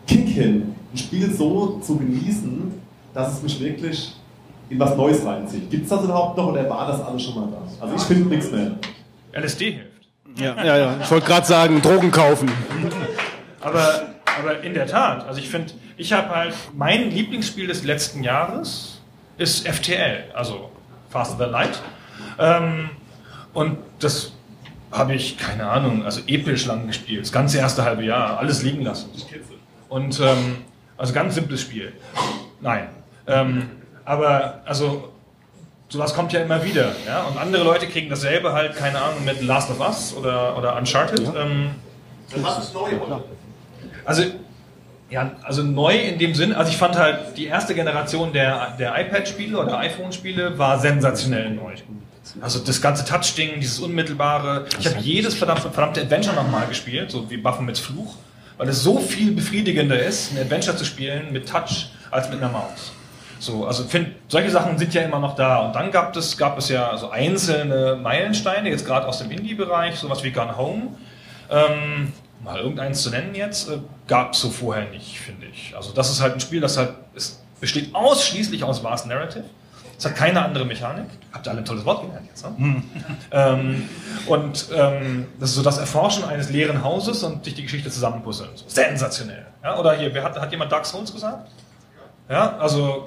[0.07, 2.73] Kick hin, ein Spiel so zu genießen,
[3.15, 4.15] dass es mich wirklich
[4.71, 5.71] in was Neues reinzieht?
[5.71, 7.85] Gibt's das überhaupt noch oder war das alles schon mal da?
[7.85, 8.73] Also ich finde nichts mehr.
[9.33, 9.94] LSD hilft.
[10.37, 10.97] Ja, ja, ja.
[11.03, 12.51] Ich wollte gerade sagen, Drogen kaufen.
[13.61, 14.07] Aber
[14.39, 19.01] Aber in der Tat, also ich finde, ich habe halt, mein Lieblingsspiel des letzten Jahres
[19.39, 20.71] ist FTL, also
[21.11, 21.81] Faster Than Light.
[22.39, 22.91] Ähm,
[23.53, 24.33] und das
[24.91, 27.23] habe ich, keine Ahnung, also episch lang gespielt.
[27.23, 29.11] Das ganze erste halbe Jahr, alles liegen lassen.
[29.89, 30.59] Und, ähm,
[30.97, 31.93] also ganz simples Spiel.
[32.61, 32.89] Nein.
[33.27, 33.71] Ähm,
[34.05, 35.13] aber, also,
[35.89, 36.93] sowas kommt ja immer wieder.
[37.07, 37.25] Ja?
[37.25, 41.21] Und andere Leute kriegen dasselbe halt, keine Ahnung, mit Last of Us oder, oder Uncharted.
[41.37, 41.71] Ähm,
[42.37, 43.25] Was ist neu heute?
[44.05, 44.23] also,
[45.11, 48.99] ja, also neu in dem Sinn, also ich fand halt, die erste Generation der, der
[48.99, 51.73] iPad-Spiele oder iPhone-Spiele war sensationell neu.
[52.41, 54.67] Also das ganze Touch-Ding, dieses Unmittelbare.
[54.79, 58.17] Ich habe jedes verdammte, verdammte Adventure nochmal gespielt, so wie Baphomets Fluch,
[58.57, 62.51] weil es so viel befriedigender ist, ein Adventure zu spielen mit Touch als mit einer
[62.51, 62.93] Maus.
[63.45, 65.67] So, also find, solche Sachen sind ja immer noch da.
[65.67, 69.97] Und dann gab es, gab es ja so einzelne Meilensteine, jetzt gerade aus dem Indie-Bereich,
[69.97, 70.97] sowas wie Gone Home.
[71.51, 72.13] Ähm,
[72.43, 75.75] mal irgendeins zu nennen jetzt, äh, gab es so vorher nicht, finde ich.
[75.77, 79.45] Also das ist halt ein Spiel, das halt, es besteht ausschließlich aus Vast Narrative.
[79.97, 81.07] Es hat keine andere Mechanik.
[81.33, 82.83] Habt ihr alle ein tolles Wort gelernt jetzt, ne?
[83.31, 83.89] ähm,
[84.27, 88.51] und ähm, das ist so das Erforschen eines leeren Hauses und sich die Geschichte zusammenpuzzeln.
[88.55, 89.47] So, sensationell.
[89.63, 89.79] Ja?
[89.79, 91.49] Oder hier, wer hat, hat jemand Dark Souls gesagt?
[92.29, 93.07] Ja, also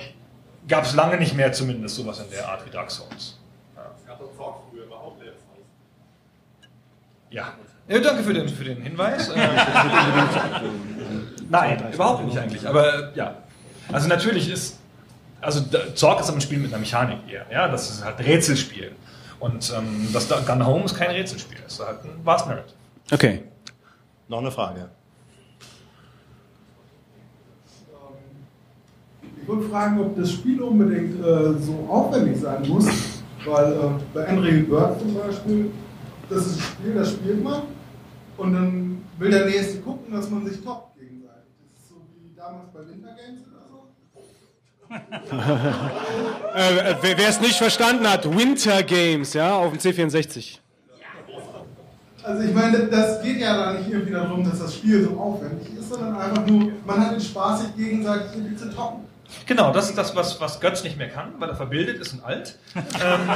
[0.68, 3.38] gab es lange nicht mehr zumindest sowas in der Art wie Dark Souls.
[7.30, 7.53] Ja.
[7.88, 9.30] ja danke für den, für den Hinweis.
[9.35, 9.48] Äh,
[11.49, 12.68] Nein, überhaupt nicht eigentlich.
[12.68, 13.35] Aber ja.
[13.91, 14.80] Also natürlich ist,
[15.39, 15.61] also
[15.95, 17.45] Zorg ist ein Spiel mit einer Mechanik eher.
[17.49, 18.94] Ja, das ist halt ein Rätselspiel.
[19.39, 22.73] Und ähm, das da- Gun Home ist kein Rätselspiel, es ist halt ein Vast Narrative.
[23.11, 23.44] Okay.
[24.27, 24.89] Noch eine Frage.
[29.48, 32.86] Ich wollte fragen, ob das Spiel unbedingt äh, so aufwendig sein muss,
[33.45, 33.78] weil äh,
[34.14, 35.72] bei Angry Bird zum Beispiel,
[36.30, 37.61] das ist ein Spiel, das spielt man
[38.36, 41.45] und dann will der Nächste gucken, dass man sich toppt gegenseitig.
[41.74, 43.88] Das ist so wie damals bei Winter Games oder so.
[46.53, 50.57] äh, wer wer es nicht verstanden hat, Winter Games, ja, auf dem C64.
[52.22, 55.69] Also ich meine, das geht ja da nicht irgendwie darum, dass das Spiel so aufwendig
[55.80, 59.07] ist, sondern einfach nur, man hat den Spaß, sich gegenseitig irgendwie zu toppen.
[59.45, 62.24] Genau, das ist das, was, was Götz nicht mehr kann, weil er verbildet ist und
[62.24, 62.58] alt.
[62.76, 63.30] ähm,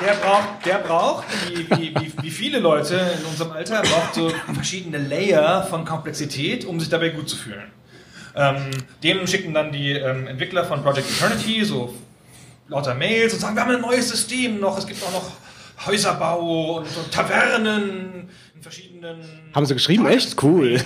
[0.00, 4.32] der braucht, der braucht wie, wie, wie, wie viele Leute in unserem Alter, braucht so
[4.54, 7.70] verschiedene Layer von Komplexität, um sich dabei gut zu fühlen.
[8.34, 8.70] Ähm,
[9.02, 11.94] dem schicken dann die ähm, Entwickler von Project Eternity so
[12.68, 15.30] lauter Mails und sagen, wir haben ein neues System noch, es gibt auch noch
[15.86, 18.28] Häuserbau und so Tavernen
[18.60, 19.24] in verschiedenen
[19.54, 20.06] Haben sie geschrieben?
[20.06, 20.40] Echt?
[20.42, 20.78] Cool.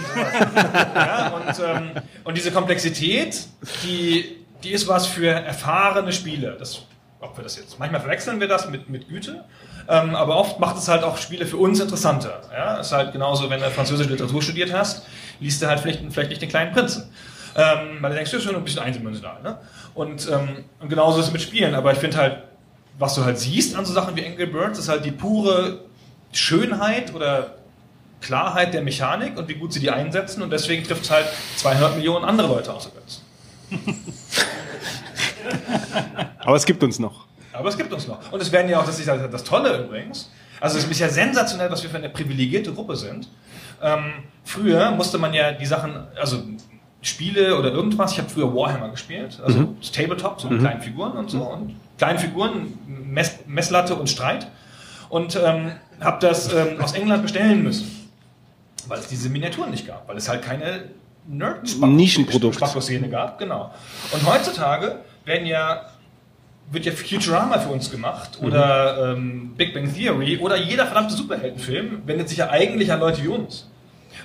[0.95, 1.91] ja, und, ähm,
[2.23, 3.47] und diese Komplexität,
[3.83, 6.57] die, die ist was für erfahrene Spiele.
[6.57, 6.83] Das,
[7.21, 9.45] ob wir das jetzt, manchmal verwechseln wir das mit, mit Güte,
[9.89, 12.43] ähm, aber oft macht es halt auch Spiele für uns interessanter.
[12.53, 15.05] Ja, ist halt genauso, wenn du französische Literatur studiert hast,
[15.41, 17.11] liest du halt vielleicht, vielleicht nicht den kleinen Prinzen.
[17.57, 19.43] Ähm, weil du denkst, das ist schon ein bisschen eindimensional.
[19.43, 19.59] Ne?
[19.95, 21.75] Und, ähm, und genauso ist es mit Spielen.
[21.75, 22.39] Aber ich finde halt,
[22.99, 25.81] was du halt siehst an so Sachen wie Angry Birds, ist halt die pure
[26.33, 27.55] Schönheit oder
[28.25, 31.97] Klarheit der Mechanik und wie gut sie die einsetzen und deswegen trifft es halt 200
[31.97, 33.21] Millionen andere Leute außer Götz.
[36.39, 37.27] Aber es gibt uns noch.
[37.53, 38.33] Aber es gibt uns noch.
[38.33, 40.31] Und es werden ja auch, das ist ja das Tolle übrigens,
[40.61, 43.29] also es ist ja sensationell, was wir für eine privilegierte Gruppe sind.
[43.83, 46.43] Ähm, früher musste man ja die Sachen, also
[47.03, 49.77] Spiele oder irgendwas, ich habe früher Warhammer gespielt, also Mhm.
[49.93, 50.63] Tabletop, so mit Mhm.
[50.65, 51.43] kleinen Figuren und so.
[51.43, 54.47] Und kleinen Figuren, Mess, Messlatte und Streit.
[55.11, 58.04] Und ähm, habe das ähm, aus England bestellen müssen,
[58.89, 60.85] weil es diese Miniaturen nicht gab, weil es halt keine
[61.27, 62.59] nerd Nischenprodukt.
[62.83, 63.73] Szene gab, genau.
[64.13, 65.87] Und heutzutage werden ja
[66.71, 72.03] wird ja Futurama für uns gemacht oder ähm, Big Bang Theory oder jeder verdammte Superheldenfilm
[72.07, 73.69] wendet sich ja eigentlich an Leute wie uns.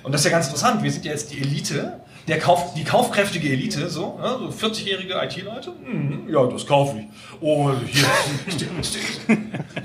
[0.02, 0.82] Und das ist ja ganz interessant.
[0.82, 5.14] Wir sind ja jetzt die Elite, der Kauf, die kaufkräftige Elite, so, ne, so 40-jährige
[5.14, 5.72] IT-Leute.
[5.72, 7.04] Mhm, ja, das kaufe ich.
[7.40, 8.06] Oh, hier
[8.56, 8.84] ein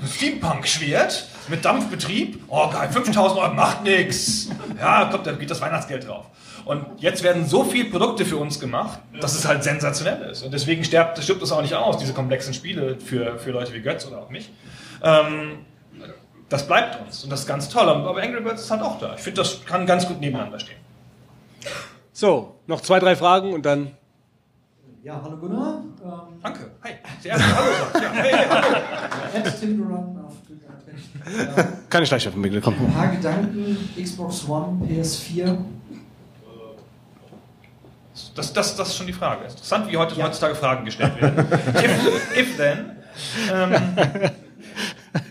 [0.06, 2.42] Steampunk-Schwert mit Dampfbetrieb.
[2.48, 4.48] Oh, geil, 5000 Euro macht nix.
[4.78, 6.26] Ja, kommt, da geht das Weihnachtsgeld drauf.
[6.64, 10.42] Und jetzt werden so viele Produkte für uns gemacht, dass es halt sensationell ist.
[10.42, 13.80] Und deswegen stirbt, stirbt es auch nicht aus, diese komplexen Spiele für, für Leute wie
[13.80, 14.50] Götz oder auch mich.
[15.02, 15.60] Ähm,
[16.48, 17.88] das bleibt uns und das ist ganz toll.
[17.88, 19.14] Aber Angry Birds ist halt auch da.
[19.14, 20.78] Ich finde, das kann ganz gut nebeneinander stehen.
[22.16, 23.90] So, noch zwei, drei Fragen und dann.
[25.02, 25.82] Ja, hallo Gunnar.
[26.02, 26.70] Ähm, Danke.
[26.82, 26.92] Hi.
[27.22, 28.02] Der erste Hallo sagt.
[28.02, 28.76] Ja, hey, hallo.
[29.34, 31.58] At Tim Duran auf Twitter.
[31.58, 32.74] Ähm, Keine Ein komm.
[32.90, 35.58] paar Gedanken, Xbox One, PS4.
[38.34, 39.44] Das, das, das ist schon die Frage.
[39.44, 41.46] Interessant, wie heute, heutzutage Fragen gestellt werden.
[41.84, 42.96] if, if then.
[43.52, 43.74] Ähm,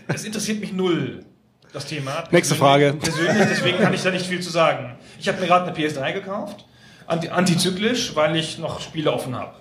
[0.06, 1.24] es interessiert mich null.
[1.72, 2.22] das Thema.
[2.30, 2.92] Nächste Persönlich- Frage.
[2.92, 4.94] Persönlich, deswegen kann ich da nicht viel zu sagen.
[5.18, 6.64] Ich habe mir gerade eine PS3 gekauft,
[7.06, 9.52] antizyklisch, weil ich noch Spiele offen habe.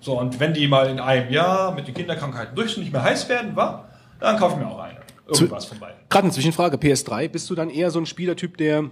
[0.00, 3.04] So, und wenn die mal in einem Jahr mit den Kinderkrankheiten durch sind, nicht mehr
[3.04, 4.98] heiß werden, war, dann kaufe ich mir auch eine.
[5.28, 5.96] Irgendwas von beiden.
[6.10, 8.90] Gerade eine Zwischenfrage, PS3, bist du dann eher so ein Spielertyp, der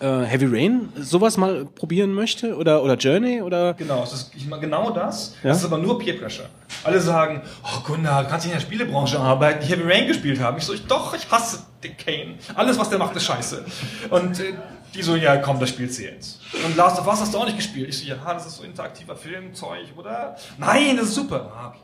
[0.00, 2.56] äh, Heavy Rain sowas mal probieren möchte?
[2.56, 3.42] Oder, oder Journey?
[3.42, 3.74] Oder?
[3.74, 5.34] Genau, es ist genau das.
[5.42, 5.50] Ja?
[5.50, 6.46] Das ist aber nur Peer Pressure.
[6.84, 10.40] Alle sagen, oh Gunnar, du kannst nicht in der Spielebranche arbeiten, die Heavy Rain gespielt
[10.40, 10.58] haben.
[10.58, 12.34] Ich so, ich, doch, ich hasse den Kane.
[12.54, 13.64] Alles, was der macht, ist scheiße.
[14.10, 14.54] Und äh,
[14.94, 16.40] die so, ja komm, das spielst du jetzt.
[16.64, 17.88] Und Last of Us hast du auch nicht gespielt.
[17.88, 20.36] Ich so, ja, das ist so interaktiver Filmzeug, oder?
[20.58, 21.50] Nein, das ist super.
[21.54, 21.78] Ah, okay.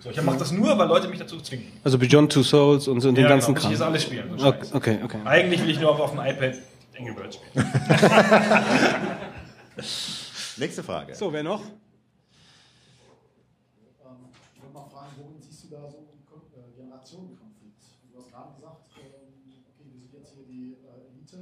[0.00, 1.72] So, ich mach das nur, weil Leute mich dazu zwingen.
[1.84, 3.72] Also Beyond Two Souls und so und den Ja, ganzen genau, muss ich Kram.
[3.72, 5.18] jetzt alles spielen, so Okay, okay, okay.
[5.26, 6.54] Eigentlich will ich nur auf, auf dem iPad
[6.98, 7.66] Angry Birds spielen.
[10.56, 11.14] Nächste Frage.
[11.14, 11.62] So, wer noch?
[14.54, 17.82] Ich wollte mal fragen, worin siehst du da so einen Kon- äh, Generationenkonflikt?
[18.12, 21.38] Du hast gerade gesagt, ähm, okay, wir sind jetzt hier die äh, Elite.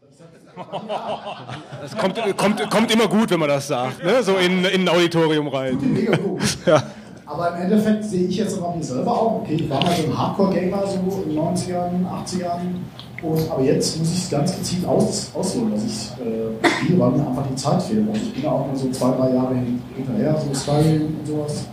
[0.00, 0.32] Aber ich sag,
[1.82, 4.22] Das kommt, kommt, kommt immer gut, wenn man das sagt, ne?
[4.22, 5.78] so in, in ein Auditorium rein.
[5.80, 6.40] Mega gut.
[6.66, 6.82] Ja.
[7.26, 10.02] Aber im Endeffekt sehe ich jetzt aber mir selber auch, okay, ich war mal so
[10.04, 13.22] ein Hardcore-Gamer so in den 90ern, 80ern.
[13.22, 17.10] Und, aber jetzt muss ich es ganz gezielt aus, auswählen, was ich äh, spiele, weil
[17.10, 18.08] mir einfach die Zeit fehlt.
[18.08, 21.26] Also ich bin ja auch mal so zwei, drei Jahre hin- hinterher, so Skyrim und
[21.26, 21.66] sowas.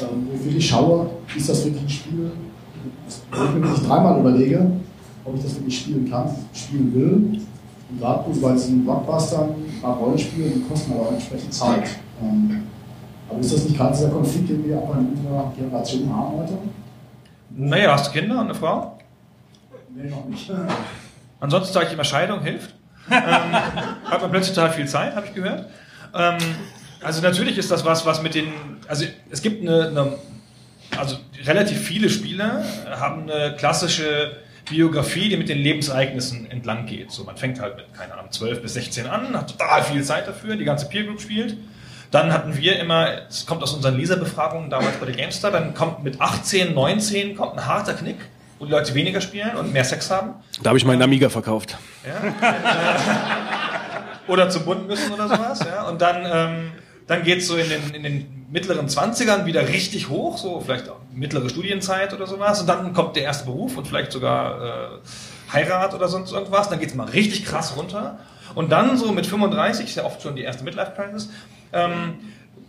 [0.00, 2.32] Ähm, wo ich wirklich schaue, ist das wirklich ein Spiel,
[3.30, 3.50] wo ich
[3.82, 4.68] mir dreimal überlege,
[5.24, 7.40] ob ich das wirklich spielen kann, spielen will.
[7.98, 11.88] Gerade so bei diesen Blockbustern, bei Rollenspielen, die kosten aber auch entsprechend Zeit.
[12.22, 12.64] Ähm,
[13.28, 16.58] aber ist das nicht gerade dieser Konflikt, den wir auch in unserer Generation haben heute?
[17.50, 18.98] Naja, hast du Kinder und eine Frau?
[19.94, 20.50] Nee, noch nicht.
[21.40, 22.74] Ansonsten sage ich immer, Scheidung hilft.
[23.10, 23.16] ähm,
[24.10, 25.66] hat man plötzlich total viel Zeit, habe ich gehört.
[26.14, 26.36] Ähm,
[27.02, 28.48] also natürlich ist das was, was mit den,
[28.86, 30.12] also es gibt eine, eine
[30.96, 32.64] also relativ viele Spiele
[32.98, 34.36] haben eine klassische
[34.70, 37.10] Biografie, die mit den Lebensereignissen entlang geht.
[37.10, 40.26] So, man fängt halt mit, keine Ahnung, 12 bis 16 an, hat total viel Zeit
[40.28, 41.56] dafür, die ganze Peer Group spielt.
[42.10, 46.04] Dann hatten wir immer, es kommt aus unseren Leserbefragungen damals bei der GameStar, dann kommt
[46.04, 48.16] mit 18, 19 kommt ein harter Knick,
[48.58, 50.34] wo die Leute weniger spielen und mehr Sex haben.
[50.62, 51.76] Da habe ich meinen Amiga verkauft.
[54.26, 55.60] oder zum Bund müssen oder sowas.
[55.60, 55.88] Ja?
[55.88, 56.72] Und dann, ähm,
[57.06, 60.90] dann geht es so in den, in den mittleren 20ern wieder richtig hoch, so vielleicht
[61.12, 62.60] mittlere Studienzeit oder sowas.
[62.60, 66.68] Und dann kommt der erste Beruf und vielleicht sogar äh, Heirat oder sonst irgendwas.
[66.68, 68.18] Dann geht es mal richtig krass runter.
[68.54, 71.30] Und dann so mit 35, ist ja oft schon die erste Midlife-Crisis,
[71.72, 72.18] ähm,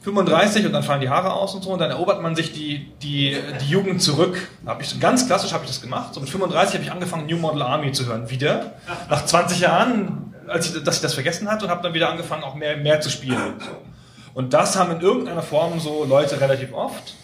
[0.01, 2.89] 35 und dann fallen die Haare aus und so und dann erobert man sich die,
[3.01, 4.49] die, die Jugend zurück.
[4.65, 6.13] Hab ich ganz klassisch habe ich das gemacht.
[6.13, 8.73] So mit 35 habe ich angefangen New Model Army zu hören wieder.
[9.09, 12.43] Nach 20 Jahren, als ich, dass ich das vergessen hatte und habe dann wieder angefangen
[12.43, 13.55] auch mehr, mehr zu spielen.
[13.59, 13.71] So.
[14.33, 17.15] Und das haben in irgendeiner Form so Leute relativ oft.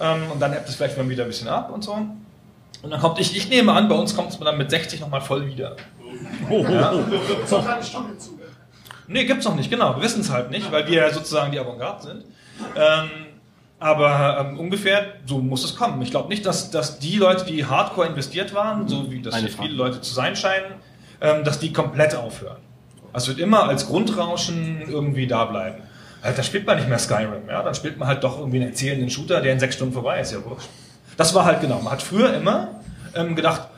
[0.00, 1.92] Ähm, und dann ebbt es vielleicht mal wieder ein bisschen ab und so.
[1.92, 5.20] Und dann kommt ich, ich nehme an, bei uns kommt es dann mit 60 nochmal
[5.20, 5.76] voll wieder.
[6.50, 6.92] Ja.
[7.46, 8.38] So keine Stunde zu.
[9.08, 9.96] Nee, gibt's noch nicht, genau.
[9.96, 12.24] Wir wissen es halt nicht, weil wir ja sozusagen die Avantgarde sind.
[12.74, 13.10] Ähm,
[13.78, 16.00] aber ähm, ungefähr so muss es kommen.
[16.02, 19.48] Ich glaube nicht, dass, dass die Leute, die hardcore investiert waren, so wie das Eine
[19.48, 20.74] hier viele Leute zu sein scheinen,
[21.20, 22.56] ähm, dass die komplett aufhören.
[23.12, 25.82] Also es wird immer als Grundrauschen irgendwie da bleiben.
[26.22, 27.62] Halt, da spielt man nicht mehr Skyrim, ja?
[27.62, 30.32] Dann spielt man halt doch irgendwie einen erzählenden Shooter, der in sechs Stunden vorbei ist,
[30.32, 30.68] ja wurscht.
[31.16, 31.80] Das war halt genau.
[31.80, 32.80] Man hat früher immer
[33.14, 33.68] ähm, gedacht,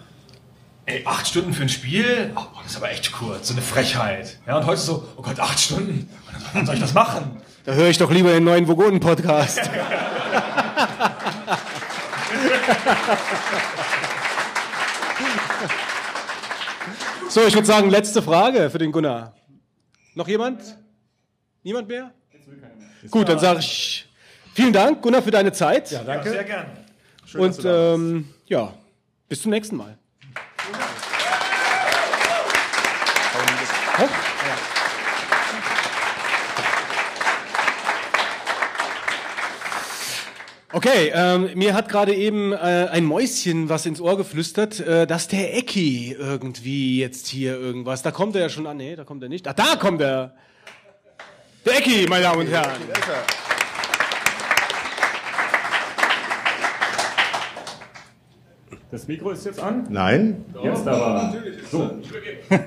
[0.87, 4.39] ey, acht Stunden für ein Spiel, oh, das ist aber echt kurz, so eine Frechheit.
[4.47, 6.09] Ja, und heute so, oh Gott, acht Stunden,
[6.53, 7.43] wann soll ich das machen?
[7.65, 9.61] Da höre ich doch lieber den neuen Vogonen-Podcast.
[17.29, 19.35] so, ich würde sagen, letzte Frage für den Gunnar.
[20.15, 20.63] Noch jemand?
[21.63, 22.15] Niemand mehr?
[23.11, 24.07] Gut, dann sage ich
[24.55, 25.91] vielen Dank, Gunnar, für deine Zeit.
[25.91, 26.67] Ja, sehr gerne.
[27.25, 28.75] Schön, dass Und du da ähm, ja,
[29.29, 29.99] bis zum nächsten Mal.
[40.71, 45.27] Okay, ähm, mir hat gerade eben äh, ein Mäuschen was ins Ohr geflüstert, äh, dass
[45.27, 48.03] der Ecki irgendwie jetzt hier irgendwas.
[48.03, 48.77] Da kommt er ja schon an.
[48.77, 49.49] Nee, da kommt er nicht.
[49.49, 50.35] Ach, da kommt er.
[51.65, 52.71] Der Ecki, meine Damen und Herren.
[58.91, 59.87] Das Mikro ist jetzt an?
[59.91, 60.45] Nein.
[60.63, 61.35] Jetzt aber.
[61.71, 61.91] So.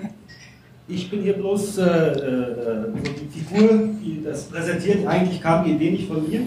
[0.88, 2.86] Ich bin hier bloß äh, äh,
[3.34, 5.08] die Figur, die das präsentiert.
[5.08, 6.42] Eigentlich kam die Idee nicht von mir.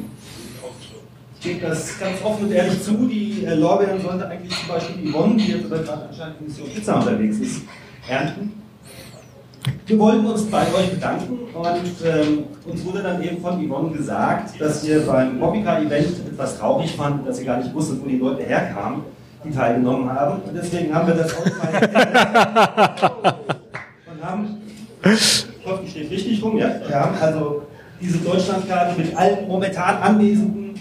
[1.41, 2.93] Ich gebe das ganz offen und ehrlich zu.
[3.07, 6.47] Die äh, Lorbeeren sollte eigentlich zum Beispiel die Yvonne, die jetzt aber gerade anscheinend in
[6.49, 7.63] Mission Pizza unterwegs ist,
[8.07, 8.64] ernten.
[9.87, 14.61] Wir wollten uns bei euch bedanken und ähm, uns wurde dann eben von Yvonne gesagt,
[14.61, 18.43] dass wir beim Hobbycar-Event etwas traurig fanden, dass sie gar nicht wussten, wo die Leute
[18.43, 19.03] herkamen.
[19.45, 20.43] die teilgenommen haben.
[20.43, 21.45] Und deswegen haben wir das auch
[24.11, 24.57] und haben,
[25.05, 26.81] ich hoffe, die steht richtig rum, ja?
[26.87, 27.63] Wir haben also
[28.01, 30.75] diese Deutschlandkarte mit allen momentan Anwesenden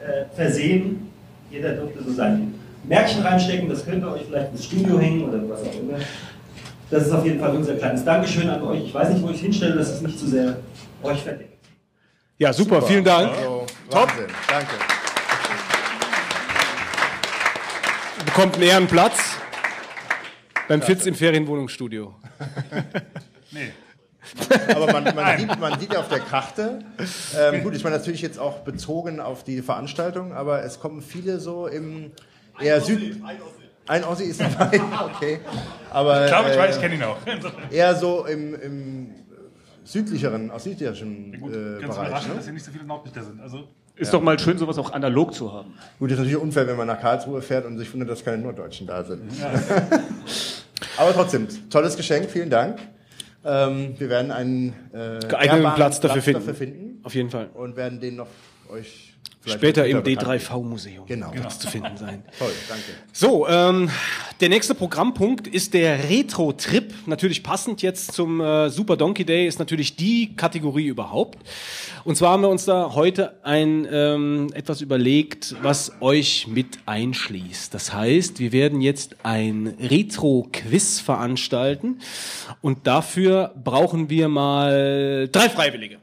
[0.00, 1.10] äh, versehen.
[1.50, 5.38] Jeder durfte so sein Märkchen reinstecken, das könnt ihr euch vielleicht ins Studio hängen oder
[5.48, 5.98] was auch immer.
[6.90, 8.84] Das ist auf jeden Fall unser kleines Dankeschön an euch.
[8.84, 10.56] Ich weiß nicht, wo ich hinstelle, dass es nicht zu sehr
[11.02, 11.56] euch verdeckt.
[12.38, 13.30] Ja, super, vielen Dank.
[13.36, 14.08] Also, Top.
[14.08, 14.74] Wahnsinn, danke.
[18.24, 19.18] Bekommt einen Ehrenplatz
[20.68, 22.14] beim Fitz im Ferienwohnungsstudio.
[23.52, 23.70] Nee.
[24.74, 26.80] Aber man, man, sieht, man sieht ja auf der Karte,
[27.38, 31.38] ähm, gut, ich meine natürlich jetzt auch bezogen auf die Veranstaltung, aber es kommen viele
[31.38, 32.10] so im
[32.60, 33.22] eher Süd...
[33.86, 34.80] Ein Ossi ist dabei,
[35.14, 35.40] okay.
[35.90, 37.16] Aber, Ich glaube, ich weiß, ich äh, kenne ihn auch.
[37.70, 39.10] Eher so im, im
[39.84, 42.08] südlicheren, aus südlicheren äh, Ganz Bereich.
[42.08, 42.34] überraschend, Ne?
[42.36, 43.40] dass hier nicht so viele Nordlichter sind.
[43.40, 45.72] Also, Ist doch mal schön, sowas auch analog zu haben.
[45.98, 48.86] Gut, ist natürlich unfair, wenn man nach Karlsruhe fährt und sich wundert, dass keine Norddeutschen
[48.86, 49.22] da sind.
[49.38, 49.52] Ja.
[50.98, 52.78] Aber trotzdem, tolles Geschenk, vielen Dank.
[53.44, 56.54] Ähm, wir werden einen äh, Geeigneten Platz dafür finden.
[56.54, 57.00] finden.
[57.04, 57.48] Auf jeden Fall.
[57.54, 58.26] Und werden den noch
[58.70, 59.05] euch
[59.40, 61.32] vielleicht Später im später bekannt D3V-Museum Genau.
[61.34, 62.22] wird es zu finden sein.
[62.38, 62.84] Toll, danke.
[63.12, 63.90] So, ähm,
[64.40, 66.92] der nächste Programmpunkt ist der Retro-Trip.
[67.06, 71.38] Natürlich passend jetzt zum äh, Super Donkey Day ist natürlich die Kategorie überhaupt.
[72.04, 77.72] Und zwar haben wir uns da heute ein ähm, etwas überlegt, was euch mit einschließt.
[77.72, 82.00] Das heißt, wir werden jetzt ein Retro-Quiz veranstalten
[82.62, 85.98] und dafür brauchen wir mal drei Freiwillige.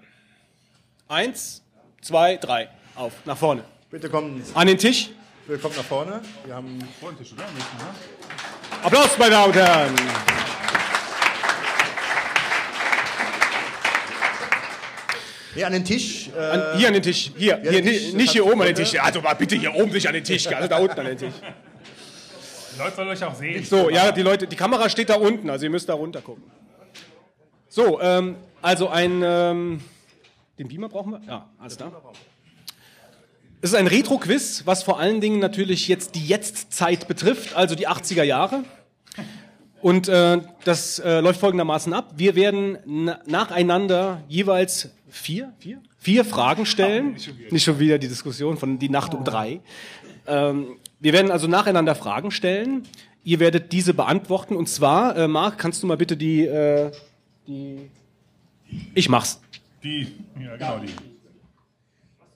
[1.08, 1.64] Eins,
[2.02, 2.69] zwei, drei.
[2.95, 3.63] Auf, nach vorne.
[3.89, 5.09] Bitte kommen An den Tisch.
[5.47, 6.22] Bitte kommt nach vorne.
[6.45, 7.43] Wir haben Freundlich, oder?
[8.83, 9.95] Applaus, meine Damen und Herren.
[15.55, 16.30] Nee, an den Tisch.
[16.35, 17.31] Äh, An, hier an den Tisch.
[17.38, 18.75] Hier, hier der Tisch, ni- nicht hier oben an den.
[18.75, 18.99] Tisch.
[18.99, 20.47] Also mal bitte hier oben nicht an den Tisch.
[20.47, 21.33] Also da unten an den Tisch.
[22.73, 23.63] Die Leute sollen euch auch sehen.
[23.63, 26.43] So, ja, die Leute, die Kamera steht da unten, also ihr müsst da runter gucken.
[27.69, 29.81] So, ähm, also ein, ähm,
[30.57, 31.22] den Beamer brauchen wir?
[31.27, 31.91] Ja, alles klar.
[33.64, 37.88] Es ist ein Retro-Quiz, was vor allen Dingen natürlich jetzt die Jetztzeit betrifft, also die
[37.88, 38.66] 80er Jahre.
[39.82, 42.11] Und äh, das äh, läuft folgendermaßen ab.
[42.17, 47.16] Wir werden na nacheinander jeweils vier, vier, vier Fragen stellen.
[47.51, 49.61] Nicht schon wieder die Diskussion von die Nacht um drei.
[50.27, 52.83] Ähm, wir werden also nacheinander Fragen stellen.
[53.24, 54.58] Ihr werdet diese beantworten.
[54.58, 56.92] Und zwar, äh, Marc, kannst du mal bitte die, äh,
[57.48, 57.90] die
[58.93, 59.40] ich mach's.
[59.82, 60.92] Die, ja, genau die.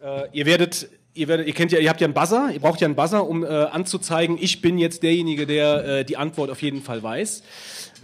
[0.02, 2.80] Äh, ihr werdet, ihr werdet, ihr kennt ja, ihr habt ja einen Buzzer, ihr braucht
[2.80, 6.62] ja einen Buzzer, um äh, anzuzeigen, ich bin jetzt derjenige, der äh, die Antwort auf
[6.62, 7.44] jeden Fall weiß.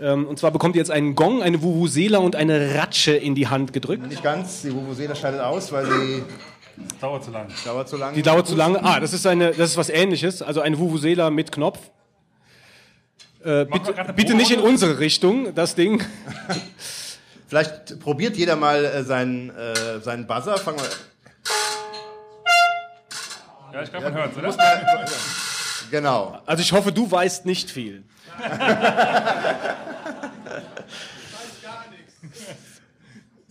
[0.01, 3.47] Ähm, und zwar bekommt ihr jetzt einen Gong, eine Vuvuzela und eine Ratsche in die
[3.47, 4.07] Hand gedrückt.
[4.07, 6.23] Nicht ganz, die Vuvuzela scheidet aus, weil sie
[6.99, 7.47] Dauert zu lang.
[7.63, 8.15] dauert zu lange.
[8.15, 8.83] Die dauert zu lange.
[8.83, 11.79] Ah, das ist eine, das ist was Ähnliches, also eine Vuvuzela mit Knopf.
[13.43, 16.03] Äh, bitte, bitte nicht in unsere Richtung, das Ding.
[17.47, 20.57] Vielleicht probiert jeder mal äh, seinen, äh, seinen Buzzer.
[20.57, 20.89] Fangen wir.
[23.73, 25.05] Ja, ich glaube, man hört es, oder?
[25.89, 26.39] Genau.
[26.45, 28.03] Also ich hoffe, du weißt nicht viel.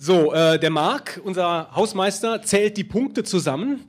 [0.05, 3.84] So, äh, der Marc, unser Hausmeister, zählt die Punkte zusammen.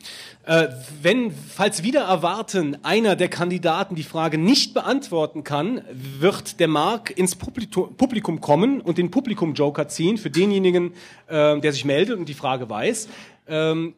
[0.46, 0.68] Äh,
[1.02, 7.18] wenn, falls wieder erwarten, einer der Kandidaten die Frage nicht beantworten kann, wird der Marc
[7.18, 10.94] ins Publikum, Publikum kommen und den Publikum-Joker ziehen für denjenigen,
[11.26, 13.10] äh, der sich meldet und die Frage weiß.
[13.48, 13.96] Ähm,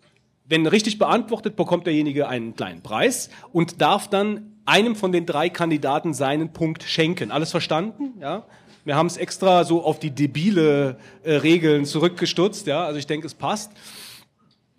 [0.47, 5.49] wenn richtig beantwortet, bekommt derjenige einen kleinen Preis und darf dann einem von den drei
[5.49, 7.31] Kandidaten seinen Punkt schenken.
[7.31, 8.13] Alles verstanden?
[8.19, 8.45] Ja.
[8.83, 12.67] Wir haben es extra so auf die debile äh, Regeln zurückgestutzt.
[12.67, 13.71] Ja, also ich denke, es passt.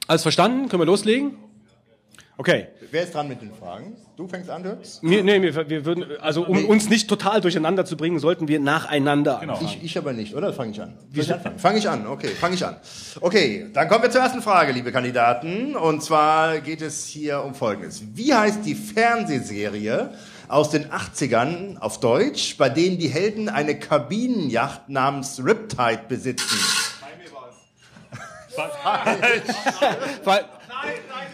[0.06, 0.68] Alles verstanden?
[0.68, 1.36] Können wir loslegen?
[2.36, 2.68] Okay.
[2.90, 3.96] Wer ist dran mit den Fragen?
[4.16, 5.00] Du fängst an, Dirks?
[5.02, 8.60] Wir, nee, wir, wir würden, also um uns nicht total durcheinander zu bringen, sollten wir
[8.60, 9.66] nacheinander anfangen.
[9.66, 10.52] Ich, ich aber nicht, oder?
[10.52, 10.94] Fange ich an?
[11.12, 11.58] Soll ich anfangen?
[11.58, 12.76] Fange ich an, okay, fange ich an.
[13.20, 15.76] Okay, dann kommen wir zur ersten Frage, liebe Kandidaten.
[15.76, 18.02] Und zwar geht es hier um Folgendes.
[18.14, 20.10] Wie heißt die Fernsehserie
[20.48, 26.58] aus den 80ern auf Deutsch, bei denen die Helden eine Kabinenyacht namens Riptide besitzen?
[30.24, 30.44] Weil,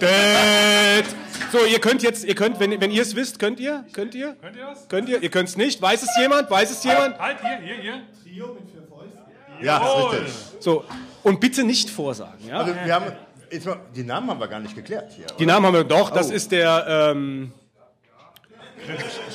[0.00, 1.06] Dät.
[1.50, 3.84] So, ihr könnt jetzt, ihr könnt, wenn, wenn ihr es wisst, könnt ihr?
[3.92, 4.34] Könnt ihr?
[4.40, 4.88] Könnt ihr das?
[4.88, 5.22] Könnt ihr?
[5.22, 5.82] Ihr könnt es nicht?
[5.82, 6.50] Weiß es jemand?
[6.50, 7.18] Weiß es jemand?
[7.18, 8.02] Halt, hier, hier, hier.
[8.22, 9.20] Trio mit vier Fäusten.
[9.60, 10.10] Ja, Jawohl.
[10.16, 10.34] richtig.
[10.60, 10.84] So,
[11.22, 12.58] und bitte nicht vorsagen, ja?
[12.58, 13.12] Also wir haben,
[13.50, 15.26] jetzt mal, die Namen haben wir gar nicht geklärt hier.
[15.38, 16.34] Die Namen haben wir doch, das Oh.
[16.34, 17.52] ist der, ähm,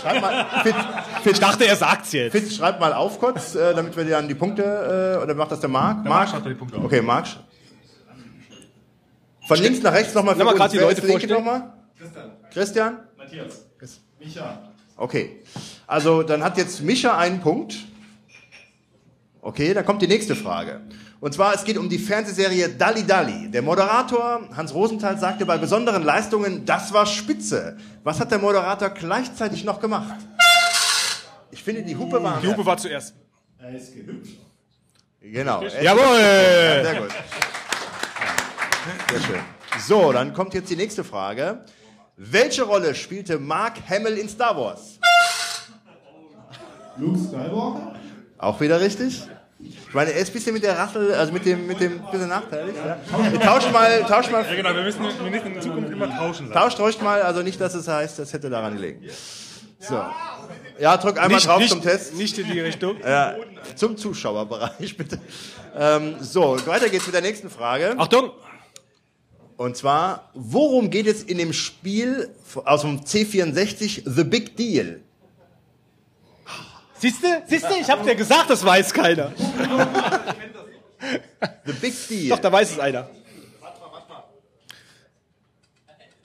[0.01, 0.45] Schreib mal,
[1.23, 2.33] Fitz, ich dachte, er sagt's jetzt.
[2.33, 5.61] Fitz, schreib mal auf kurz, äh, damit wir dann die Punkte, äh, oder macht das
[5.61, 6.03] der Marc?
[6.03, 6.83] Der Marc schreibt die Punkte auf.
[6.83, 7.27] Okay, Marc.
[9.47, 11.33] Von links nach rechts nochmal Lass mal grad die Leute ist vorstellen.
[11.45, 11.73] nochmal?
[11.97, 12.31] Christian.
[12.51, 12.99] Christian?
[13.17, 13.65] Matthias.
[14.19, 14.71] Micha.
[14.95, 15.43] Okay.
[15.85, 17.75] Also dann hat jetzt Mischa einen Punkt.
[19.41, 20.81] Okay, dann kommt die nächste Frage.
[21.19, 23.49] Und zwar, es geht um die Fernsehserie Dalli Dalli.
[23.49, 27.77] Der Moderator Hans Rosenthal sagte bei besonderen Leistungen, das war spitze.
[28.03, 30.19] Was hat der Moderator gleichzeitig noch gemacht?
[31.49, 32.39] Ich finde, die Hupe war...
[32.41, 33.15] Die Hupe war zuerst.
[33.57, 34.37] Er ist gehübscht.
[35.21, 35.63] Genau.
[35.81, 36.19] Jawohl!
[36.19, 37.09] Ja, sehr gut.
[39.09, 39.39] Sehr schön.
[39.79, 41.65] So, dann kommt jetzt die nächste Frage.
[42.17, 44.99] Welche Rolle spielte Mark Hamill in Star Wars?
[46.97, 47.93] Luke Skywalker?
[48.39, 49.21] Auch wieder richtig?
[49.59, 52.27] Ich meine, er ist ein bisschen mit der Rassel, also mit dem, mit dem, bisschen
[52.29, 52.75] nachteilig.
[52.75, 52.97] Ja.
[53.31, 54.43] Wir tauschen mal, tauschen mal.
[54.45, 56.49] Ja, genau, wir müssen, wir müssen in Zukunft immer tauschen.
[56.49, 56.53] lassen.
[56.59, 59.03] Tauscht ruhig mal, also nicht, dass es heißt, das hätte daran gelegen.
[59.79, 60.03] So.
[60.79, 62.15] Ja, drück einmal Nicht- drauf nicht- zum Test.
[62.15, 62.97] Nicht in die Richtung.
[63.03, 63.35] Ja,
[63.75, 65.19] zum Zuschauerbereich, bitte.
[65.75, 67.93] Ähm, so, weiter geht's mit der nächsten Frage.
[67.97, 68.31] Achtung!
[69.57, 72.29] Und zwar, worum geht es in dem Spiel
[72.63, 75.01] aus dem C64 The Big Deal?
[76.99, 79.31] Siehste, siehste, ich hab dir gesagt, das weiß keiner.
[81.65, 82.29] The Big Deal.
[82.29, 83.09] Doch, da weiß es einer.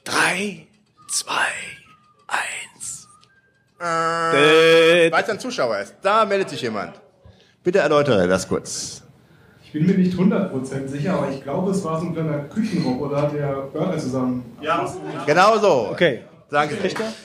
[0.04, 0.66] Drei,
[1.10, 1.48] zwei,
[2.26, 3.08] eins.
[3.78, 5.94] Äh, Weil es ein Zuschauer ist.
[6.02, 7.00] Da meldet sich jemand.
[7.62, 9.01] Bitte erläutere das kurz.
[9.74, 13.30] Ich bin mir nicht 100% sicher, aber ich glaube, es war so ein kleiner Küchenroboter,
[13.34, 14.54] der Burger zusammen.
[14.60, 14.86] Ja,
[15.24, 15.88] Genau so.
[15.92, 16.24] Okay.
[16.50, 16.76] Danke.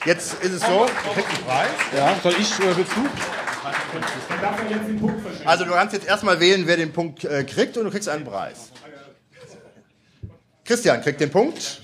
[0.06, 1.68] Jetzt ist es so, du kriegst einen Preis.
[1.94, 3.00] Ja, soll ich oder willst du?
[4.70, 5.46] Den.
[5.46, 8.24] Also du kannst jetzt erstmal wählen, wer den Punkt äh, kriegt und du kriegst einen
[8.24, 8.70] Preis.
[10.64, 11.82] Christian kriegt den Punkt.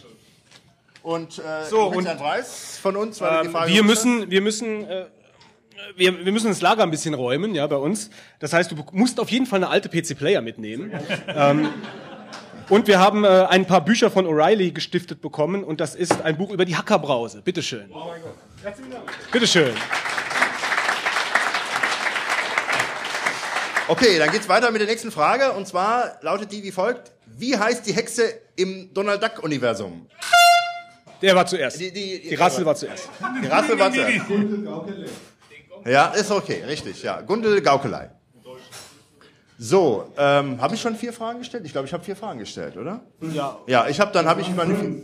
[1.03, 3.73] Und äh, So, du kriegst und- einen Preis von uns, weil du die Ähm, Frage
[3.73, 5.05] wir müssen, wir müssen, äh,
[5.97, 8.11] wir, wir müssen das Lager ein bisschen räumen, ja, bei uns.
[8.39, 10.93] Das heißt, du musst auf jeden Fall eine alte PC-Player mitnehmen.
[11.29, 11.69] ähm,
[12.69, 16.37] und wir haben äh, ein paar Bücher von O'Reilly gestiftet bekommen und das ist ein
[16.37, 17.43] Buch über die Hackerbrause.
[17.43, 17.91] Bitteschön.
[19.31, 19.75] Bitteschön.
[23.87, 25.53] Okay, dann geht's weiter mit der nächsten Frage.
[25.53, 27.13] Und zwar lautet die wie folgt.
[27.27, 30.07] Wie heißt die Hexe im Donald Duck-Universum?
[31.21, 31.79] Der war zuerst.
[31.81, 33.09] Die, die, Die Rassel war zuerst.
[33.43, 34.25] Die Rassel war zuerst.
[35.85, 37.21] Ja, ist okay, richtig, ja.
[37.21, 38.11] Gundel Gaukelei.
[39.57, 41.65] So, ähm, habe ich schon vier Fragen gestellt?
[41.65, 43.01] Ich glaube, ich habe vier Fragen gestellt, oder?
[43.21, 43.59] Ja.
[43.67, 45.03] Ja, ich habe dann habe ich meine vier.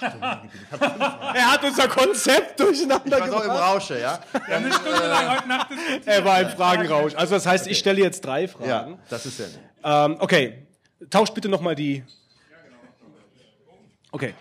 [0.00, 3.74] Er hat unser Konzept durcheinander Ich war so im gebracht.
[3.74, 4.18] Rausche, ja.
[4.48, 5.68] Eine Stunde lang heute Nacht.
[6.06, 7.14] Er war im Fragenrausch.
[7.14, 8.68] Also das heißt, ich stelle jetzt drei Fragen.
[8.68, 9.60] Ja, das ist ja nett.
[9.84, 10.66] Ähm, okay,
[11.10, 12.02] tauscht bitte nochmal die.
[14.10, 14.34] Okay.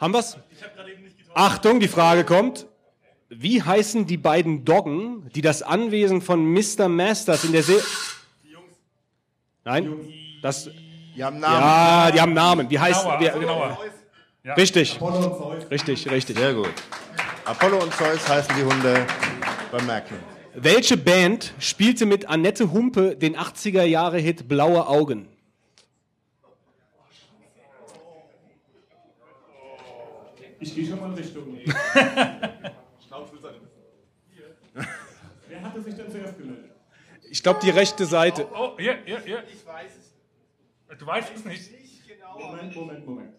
[0.00, 0.36] Haben wir's?
[1.34, 2.66] Achtung, die Frage kommt.
[3.28, 6.88] Wie heißen die beiden Doggen, die das Anwesen von Mr.
[6.88, 7.78] Masters in der See...
[9.62, 9.94] Nein?
[10.42, 10.68] Das,
[11.14, 11.60] Die haben Namen.
[11.60, 12.70] ja, die haben Namen.
[12.70, 13.02] Wie heißt...
[13.02, 13.78] Genauer, wie, also genauer.
[14.42, 14.54] Ja.
[14.54, 14.96] Richtig.
[14.96, 15.70] Apollo und Zeus.
[15.70, 16.38] Richtig, richtig.
[16.38, 16.72] Sehr gut.
[17.44, 19.06] Apollo und Zeus heißen die Hunde
[19.70, 20.16] beim Merken.
[20.54, 25.28] Welche Band spielte mit Annette Humpe den 80er Jahre Hit Blaue Augen?
[30.60, 31.58] Ich gehe schon mal in Richtung.
[35.48, 36.70] Wer hatte sich denn zuerst gemeldet?
[37.30, 38.46] Ich glaube die rechte Seite.
[38.54, 39.42] Oh, hier, hier, hier.
[39.52, 40.98] Ich weiß es.
[40.98, 41.70] Du weißt es nicht.
[42.38, 43.34] Moment, Moment, Moment.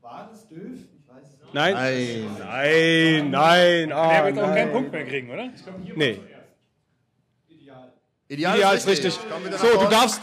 [0.00, 0.58] War das doof?
[0.58, 1.54] Ich weiß es nicht.
[1.54, 1.74] Nein.
[1.74, 3.30] Nein.
[3.30, 3.88] Nein, nein.
[3.88, 4.72] Der Ah, wird auch keinen nein.
[4.72, 5.50] Punkt mehr kriegen, oder?
[5.96, 6.20] Nee.
[8.28, 9.18] Ideal, Ja, ist richtig.
[9.44, 10.22] Wieder So, du darfst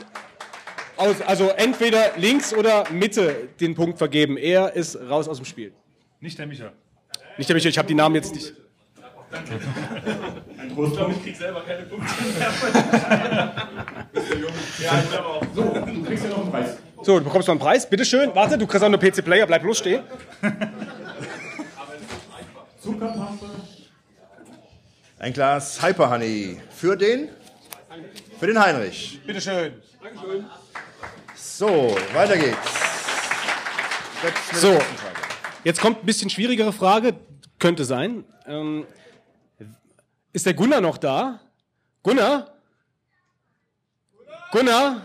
[0.98, 4.38] aus, also entweder links oder Mitte den Punkt vergeben.
[4.38, 5.74] Er ist raus aus dem Spiel.
[6.22, 6.72] Nicht der Micha.
[7.38, 8.54] Nicht der Michael, ich habe die Namen jetzt nicht.
[9.32, 12.52] Ein Trost, ich krieg selber keine Punkte mehr.
[14.80, 15.44] ja, ich glaube auch.
[15.56, 16.78] So, du kriegst ja noch einen Preis.
[17.02, 17.90] So, du bekommst noch einen Preis.
[17.90, 18.30] Bitteschön.
[18.36, 19.48] Warte, du kriegst auch eine PC-Player.
[19.48, 20.04] Bleib bloß stehen.
[22.84, 23.48] Zuckerpaste.
[25.18, 26.62] Ein Glas Hyper Honey.
[26.70, 27.30] Für den?
[28.40, 29.20] Für den Heinrich.
[29.26, 29.74] Bitteschön.
[31.36, 32.58] So, weiter geht's.
[34.54, 34.78] So.
[35.64, 37.16] Jetzt kommt ein bisschen schwierigere Frage.
[37.60, 38.26] Könnte sein.
[38.48, 38.86] Ähm,
[40.34, 41.40] ist der Gunnar noch da?
[42.02, 42.48] Gunnar?
[44.52, 45.02] Gunnar?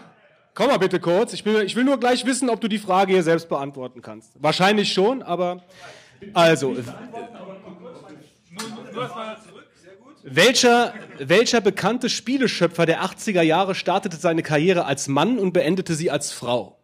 [0.54, 1.34] Komm mal bitte kurz.
[1.34, 4.32] Ich will, ich will nur gleich wissen, ob du die Frage hier selbst beantworten kannst.
[4.36, 5.62] Wahrscheinlich schon, aber
[6.32, 6.74] also.
[10.22, 16.10] Welcher, welcher bekannte Spieleschöpfer der 80er Jahre startete seine Karriere als Mann und beendete sie
[16.10, 16.78] als Frau?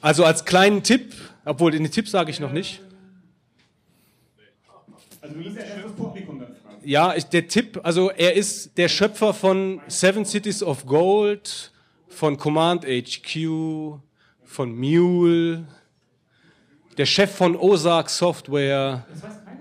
[0.00, 1.14] Also als kleinen Tipp,
[1.44, 2.80] obwohl den Tipp sage ich noch nicht.
[5.20, 6.78] Also du ja erst das Publikum dann fragen.
[6.82, 11.72] Ja, ich, der Tipp, also er ist der Schöpfer von Seven Cities of Gold,
[12.08, 13.98] von Command HQ,
[14.44, 15.66] von Mule,
[16.96, 19.06] der Chef von Ozark Software.
[19.10, 19.60] Das weiß keiner?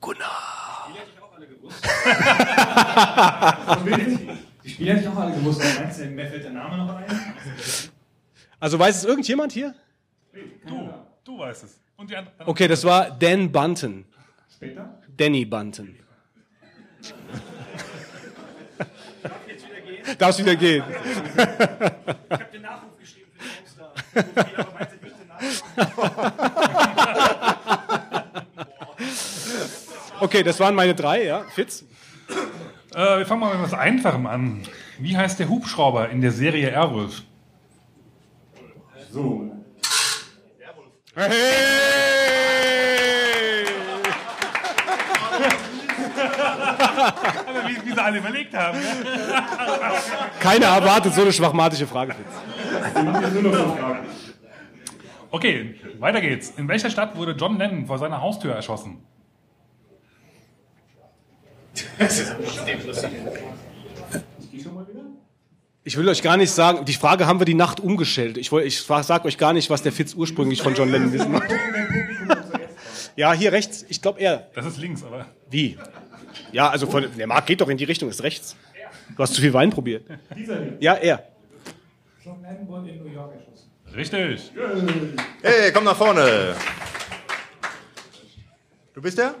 [0.00, 0.48] Gunnar.
[4.64, 5.60] Die Spieler hätte ich auch alle gewusst.
[5.60, 7.04] aber Meinst du, mir fällt der Name noch ein?
[8.60, 9.74] Also weiß es irgendjemand hier?
[10.66, 10.90] Du,
[11.24, 11.80] du weißt es.
[11.96, 12.36] Und die anderen.
[12.46, 14.04] Okay, das war Dan Bunton.
[14.54, 15.00] Später?
[15.16, 15.96] Danny Bunton.
[20.18, 20.82] Darfst wieder gehen.
[20.88, 23.92] Ich habe den Nachruf geschrieben für den Homestar.
[24.56, 25.30] Aber meinst du nicht den
[30.20, 31.44] Okay, das waren meine drei, ja.
[31.54, 31.84] Fitz?
[32.94, 34.62] Äh, wir fangen mal mit etwas Einfachem an.
[34.98, 37.22] Wie heißt der Hubschrauber in der Serie Airwolf?
[39.10, 39.50] So.
[47.46, 48.78] Aber wie, wie sie alle überlegt haben.
[50.40, 52.14] Keiner erwartet so eine schwachmatische Frage.
[55.30, 56.50] Okay, weiter geht's.
[56.56, 59.04] In welcher Stadt wurde John Lennon vor seiner Haustür erschossen?
[65.88, 68.36] Ich will euch gar nicht sagen, die Frage haben wir die Nacht umgestellt.
[68.36, 71.54] Ich, ich sage euch gar nicht, was der Fitz ursprünglich von John Lennon wissen wollte.
[73.16, 73.86] Ja, hier rechts.
[73.88, 74.48] Ich glaube er.
[74.54, 75.26] Das ist links, aber.
[75.50, 75.76] Wie?
[76.52, 78.54] Ja, also von, der Markt geht doch in die Richtung, ist rechts.
[79.16, 80.04] Du hast zu viel Wein probiert.
[80.36, 80.76] Dieser hier.
[80.78, 81.24] Ja, er.
[82.22, 83.70] John Lennon wurde in New York erschossen.
[83.96, 84.52] Richtig.
[85.42, 86.54] Hey, komm nach vorne.
[88.92, 89.34] Du bist der?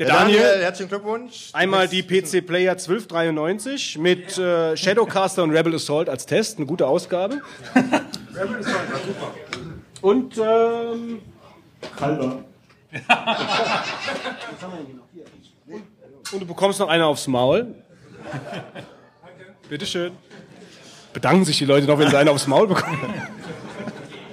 [0.00, 0.40] Der Daniel.
[0.40, 1.50] Daniel, herzlichen Glückwunsch.
[1.52, 6.86] Einmal die PC Player 1293 mit äh, Shadowcaster und Rebel Assault als Test, eine gute
[6.86, 7.42] Ausgabe.
[10.00, 11.20] Und ähm,
[12.00, 12.42] Halber.
[16.32, 17.74] Und du bekommst noch eine aufs Maul.
[19.68, 20.12] Bitteschön.
[21.12, 23.12] Bedanken sich die Leute noch, wenn sie eine aufs Maul bekommen.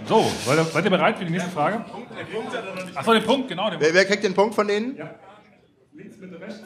[0.05, 1.83] So, seid ihr, bereit für die nächste Frage?
[2.95, 3.69] Achso, den Punkt, genau.
[3.69, 4.97] Den Wer, wer kriegt den Punkt von denen?
[5.97, 6.61] Links, Mitte, rechts.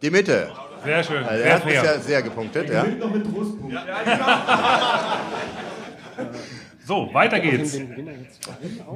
[0.00, 0.50] Die Mitte.
[0.82, 1.22] Sehr schön.
[1.22, 1.80] Also sehr er hat fair.
[1.82, 2.84] bisher sehr gepunktet, ja.
[2.84, 3.76] Noch mit Trostpunkt.
[6.84, 7.78] So, weiter geht's.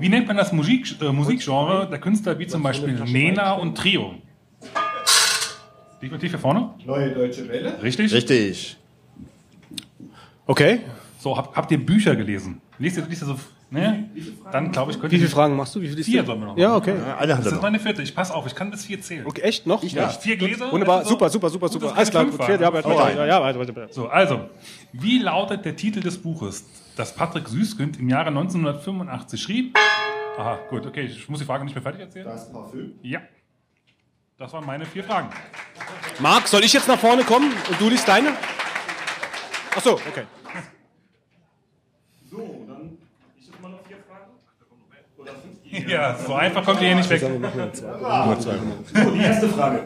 [0.00, 4.16] Wie nennt man das Musik, äh, Musikgenre der Künstler wie zum Beispiel Nena und Trio?
[6.02, 6.74] Definitiv hier vorne?
[6.84, 7.80] Neue Deutsche Welle.
[7.80, 8.12] Richtig?
[8.12, 8.76] Richtig.
[10.46, 10.80] Okay.
[11.20, 12.60] So, habt, habt ihr Bücher gelesen?
[12.80, 13.38] Liest ihr, liest ihr so,
[13.70, 14.08] ne?
[14.52, 15.80] Dann glaube ich, könnt Wie viele Fragen machst du?
[15.80, 16.78] Wie viele Vier sollen wir noch Ja, machen.
[16.78, 16.94] okay.
[17.18, 18.02] Eine Das ist meine vierte.
[18.02, 19.26] Ich pass auf, ich kann bis vier zählen.
[19.26, 19.82] Okay, echt noch?
[19.82, 20.08] Ja.
[20.08, 20.70] Vier Gläser?
[20.72, 21.96] Wunderbar, Also, super, super, super, super.
[21.96, 23.92] Alles klar, gut, vier, ja, weiter, weiter, ja, weiter, weiter, weiter.
[23.92, 24.48] So, also,
[24.92, 26.64] wie lautet der Titel des Buches,
[26.96, 29.78] das Patrick Süßkind im Jahre 1985 schrieb?
[30.38, 32.26] Aha, gut, okay, ich muss die Frage nicht mehr fertig erzählen.
[32.26, 32.92] Das Parfüm.
[33.02, 33.20] Ja.
[34.38, 35.30] Das waren meine vier Fragen.
[36.18, 38.28] Marc, soll ich jetzt nach vorne kommen und du liest deine?
[39.74, 40.24] Ach so, okay.
[42.30, 42.98] So, dann.
[43.38, 44.32] Ich habe mal noch vier Fragen.
[45.16, 45.55] Oder fünf?
[45.88, 47.20] Ja, so einfach kommt ihr hier nicht weg.
[47.20, 49.80] So, die erste Frage.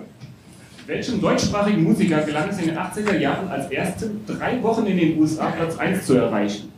[0.87, 5.19] Welchem deutschsprachigen Musiker gelang es in den 80er Jahren als erste drei Wochen in den
[5.21, 6.73] USA Platz 1 zu erreichen?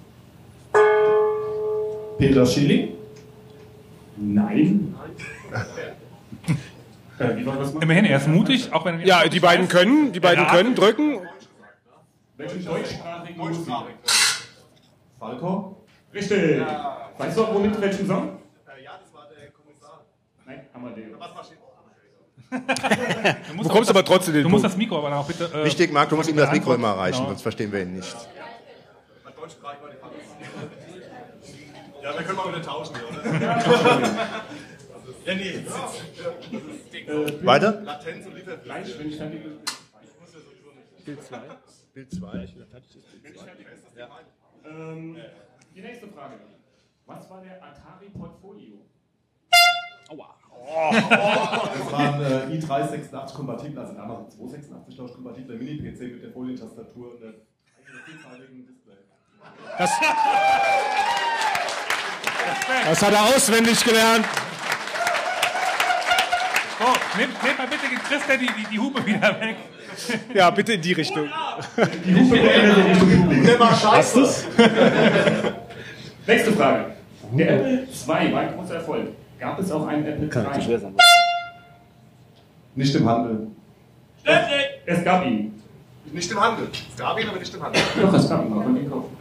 [2.18, 2.90] Peter Schilling.
[4.16, 4.94] Nein.
[7.18, 7.82] äh, wie war das mal?
[7.82, 10.50] Immerhin, er ist mutig, auch wenn er Ja, die beiden können, die beiden Ja.
[10.50, 11.20] können drücken.
[12.36, 13.86] Welchem deutschsprachigen Musiker?
[15.18, 15.84] Falco.
[16.12, 16.60] Richtig.
[17.18, 18.38] Weißt du auch, womit welchen Song?
[18.84, 20.04] Ja, das war der Kommissar.
[20.52, 21.18] Nein, Amadeus.
[23.48, 25.44] Du bekommst aber trotzdem den Du musst das Mikro aber auch bitte.
[25.54, 27.28] Äh, Wichtig, Marc, du musst ihm das Mikro immer erreichen, Genau.
[27.28, 28.14] sonst verstehen wir ihn nicht.
[32.02, 33.24] Ja, wir können mal wieder tauschen, oder?
[35.24, 35.64] ja, nee.
[37.06, 37.80] Äh, Weiter?
[37.82, 38.56] Latenz und Liefer.
[38.56, 39.58] Gleich, wenn ich fertig bin.
[41.04, 41.38] Bild 2.
[41.94, 42.48] Bild 2.
[44.68, 45.16] Ähm,
[45.74, 46.34] die nächste Frage.
[47.06, 48.84] Was war der Atari Portfolio?
[50.62, 51.70] Aua.
[51.76, 56.32] Das war ein äh, i386 kompatibel, also damals 286 glaube ich, kompatibler Mini-PC mit der
[56.32, 58.94] Folientastatur und einem Display.
[59.78, 59.90] Das,
[62.84, 64.24] das hat er auswendig gelernt.
[66.78, 69.56] So, nehmt, nehmt mal bitte Christa die, die, die Hupe wieder weg.
[70.34, 71.28] Ja, bitte in die Richtung.
[72.04, 73.44] Die Hupe in Richtung Publikum.
[73.44, 74.20] Der war scheiße.
[76.26, 76.92] Nächste Frage.
[77.32, 79.08] Der Apple II war ein großer Erfolg.
[79.42, 80.78] Gab es auch einen Apple III?
[80.78, 80.94] sein.
[82.76, 83.48] Nicht im Handel.
[84.86, 85.60] Es gab ihn.
[86.12, 86.68] Nicht im Handel.
[86.72, 87.82] Es gab ihn, aber nicht im Handel.
[88.00, 88.50] Doch, es gab ihn.
[88.50, 89.16] Man konnte ihn kaufen.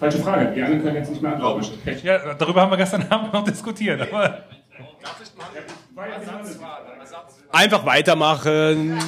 [0.00, 0.52] Falsche Frage.
[0.54, 1.66] Die anderen können jetzt nicht mehr antworten.
[2.02, 4.00] Ja, darüber haben wir gestern Abend noch diskutiert.
[4.00, 4.44] Aber.
[7.52, 8.98] Einfach weitermachen.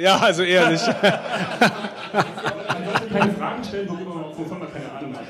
[0.00, 0.80] Ja, also ehrlich.
[0.86, 0.94] Man
[2.86, 5.26] sollte keine Fragen stellen, worüber, wovon man keine Ahnung hat.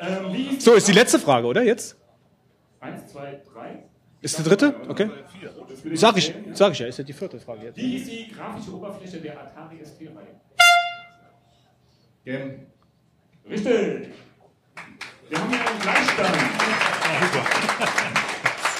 [0.00, 1.96] ähm, So, ist die letzte Frage, oder jetzt?
[2.80, 3.84] Eins, zwei, drei.
[4.20, 4.74] Ist die dritte?
[4.88, 5.08] Okay.
[5.92, 7.76] Sag ich, sag ich ja, ist ja die vierte Frage jetzt.
[7.76, 10.40] Wie hieß die grafische Oberfläche der Atari ST-Reihe?
[12.24, 12.66] Gem.
[13.48, 14.08] Richtig.
[15.28, 16.36] Wir haben hier einen Gleichstand.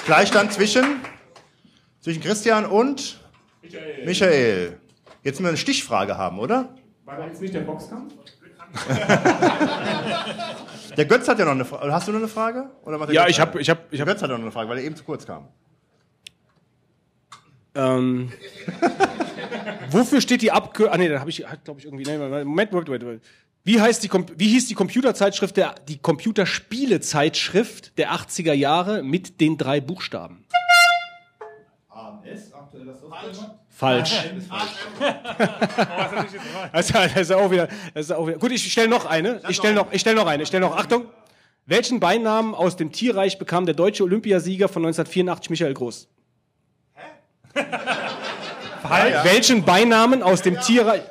[0.05, 1.01] Gleichstand zwischen,
[2.01, 3.21] zwischen Christian und
[3.65, 4.05] Michael.
[4.07, 4.79] Michael.
[5.23, 6.75] Jetzt müssen wir eine Stichfrage haben, oder?
[7.05, 8.13] War da jetzt nicht der Boxkampf?
[10.97, 11.93] Der Götz hat ja noch eine Frage.
[11.93, 12.71] Hast du noch eine Frage?
[12.87, 13.61] Ja, Götz ich hab- eine?
[13.61, 15.49] ich hab- ich Der Götz hat noch eine Frage, weil er eben zu kurz kam.
[17.75, 18.33] Ähm,
[19.91, 20.95] wofür steht die Abkürzung?
[20.95, 22.05] Ah nee, da habe ich, glaube ich irgendwie.
[22.05, 23.25] Nee, Moment, Moment, Moment, Moment.
[23.65, 29.57] Wie heißt die, wie hieß die Computerzeitschrift der, die Computerspielezeitschrift der 80er Jahre mit den
[29.57, 30.44] drei Buchstaben?
[33.71, 34.15] Falsch.
[36.73, 38.39] Das ist auch wieder, das ist auch wieder.
[38.39, 39.41] Gut, ich stelle noch eine.
[39.49, 40.43] Ich stelle noch, ich stelle noch eine.
[40.45, 40.77] Ich stelle noch.
[40.77, 41.07] Achtung.
[41.67, 46.09] Welchen Beinamen aus dem Tierreich bekam der deutsche Olympiasieger von 1984 Michael Groß?
[48.83, 49.25] Falsch.
[49.25, 51.03] Welchen Beinamen aus dem Tierreich?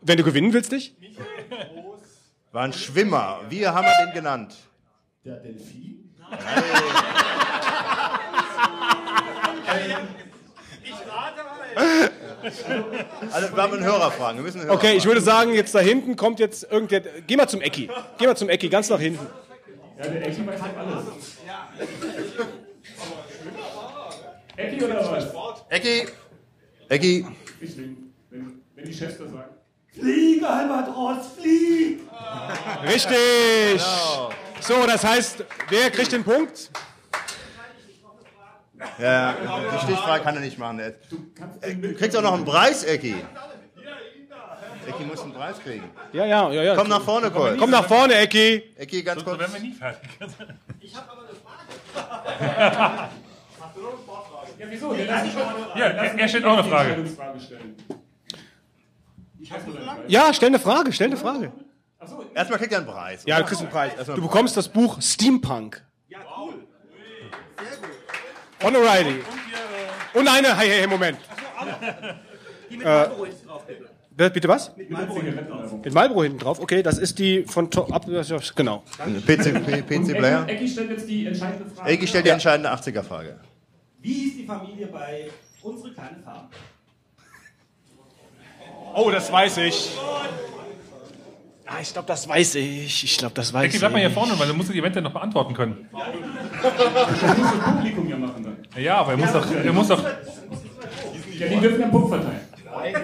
[0.00, 0.96] Wenn du gewinnen willst, nicht?
[2.52, 3.40] War ein Schwimmer.
[3.48, 4.54] Wie haben wir den genannt?
[5.24, 6.14] Der Delfin?
[13.32, 14.36] Also, wir haben einen Hörerfragen.
[14.38, 15.14] Wir müssen einen Hörer Okay, ich fragen.
[15.14, 17.00] würde sagen, jetzt da hinten kommt jetzt irgendwer.
[17.26, 17.88] Geh mal zum Ecki.
[18.18, 19.26] Geh mal zum Ecki, ganz nach hinten.
[19.98, 21.04] Ja, der Ecki weiß halt alles.
[24.56, 25.64] Ecki oder was?
[25.68, 26.06] Ecki.
[26.88, 27.26] Ecki.
[27.60, 29.54] Ich wenn, wenn die Chefs das sagen.
[29.94, 32.00] Flieg, Albatros, flieg!
[32.86, 33.72] Richtig.
[33.74, 34.30] Genau.
[34.60, 36.70] So, das heißt, wer kriegt den Punkt?
[38.98, 39.34] Ja,
[39.74, 40.78] die Stichfrage kann er nicht machen.
[40.80, 40.92] Er-
[41.74, 43.14] Du kriegst auch noch einen Preis, Ecki.
[44.86, 45.84] Ecki muss einen Preis kriegen.
[46.12, 46.74] Ja, ja, ja, ja.
[46.76, 47.56] Komm nach vorne, kurz.
[47.58, 48.74] Komm nach vorne, Ecki.
[48.76, 49.38] Ecki, ganz So kurz.
[49.38, 50.08] werden wir nie fertig.
[54.58, 54.96] Ja, wieso?
[54.96, 57.04] Wir lassen schon mal eine, Ja, lassen er stellt auch eine Frage.
[59.40, 59.50] Ich.
[60.08, 61.52] Ja, stell eine Frage, stell eine Frage.
[61.98, 63.22] Achso, Erstmal kriegt er einen Preis.
[63.26, 63.92] Ja, du kriegst einen Preis.
[64.06, 65.82] Du bekommst das Buch Steampunk.
[66.08, 66.54] ja, cool.
[68.62, 69.20] Von O'Reilly.
[70.14, 71.18] Und eine, hey, hey, hey, Moment.
[72.70, 74.48] Die mit Marlboro ist drauf, bitte.
[74.48, 74.76] Was?
[74.76, 75.80] Mit Marlboro Zigaretten.
[75.82, 76.60] Mit Marlboro hinten drauf.
[76.60, 78.06] Okay, das ist die von Top ab.
[78.06, 78.82] Genau.
[79.26, 80.46] PC, P- PC Player.
[80.48, 81.90] Ecki stellt jetzt die entscheidende Frage.
[81.90, 83.40] Ecki stellt die entscheidende 80er-Frage.
[84.00, 85.30] Wie hieß die Familie bei
[85.62, 86.48] Unsere kleine Farm?
[88.94, 89.92] Oh, das weiß ich.
[91.66, 93.04] Ah, ich glaube, das weiß ich.
[93.04, 93.80] Ich glaube, das weiß Ecki, ich.
[93.80, 95.88] bleib mal hier vorne, weil du musst die eventuell noch beantworten können.
[96.62, 98.82] Das muss das Publikum ja machen dann.
[98.82, 100.02] Ja, aber er muss doch, er muss doch.
[100.02, 102.40] Ja, die dürfen einen Punkt verteilen.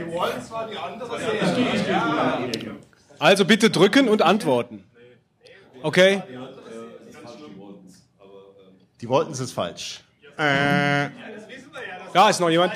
[0.06, 1.20] Die wollen zwar die andere.
[1.88, 2.72] Ja.
[3.18, 4.84] Also bitte drücken und antworten.
[5.82, 6.22] Okay?
[9.00, 10.00] Die wollten es ist falsch.
[10.36, 11.08] Äh,
[12.12, 12.74] Da ist noch jemand.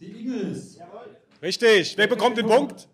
[0.00, 0.78] Die Ingels.
[1.42, 1.94] Richtig.
[1.96, 2.88] Wer bekommt den Punkt?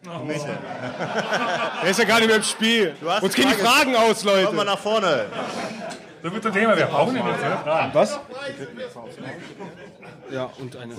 [1.82, 2.94] Der ist ja gar nicht mehr im Spiel.
[3.00, 4.64] du hast Uns gehen die Frage- Fragen aus, Komm mal Leute.
[4.64, 5.26] nach vorne.
[6.22, 6.76] So wird zum Thema.
[6.76, 7.58] Wir brauchen den jetzt, oder?
[7.58, 7.90] Fragen.
[7.94, 8.20] Was?
[10.30, 10.94] Ja, und eine.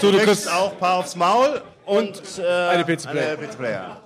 [0.00, 3.28] So, du kriegst auch ein paar aufs Maul und äh, Eine PC Player.
[3.38, 3.96] Eine PC Player.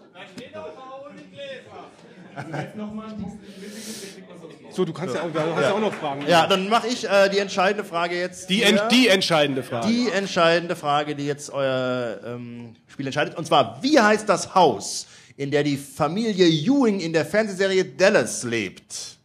[4.75, 5.73] So, du kannst ja, auch, du hast ja.
[5.73, 6.26] auch noch Fragen.
[6.26, 8.49] Ja, dann mache ich äh, die entscheidende Frage jetzt.
[8.49, 9.89] Die, ent, die entscheidende Frage.
[9.89, 13.36] Die entscheidende Frage, die jetzt euer ähm, Spiel entscheidet.
[13.36, 18.42] Und zwar, wie heißt das Haus, in der die Familie Ewing in der Fernsehserie Dallas
[18.44, 19.18] lebt?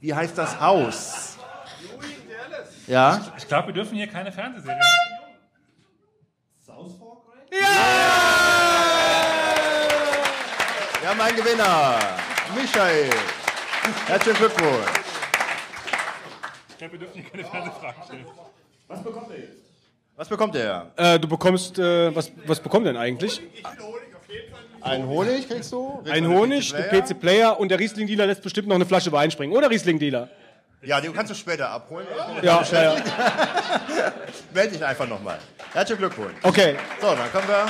[0.00, 1.36] Wie heißt das Haus?
[2.86, 3.32] Ja?
[3.36, 4.78] Ich glaube, wir dürfen hier keine Fernsehserie.
[11.00, 11.98] Wir haben einen Gewinner.
[12.54, 13.10] Michael.
[14.06, 14.86] Herzlichen Glückwunsch.
[16.70, 18.26] Ich glaube, wir dürfen hier keine Fernsehfragen stellen.
[18.86, 19.52] Was bekommt er jetzt?
[20.16, 20.90] Was bekommt er?
[20.96, 23.40] Äh, du bekommst, äh, was, was bekommt denn eigentlich?
[24.80, 25.96] Ein Honig kriegst du?
[25.98, 28.86] Kriegst Ein du einen Honig, PC der PC-Player und der Riesling-Dealer lässt bestimmt noch eine
[28.86, 29.52] Flasche Wein springen.
[29.52, 30.28] Oder Riesling-Dealer?
[30.82, 32.06] Ja, den kannst du später abholen.
[32.42, 32.96] Ja, ja, ja.
[34.54, 35.38] Meld dich einfach nochmal.
[35.72, 36.34] Herzlichen Glückwunsch.
[36.42, 37.66] Okay, So, dann kommen wir.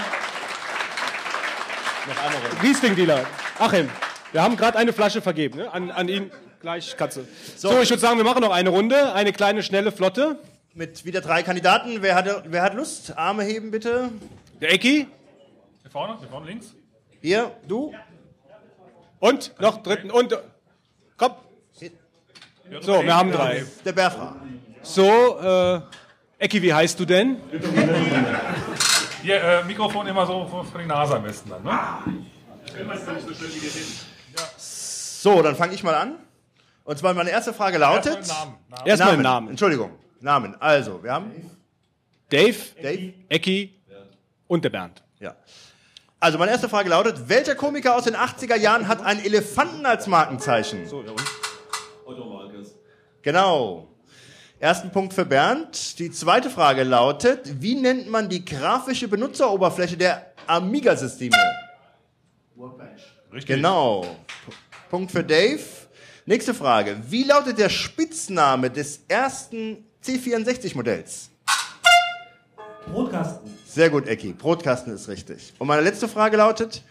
[2.07, 2.63] Noch eine Runde.
[2.63, 3.25] Riesling-Dealer.
[3.59, 3.89] Achim,
[4.33, 5.73] wir haben gerade eine Flasche vergeben, ne?
[5.73, 6.31] An, an ihn.
[6.61, 7.27] Gleich, Katze.
[7.57, 9.13] So, ich würde sagen, wir machen noch eine Runde.
[9.13, 10.39] Eine kleine, schnelle, flotte.
[10.75, 12.03] Mit wieder drei Kandidaten.
[12.03, 13.17] Wer, hatte, wer hat Lust?
[13.17, 14.11] Arme heben bitte.
[14.61, 15.07] Der Ecki.
[15.83, 16.75] Hier vorne, hier vorne links.
[17.21, 17.95] Hier, du.
[19.21, 20.11] Und noch dritten.
[20.11, 20.37] Und.
[21.17, 21.33] Komm.
[22.81, 23.65] So, wir haben drei.
[23.85, 24.37] Der Berfra.
[24.83, 25.81] So, äh,
[26.39, 27.37] Ecki, wie heißt du denn?
[29.23, 31.79] Hier, äh, Mikrofon immer so vor, die Nase am besten dann, ne?
[35.21, 36.15] So, dann fange ich mal an.
[36.85, 38.19] Und zwar meine erste Frage lautet.
[38.19, 38.57] Erstmal Namen.
[38.69, 38.87] Namen.
[38.87, 39.49] Erstmal Namen.
[39.49, 39.91] Entschuldigung.
[40.21, 40.55] Namen.
[40.61, 41.33] Also, wir haben.
[42.31, 43.15] Dave, Dave.
[43.29, 43.81] Ecki
[44.47, 45.03] und der Bernd.
[45.19, 45.35] Ja.
[46.21, 50.07] Also, meine erste Frage lautet: Welcher Komiker aus den 80er Jahren hat einen Elefanten als
[50.07, 50.87] Markenzeichen?
[50.87, 51.25] So, ja, und?
[52.07, 52.77] Otto Walkes.
[53.23, 53.89] Genau.
[54.61, 55.99] Ersten Punkt für Bernd.
[55.99, 61.37] Die zweite Frage lautet: Wie nennt man die grafische Benutzeroberfläche der Amiga-Systeme?
[62.55, 63.03] Workbench.
[63.33, 63.57] Richtig.
[63.57, 64.07] Genau.
[64.91, 65.61] Punkt für Dave.
[66.27, 66.97] Nächste Frage.
[67.09, 71.31] Wie lautet der Spitzname des ersten C64-Modells?
[72.93, 73.59] Brotkasten.
[73.67, 74.33] Sehr gut, Ecki.
[74.33, 75.53] Brotkasten ist richtig.
[75.59, 76.83] Und meine letzte Frage lautet,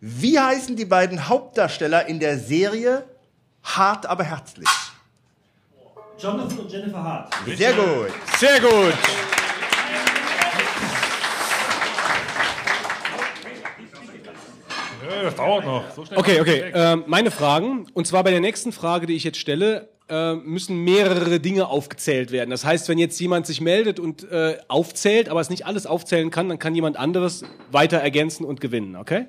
[0.00, 3.04] wie heißen die beiden Hauptdarsteller in der Serie
[3.62, 4.68] Hart aber herzlich?
[6.18, 7.34] Jonathan und Jennifer Hart.
[7.56, 8.12] Sehr gut.
[8.38, 8.94] Sehr gut.
[15.16, 15.90] Ja, das dauert noch.
[15.94, 16.64] So schnell Okay, okay.
[16.74, 17.86] Ähm, meine Fragen.
[17.94, 22.30] Und zwar bei der nächsten Frage, die ich jetzt stelle, äh, müssen mehrere Dinge aufgezählt
[22.30, 22.50] werden.
[22.50, 26.30] Das heißt, wenn jetzt jemand sich meldet und äh, aufzählt, aber es nicht alles aufzählen
[26.30, 29.26] kann, dann kann jemand anderes weiter ergänzen und gewinnen, okay?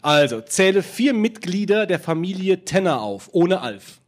[0.00, 4.00] Also, zähle vier Mitglieder der Familie Tenner auf, ohne Alf.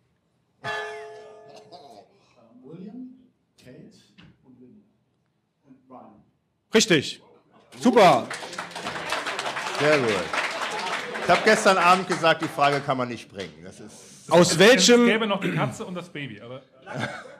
[2.64, 3.10] William,
[3.58, 3.90] Kate
[4.44, 4.84] und Lynn.
[5.66, 6.22] Und Brian.
[6.72, 7.20] Richtig.
[7.80, 8.28] Super.
[9.80, 10.43] Sehr gut.
[11.24, 13.54] Ich habe gestern Abend gesagt, die Frage kann man nicht bringen.
[13.64, 15.06] Das ist Aus Es welchem...
[15.06, 16.60] gäbe noch die Katze und das Baby, aber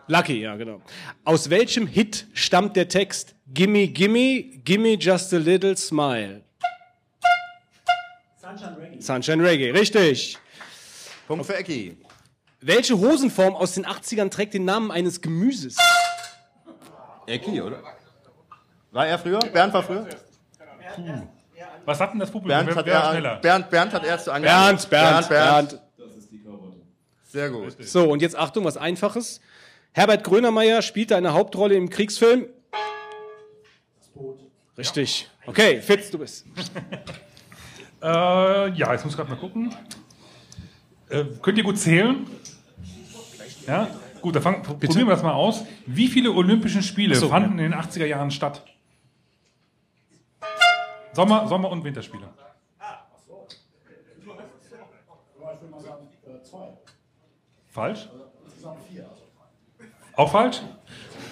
[0.07, 0.81] Lucky, ja, genau.
[1.25, 6.43] Aus welchem Hit stammt der Text Gimme, gimme, gimme just a little smile?
[8.41, 9.01] Sunshine Reggae.
[9.03, 10.39] Sunshine Reggae, richtig.
[11.27, 11.97] Punkt für Ecki.
[12.63, 15.77] Welche Hosenform aus den 80ern trägt den Namen eines Gemüses?
[17.27, 17.83] Ecki, oder?
[18.93, 19.41] War er früher?
[19.41, 20.07] Bernd war früher?
[21.85, 22.65] Was hat denn das Publikum?
[22.65, 23.37] Bernd Wer, hat, wer er, schneller?
[23.37, 24.77] Bernd, Bernd hat erst so angefangen.
[24.77, 25.81] Bernd, Bernd, Bernd.
[25.97, 26.77] Das ist die Karotte.
[27.25, 27.77] Sehr gut.
[27.81, 29.41] So, und jetzt Achtung, was Einfaches.
[29.93, 32.47] Herbert Grönemeyer spielte eine Hauptrolle im Kriegsfilm.
[34.77, 35.31] Richtig.
[35.47, 36.47] Okay, Fitz, du bist.
[38.03, 39.75] Äh, ja, jetzt muss ich gerade mal gucken.
[41.09, 42.27] Äh, könnt ihr gut zählen?
[43.67, 43.89] Ja?
[44.21, 45.65] Gut, dann fang, probieren wir das mal aus.
[45.87, 48.63] Wie viele Olympische Spiele so, fanden in den 80er Jahren statt?
[51.15, 52.29] Sommer, Sommer- und Winterspiele.
[57.71, 58.09] Falsch?
[58.45, 59.09] Insgesamt vier.
[60.17, 60.63] Auch falsch?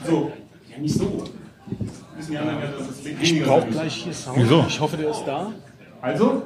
[0.05, 0.33] So,
[0.69, 1.25] ja nicht so.
[2.17, 4.39] Wissen die anderen ja, dass es Ich brauche gleich hier Sound.
[4.39, 4.65] Wieso?
[4.67, 5.52] Ich hoffe, der ist da.
[6.01, 6.43] Also,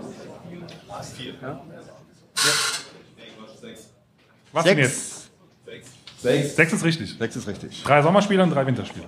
[4.52, 5.30] Was denn Sechs.
[5.66, 5.82] jetzt?
[6.22, 6.56] Sechs.
[6.56, 7.16] Sechs ist richtig.
[7.18, 7.82] Sechs ist richtig.
[7.82, 9.06] Drei Sommerspiele und drei Winterspiele.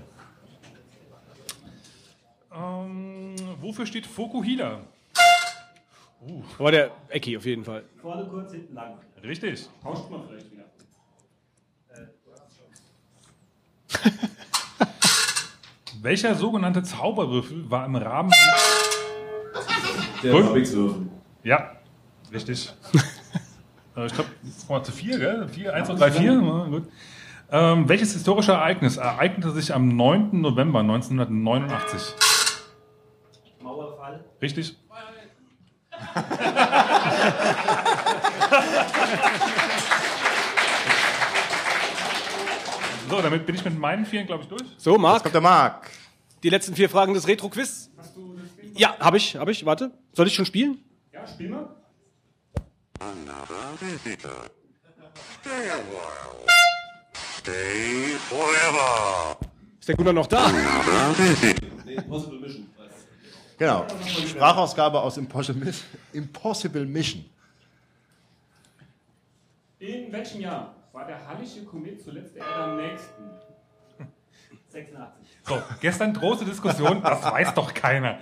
[3.69, 4.81] Wofür steht Fokuhila?
[6.59, 7.85] Aber der Ecki auf jeden Fall.
[8.01, 8.95] Vorne kurz, hinten lang.
[9.23, 9.69] Richtig.
[9.83, 10.65] tauscht man vielleicht wieder.
[16.01, 18.33] Welcher sogenannte Zauberwürfel war im Rahmen...
[20.23, 20.33] Der.
[20.33, 21.07] Rubikswürfel.
[21.45, 21.77] Ja,
[22.33, 22.73] richtig.
[23.97, 25.49] Äh, ich glaube, jetzt kommen wir zu vier, gell?
[25.49, 26.35] Vier, eins, zwei, drei, vier.
[26.35, 26.85] Ja, gut.
[27.51, 30.41] Ähm, welches historische Ereignis ereignete sich am 9.
[30.41, 32.15] November 1989?
[34.09, 34.25] Mauerfall.
[34.43, 34.77] Richtig?
[43.09, 44.63] So, damit bin ich mit meinen vieren, glaube ich, durch.
[44.77, 45.91] So, Jetzt Marc, kommt der Marc.
[46.43, 47.91] die letzten vier Fragen des Retro-Quiz.
[48.75, 49.65] Ja, habe ich, habe ich.
[49.65, 49.91] Warte.
[50.13, 50.79] Soll ich schon spielen?
[51.13, 51.69] Ja, spiel mal.
[59.81, 60.51] Ist der Gunnar noch da?
[61.85, 62.69] Nee, Impossible Mission.
[63.59, 63.87] Genau.
[64.27, 65.89] Sprachausgabe aus Impossible Mission.
[66.13, 67.25] Impossible Mission.
[69.81, 73.23] In welchem Jahr war der Hallische Komet zuletzt der Erde am nächsten?
[74.69, 75.39] 86.
[75.45, 78.19] So, gestern große Diskussion, das weiß doch keiner.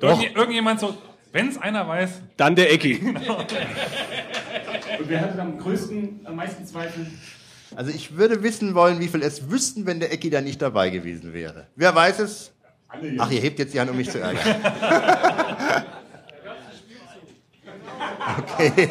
[0.00, 0.20] Doch.
[0.20, 0.96] Irgend, irgendjemand so,
[1.32, 2.98] wenn es einer weiß, Dann der Ecki.
[2.98, 7.06] Und wer hatte am größten, am meisten Zweifel?
[7.74, 10.90] Also ich würde wissen wollen, wie viel es wüssten, wenn der Ecki da nicht dabei
[10.90, 11.68] gewesen wäre.
[11.76, 12.52] Wer weiß es?
[13.18, 14.42] Ach, ihr hebt jetzt die Hand, um mich zu ärgern.
[18.38, 18.88] Okay.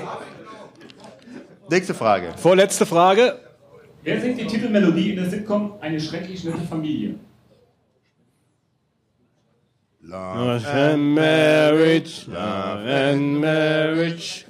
[1.69, 2.33] Nächste Frage.
[2.38, 3.39] Vorletzte Frage.
[4.03, 7.15] Wer singt die Titelmelodie in der Sitcom Eine schrecklich nette Familie?
[10.01, 14.45] Love and Marriage, Love and Marriage.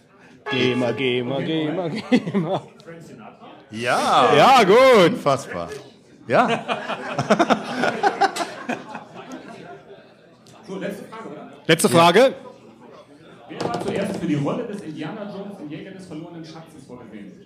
[0.49, 2.61] Geh mal, geh mal, geh mal, geh mal.
[3.69, 4.33] Ja.
[4.35, 5.13] Ja, gut.
[5.13, 5.69] Unfassbar.
[6.27, 6.47] Ja.
[10.81, 11.51] So, letzte Frage, oder?
[11.67, 12.35] Letzte Frage.
[13.49, 17.45] Wer war zuerst für die Rolle des Indiana Jones im Jäger des verlorenen Schatzes vorgesehen?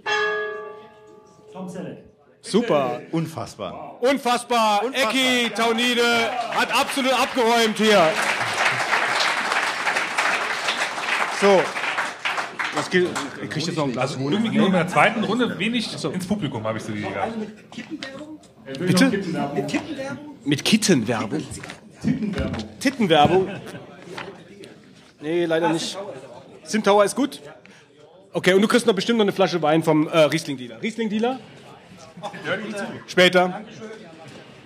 [1.51, 1.97] Tom Selleck.
[2.41, 3.01] Super.
[3.11, 3.97] Unfassbar.
[4.01, 4.83] Unfassbar.
[4.93, 6.03] Ecki Taunide
[6.51, 8.07] hat absolut abgeräumt hier.
[11.41, 11.61] So.
[12.75, 13.07] Was geht?
[13.43, 14.39] Ich krieg jetzt noch ein Glas Also Honig.
[14.39, 17.05] irgendwie ging in der zweiten Runde wenig ins Publikum, habe ich so die.
[18.79, 19.09] Bitte?
[19.09, 20.35] Mit Kittenwerbung?
[20.45, 21.43] Mit Kittenwerbung.
[22.05, 22.79] Tittenwerbung.
[22.79, 23.49] Tittenwerbung.
[25.21, 25.97] Nee, leider nicht.
[26.63, 27.41] Simtauer ist gut.
[28.31, 30.81] Okay, und du kriegst noch bestimmt noch eine Flasche Wein vom äh, Riesling-Dealer.
[30.81, 31.39] Riesling-Dealer?
[33.07, 33.61] Später.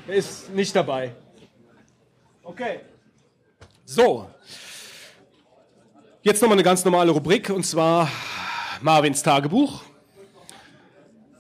[0.08, 1.12] Er ist nicht dabei.
[2.44, 2.80] Okay.
[3.86, 4.28] So.
[6.22, 8.10] Jetzt nochmal eine ganz normale Rubrik und zwar
[8.82, 9.84] Marvins Tagebuch.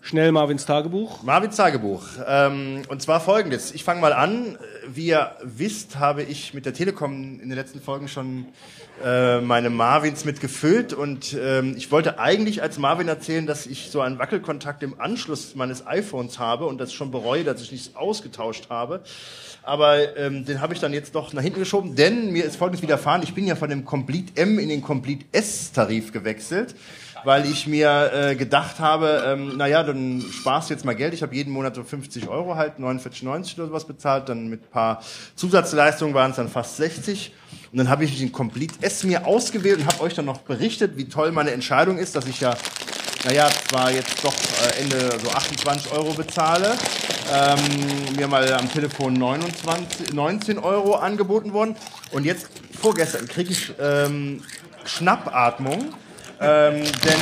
[0.09, 1.21] Schnell Marvins Tagebuch.
[1.21, 2.03] Marvins Tagebuch.
[2.27, 3.71] Ähm, und zwar folgendes.
[3.75, 4.57] Ich fange mal an.
[4.91, 8.47] Wie ihr wisst, habe ich mit der Telekom in den letzten Folgen schon
[9.05, 10.93] äh, meine Marvins mitgefüllt.
[10.93, 15.53] Und ähm, ich wollte eigentlich als Marvin erzählen, dass ich so einen Wackelkontakt im Anschluss
[15.53, 19.01] meines iPhones habe und das schon bereue, dass ich nichts ausgetauscht habe.
[19.61, 22.81] Aber ähm, den habe ich dann jetzt doch nach hinten geschoben, denn mir ist folgendes
[22.81, 23.21] widerfahren.
[23.21, 26.73] Ich bin ja von dem Complete M in den Complete S-Tarif gewechselt
[27.23, 31.14] weil ich mir äh, gedacht habe, ähm, naja, dann sparst du jetzt mal Geld.
[31.14, 34.30] Ich habe jeden Monat so 50 Euro halt, 49,90 oder sowas bezahlt.
[34.30, 35.01] Dann mit paar
[35.35, 37.33] Zusatzleistungen waren es dann fast 60.
[37.72, 40.98] Und dann habe ich den Complete S mir ausgewählt und habe euch dann noch berichtet,
[40.98, 42.57] wie toll meine Entscheidung ist, dass ich ja,
[43.25, 46.75] naja, zwar jetzt doch äh, Ende so 28 Euro bezahle,
[47.31, 51.75] ähm, mir mal am Telefon 29, 19 Euro angeboten worden.
[52.11, 52.48] Und jetzt,
[52.80, 54.41] vorgestern, kriege ich ähm,
[54.85, 55.93] Schnappatmung.
[56.42, 57.19] Ähm, denn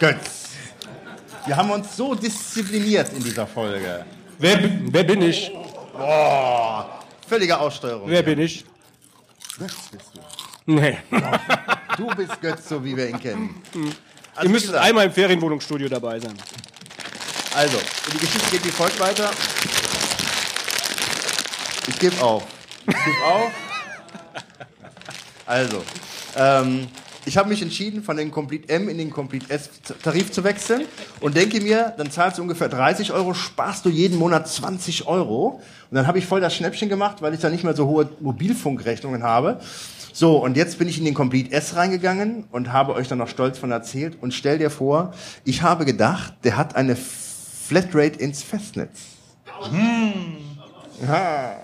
[0.00, 0.48] Götz,
[1.46, 4.04] wir haben uns so diszipliniert in dieser Folge.
[4.38, 4.58] Wer,
[4.92, 5.52] wer bin ich?
[5.92, 8.10] Boah, völlige Aussteuerung.
[8.10, 8.64] Wer bin ich?
[9.58, 10.20] Götz bist du.
[10.66, 10.98] Nee.
[11.98, 13.62] Du bist Götz, so wie wir ihn kennen.
[14.42, 16.32] Ihr müsst gesagt, einmal im Ferienwohnungsstudio dabei sein.
[17.54, 17.76] Also,
[18.14, 19.30] die Geschichte geht wie folgt weiter.
[21.86, 22.44] Ich gebe auf.
[22.86, 23.52] Ich gebe auf.
[25.46, 25.82] Also,
[26.36, 26.88] ähm,
[27.24, 29.70] ich habe mich entschieden, von den Complete M in den Complete S
[30.02, 30.86] Tarif zu wechseln
[31.20, 35.60] und denke mir, dann zahlst du ungefähr 30 Euro, sparst du jeden Monat 20 Euro.
[35.90, 38.08] Und dann habe ich voll das Schnäppchen gemacht, weil ich da nicht mehr so hohe
[38.20, 39.60] Mobilfunkrechnungen habe.
[40.12, 43.28] So, und jetzt bin ich in den Complete S reingegangen und habe euch dann noch
[43.28, 44.18] stolz von erzählt.
[44.20, 45.14] Und stell dir vor,
[45.44, 48.98] ich habe gedacht, der hat eine Flatrate ins Festnetz.
[49.70, 50.51] Hm.
[51.00, 51.60] Ja.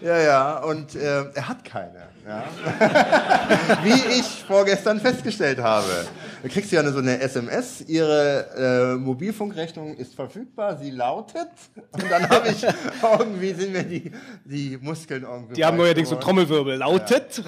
[0.00, 2.12] ja, ja, und äh, er hat keine.
[2.26, 2.44] Ja.
[3.82, 6.06] Wie ich vorgestern festgestellt habe.
[6.42, 11.50] Da kriegst du ja so eine SMS, Ihre äh, Mobilfunkrechnung ist verfügbar, sie lautet.
[11.92, 12.62] Und dann habe ich
[13.18, 14.12] irgendwie sind mir die,
[14.44, 15.54] die Muskeln irgendwie.
[15.54, 16.16] Die haben neuerdings so.
[16.16, 16.76] Trommelwirbel.
[16.76, 17.42] Lautet.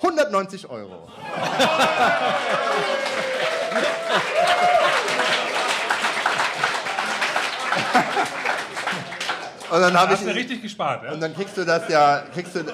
[0.00, 1.08] 190 Euro.
[9.70, 11.12] Und dann habe Hast ich du richtig gespart, ja?
[11.12, 12.64] und dann kriegst du das ja, kriegst du,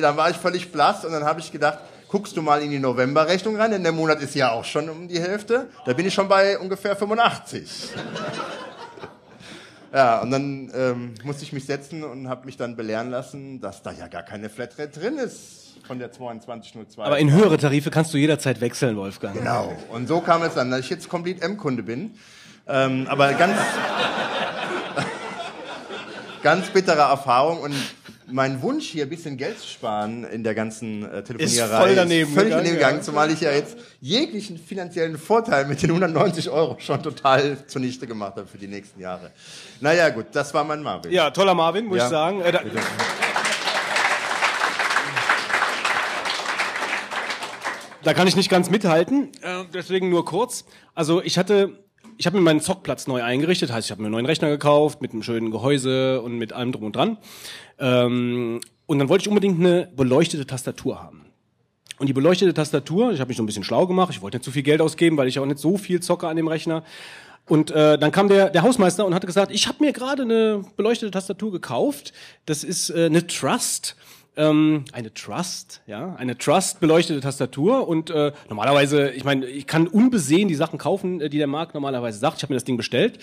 [0.00, 2.78] dann war ich völlig blass und dann habe ich gedacht, guckst du mal in die
[2.78, 5.68] Novemberrechnung rein, denn der Monat ist ja auch schon um die Hälfte.
[5.84, 7.90] Da bin ich schon bei ungefähr 85.
[9.92, 13.82] Ja, und dann ähm, musste ich mich setzen und habe mich dann belehren lassen, dass
[13.82, 17.02] da ja gar keine Flatrate drin ist von der 2202.
[17.02, 19.38] Aber in höhere Tarife kannst du jederzeit wechseln, Wolfgang.
[19.38, 19.74] Genau.
[19.90, 22.14] Und so kam es dann, dass ich jetzt komplett M-Kunde bin.
[22.68, 23.56] Ähm, aber ganz,
[26.46, 27.74] ganz bittere Erfahrung und
[28.28, 32.32] mein Wunsch hier ein bisschen Geld zu sparen in der ganzen äh, Telefonierei voll daneben
[32.32, 33.02] völlig gegangen, daneben gegangen, ja.
[33.02, 38.36] zumal ich ja jetzt jeglichen finanziellen Vorteil mit den 190 Euro schon total zunichte gemacht
[38.36, 39.32] habe für die nächsten Jahre.
[39.80, 41.10] Naja gut, das war mein Marvin.
[41.10, 42.04] Ja, toller Marvin, muss Ja.
[42.04, 42.40] ich sagen.
[42.42, 42.52] Äh,
[48.04, 50.64] da kann ich nicht ganz mithalten, äh, deswegen nur kurz.
[50.94, 51.85] Also ich hatte,
[52.18, 55.02] ich habe mir meinen Zockplatz neu eingerichtet, heißt ich habe mir einen neuen Rechner gekauft
[55.02, 57.18] mit einem schönen Gehäuse und mit allem drum und dran.
[57.78, 61.26] Ähm, und dann wollte ich unbedingt eine beleuchtete Tastatur haben.
[61.98, 64.44] Und die beleuchtete Tastatur, ich habe mich so ein bisschen schlau gemacht, ich wollte nicht
[64.44, 66.84] zu viel Geld ausgeben, weil ich auch nicht so viel zocke an dem Rechner.
[67.46, 70.64] Und äh, dann kam der, der Hausmeister und hatte gesagt, ich habe mir gerade eine
[70.76, 72.12] beleuchtete Tastatur gekauft.
[72.44, 73.96] Das ist äh, eine Trust.
[74.38, 79.86] Ähm, eine Trust, ja, eine Trust beleuchtete Tastatur und äh, normalerweise, ich meine, ich kann
[79.86, 82.36] unbesehen die Sachen kaufen, äh, die der Markt normalerweise sagt.
[82.36, 83.18] Ich habe mir das Ding bestellt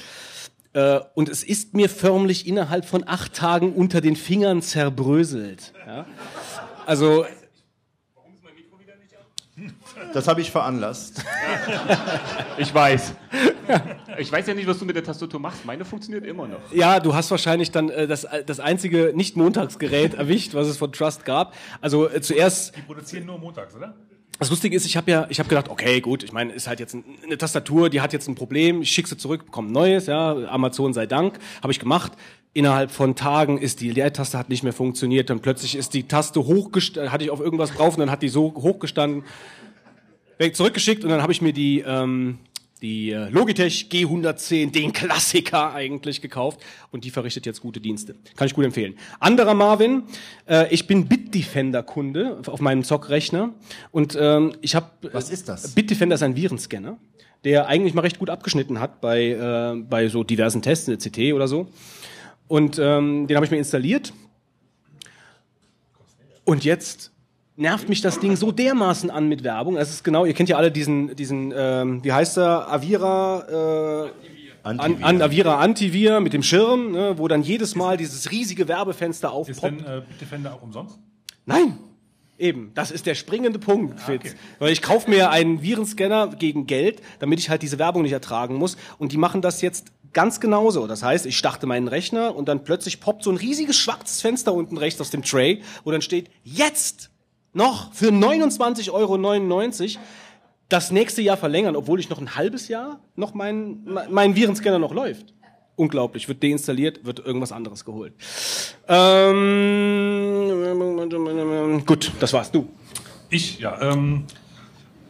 [0.73, 5.73] äh, und es ist mir förmlich innerhalb von acht Tagen unter den Fingern zerbröselt.
[5.85, 6.05] Ja?
[6.85, 7.25] Also
[10.13, 11.23] Das habe ich veranlasst.
[12.57, 13.15] Ich weiß.
[14.19, 15.65] Ich weiß ja nicht, was du mit der Tastatur machst.
[15.65, 16.59] Meine funktioniert immer noch.
[16.71, 21.25] Ja, du hast wahrscheinlich dann äh, das, das einzige Nicht-Montagsgerät erwischt, was es von Trust
[21.25, 21.55] gab.
[21.81, 23.95] Also äh, zuerst Die produzieren nur montags, oder?
[24.37, 26.79] Das Lustige ist, ich habe ja, ich habe gedacht, okay, gut, ich meine, ist halt
[26.79, 29.73] jetzt ein, eine Tastatur, die hat jetzt ein Problem, ich schicke sie zurück, bekomme ein
[29.73, 32.11] neues, ja, Amazon sei Dank, habe ich gemacht.
[32.55, 36.45] Innerhalb von Tagen ist die Leertaste hat nicht mehr funktioniert, dann plötzlich ist die Taste
[36.45, 39.23] hochgestanden, hatte ich auf irgendwas drauf und dann hat die so hochgestanden,
[40.53, 42.39] zurückgeschickt und dann habe ich mir die ähm,
[42.83, 46.59] die äh, Logitech G110, den Klassiker eigentlich gekauft
[46.91, 48.13] und die verrichtet jetzt gute Dienste.
[48.35, 48.95] Kann ich gut empfehlen.
[49.21, 50.03] Anderer Marvin,
[50.47, 53.53] äh, ich bin Bitdefender-Kunde auf meinem Zockrechner
[53.91, 54.87] und ähm, ich habe...
[55.13, 55.73] Was ist das?
[55.73, 56.97] Bitdefender ist ein Virenscanner,
[57.45, 61.09] der eigentlich mal recht gut abgeschnitten hat bei, äh, bei so diversen Tests in der
[61.09, 61.69] CT oder so.
[62.49, 64.11] Und ähm, den habe ich mir installiert.
[66.43, 67.12] Und jetzt
[67.55, 69.77] nervt mich das Ding so dermaßen an mit Werbung.
[69.77, 74.11] Es ist genau, ihr kennt ja alle diesen, diesen ähm, wie heißt er, Avira, äh,
[74.63, 79.27] An, an Avira Antivir mit dem Schirm, ne, wo dann jedes Mal dieses riesige Werbefenster
[79.27, 79.63] Ist aufpoppt.
[79.63, 80.97] denn äh, Bitdefender auch umsonst?
[81.45, 81.77] Nein!
[82.39, 84.35] Eben, das ist der springende Punkt, Fitz.
[84.57, 88.55] Weil ich kaufe mir einen Virenscanner gegen Geld, damit ich halt diese Werbung nicht ertragen
[88.55, 88.75] muss.
[88.97, 90.87] Und die machen das jetzt ganz genauso.
[90.87, 94.53] Das heißt, ich starte meinen Rechner und dann plötzlich poppt so ein riesiges schwarzes Fenster
[94.53, 97.11] unten rechts aus dem Tray, wo dann steht, jetzt
[97.53, 99.17] noch für 29,99 Euro
[100.69, 104.93] das nächste Jahr verlängern, obwohl ich noch ein halbes Jahr noch mein, mein Virenscanner noch
[104.93, 105.33] läuft.
[105.75, 108.13] Unglaublich, wird deinstalliert, wird irgendwas anderes geholt.
[108.87, 110.49] Ähm,
[111.85, 112.51] gut, das war's.
[112.51, 112.69] Du.
[113.29, 113.81] Ich, ja.
[113.81, 114.25] Ähm,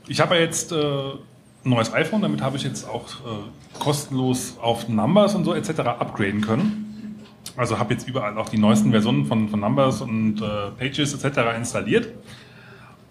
[0.08, 1.20] ich habe ja jetzt äh, ein
[1.64, 5.80] neues iPhone, damit habe ich jetzt auch äh, kostenlos auf Numbers und so etc.
[5.80, 7.20] upgraden können.
[7.56, 11.40] Also habe jetzt überall auch die neuesten Versionen von, von Numbers und äh, Pages etc.
[11.58, 12.10] installiert.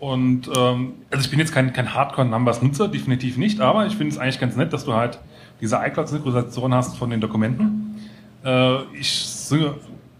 [0.03, 4.19] Und ähm, also ich bin jetzt kein, kein Hardcore-Numbers-Nutzer, definitiv nicht, aber ich finde es
[4.19, 5.21] eigentlich ganz nett, dass du halt
[5.61, 8.01] diese iCloud-Synchronisation hast von den Dokumenten.
[8.45, 9.49] Äh, ich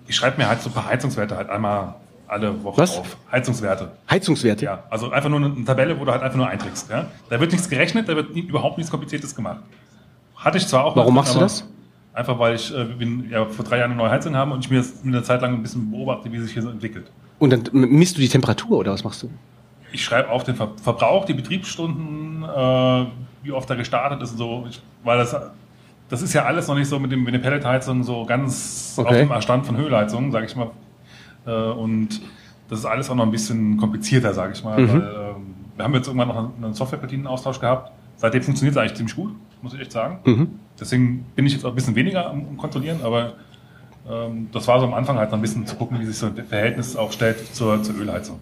[0.07, 1.97] ich schreibe mir halt so ein paar Heizungswerte halt einmal
[2.29, 2.97] alle Woche Was?
[2.97, 3.17] auf.
[3.33, 3.91] Heizungswerte.
[4.09, 4.67] Heizungswerte?
[4.67, 6.89] Ja, also einfach nur eine Tabelle, wo du halt einfach nur einträgst.
[6.89, 7.07] Ja?
[7.29, 9.63] Da wird nichts gerechnet, da wird nie, überhaupt nichts Kompliziertes gemacht.
[10.37, 10.95] Hatte ich zwar auch.
[10.95, 11.67] Warum machst du das?
[12.15, 14.71] Einfach weil ich äh, bin, ja, vor drei Jahren eine neue Heizung habe und ich
[14.71, 17.11] mir das eine Zeit lang ein bisschen beobachte, wie sich hier so entwickelt.
[17.41, 19.31] Und dann misst du die Temperatur oder was machst du?
[19.93, 23.07] Ich schreibe auf den Ver Verbrauch, die Betriebsstunden, äh,
[23.43, 25.37] wie oft er gestartet ist und so, ich, weil das,
[26.09, 29.09] das ist ja alles noch nicht so mit, dem, mit der Pelletheizung so ganz Okay.
[29.09, 30.71] auf dem Erstand von Höhlheizungen, sage ich mal.
[31.47, 32.21] Äh, und
[32.69, 34.81] das ist alles auch noch ein bisschen komplizierter, sage ich mal.
[34.81, 34.89] Mhm.
[34.89, 37.93] Weil, ähm, wir haben jetzt irgendwann noch einen, einen Softwarepartienaustausch gehabt.
[38.17, 40.19] Seitdem funktioniert es eigentlich ziemlich gut, muss ich echt sagen.
[40.25, 40.59] Mhm.
[40.79, 43.33] Deswegen bin ich jetzt auch ein bisschen weniger am, am Kontrollieren, aber
[44.11, 46.27] ähm, das war so am Anfang halt noch ein bisschen zu gucken, wie sich so
[46.27, 48.39] ein Verhältnis auch stellt zur, zur Ölheizung.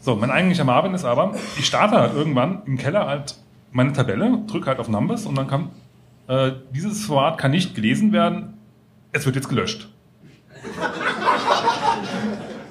[0.00, 3.36] So, mein eigentlicher Marvin ist aber, ich starte halt irgendwann im Keller halt
[3.72, 5.70] meine Tabelle, drücke halt auf Numbers und dann kam,
[6.28, 8.54] äh, dieses Format kann nicht gelesen werden,
[9.12, 9.88] es wird jetzt gelöscht.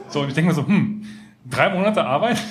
[0.09, 1.05] So, und ich denke mir so, hm,
[1.49, 2.41] drei Monate Arbeit,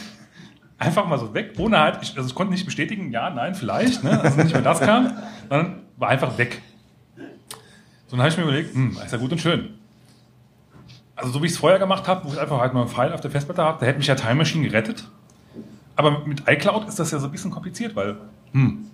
[0.78, 4.04] einfach mal so weg, ohne halt, ich, also ich konnte nicht bestätigen, ja, nein, vielleicht,
[4.04, 5.16] ne, also nicht mehr das kam,
[5.48, 6.60] sondern war einfach weg.
[7.16, 9.75] So, dann habe ich mir überlegt, hm, ist ja gut und schön.
[11.16, 13.12] Also so wie ich es vorher gemacht habe, wo ich einfach halt nur einen Pfeil
[13.12, 15.08] auf der Festplatte habe, da hätte mich ja Time Machine gerettet.
[15.96, 18.16] Aber mit iCloud ist das ja so ein bisschen kompliziert, weil
[18.52, 18.86] hm,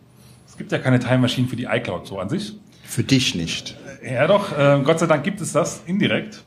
[0.46, 2.54] es gibt ja keine Time Machine für die iCloud so an sich.
[2.84, 3.76] Für dich nicht.
[4.04, 6.44] Ja doch, äh, Gott sei Dank gibt es das indirekt.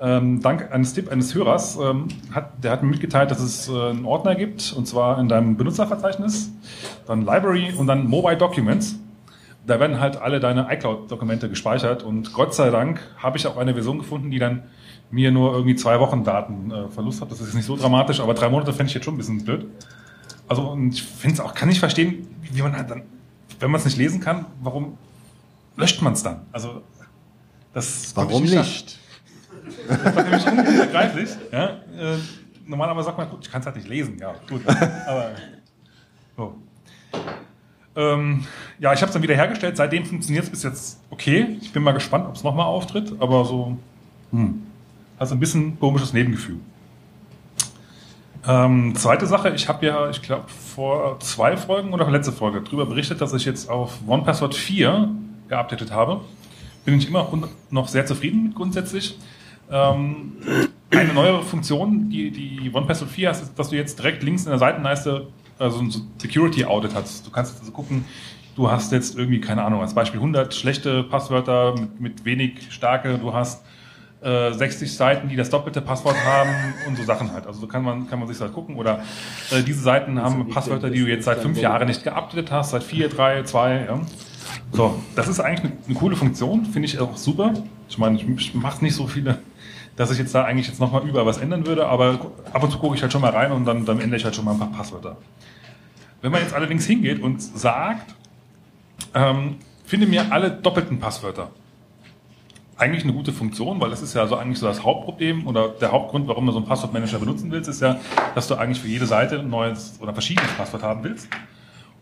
[0.00, 3.72] Ähm, dank eines Tipp eines Hörers, ähm, hat, der hat mir mitgeteilt, dass es äh,
[3.72, 6.52] einen Ordner gibt, und zwar in deinem Benutzerverzeichnis,
[7.06, 8.96] dann Library und dann Mobile Documents.
[9.66, 13.74] Da werden halt alle deine iCloud-Dokumente gespeichert und Gott sei Dank habe ich auch eine
[13.74, 14.62] Version gefunden, die dann
[15.10, 17.30] mir nur irgendwie zwei Wochen Datenverlust äh, hat.
[17.30, 19.66] Das ist nicht so dramatisch, aber drei Monate fände ich jetzt schon ein bisschen blöd.
[20.48, 23.02] Also und ich finde es auch, kann nicht verstehen, wie man halt dann,
[23.60, 24.96] wenn man es nicht lesen kann, warum
[25.76, 26.42] löscht man es dann?
[26.52, 26.82] Also
[27.72, 28.98] das Warum ich nicht?
[29.88, 31.28] Das war nämlich un- unbegreiflich.
[31.52, 31.66] Ja?
[31.68, 32.16] Äh,
[32.66, 34.18] normalerweise sagt man, gut, ich kann es halt nicht lesen.
[34.18, 34.62] Ja, gut.
[34.66, 35.30] Aber,
[36.36, 36.54] so.
[37.96, 38.44] ähm,
[38.78, 39.76] ja, ich habe es dann wieder hergestellt.
[39.76, 41.58] Seitdem funktioniert es bis jetzt okay.
[41.60, 43.12] Ich bin mal gespannt, ob es nochmal auftritt.
[43.20, 43.76] Aber so,
[44.30, 44.62] hm,
[45.18, 46.58] also ein bisschen komisches Nebengefühl.
[48.46, 52.86] Ähm, zweite Sache, ich habe ja, ich glaube, vor zwei Folgen oder letzte Folge darüber
[52.86, 55.10] berichtet, dass ich jetzt auf OnePassword 4
[55.48, 56.20] geupdatet habe.
[56.84, 57.28] Bin ich immer
[57.70, 59.18] noch sehr zufrieden grundsätzlich.
[59.70, 60.32] Ähm,
[60.90, 64.50] eine neuere Funktion, die die OnePassword 4 hast, ist, dass du jetzt direkt links in
[64.50, 65.26] der Seitenleiste
[65.58, 67.26] also ein Security Audit hast.
[67.26, 68.04] Du kannst also gucken,
[68.56, 73.18] du hast jetzt irgendwie, keine Ahnung, als Beispiel 100 schlechte Passwörter mit, mit wenig starke,
[73.18, 73.64] du hast
[74.20, 76.50] äh, 60 Seiten, die das doppelte Passwort haben
[76.86, 77.46] und so Sachen halt.
[77.46, 78.76] Also so kann man, kann man sich das gucken.
[78.76, 79.04] Oder
[79.50, 82.82] äh, diese Seiten haben Passwörter, die du jetzt seit fünf Jahren nicht geupdatet hast, seit
[82.82, 83.86] vier, drei, zwei.
[83.86, 84.00] Ja.
[84.72, 87.54] So, das ist eigentlich eine, eine coole Funktion, finde ich auch super.
[87.88, 89.38] Ich meine, ich mache nicht so viele,
[89.96, 92.18] dass ich jetzt da eigentlich jetzt nochmal überall was ändern würde, aber
[92.52, 94.34] ab und zu gucke ich halt schon mal rein und dann, dann ändere ich halt
[94.34, 95.16] schon mal ein paar Passwörter.
[96.20, 98.14] Wenn man jetzt allerdings hingeht und sagt,
[99.14, 101.50] ähm, finde mir alle doppelten Passwörter,
[102.78, 105.90] eigentlich eine gute Funktion, weil das ist ja so eigentlich so das Hauptproblem oder der
[105.90, 107.98] Hauptgrund, warum du so einen Passwortmanager benutzen willst, ist ja,
[108.34, 111.28] dass du eigentlich für jede Seite ein neues oder verschiedenes Passwort haben willst.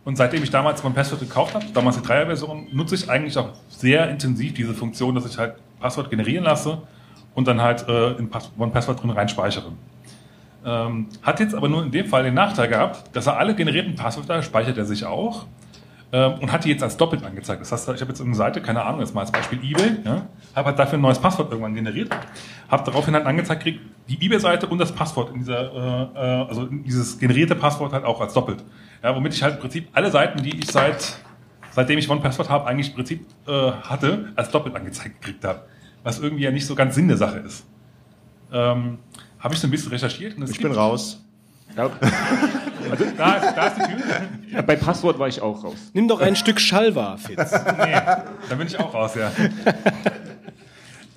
[0.04, 3.48] Und seitdem ich damals mein Passwort gekauft habe, damals die Dreier-Version, nutze ich eigentlich auch
[3.68, 6.82] sehr intensiv diese Funktion, dass ich halt Passwort generieren lasse
[7.34, 9.72] und dann halt äh, in Pass Passwort drin reinspeichere.
[10.64, 13.94] Ähm, hat jetzt aber nur in dem Fall den Nachteil gehabt, dass er alle generierten
[13.96, 15.46] Passwörter speichert er sich auch
[16.12, 17.60] ähm, und hat die jetzt als doppelt angezeigt.
[17.60, 20.26] Das heißt, ich habe jetzt eine Seite, keine Ahnung, jetzt mal als Beispiel eBay, ja,
[20.54, 22.10] habe halt dafür ein neues Passwort irgendwann generiert,
[22.68, 26.66] habe daraufhin halt angezeigt gekriegt, die eBay-Seite und das Passwort in dieser, äh, äh, also
[26.66, 28.62] dieses generierte Passwort halt auch als doppelt.
[29.02, 31.18] Ja, womit ich halt im Prinzip alle Seiten, die ich seit
[31.76, 35.60] seitdem ich OnePassword habe, eigentlich im Prinzip äh, hatte, als doppelt angezeigt gekriegt habe.
[36.02, 37.66] Was irgendwie ja nicht so ganz Sinn der Sache ist.
[38.50, 38.98] Ähm,
[39.38, 40.36] habe ich so ein bisschen recherchiert.
[40.48, 41.22] ich bin raus.
[41.76, 41.90] Ja.
[42.90, 44.04] Also, da, ist, da ist die Tür.
[44.52, 45.90] Ja, bei Passwort war ich auch raus.
[45.92, 47.52] Nimm doch ein Stück Schalwa, Fitz.
[47.52, 47.92] nee,
[48.48, 49.30] da bin ich auch raus, ja.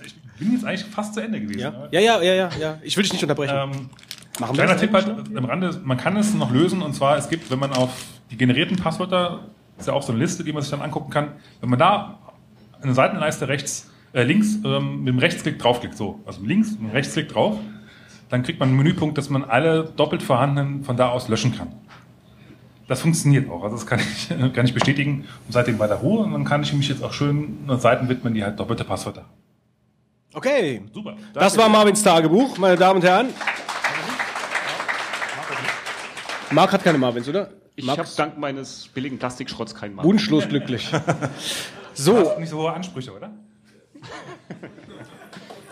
[0.04, 1.60] Ich bin jetzt eigentlich fast zu Ende gewesen.
[1.60, 2.50] Ja, ja, ja, ja, ja.
[2.60, 2.78] ja.
[2.82, 3.56] Ich will dich nicht unterbrechen.
[3.56, 3.90] Ähm,
[4.40, 7.28] Machen wir Kleiner Tipp halt am Rande, man kann es noch lösen und zwar, es
[7.28, 7.90] gibt, wenn man auf
[8.32, 11.34] die generierten Passwörter, ist ja auch so eine Liste, die man sich dann angucken kann,
[11.60, 12.20] wenn man da
[12.82, 16.92] eine Seitenleiste rechts, äh, links ähm, mit dem Rechtsklick draufklickt, so, also links mit dem
[16.92, 17.58] Rechtsklick drauf,
[18.30, 21.74] dann kriegt man einen Menüpunkt, dass man alle doppelt vorhandenen von da aus löschen kann.
[22.88, 26.24] Das funktioniert auch, also das kann ich, kann ich bestätigen und seitdem bei der Ruhe
[26.24, 29.34] und dann kann ich mich jetzt auch schön Seiten widmen, die halt doppelte Passwörter haben.
[30.34, 30.82] Okay.
[30.94, 31.18] Super.
[31.34, 33.30] Das war Marvins Tagebuch, meine Damen und Herren.
[36.52, 37.50] Marc hat keine Marvins, oder?
[37.76, 40.06] Ich habe dank meines billigen Plastikschrotts keinen Mark.
[40.06, 40.90] Wunschlos glücklich.
[40.92, 41.00] Du
[41.94, 43.32] So, hast nicht so hohe Ansprüche, oder?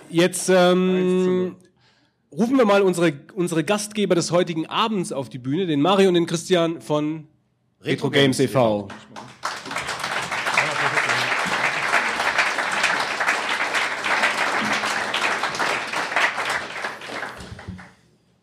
[0.10, 1.56] jetzt ähm,
[2.32, 6.16] rufen wir mal unsere, unsere Gastgeber des heutigen Abends auf die Bühne, den Mario und
[6.16, 7.28] den Christian von
[7.82, 8.88] Retro Games e.V.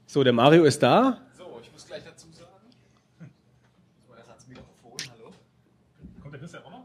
[0.06, 1.20] So, der Mario ist da.
[1.36, 2.50] So, ich muss gleich dazu sagen.
[3.20, 5.32] Ich muss erst ans Mikrofon, hallo.
[6.20, 6.84] Kommt der Christian auch noch?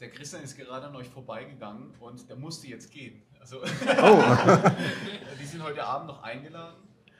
[0.00, 3.22] Der Christian ist gerade an euch vorbeigegangen und der musste jetzt gehen.
[3.40, 3.58] Also,
[4.02, 4.22] Oh.
[5.54, 6.74] sind heute Abend noch eingeladen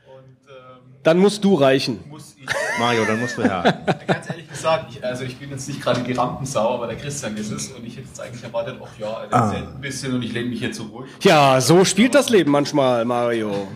[0.07, 2.01] und ähm, Dann musst du reichen.
[2.09, 2.47] muss ich.
[2.79, 3.63] Mario, dann musst du her.
[4.07, 7.37] Ganz ehrlich gesagt, ich, also ich bin jetzt nicht gerade die Rampensau, aber der Christian
[7.37, 9.47] ist es und ich hätte jetzt eigentlich erwartet, ach ja, er Ah.
[9.47, 11.07] erzählt ein bisschen und ich lehne mich hier zurück.
[11.23, 13.69] Ja, so spielt das Leben manchmal, Mario.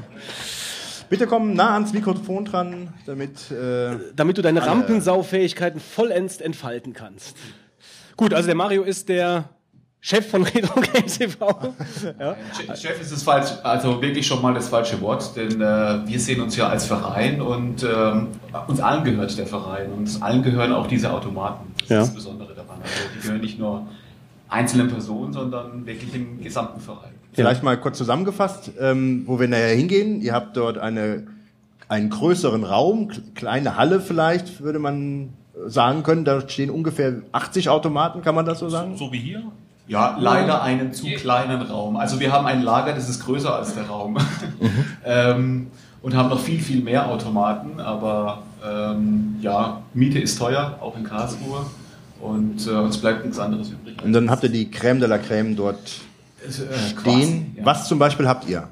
[1.08, 3.50] Bitte komm nah ans Mikrofon dran, damit.
[3.50, 7.36] Äh, Damit du deine Rampensaufähigkeiten vollends entfalten kannst.
[8.16, 9.48] Gut, also der Mario ist der
[10.00, 11.46] Chef von Retro Games e.V.
[12.20, 12.36] Ja.
[12.56, 16.20] Che- Chef ist das falsch, also wirklich schon mal das falsche Wort, denn äh, wir
[16.20, 18.28] sehen uns ja als Verein und ähm,
[18.68, 21.72] uns allen gehört der Verein und uns allen gehören auch diese Automaten.
[21.80, 22.00] Das Ja.
[22.02, 22.78] ist das Besondere daran.
[22.80, 23.86] Also die gehören nicht nur
[24.48, 27.10] einzelnen Personen, sondern wirklich dem gesamten Verein.
[27.32, 30.20] Vielleicht mal kurz zusammengefasst, ähm, wo wir nachher hingehen.
[30.22, 31.26] Ihr habt dort eine,
[31.88, 35.30] einen größeren Raum, kle- kleine Halle vielleicht, würde man
[35.66, 36.24] sagen können.
[36.24, 38.96] Da stehen ungefähr 80 Automaten, kann man das so sagen?
[38.96, 39.42] So wie hier?
[39.88, 41.96] Ja, leider einen zu kleinen Raum.
[41.96, 44.16] Also wir haben ein Lager, das ist größer als der Raum.
[45.04, 45.68] ähm,
[46.02, 51.04] und haben noch viel, viel mehr Automaten, aber ähm, ja, Miete ist teuer, auch in
[51.04, 51.66] Karlsruhe.
[52.20, 53.96] Und äh, uns bleibt nichts anderes übrig.
[54.04, 55.78] Und dann habt ihr die Crème de la Crème dort
[56.46, 56.94] Äh, stehen.
[57.02, 57.64] quasi, ja.
[57.64, 58.68] Was zum Beispiel habt ihr?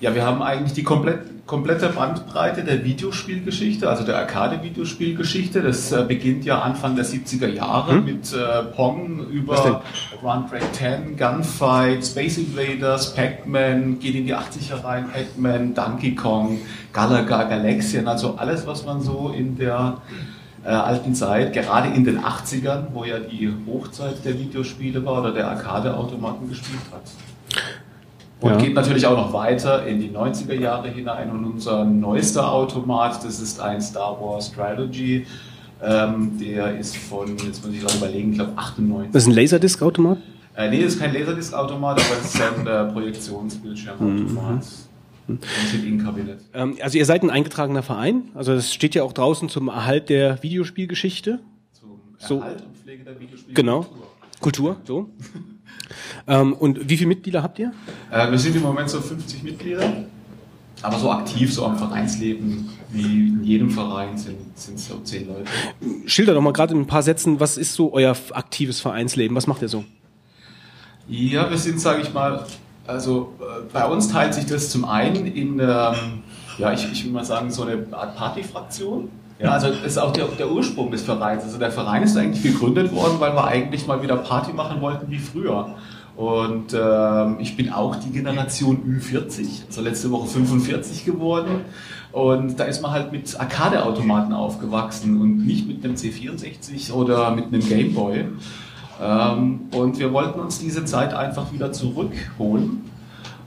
[0.00, 5.62] Ja, wir haben eigentlich die komplett, komplette Bandbreite der Videospielgeschichte, also der Arcade-Videospielgeschichte.
[5.62, 8.04] Das äh, beginnt ja Anfang der 70er Jahre Hm?
[8.04, 9.82] mit äh, Pong über
[10.22, 16.58] Run Break 10, Gunfight, Space Invaders, Pac-Man, geht in die 80er rein, Pac-Man, Donkey Kong,
[16.92, 20.02] Galaga, Galaxian, also alles, was man so in der
[20.64, 25.32] äh, alten Zeit, gerade in den 80ern, wo ja die Hochzeit der Videospiele war oder
[25.32, 27.02] der Arcade-Automaten gespielt hat.
[28.40, 28.56] Und Ja.
[28.56, 31.30] geht natürlich auch noch weiter in die 90er Jahre hinein.
[31.30, 35.26] Und unser neuester Automat, das ist ein Star Wars Trilogy.
[35.82, 39.12] Ähm, der ist von, jetzt muss ich gerade überlegen, ich glaube 98.
[39.12, 40.18] Das ist ein Laserdisc-Automat?
[40.56, 44.64] Äh, nee, das ist kein Laserdisc-Automat, aber es ist ein äh, Projektionsbildschirmautomat.
[45.26, 45.38] Mhm.
[45.86, 46.38] In-Kabinett.
[46.54, 48.30] Ähm, also ihr seid ein eingetragener Verein.
[48.34, 51.40] Also das steht ja auch draußen zum Erhalt der Videospielgeschichte.
[51.72, 52.38] Zum So.
[52.38, 53.54] Erhalt und Pflege der Videospiele.
[53.54, 53.86] Genau.
[54.40, 55.10] Kultur, so.
[56.26, 57.72] Ähm, und wie viele Mitglieder habt ihr?
[58.10, 60.04] Äh, wir sind im Moment so 50 Mitglieder,
[60.82, 65.44] aber so aktiv, so am Vereinsleben, wie in jedem Verein sind, sind so 10 Leute.
[66.06, 69.36] Schilder doch mal gerade in ein paar Sätzen, was ist so euer aktives Vereinsleben?
[69.36, 69.84] Was macht ihr so?
[71.08, 72.44] Ja, wir sind, sage ich mal,
[72.86, 76.22] also äh, bei uns teilt sich das zum einen in, ähm,
[76.58, 79.10] ja, ich, ich will mal sagen, so eine Art Partyfraktion.
[79.38, 81.44] Ja, also das ist auch der, der Ursprung des Vereins.
[81.44, 85.10] Also der Verein ist eigentlich gegründet worden, weil wir eigentlich mal wieder Party machen wollten
[85.10, 85.76] wie früher.
[86.16, 91.60] Und ähm, ich bin auch die Generation Ü40, also letzte Woche 45 geworden.
[92.10, 97.46] Und da ist man halt mit Arcade-Automaten aufgewachsen und nicht mit einem C64 oder mit
[97.46, 98.24] einem Gameboy.
[99.00, 102.82] Ähm, und wir wollten uns diese Zeit einfach wieder zurückholen.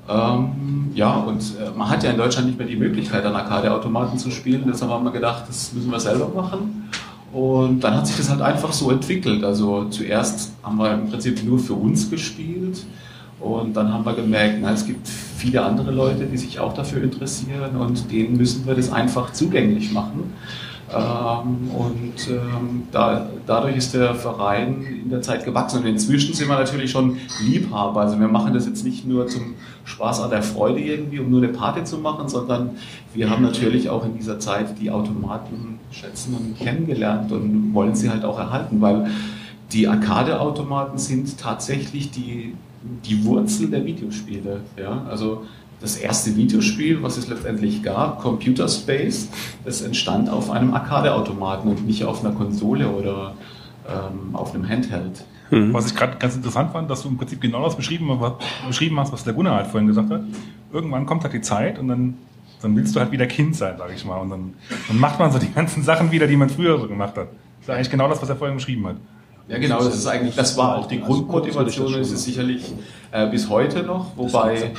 [0.10, 4.18] Ähm, ja, und äh, man hat ja in Deutschland nicht mehr die Möglichkeit, an Arcade-Automaten
[4.18, 4.64] zu spielen.
[4.68, 6.90] Deshalb haben wir gedacht, das müssen wir selber machen.
[7.32, 9.44] Und dann hat sich das halt einfach so entwickelt.
[9.44, 12.86] Also zuerst haben wir im Prinzip nur für uns gespielt.
[13.40, 17.02] Und dann haben wir gemerkt, na, es gibt viele andere Leute, die sich auch dafür
[17.02, 20.34] interessieren und denen müssen wir das einfach zugänglich machen.
[20.94, 25.80] Ähm, und ähm, da, dadurch ist der Verein in der Zeit gewachsen.
[25.80, 28.02] Und inzwischen sind wir natürlich schon Liebhaber.
[28.02, 31.42] Also wir machen das jetzt nicht nur zum Spaß an der Freude irgendwie, um nur
[31.42, 32.72] eine Party zu machen, sondern
[33.14, 38.10] wir haben natürlich auch in dieser Zeit die Automaten schätzen und kennengelernt und wollen sie
[38.10, 39.10] halt auch erhalten, weil
[39.72, 42.56] die Arcade-Automaten sind tatsächlich die,
[43.06, 44.62] die Wurzel der Videospiele.
[44.78, 45.04] Ja?
[45.10, 45.44] Also
[45.82, 49.30] das erste Videospiel, was es letztendlich gab, Computer Space,
[49.66, 53.34] das entstand auf einem Arcade-Automaten und nicht auf einer Konsole oder
[53.88, 55.24] ähm, auf einem Handheld.
[55.52, 58.10] Was ich gerade ganz interessant fand, dass du im Prinzip genau das beschrieben,
[58.68, 60.22] beschrieben hast, was der Gunnar halt vorhin gesagt hat.
[60.72, 62.18] Irgendwann kommt halt die Zeit und dann,
[62.62, 64.18] dann willst du halt wieder Kind sein, sage ich mal.
[64.18, 64.54] Und dann,
[64.88, 67.28] dann macht man so die ganzen Sachen wieder, die man früher so gemacht hat.
[67.60, 68.96] Das ist eigentlich genau das, was er vorhin beschrieben hat.
[69.48, 72.74] Ja, genau, das ist eigentlich, das war auch die Grundmotivation, das ist sicherlich
[73.12, 74.72] äh, bis heute noch, wobei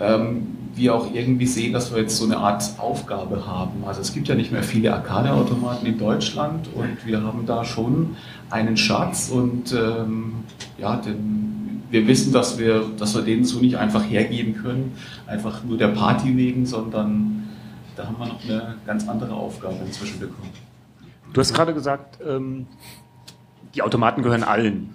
[0.00, 3.84] ähm, wir auch irgendwie sehen, dass wir jetzt so eine Art Aufgabe haben.
[3.86, 8.16] Also es gibt ja nicht mehr viele Arcade-Automaten in Deutschland und wir haben da schon
[8.50, 10.44] einen Schatz und ähm,
[10.78, 14.94] ja, den, wir wissen, dass wir, dass wir den so nicht einfach hergeben können,
[15.26, 17.48] einfach nur der Party wegen, sondern
[17.96, 20.50] da haben wir noch eine ganz andere Aufgabe inzwischen bekommen.
[21.32, 22.66] Du hast gerade gesagt, ähm,
[23.74, 24.94] die Automaten gehören allen.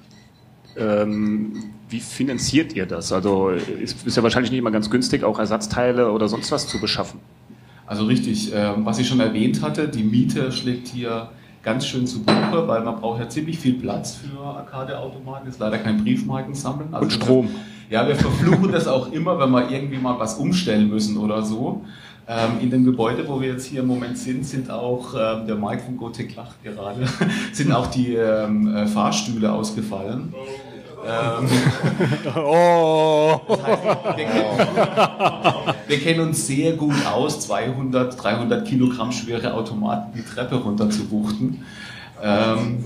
[0.75, 3.11] Ähm, wie finanziert ihr das?
[3.11, 6.81] Also ist, ist ja wahrscheinlich nicht immer ganz günstig, auch Ersatzteile oder sonst was zu
[6.81, 7.19] beschaffen.
[7.85, 11.29] Also richtig, ähm, was ich schon erwähnt hatte, die Miete schlägt hier
[11.63, 15.79] ganz schön zu Buche, weil man braucht ja ziemlich viel Platz für Arcade-Automaten, ist leider
[15.79, 16.93] kein Briefmarken sammeln.
[16.93, 17.49] Also Und Strom.
[17.87, 21.41] Wir, ja, wir verfluchen das auch immer, wenn wir irgendwie mal was umstellen müssen oder
[21.41, 21.83] so.
[22.25, 25.55] Ähm, in dem Gebäude, wo wir jetzt hier im Moment sind, sind auch, ähm, der
[25.55, 27.05] Mike von Gothic lacht gerade,
[27.51, 30.33] sind auch die ähm, äh, Fahrstühle ausgefallen.
[31.05, 31.49] Ähm,
[32.35, 33.41] oh.
[33.47, 33.83] Das heißt,
[34.15, 40.55] wir, kennen, wir kennen uns sehr gut aus, 200, 300 Kilogramm schwere Automaten die Treppe
[40.55, 41.65] runter zu wuchten.
[42.21, 42.85] Ähm,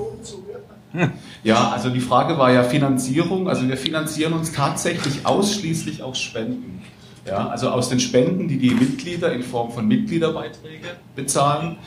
[1.43, 3.47] ja, also die Frage war ja Finanzierung.
[3.47, 6.81] Also wir finanzieren uns tatsächlich ausschließlich aus Spenden.
[7.25, 11.77] Ja, also aus den Spenden, die die Mitglieder in Form von Mitgliederbeiträge bezahlen.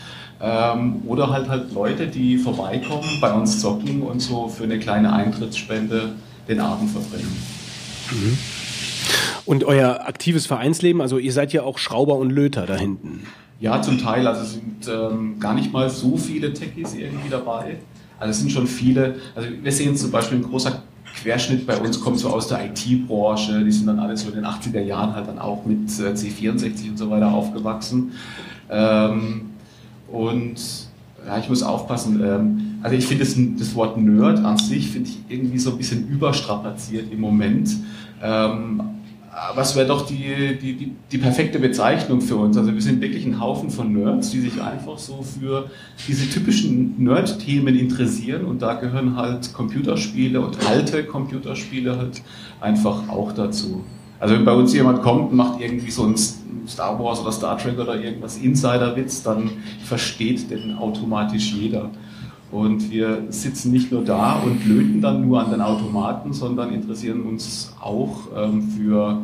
[0.43, 5.13] Ähm, oder halt halt Leute, die vorbeikommen, bei uns zocken und so für eine kleine
[5.13, 6.13] Eintrittsspende
[6.49, 7.37] den Abend verbringen.
[8.11, 8.39] Mhm.
[9.45, 13.27] Und euer aktives Vereinsleben, also ihr seid ja auch Schrauber und Löter da hinten.
[13.59, 14.27] Ja, zum Teil.
[14.27, 17.77] Also es sind ähm, gar nicht mal so viele Techies irgendwie dabei.
[18.19, 19.17] Also es sind schon viele.
[19.35, 20.83] Also wir sehen zum Beispiel ein großer
[21.15, 23.65] Querschnitt bei uns kommt so aus der IT-Branche.
[23.65, 26.91] Die sind dann alle so in den 80er Jahren halt dann auch mit äh, C64
[26.91, 28.13] und so weiter aufgewachsen.
[28.71, 29.50] Ähm,
[30.11, 30.57] und
[31.27, 32.23] ja, ich muss aufpassen.
[32.25, 35.79] Ähm, also ich finde das, das, Wort Nerd an sich finde ich irgendwie so ein
[35.79, 37.71] bisschen überstrapaziert im Moment.
[38.23, 38.83] Ähm,
[39.33, 42.57] aber wäre doch die, die, die, die, perfekte Bezeichnung für uns.
[42.57, 45.71] Also wir sind wirklich ein Haufen von Nerds, die sich einfach so für
[46.09, 52.23] diese typischen Nerd-Themen interessieren und da gehören halt Computerspiele und alte Computerspiele halt
[52.61, 53.85] einfach auch dazu.
[54.21, 56.15] Also wenn bei uns jemand kommt und macht irgendwie so ein
[56.69, 59.51] Star Wars oder Star Trek oder irgendwas Insider-Witz, dann
[59.83, 61.91] versteht den automatisch jeder.
[62.53, 67.23] Und wir sitzen nicht nur da und löten dann nur an den Automaten, sondern interessieren
[67.23, 69.23] uns auch ähm, für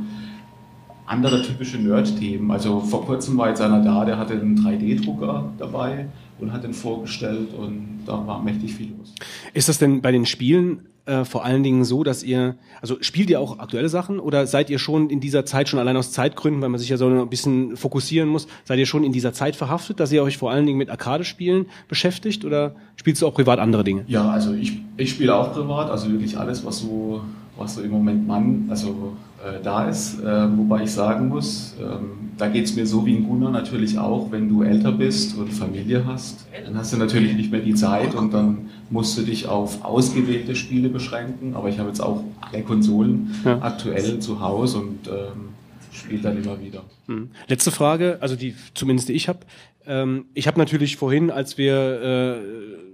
[1.07, 2.51] andere typische Nerd-Themen.
[2.51, 6.07] Also vor kurzem war jetzt einer da, der hatte einen 3D-Drucker dabei
[6.41, 9.15] und hat den vorgestellt und da war mächtig viel los.
[9.55, 13.31] Ist das denn bei den Spielen äh, vor allen Dingen so, dass ihr, also spielt
[13.31, 16.61] ihr auch aktuelle Sachen oder seid ihr schon in dieser Zeit schon allein aus Zeitgründen,
[16.63, 19.55] weil man sich ja so ein bisschen fokussieren muss, seid ihr schon in dieser Zeit
[19.55, 23.61] verhaftet, dass ihr euch vor allen Dingen mit Arcade-Spielen beschäftigt oder spielst du auch privat
[23.61, 24.05] andere Dinge?
[24.09, 27.23] Ja, also ich, ich spiele auch privat, also wirklich alles, was so,
[27.57, 29.17] was so im Moment Mann, also
[29.47, 30.21] äh, da ist.
[30.21, 30.25] Äh,
[30.57, 34.31] wobei ich sagen muss, ähm, da geht es mir so wie in Gunnar natürlich auch,
[34.31, 38.15] wenn du älter bist und Familie hast, dann hast du natürlich nicht mehr die Zeit
[38.15, 41.55] und dann musst du dich auf ausgewählte Spiele beschränken.
[41.55, 43.59] Aber ich habe jetzt auch alle Konsolen Ja.
[43.63, 45.49] aktuell zu Hause und ähm,
[45.93, 46.83] spiele dann immer wieder.
[47.07, 47.31] Hm.
[47.49, 49.41] Letzte Frage, also die zumindest die ich habe.
[49.87, 52.86] Ähm, ich habe natürlich vorhin, als wir äh,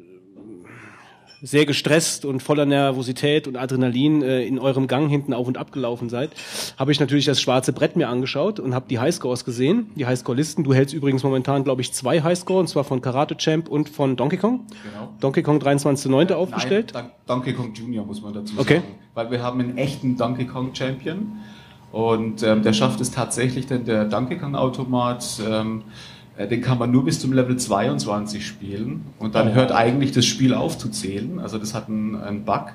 [1.44, 5.72] sehr gestresst und voller Nervosität und Adrenalin äh, in eurem Gang hinten auf und ab
[5.72, 6.30] gelaufen seid,
[6.78, 10.62] habe ich natürlich das schwarze Brett mir angeschaut und habe die Highscores gesehen, die Highscore-Listen.
[10.62, 14.14] Du hältst übrigens momentan, glaube ich, zwei Highscore, und zwar von Karate Champ und von
[14.16, 14.66] Donkey Kong.
[14.84, 15.08] Genau.
[15.20, 16.32] Donkey Kong 23.9.
[16.32, 16.92] aufgestellt.
[16.94, 18.74] Nein, Don- Donkey Kong Junior muss man dazu Okay.
[18.76, 18.86] sagen.
[19.14, 21.38] Weil wir haben einen echten Donkey Kong Champion
[21.90, 25.90] und ähm, der schafft es tatsächlich, denn der Donkey Kong Automat, ähm, äh,
[26.38, 29.54] den kann man nur bis zum Level 22 spielen und dann Oh.
[29.54, 31.38] hört eigentlich das Spiel auf zu zählen.
[31.38, 32.72] Also das hat einen, einen Bug.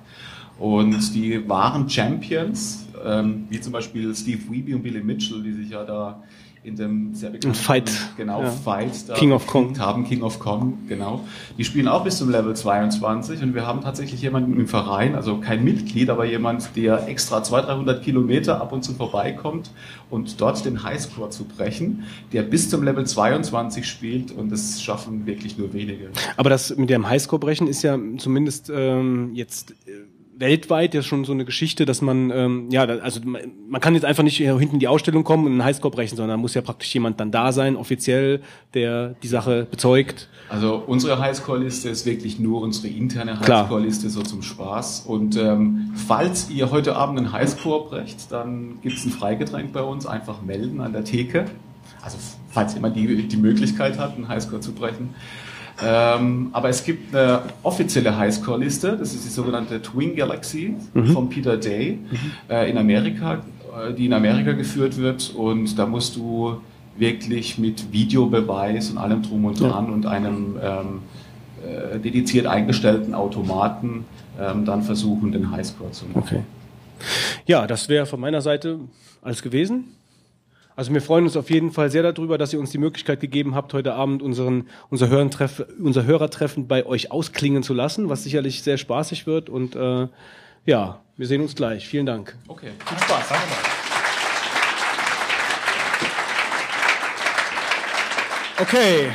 [0.60, 5.70] Und die wahren Champions, ähm, wie zum Beispiel Steve Wiebe und Billy Mitchell, die sich
[5.70, 6.24] ja da
[6.64, 7.92] in dem sehr bekannten Fight.
[8.18, 8.52] genau, Ja.
[8.52, 9.78] Fight da King of Kong.
[9.80, 11.26] haben, King of Kong, genau.
[11.58, 15.38] Die spielen auch bis zum Level 22 und wir haben tatsächlich jemanden im Verein, also
[15.38, 19.72] kein Mitglied, aber jemand, der extra 200, 300 Kilometer ab und zu vorbeikommt
[20.10, 22.04] und dort den Highscore zu brechen,
[22.34, 26.10] der bis zum Level 22 spielt und das schaffen wirklich nur wenige.
[26.36, 29.92] Aber das mit dem Highscore-Brechen ist ja zumindest ähm, jetzt äh,
[30.40, 34.24] weltweit ja schon so eine Geschichte, dass man, ähm, ja, also man, kann jetzt einfach
[34.24, 36.94] nicht hinten in die Ausstellung kommen und einen Highscore brechen, sondern da muss ja praktisch
[36.94, 38.42] jemand dann da sein, offiziell,
[38.74, 40.30] der die Sache bezeugt.
[40.50, 43.40] Also unsere Highscore-Liste ist wirklich nur unsere interne.
[43.40, 45.02] Highscore-Liste so zum Spaß.
[45.02, 50.06] Und ähm, falls ihr heute Abend einen Highscore brecht, dann gibt's ein Freigetränk bei uns.
[50.06, 51.46] Einfach melden an der Theke.
[52.02, 52.18] Also
[52.50, 55.14] falls jemand die, die Möglichkeit hat, einen Highscore zu brechen.
[55.84, 58.98] Ähm, aber es gibt eine offizielle Highscore-Liste.
[58.98, 61.08] Das ist die sogenannte Twin Galaxy Mhm.
[61.08, 62.00] von Peter Day
[62.50, 65.34] äh, in Amerika, äh, die in Amerika geführt wird.
[65.36, 66.58] Und da musst du
[66.98, 69.70] wirklich mit Videobeweis und allem drum und Ja.
[69.70, 71.00] dran und einem ähm,
[71.64, 74.06] äh, dediziert eingestellten Automaten
[74.40, 76.24] ähm, dann versuchen, den Highscore zu machen.
[76.26, 76.42] Okay.
[77.46, 78.80] Ja, das wäre von meiner Seite
[79.22, 79.86] alles gewesen.
[80.78, 83.56] Also wir freuen uns auf jeden Fall sehr darüber, dass ihr uns die Möglichkeit gegeben
[83.56, 88.62] habt, heute Abend unseren, unser, Hörentreff, unser Hörertreffen bei euch ausklingen zu lassen, was sicherlich
[88.62, 89.50] sehr spaßig wird.
[89.50, 90.08] Und äh,
[90.68, 91.88] ja, wir sehen uns gleich.
[91.88, 92.38] Vielen Dank.
[92.48, 93.28] Okay, viel Spaß.
[93.28, 93.58] Danke mal.
[98.62, 99.12] Okay.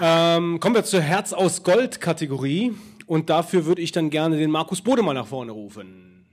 [0.00, 2.72] Ähm, kommen wir zur Herz aus Gold Kategorie.
[3.06, 6.24] Und dafür würde ich dann gerne den Markus Bode mal nach vorne rufen.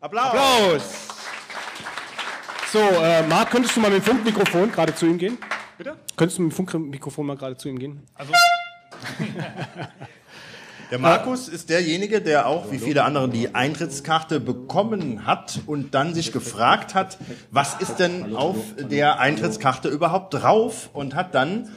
[0.00, 0.24] Applaus!
[0.28, 1.17] Applaus!
[2.72, 5.38] So, äh, Marc, könntest du mal mit dem Funkmikrofon gerade zu ihm gehen?
[5.78, 5.96] Bitte?
[6.16, 8.02] Könntest du mit dem Funkmikrofon mal gerade zu ihm gehen?
[8.14, 8.32] Also,
[10.90, 16.14] Der Markus ist derjenige, der auch, wie viele andere, die Eintrittskarte bekommen hat und dann
[16.14, 17.18] sich gefragt hat,
[17.50, 21.68] was ist denn auf der Eintrittskarte überhaupt drauf und hat dann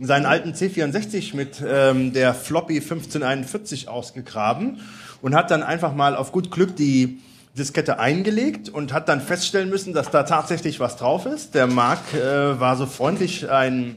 [0.00, 4.80] seinen alten C64 mit ähm, der Floppy 1541 ausgegraben
[5.22, 7.20] und hat dann einfach mal auf gut Glück die
[7.58, 11.54] Diskette eingelegt und hat dann feststellen müssen, dass da tatsächlich was drauf ist.
[11.54, 13.96] Der Marc äh, war so freundlich, ein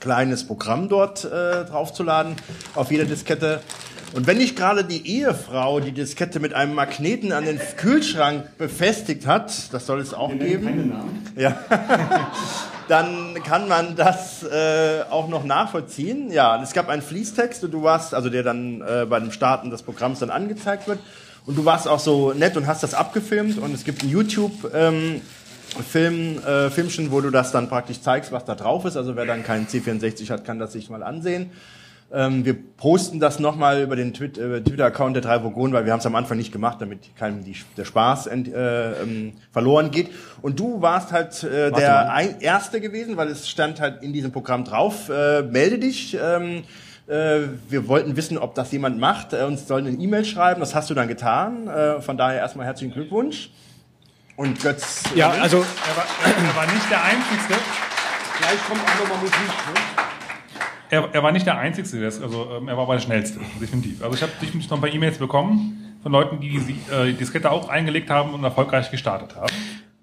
[0.00, 2.36] kleines Programm dort äh, draufzuladen
[2.74, 3.60] auf jeder Diskette.
[4.14, 9.26] Und wenn nicht gerade die Ehefrau die Diskette mit einem Magneten an den Kühlschrank befestigt
[9.26, 10.92] hat, das soll es auch geben,
[11.36, 11.58] ja,
[12.88, 16.30] dann kann man das äh, auch noch nachvollziehen.
[16.30, 19.82] Ja, es gab einen Fließtext du warst, also der dann äh, bei dem Starten des
[19.82, 21.00] Programms dann angezeigt wird.
[21.46, 24.70] Und du warst auch so nett und hast das abgefilmt und es gibt ein YouTube
[24.74, 25.20] ähm,
[25.88, 28.96] Film, äh, Filmchen, wo du das dann praktisch zeigst, was da drauf ist.
[28.96, 31.50] Also wer dann keinen C64 hat, kann das sich mal ansehen.
[32.12, 36.00] Ähm, wir posten das nochmal über den Twit- Twitter-Account der drei Vogonen, weil wir haben
[36.00, 40.10] es am Anfang nicht gemacht, damit keinem die, der Spaß ent, äh, ähm, verloren geht.
[40.42, 44.64] Und du warst halt äh, der Erste gewesen, weil es stand halt in diesem Programm
[44.64, 46.16] drauf, äh, melde dich.
[46.20, 46.62] Ähm, äh,
[47.06, 49.32] wir wollten wissen, ob das jemand macht.
[49.32, 51.68] Äh, uns sollen eine E-Mail schreiben, das hast du dann getan.
[51.68, 53.50] Äh, von daher erstmal herzlichen Glückwunsch.
[54.36, 55.04] Und Götz.
[55.14, 57.60] Ja, also er war, er, war nicht der Einzige.
[58.38, 59.38] Gleich kommt auch nochmal Musik.
[59.38, 60.06] Ne?
[60.90, 64.02] Er, er war nicht der Einzige, also ähm, er war aber der Schnellste, definitiv.
[64.02, 67.14] Also ich habe definitiv noch ein paar E-Mails bekommen von Leuten, die die äh, die
[67.14, 69.52] Diskette auch eingelegt haben und erfolgreich gestartet haben.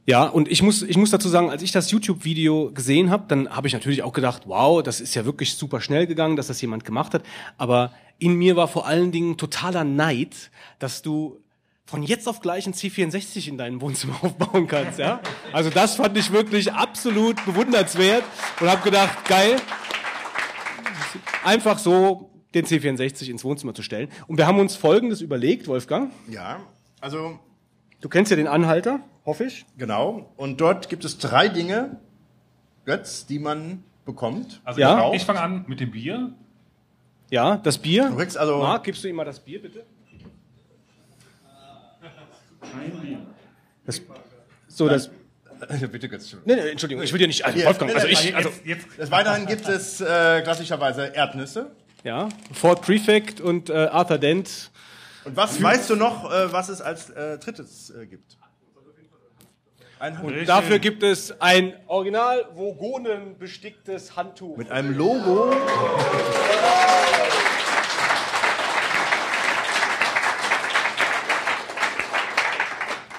[0.06, 3.49] Ja, und ich muss, ich muss dazu sagen, als ich das YouTube-Video gesehen habe, dann
[3.49, 6.59] habe ich natürlich auch gedacht, wow, das ist ja wirklich super schnell gegangen, dass das
[6.61, 7.23] jemand gemacht hat.
[7.57, 11.40] Aber in mir war vor allen Dingen totaler Neid, dass du
[11.85, 14.99] von jetzt auf gleich ein C64 in deinem Wohnzimmer aufbauen kannst.
[14.99, 15.22] Ja?
[15.53, 18.23] Also das fand ich wirklich absolut bewundernswert
[18.59, 19.56] und habe gedacht, geil,
[21.45, 24.09] einfach so den C64 ins Wohnzimmer zu stellen.
[24.27, 26.11] Und wir haben uns Folgendes überlegt, Wolfgang.
[26.27, 26.59] Ja,
[26.99, 27.40] also
[28.03, 29.66] Du kennst ja den Anhalter, hoffe ich.
[29.77, 30.32] Genau.
[30.38, 31.98] Und dort gibt es drei Dinge,
[32.85, 34.61] Götz, die man bekommt.
[34.64, 35.10] Also Ja.
[35.10, 36.34] ich, ich fange an mit dem Bier.
[37.32, 38.10] Ja, das Bier.
[38.10, 38.58] Du kriegst also.
[38.58, 39.84] Marc, gibst du ihm mal das Bier, bitte?
[43.85, 44.02] Das,
[44.68, 45.10] so, das.
[45.92, 46.35] Bitte, Götz.
[46.43, 47.45] Nee, nee, Entschuldigung, ich will dir nicht.
[47.45, 48.24] Also, Wolfgang, nee, also ich.
[48.26, 51.72] jetzt- Also, jetzt- Des Weiteren gibt es äh, klassischerweise Erdnüsse.
[52.03, 54.72] ja, Ford Prefect und äh, Arthur Dent.
[55.24, 58.38] Und was weißt du noch, äh, was es als äh, drittes äh, gibt?
[60.03, 64.57] Ein Und dafür gibt es ein original Vogonen besticktes Handtuch.
[64.57, 65.56] Mit einem Logo.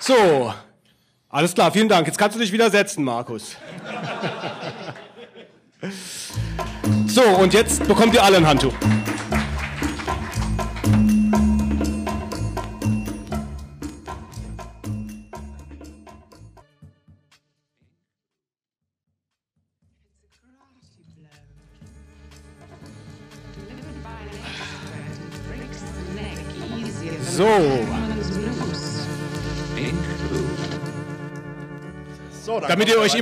[0.00, 0.52] So,
[1.30, 2.06] alles klar, vielen Dank.
[2.06, 3.56] Jetzt kannst du dich wieder setzen, Markus.
[7.06, 8.74] So, und jetzt bekommt ihr alle ein Handtuch.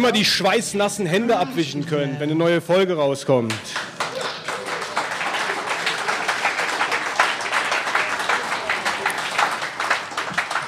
[0.03, 3.55] Immer die schweißnassen Hände abwischen könnt, wenn eine neue Folge rauskommt.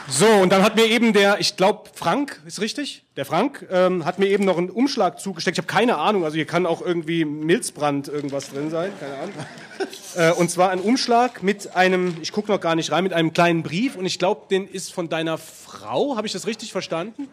[0.08, 3.02] So, und dann hat mir eben der, ich glaube, Frank, ist richtig?
[3.16, 5.58] Der Frank ähm, hat mir eben noch einen Umschlag zugesteckt.
[5.58, 9.34] Ich habe keine Ahnung, also hier kann auch irgendwie Milzbrand irgendwas drin sein, keine Ahnung.
[10.14, 13.32] äh, und zwar ein Umschlag mit einem, ich gucke noch gar nicht rein, mit einem
[13.32, 17.26] kleinen Brief und ich glaube, den ist von deiner Frau, habe ich das richtig verstanden?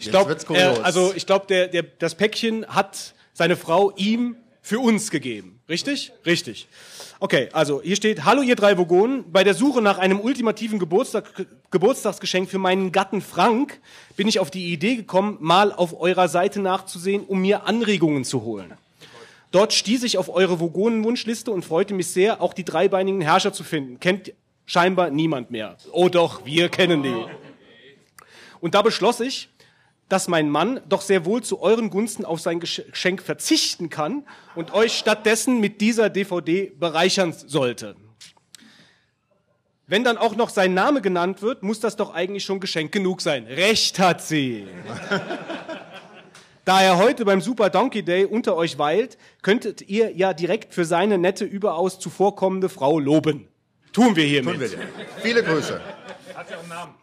[0.00, 0.80] Ich glaube, kurios.
[0.80, 5.60] also ich glaube, der, der, das Päckchen hat seine Frau ihm für uns gegeben.
[5.68, 6.12] Richtig?
[6.24, 6.68] Richtig.
[7.20, 11.46] Okay, also hier steht, hallo ihr drei Vogonen, bei der Suche nach einem ultimativen Geburtstag,
[11.70, 13.78] Geburtstagsgeschenk für meinen Gatten Frank
[14.16, 18.42] bin ich auf die Idee gekommen, mal auf eurer Seite nachzusehen, um mir Anregungen zu
[18.42, 18.72] holen.
[19.50, 23.64] Dort stieß ich auf eure Vogonen-Wunschliste und freute mich sehr, auch die dreibeinigen Herrscher zu
[23.64, 24.00] finden.
[24.00, 24.32] Kennt
[24.64, 25.76] scheinbar niemand mehr.
[25.92, 27.24] Oh doch, wir kennen die.
[28.60, 29.49] Und da beschloss ich,
[30.10, 34.74] dass mein Mann doch sehr wohl zu euren Gunsten auf sein Geschenk verzichten kann und
[34.74, 37.96] euch stattdessen mit dieser DVD bereichern sollte.
[39.86, 43.22] Wenn dann auch noch sein Name genannt wird, muss das doch eigentlich schon Geschenk genug
[43.22, 43.46] sein.
[43.46, 44.66] Recht hat sie.
[46.66, 50.84] Da er heute beim Super Donkey Day unter euch weilt, könntet ihr ja direkt für
[50.84, 53.48] seine nette, überaus zuvorkommende Frau loben.
[53.92, 54.54] Tun wir hiermit.
[54.54, 54.78] Tun wir.
[55.22, 55.80] Viele Grüße.
[56.34, 56.94] Hat ja auch einen Namen.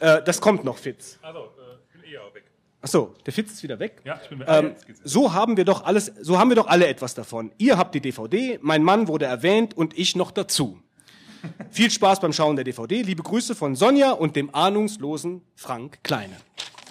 [0.00, 1.18] Äh, das kommt noch, Fitz.
[1.22, 2.44] Also, äh, bin eher weg.
[2.84, 4.02] Ach so, der Fitz ist wieder weg.
[4.04, 4.46] Ja, ich bin weg.
[4.50, 5.00] Ähm, geht's.
[5.04, 7.50] so haben wir doch alles, so haben wir doch alle etwas davon.
[7.56, 10.78] Ihr habt die DVD, mein Mann wurde erwähnt und ich noch dazu.
[11.70, 13.00] Viel Spaß beim Schauen der DVD.
[13.00, 16.36] Liebe Grüße von Sonja und dem ahnungslosen Frank Kleine.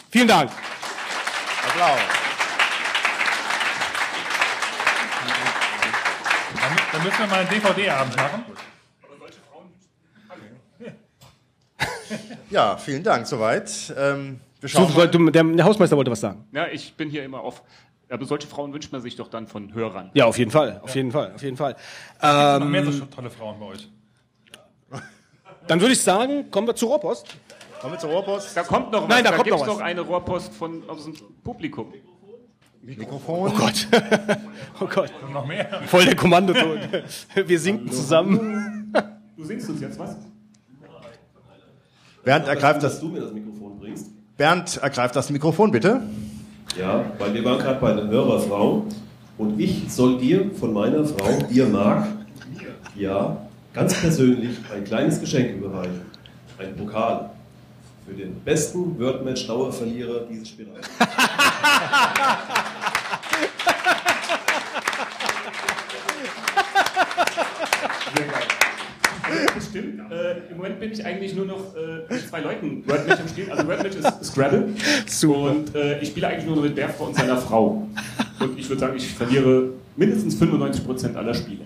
[0.09, 0.49] Vielen Dank.
[1.67, 1.99] Applaus.
[6.59, 8.45] Dann, dann müssen wir mal einen DVD-Abend machen.
[12.49, 13.93] Ja, vielen Dank soweit.
[13.95, 15.07] Ähm, wir So, schauen mal.
[15.07, 16.45] du, der, der Hausmeister wollte was sagen.
[16.51, 17.63] Ja, ich bin hier immer auf.
[18.09, 20.11] Aber solche Frauen wünscht man sich doch dann von Hörern.
[20.13, 21.75] Ja, auf jeden Fall, auf jeden Fall, auf jeden Fall.
[22.21, 23.89] noch mehr so Ähm, tolle Frauen bei euch.
[25.67, 27.27] dann würde ich sagen, kommen wir zur Rohrpost.
[27.81, 28.55] Kommen wir zur Rohrpost.
[28.55, 29.09] Da kommt noch was.
[29.09, 29.77] Nein, da kommt gibt's noch was.
[29.77, 31.93] noch eine Rohrpost von, aus dem Publikum.
[32.81, 33.51] Mikrofon.
[33.51, 33.87] Oh Gott.
[34.81, 35.11] oh Gott.
[35.31, 35.81] Noch mehr.
[35.87, 36.79] Voll der Kommandoton.
[37.33, 38.93] Wir sinken zusammen.
[39.37, 40.17] Du singst uns jetzt was?
[42.23, 44.11] Bernd ergreift dass das, du mir das Mikrofon bringst.
[44.37, 46.01] Bernd ergreift das Mikrofon, bitte.
[46.77, 48.85] Ja, weil wir waren gerade bei der Hörerfrau
[49.37, 52.07] und ich soll dir von meiner Frau, dir Marc,
[52.95, 53.37] ja,
[53.73, 56.01] ganz persönlich ein kleines Geschenk überreichen.
[56.57, 57.29] Ein Pokal
[58.07, 60.69] für den besten Wordmatch-Dauerverlierer dieses Spiels.
[69.69, 70.01] Stimmt.
[70.13, 73.51] Äh, Im Moment bin ich eigentlich nur noch äh, mit zwei Leuten Wordmatch im Spiel.
[73.51, 74.69] Also Wordmatch ist Scrabble.
[75.27, 77.87] Und äh, ich spiele eigentlich nur noch mit Berfra und seiner Frau.
[78.39, 81.65] Und ich würde sagen, ich verliere mindestens 95% aller Spiele.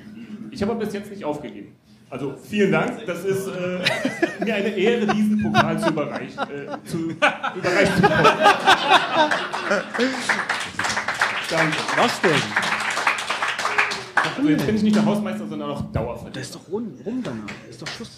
[0.52, 1.76] Ich habe aber bis jetzt nicht aufgegeben.
[2.10, 3.80] Also vielen Dank, das ist äh,
[4.46, 6.40] mir eine Ehre, diesen Pokal zu überreichen.
[6.40, 8.02] Äh, zu, überreichen.
[11.50, 11.78] Danke.
[11.98, 12.77] Was denn?
[14.38, 16.32] Also jetzt bin ich nicht der Hausmeister, sondern auch Dauerverdiener.
[16.34, 17.44] Da ist doch rum, rum danach.
[17.70, 18.12] Ist doch Schluss.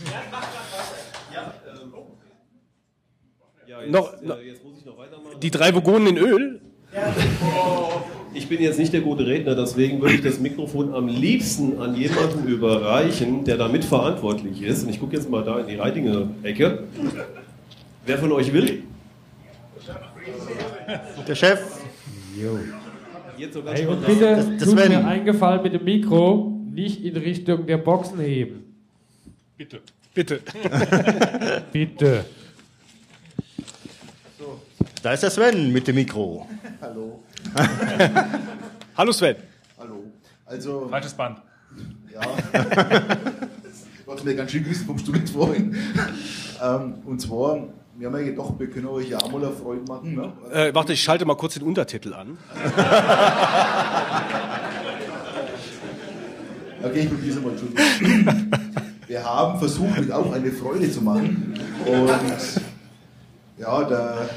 [3.68, 5.40] Ja, jetzt, Noch- äh, jetzt muss ich noch weitermachen.
[5.42, 6.62] Die drei Vogonen in Öl?
[8.32, 11.96] Ich bin jetzt nicht der gute Redner, deswegen würde ich das Mikrofon am liebsten an
[11.96, 14.84] jemanden überreichen, der da mitverantwortlich ist.
[14.84, 16.84] Und ich gucke jetzt mal da in die Reitinge-Ecke.
[18.06, 18.84] Wer von euch will?
[21.28, 21.60] Der Chef.
[22.36, 22.68] Jetzt
[23.54, 24.90] so ganz Hey, und bitte Das- das tut Sven.
[24.92, 28.76] mir eingefallen mit dem Mikro nicht in Richtung der Boxen heben.
[29.58, 29.80] Bitte.
[30.14, 30.42] Bitte.
[31.72, 32.26] Bitte.
[35.02, 36.48] Da ist der Sven mit dem Mikro.
[36.82, 37.24] Hallo.
[38.98, 39.36] Hallo Sven.
[39.78, 40.04] Hallo.
[40.46, 40.88] Also.
[40.90, 41.40] Falsches Band.
[42.14, 42.22] Ja.
[44.06, 45.76] Du hast mir ganz schön gewusst vom Student vorhin.
[46.64, 47.68] Ähm, und zwar,
[48.00, 50.16] wir haben ja gedacht, wir können euch ja auch mal eine Freude machen.
[50.16, 50.32] Ne?
[50.54, 52.38] Äh, warte, ich schalte mal kurz den Untertitel an.
[56.82, 57.52] Okay, ich probiere es mal.
[57.52, 58.52] Entschuldigung.
[59.06, 61.54] Wir haben versucht, euch auch eine Freude zu machen.
[61.86, 62.62] Und
[63.58, 64.30] ja, der,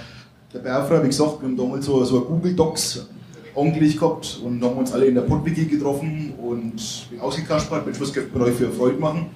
[0.53, 3.07] der Berfra, wie gesagt, wir haben damals so, so ein Google Docs
[3.55, 8.13] angelegt gehabt und haben uns alle in der Podwiki getroffen und bin ausgekaspert, Mensch, was
[8.13, 9.27] könnte man euch für Freude machen?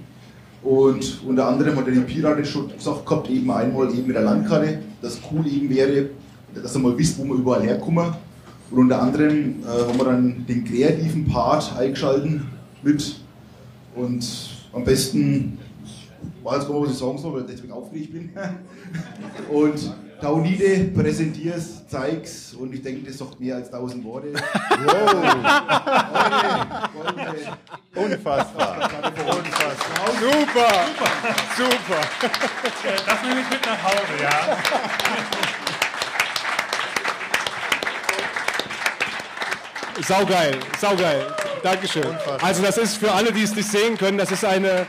[0.67, 4.25] Und unter anderem hat der Pirat jetzt schon gesagt gehabt, eben einmal eben mit der
[4.25, 6.11] Landkarte, dass cool eben wäre,
[6.53, 8.13] dass ihr mal wisst, wo wir überall herkommen.
[8.73, 12.49] Und unter anderem äh, haben wir dann den kreativen Part eingeschalten
[12.83, 13.21] mit
[13.95, 14.27] und
[14.73, 15.57] am besten,
[16.43, 18.31] weiß gar nicht, was ich sagen soll, weil ich deswegen aufgeregt bin.
[19.49, 24.33] Und Taunide, präsentier's, zeig's und ich denke, das sagt mehr als tausend Worte.
[24.87, 25.25] Wow!
[27.95, 28.91] Unfassbar.
[29.15, 30.09] Unfassbar.
[30.21, 30.73] Super!
[31.57, 32.01] Super!
[33.07, 34.57] Das nehme ich mit nach Hause, ja.
[40.03, 41.27] Saugeil, saugeil.
[41.63, 42.17] Dankeschön.
[42.43, 44.87] Also das ist für alle, die es nicht sehen können, das ist eine,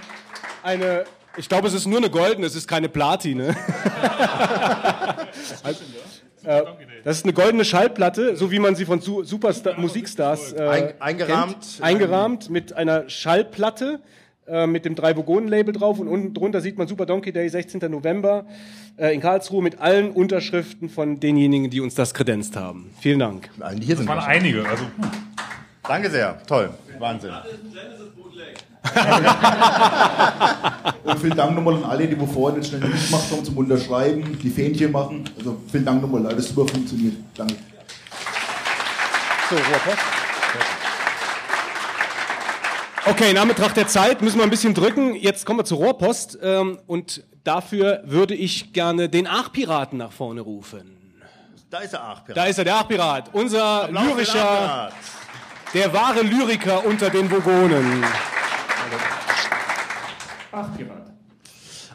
[0.63, 1.05] eine
[1.37, 3.55] ich glaube, es ist nur eine goldene, es ist keine Platine.
[5.63, 5.83] also,
[6.43, 6.61] äh,
[7.03, 10.93] das ist eine goldene Schallplatte, so wie man sie von Su Superstar Musikstars äh, Ein-
[11.01, 11.51] eingerahmt.
[11.53, 11.77] kennt.
[11.81, 13.99] eingerahmt mit einer Schallplatte
[14.47, 17.49] äh, mit dem drei Vogonen Label drauf und unten drunter sieht man Super Donkey Day
[17.49, 17.91] 16.
[17.91, 18.45] November
[18.97, 22.91] äh, in Karlsruhe mit allen Unterschriften von denjenigen, die uns das kredenzt haben.
[23.01, 23.49] Vielen Dank.
[23.81, 24.67] Hier Das waren einige.
[24.67, 24.85] Also,
[25.83, 26.37] Danke sehr.
[26.47, 26.69] Toll.
[26.99, 27.31] Wahnsinn.
[31.03, 34.49] Und vielen Dank nochmal an alle, die vorhin jetzt schnell mitgemacht haben zum Unterschreiben, die
[34.49, 35.23] Fähnchen machen.
[35.37, 37.15] Also vielen Dank nochmal, alles super funktioniert.
[37.35, 37.55] Danke.
[39.49, 39.97] So, Rohrpost.
[43.05, 45.15] Okay, in Anbetracht der Zeit müssen wir ein bisschen drücken.
[45.15, 50.41] Jetzt kommen wir zur Rohrpost ähm, und dafür würde ich gerne den Aachpiraten nach vorne
[50.41, 50.97] rufen.
[51.69, 52.37] Da ist der Aachpirat.
[52.37, 54.91] Da ist er, der Aachpirat, unser Applaus lyrischer,
[55.73, 58.03] der wahre Lyriker unter den Vogonen.
[60.51, 61.06] Ach, Pirat.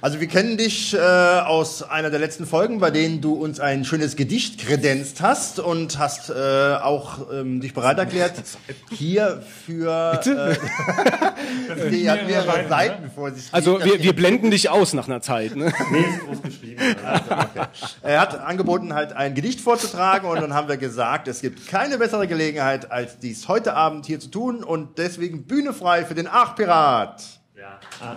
[0.03, 3.85] Also wir kennen dich äh, aus einer der letzten Folgen, bei denen du uns ein
[3.85, 8.35] schönes Gedicht kredenzt hast und hast äh, auch ähm, dich bereit erklärt,
[8.91, 10.21] hier für...
[10.27, 13.45] Äh, die hat mehrere Seiten vor sich.
[13.53, 13.93] Also liegen.
[13.93, 15.55] wir, wir blenden dich aus nach einer Zeit.
[15.55, 15.73] Ne?
[15.93, 16.81] Nee, ist groß geschrieben.
[17.31, 17.67] okay.
[18.03, 21.99] Er hat angeboten, halt ein Gedicht vorzutragen und dann haben wir gesagt, es gibt keine
[21.99, 26.27] bessere Gelegenheit, als dies heute Abend hier zu tun und deswegen Bühne frei für den
[26.27, 27.23] Aachpirat.
[27.57, 27.79] Ja.
[28.01, 28.17] ah.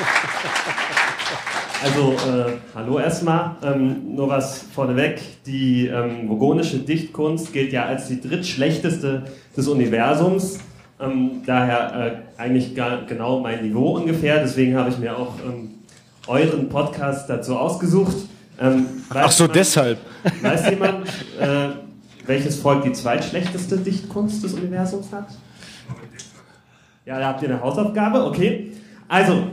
[1.82, 3.56] Also, äh, hallo erstmal.
[3.62, 5.18] Ähm, nur was vorneweg.
[5.46, 9.22] Die ähm, vogonische Dichtkunst gilt ja als die drittschlechteste
[9.56, 10.58] des Universums.
[11.00, 14.40] Ähm, daher äh, eigentlich gar, genau mein Niveau ungefähr.
[14.40, 15.70] Deswegen habe ich mir auch ähm,
[16.26, 18.16] euren Podcast dazu ausgesucht.
[18.60, 19.98] Ähm, Ach so, jemand- deshalb.
[20.42, 21.06] Weiß jemand,
[21.40, 21.68] äh,
[22.26, 25.28] welches Volk die zweitschlechteste Dichtkunst des Universums hat?
[27.06, 28.72] Ja, da habt ihr eine Hausaufgabe, okay.
[29.08, 29.44] Also,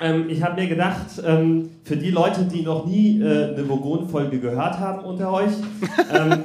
[0.00, 4.38] ähm, ich habe mir gedacht, ähm, für die Leute, die noch nie äh, eine Vogon-Folge
[4.40, 5.50] gehört haben unter euch,
[6.14, 6.44] ähm,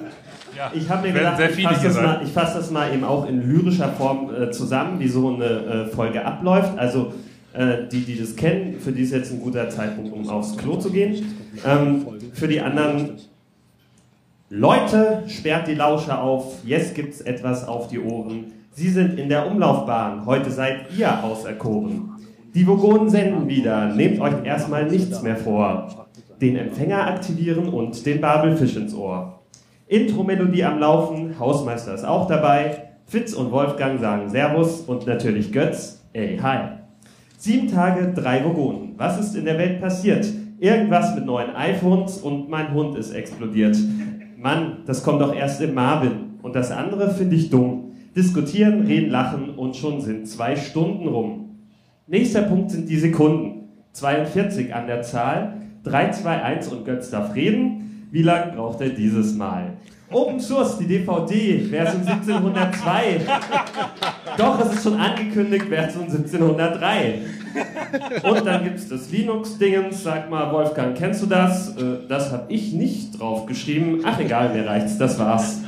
[0.57, 2.03] Ja, ich habe mir gedacht, ich fasse das, sein.
[2.05, 5.45] mal- ich fasse das mal eben auch in lyrischer Form äh, zusammen, wie so eine
[5.45, 6.77] äh, Folge abläuft.
[6.77, 7.13] Also,
[7.53, 10.77] äh, die, die das kennen, für die ist jetzt ein guter Zeitpunkt, um aufs Klo
[10.77, 11.25] zu gehen.
[11.65, 13.17] Ähm, für die anderen
[14.49, 18.45] Leute, sperrt die Lauscher auf, jetzt gibt's etwas auf die Ohren.
[18.73, 22.10] Sie sind in der Umlaufbahn, heute seid ihr auserkoren.
[22.53, 26.07] Die Vogonen senden wieder, nehmt euch erstmal nichts mehr vor.
[26.41, 29.39] Den Empfänger aktivieren und den Babelfisch ins Ohr.
[29.87, 32.89] Intro-Melodie am Laufen, Hausmeister ist auch dabei.
[33.05, 36.03] Fitz und Wolfgang sagen Servus und natürlich Götz.
[36.11, 36.79] Ey, hi.
[37.37, 38.95] Sieben Tage, drei Vogonen.
[38.97, 40.27] Was ist in der Welt passiert?
[40.59, 43.77] Irgendwas mit neuen iPhones und mein Hund ist explodiert.
[44.37, 46.37] Mann, das kommt doch erst im Marvin.
[46.41, 47.93] Und das andere finde ich dumm.
[48.13, 51.40] Diskutieren, reden, lachen und schon sind zwei Stunden rum.
[52.11, 53.69] Nächster Punkt sind die Sekunden.
[53.93, 55.53] 42 an der Zahl.
[55.85, 58.09] 3, 2, 1 und Götz darf reden.
[58.11, 59.77] Wie lange braucht er dieses Mal?
[60.11, 63.21] Open Source, die DVD, Version 1702.
[64.37, 67.21] Doch, es ist schon angekündigt, Version 1703.
[68.23, 70.03] Und dann gibt es das Linux-Dingens.
[70.03, 71.77] Sag mal, Wolfgang, kennst du das?
[71.77, 74.01] Äh, das habe ich nicht draufgeschrieben.
[74.03, 75.61] Ach egal, mir reicht's, das war's.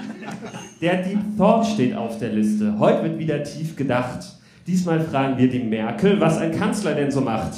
[0.81, 2.77] Der Deep Thought steht auf der Liste.
[2.79, 4.42] Heute wird wieder tief gedacht.
[4.65, 7.51] Diesmal fragen wir die Merkel, was ein Kanzler denn so macht.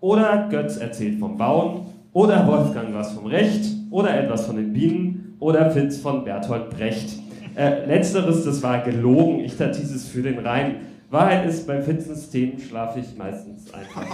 [0.00, 1.82] Oder Götz erzählt vom Bauen.
[2.12, 3.64] Oder Wolfgang was vom Recht.
[3.90, 7.18] Oder etwas von den Bienen oder Fitz von Bertolt Brecht.
[7.54, 9.40] Äh, letzteres, das war gelogen.
[9.40, 10.76] Ich tat dieses für den Reim.
[11.08, 14.06] Wahrheit ist, bei Fitzens Themen schlafe ich meistens einfach.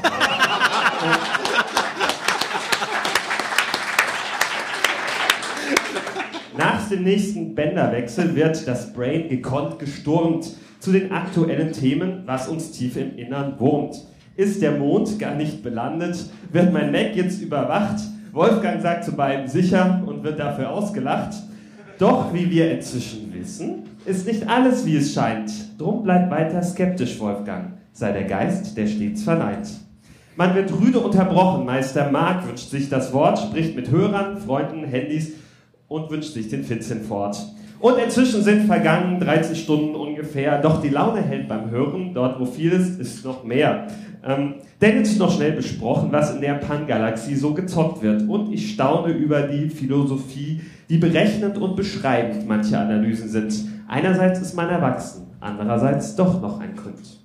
[6.58, 12.72] Nach dem nächsten Bänderwechsel wird das Brain gekonnt gesturmt zu den aktuellen Themen, was uns
[12.72, 13.96] tief im Innern wurmt.
[14.36, 16.26] Ist der Mond gar nicht belandet?
[16.52, 18.00] Wird mein Mac jetzt überwacht?
[18.32, 21.34] Wolfgang sagt zu beiden sicher und wird dafür ausgelacht.
[21.98, 25.50] Doch, wie wir inzwischen wissen, ist nicht alles, wie es scheint.
[25.78, 27.72] Drum bleibt weiter skeptisch, Wolfgang.
[27.92, 29.68] Sei der Geist, der stets verneint.
[30.36, 31.64] Man wird rüde unterbrochen.
[31.64, 35.32] Meister Mark wünscht sich das Wort, spricht mit Hörern, Freunden, Handys
[35.88, 37.38] und wünscht sich den Fitzchen fort.
[37.86, 42.44] Und inzwischen sind vergangen 13 Stunden ungefähr, doch die Laune hält beim Hören, dort wo
[42.44, 43.86] viel ist, ist noch mehr.
[44.24, 48.28] Ähm, Dennis noch schnell besprochen, was in der Pan-Galaxie so gezockt wird.
[48.28, 53.54] Und ich staune über die Philosophie, die berechnend und beschreibend manche Analysen sind.
[53.86, 57.20] Einerseits ist man erwachsen, andererseits doch noch ein Kind.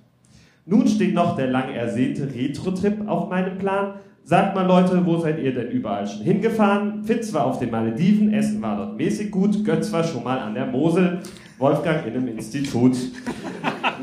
[0.64, 3.94] Nun steht noch der lang ersehnte Retro-Trip auf meinem Plan.
[4.24, 7.02] Sagt mal Leute, wo seid ihr denn überall schon hingefahren?
[7.02, 10.54] Fitz war auf den Malediven, Essen war dort mäßig gut, Götz war schon mal an
[10.54, 11.18] der Mosel,
[11.58, 12.96] Wolfgang in einem Institut.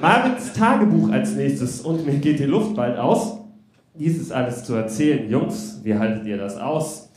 [0.02, 3.38] Marvins Tagebuch als nächstes und mir geht die Luft bald aus.
[3.98, 5.30] Dies ist alles zu erzählen.
[5.30, 7.12] Jungs, wie haltet ihr das aus?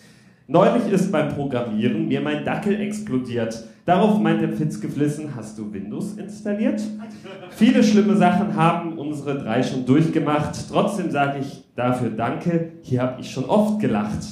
[0.47, 3.65] Neulich ist beim Programmieren mir mein Dackel explodiert.
[3.85, 6.81] Darauf meint der Fitz geflissen, hast du Windows installiert?
[7.51, 10.55] Viele schlimme Sachen haben unsere drei schon durchgemacht.
[10.71, 14.25] Trotzdem sage ich dafür Danke, hier habe ich schon oft gelacht.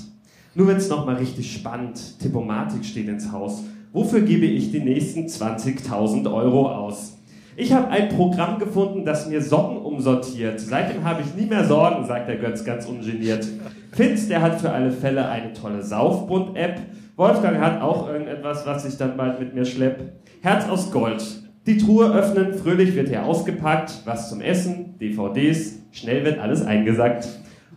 [0.54, 3.62] Nur wenn es nochmal richtig spannend, Tippomatik steht ins Haus.
[3.92, 7.18] Wofür gebe ich die nächsten 20.000 Euro aus?
[7.56, 10.60] Ich habe ein Programm gefunden, das mir Socken umsortiert.
[10.60, 13.46] Seitdem habe ich nie mehr Sorgen, sagt der Götz ganz ungeniert.
[13.92, 16.80] Fitz, der hat für alle Fälle eine tolle Saufbund-App.
[17.16, 20.12] Wolfgang hat auch irgendetwas, was ich dann bald mit mir schlepp.
[20.40, 21.22] Herz aus Gold.
[21.66, 27.28] Die Truhe öffnen, fröhlich wird hier ausgepackt, was zum Essen, DVDs, schnell wird alles eingesackt.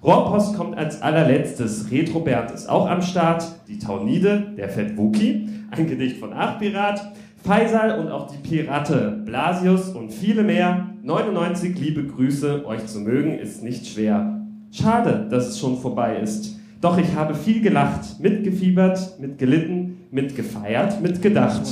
[0.02, 1.92] Rohrpost kommt als allerletztes.
[1.92, 3.46] Retro Bernd ist auch am Start.
[3.68, 7.14] Die Taunide, der Fett Wookie, ein Gedicht von Achpirat.
[7.44, 10.90] Faisal und auch die Pirate, Blasius und viele mehr.
[11.04, 14.42] 99 liebe Grüße, euch zu mögen ist nicht schwer.
[14.72, 16.58] Schade, dass es schon vorbei ist.
[16.80, 21.64] Doch ich habe viel gelacht, mitgefiebert, mitgelitten, mitgefeiert, mitgedacht.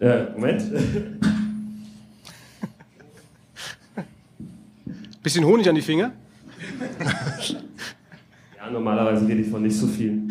[0.00, 0.62] Äh, Moment.
[5.22, 6.12] Bisschen Honig an die Finger.
[8.56, 10.28] Ja, normalerweise rede ich von nicht so viel.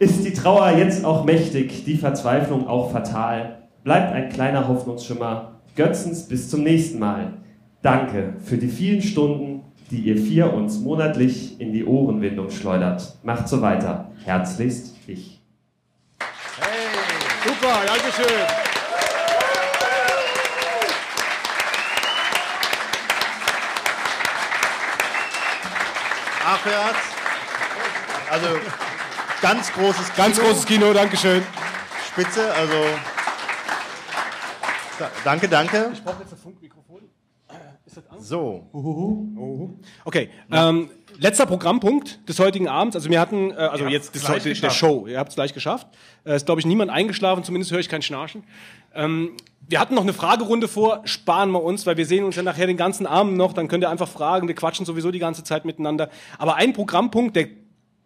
[0.00, 3.68] Ist die Trauer jetzt auch mächtig, die Verzweiflung auch fatal?
[3.84, 5.60] Bleibt ein kleiner Hoffnungsschimmer.
[5.76, 7.34] Götzens bis zum nächsten Mal.
[7.80, 13.16] Danke für die vielen Stunden, die ihr vier uns monatlich in die Ohrenwindung schleudert.
[13.22, 14.10] Macht so weiter.
[14.24, 15.40] Herzlichst ich.
[17.44, 18.69] Super, Dankeschön.
[26.50, 26.96] Achherz.
[28.28, 28.46] Also
[29.40, 30.16] ganz großes Kino.
[30.16, 31.42] Ganz großes Kino, Dankeschön.
[32.08, 32.74] Spitze, also
[34.98, 35.90] da, danke, danke.
[35.92, 37.02] Ich brauche jetzt ein Funkmikrofon.
[37.86, 38.20] Ist das an?
[38.20, 39.78] So.
[40.04, 42.96] Okay, ähm, letzter Programmpunkt des heutigen Abends.
[42.96, 44.76] Also wir hatten, äh, also Ihr jetzt des, der geschafft.
[44.76, 45.06] Show.
[45.06, 45.86] Ihr habt es gleich geschafft.
[46.24, 48.42] Äh, ist, glaube ich, niemand eingeschlafen, zumindest höre ich kein Schnarchen.
[48.92, 49.36] Ähm,
[49.70, 52.66] wir hatten noch eine Fragerunde vor, sparen wir uns, weil wir sehen uns ja nachher
[52.66, 55.64] den ganzen Abend noch, dann könnt ihr einfach fragen, wir quatschen sowieso die ganze Zeit
[55.64, 56.10] miteinander.
[56.38, 57.46] Aber ein Programmpunkt, der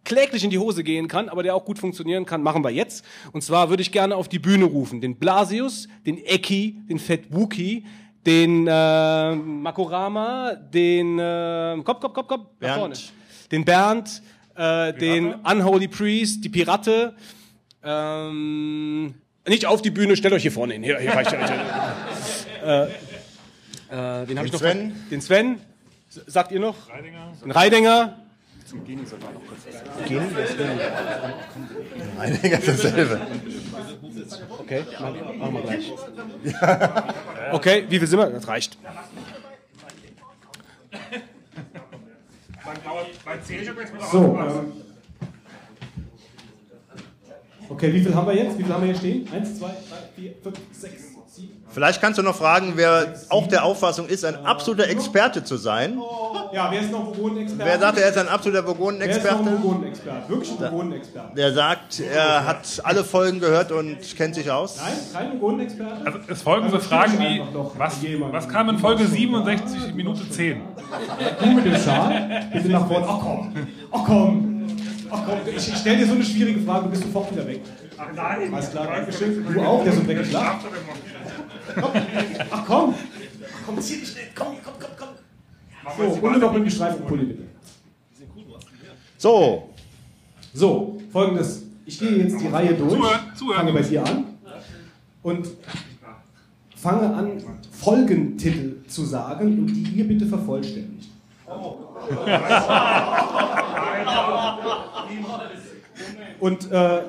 [0.04, 3.02] kläglich in die Hose gehen kann, aber der auch gut funktionieren kann, machen wir jetzt.
[3.32, 7.34] Und zwar würde ich gerne auf die Bühne rufen, den Blasius, den Eki, den Fett
[7.34, 7.86] Wookie,
[8.26, 12.94] den äh, Makorama, den äh, Kopf, Kopf, Kopf, Kopf, nach vorne.
[13.50, 14.22] Den Bernd,
[14.54, 17.14] äh, den Unholy Priest, die Pirate.
[17.82, 19.14] Ähm,
[19.46, 20.82] nicht auf die Bühne, stellt euch hier vorne hin.
[20.82, 22.84] Hier, hier reicht ja.
[22.84, 22.88] äh,
[23.90, 24.60] Äh, den habe ich noch.
[24.60, 24.92] Sven?
[25.10, 25.60] Den Sven.
[26.08, 26.88] Sagt ihr noch?
[26.90, 27.32] Reidinger.
[27.44, 28.18] Den Reidinger.
[28.64, 29.60] Zum Geni sogar noch kurz.
[30.08, 30.20] Geni?
[30.20, 30.80] Geni?
[32.18, 33.20] Reidinger ist dasselbe.
[34.58, 35.92] Okay, machen machen wir gleich.
[37.52, 38.30] Okay, wie viel sind wir?
[38.30, 38.78] Das reicht.
[44.10, 44.38] So,
[47.68, 48.58] okay, wie viel haben wir jetzt?
[48.58, 49.28] Wie viel haben wir hier stehen?
[49.32, 51.64] Eins, zwei, drei, vier, fünf, sechs, sieben.
[51.68, 55.98] Vielleicht kannst du noch fragen, wer auch der Auffassung ist, ein absoluter Experte zu sein.
[56.52, 57.64] Ja, wer ist noch Vogonen-Experte?
[57.64, 60.28] Wer sagt, er ist ein absoluter Wer ist noch Vogonen-Experte?
[60.28, 61.34] Wirklich ein Vogonen-Experte?
[61.34, 64.76] Der sagt, er hat alle Folgen gehört und kennt sich aus.
[64.76, 66.06] Nein, kein Vogonen-Experte?
[66.06, 67.42] Also es folgen so Also Fragen wie,
[67.76, 67.96] was,
[68.30, 70.60] was kam in Folge 67, Minute 10?
[71.40, 73.06] Du mit dem Schal, bitte nach vorne.
[73.08, 73.52] Ach komm,
[73.90, 74.53] ach komm,
[75.14, 75.38] ach komm.
[75.46, 77.60] Ich, ich stelle dir so eine schwierige Frage, du bist sofort wieder weg.
[77.96, 78.52] Ach nein.
[78.52, 79.46] Alles klar, Dankeschön.
[79.52, 80.70] Du auch, der so weggeschlafen.
[82.50, 85.08] Ach komm, ach komm, zieh dich schnell, komm, komm, komm, komm.
[85.96, 87.42] So, und noch mit dem Streifenpulli bitte.
[89.18, 89.70] So.
[90.52, 91.62] So, folgendes.
[91.86, 92.98] Ich gehe jetzt die Reihe durch,
[93.54, 94.24] fange bei dir an
[95.22, 95.48] und
[96.76, 101.10] fange an, Folgentitel zu sagen und die ihr bitte vervollständigt.
[106.40, 107.02] Und äh,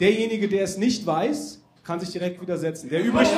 [0.00, 2.88] derjenige, der es nicht weiß, kann sich direkt widersetzen.
[2.88, 3.28] Der übrig,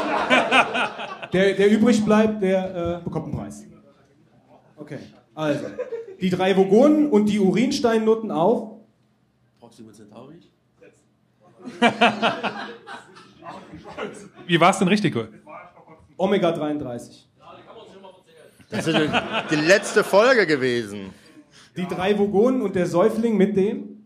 [1.32, 3.66] der, der übrig bleibt, der äh, bekommt einen Preis.
[4.76, 4.98] Okay,
[5.34, 5.66] also.
[6.20, 8.78] Die drei Vogonen und die Urinsteinnutten auf.
[9.58, 10.38] Proxima Centauri?
[14.46, 15.16] Wie war es denn richtig?
[16.16, 17.28] Omega 33.
[18.72, 18.98] Das ist
[19.50, 21.10] die letzte Folge gewesen.
[21.76, 24.02] Die drei Vogonen und der Säufling mit dem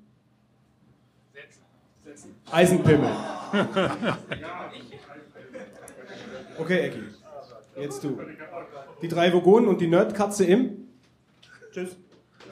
[2.51, 3.11] Eisenpimmel.
[6.59, 6.99] Okay, Ecki.
[7.79, 8.19] Jetzt du.
[9.03, 10.89] Die drei Vogonen und die Nerdkatze im
[11.71, 11.97] Tschüss.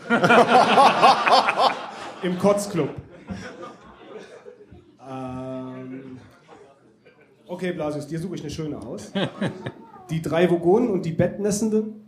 [2.22, 2.90] Im Kotzclub.
[5.08, 6.18] Ähm,
[7.46, 9.12] okay, Blasius, dir suche ich eine schöne aus.
[10.10, 12.03] Die drei Vogonen und die Bettnässenden.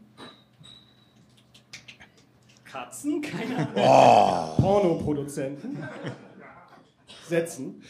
[2.97, 3.23] Katzen?
[3.23, 3.73] Keine Ahnung.
[3.77, 4.61] Oh.
[4.61, 5.89] Pornoproduzenten.
[7.29, 7.83] Setzen.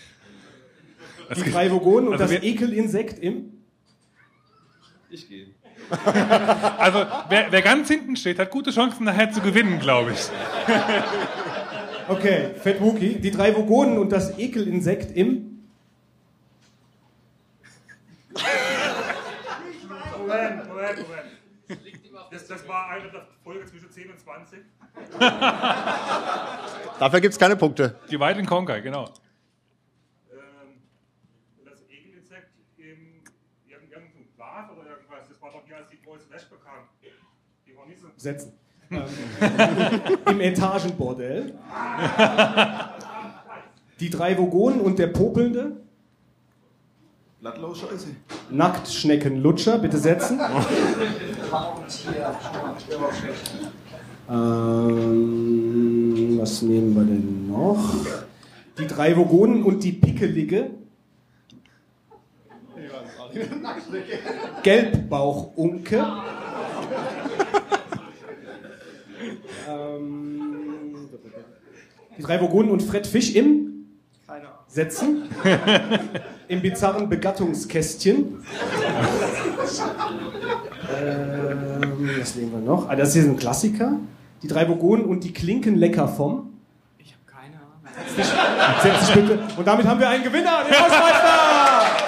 [1.35, 3.63] Die drei Vogonen und Also das Ekelinsekt im.
[5.11, 5.49] Ich gehe.
[6.79, 10.19] Also, wer, wer ganz hinten steht, hat gute Chancen nachher zu gewinnen, glaube ich.
[12.09, 13.17] Okay, Fett Wookie.
[13.17, 15.69] Die drei Vogonen und das Ekelinsekt im.
[20.19, 21.37] Moment, Moment, Moment.
[22.31, 24.59] Das, das war eine der Folge zwischen 10 und 20.
[26.99, 27.95] Dafür gibt es keine Punkte.
[28.11, 29.05] Die White in Conquer, genau.
[30.31, 30.81] Ähm,
[31.65, 33.31] das Ekelinsekt im irgend-
[33.69, 34.03] irgendein
[34.37, 35.29] Glas oder irgendwas.
[35.29, 36.89] Das war doch hier, als die große Wäsche bekam.
[37.67, 38.09] Die war nicht so.
[38.17, 38.53] Setzen.
[38.91, 39.03] Ähm,
[40.31, 41.55] Im Etagenbordell.
[44.01, 45.77] Die drei Vogonen und der Popelnde.
[47.41, 48.09] Blattlaus-Scheiße.
[48.51, 50.41] Nacktschneckenlutscher, bitte setzen.
[54.29, 56.07] Ähm,
[56.41, 57.95] was nehmen wir denn noch?
[58.79, 60.71] Die drei Vogonen und die Pickelige.
[64.63, 66.07] Gelbbauchunke.
[69.69, 71.09] ähm,
[72.17, 73.67] die drei Vogonen und Fred Fisch im
[74.69, 75.29] Setzen.
[76.49, 78.45] Im bizarren Begattungskästchen.
[80.93, 82.89] Ähm, was nehmen wir noch?
[82.89, 83.99] Ah, das hier ist ein Klassiker.
[84.43, 86.53] Die drei Vogonen und die Klinken lecker vom.
[86.99, 88.83] Ich habe keine Ahnung.
[88.83, 89.39] Setz dich bitte.
[89.57, 92.07] Und damit haben wir einen Gewinner, den Hausmeister!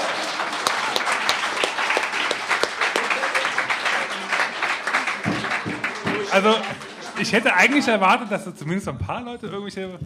[6.31, 6.55] Also,
[7.19, 9.99] ich hätte eigentlich erwartet, dass da zumindest ein paar Leute irgendwelche.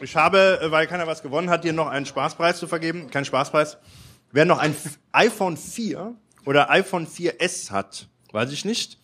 [0.00, 3.10] Ich habe, äh, weil keiner was gewonnen hat, dir noch einen Spaßpreis zu vergeben.
[3.10, 3.76] Kein Spaßpreis.
[4.32, 4.74] Wer noch ein
[5.12, 6.14] iPhone 4
[6.44, 8.98] oder iPhone 4S hat, weiß ich nicht.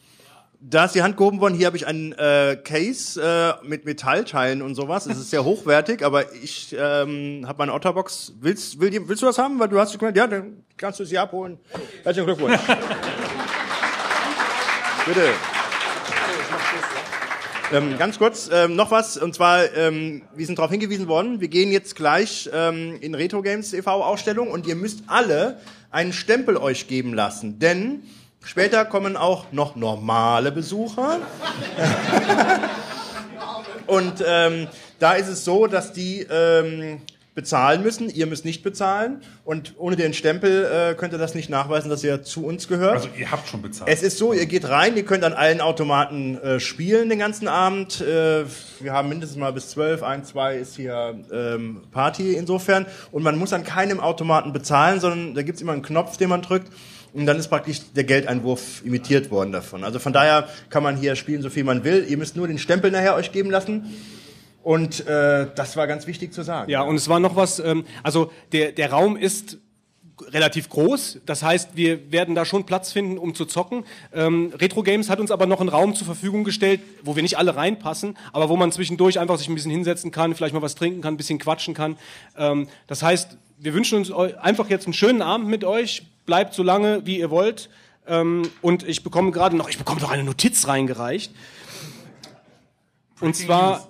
[0.60, 1.54] Da ist die Hand gehoben worden.
[1.54, 5.06] Hier habe ich einen äh, Case äh, mit Metallteilen und sowas.
[5.06, 8.32] Es ist sehr hochwertig, aber ich ähm, habe meine Otterbox.
[8.40, 9.60] Willst, will, die- willst du das haben?
[9.60, 11.58] Weil du hast gemeint, ja, dann kannst du es hier abholen.
[12.02, 12.58] Herzlichen Glückwunsch.
[15.06, 15.30] Bitte.
[17.70, 21.48] Ähm, ganz kurz, ähm, noch was, und zwar, ähm, wir sind darauf hingewiesen worden, wir
[21.48, 24.02] gehen jetzt gleich ähm, in Retro Games e.V.
[24.02, 25.60] Ausstellung und ihr müsst alle
[25.90, 28.02] einen Stempel euch geben lassen, denn
[28.44, 31.18] später kommen auch noch normale Besucher.
[33.86, 34.68] und ähm,
[34.98, 37.00] da ist es so, dass die ähm,
[37.38, 38.10] bezahlen müssen.
[38.10, 39.22] Ihr müsst nicht bezahlen.
[39.44, 42.96] Und ohne den Stempel äh, könnt ihr das nicht nachweisen, dass ihr zu uns gehört.
[42.96, 43.88] Also ihr habt schon bezahlt.
[43.88, 47.46] Es ist so, ihr geht rein, ihr könnt an allen Automaten äh, spielen den ganzen
[47.46, 48.00] Abend.
[48.00, 48.44] Äh,
[48.80, 52.86] wir haben mindestens mal bis zwölf, ein, zwei ist hier ähm, Party insofern.
[53.12, 56.42] Und man muss an keinem Automaten bezahlen, sondern da gibt's immer einen Knopf, den man
[56.42, 56.72] drückt.
[57.12, 59.84] Und dann ist praktisch der Geldeinwurf imitiert worden davon.
[59.84, 62.04] Also von daher kann man hier spielen, so viel man will.
[62.08, 63.94] Ihr müsst nur den Stempel nachher euch geben lassen.
[64.62, 66.70] Und äh, das war ganz wichtig zu sagen.
[66.70, 69.58] Ja, und es war noch was, ähm, also der, der Raum ist
[70.22, 71.20] relativ groß.
[71.26, 73.84] Das heißt, wir werden da schon Platz finden, um zu zocken.
[74.12, 77.38] Ähm, Retro Games hat uns aber noch einen Raum zur Verfügung gestellt, wo wir nicht
[77.38, 80.74] alle reinpassen, aber wo man zwischendurch einfach sich ein bisschen hinsetzen kann, vielleicht mal was
[80.74, 81.96] trinken kann, ein bisschen quatschen kann.
[82.36, 86.06] Ähm, das heißt, wir wünschen uns einfach jetzt einen schönen Abend mit euch.
[86.26, 87.70] Bleibt so lange, wie ihr wollt.
[88.06, 91.32] Ähm, und ich bekomme gerade noch, ich bekomme noch eine Notiz reingereicht.
[93.20, 93.88] Und zwar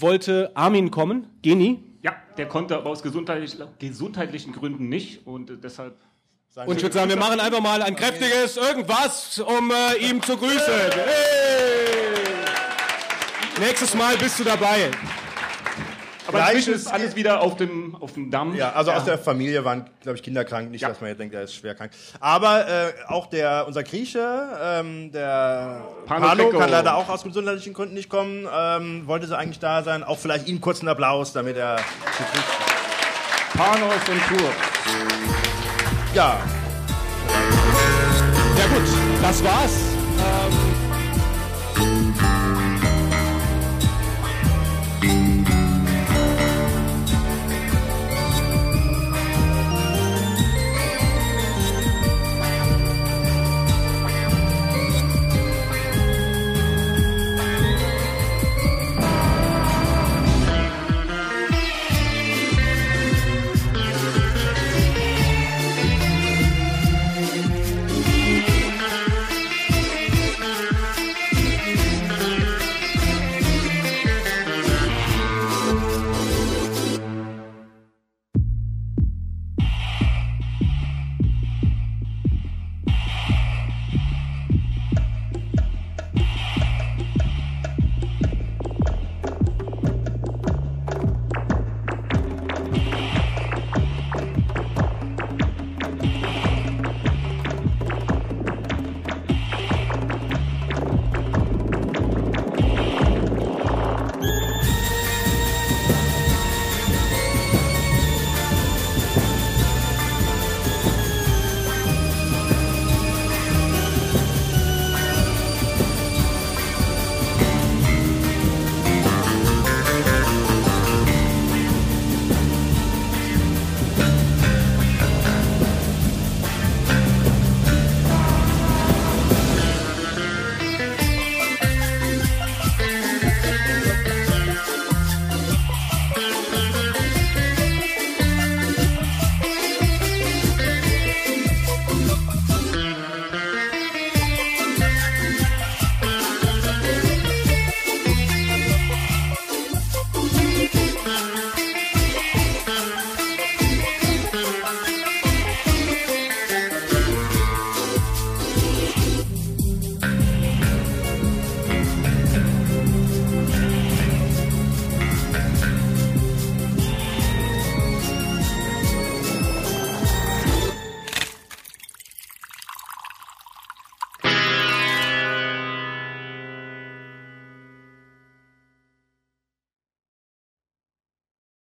[0.00, 1.82] wollte Armin kommen, Geni.
[2.02, 5.96] Ja, der konnte aber aus gesundheitlich, gesundheitlichen Gründen nicht und äh, deshalb.
[6.66, 10.36] Und ich würde sagen, wir machen einfach mal ein kräftiges irgendwas, um äh, ihm zu
[10.36, 10.58] grüßen.
[10.58, 11.98] Hey!
[13.60, 14.90] Nächstes Mal bist du dabei.
[16.28, 18.54] Aber inzwischen ist alles wieder auf dem, auf dem Damm.
[18.54, 20.70] Ja, also aus der Familie waren, glaube ich, Kinder krank.
[20.70, 21.90] Nicht, dass man jetzt denkt, er ist schwer krank.
[22.20, 24.20] Aber äh, auch der, unser Grieche,
[24.62, 28.46] ähm, der Pano Pano, kann leider auch aus gesundheitlichen Gründen nicht kommen.
[28.54, 30.04] Ähm, wollte sie eigentlich da sein.
[30.04, 31.78] Auch vielleicht ihm kurz einen Applaus, damit er...
[33.56, 34.50] Panos und Tour.
[36.14, 36.38] Ja.
[38.58, 39.72] Ja gut, das war's.
[40.18, 40.67] Ähm,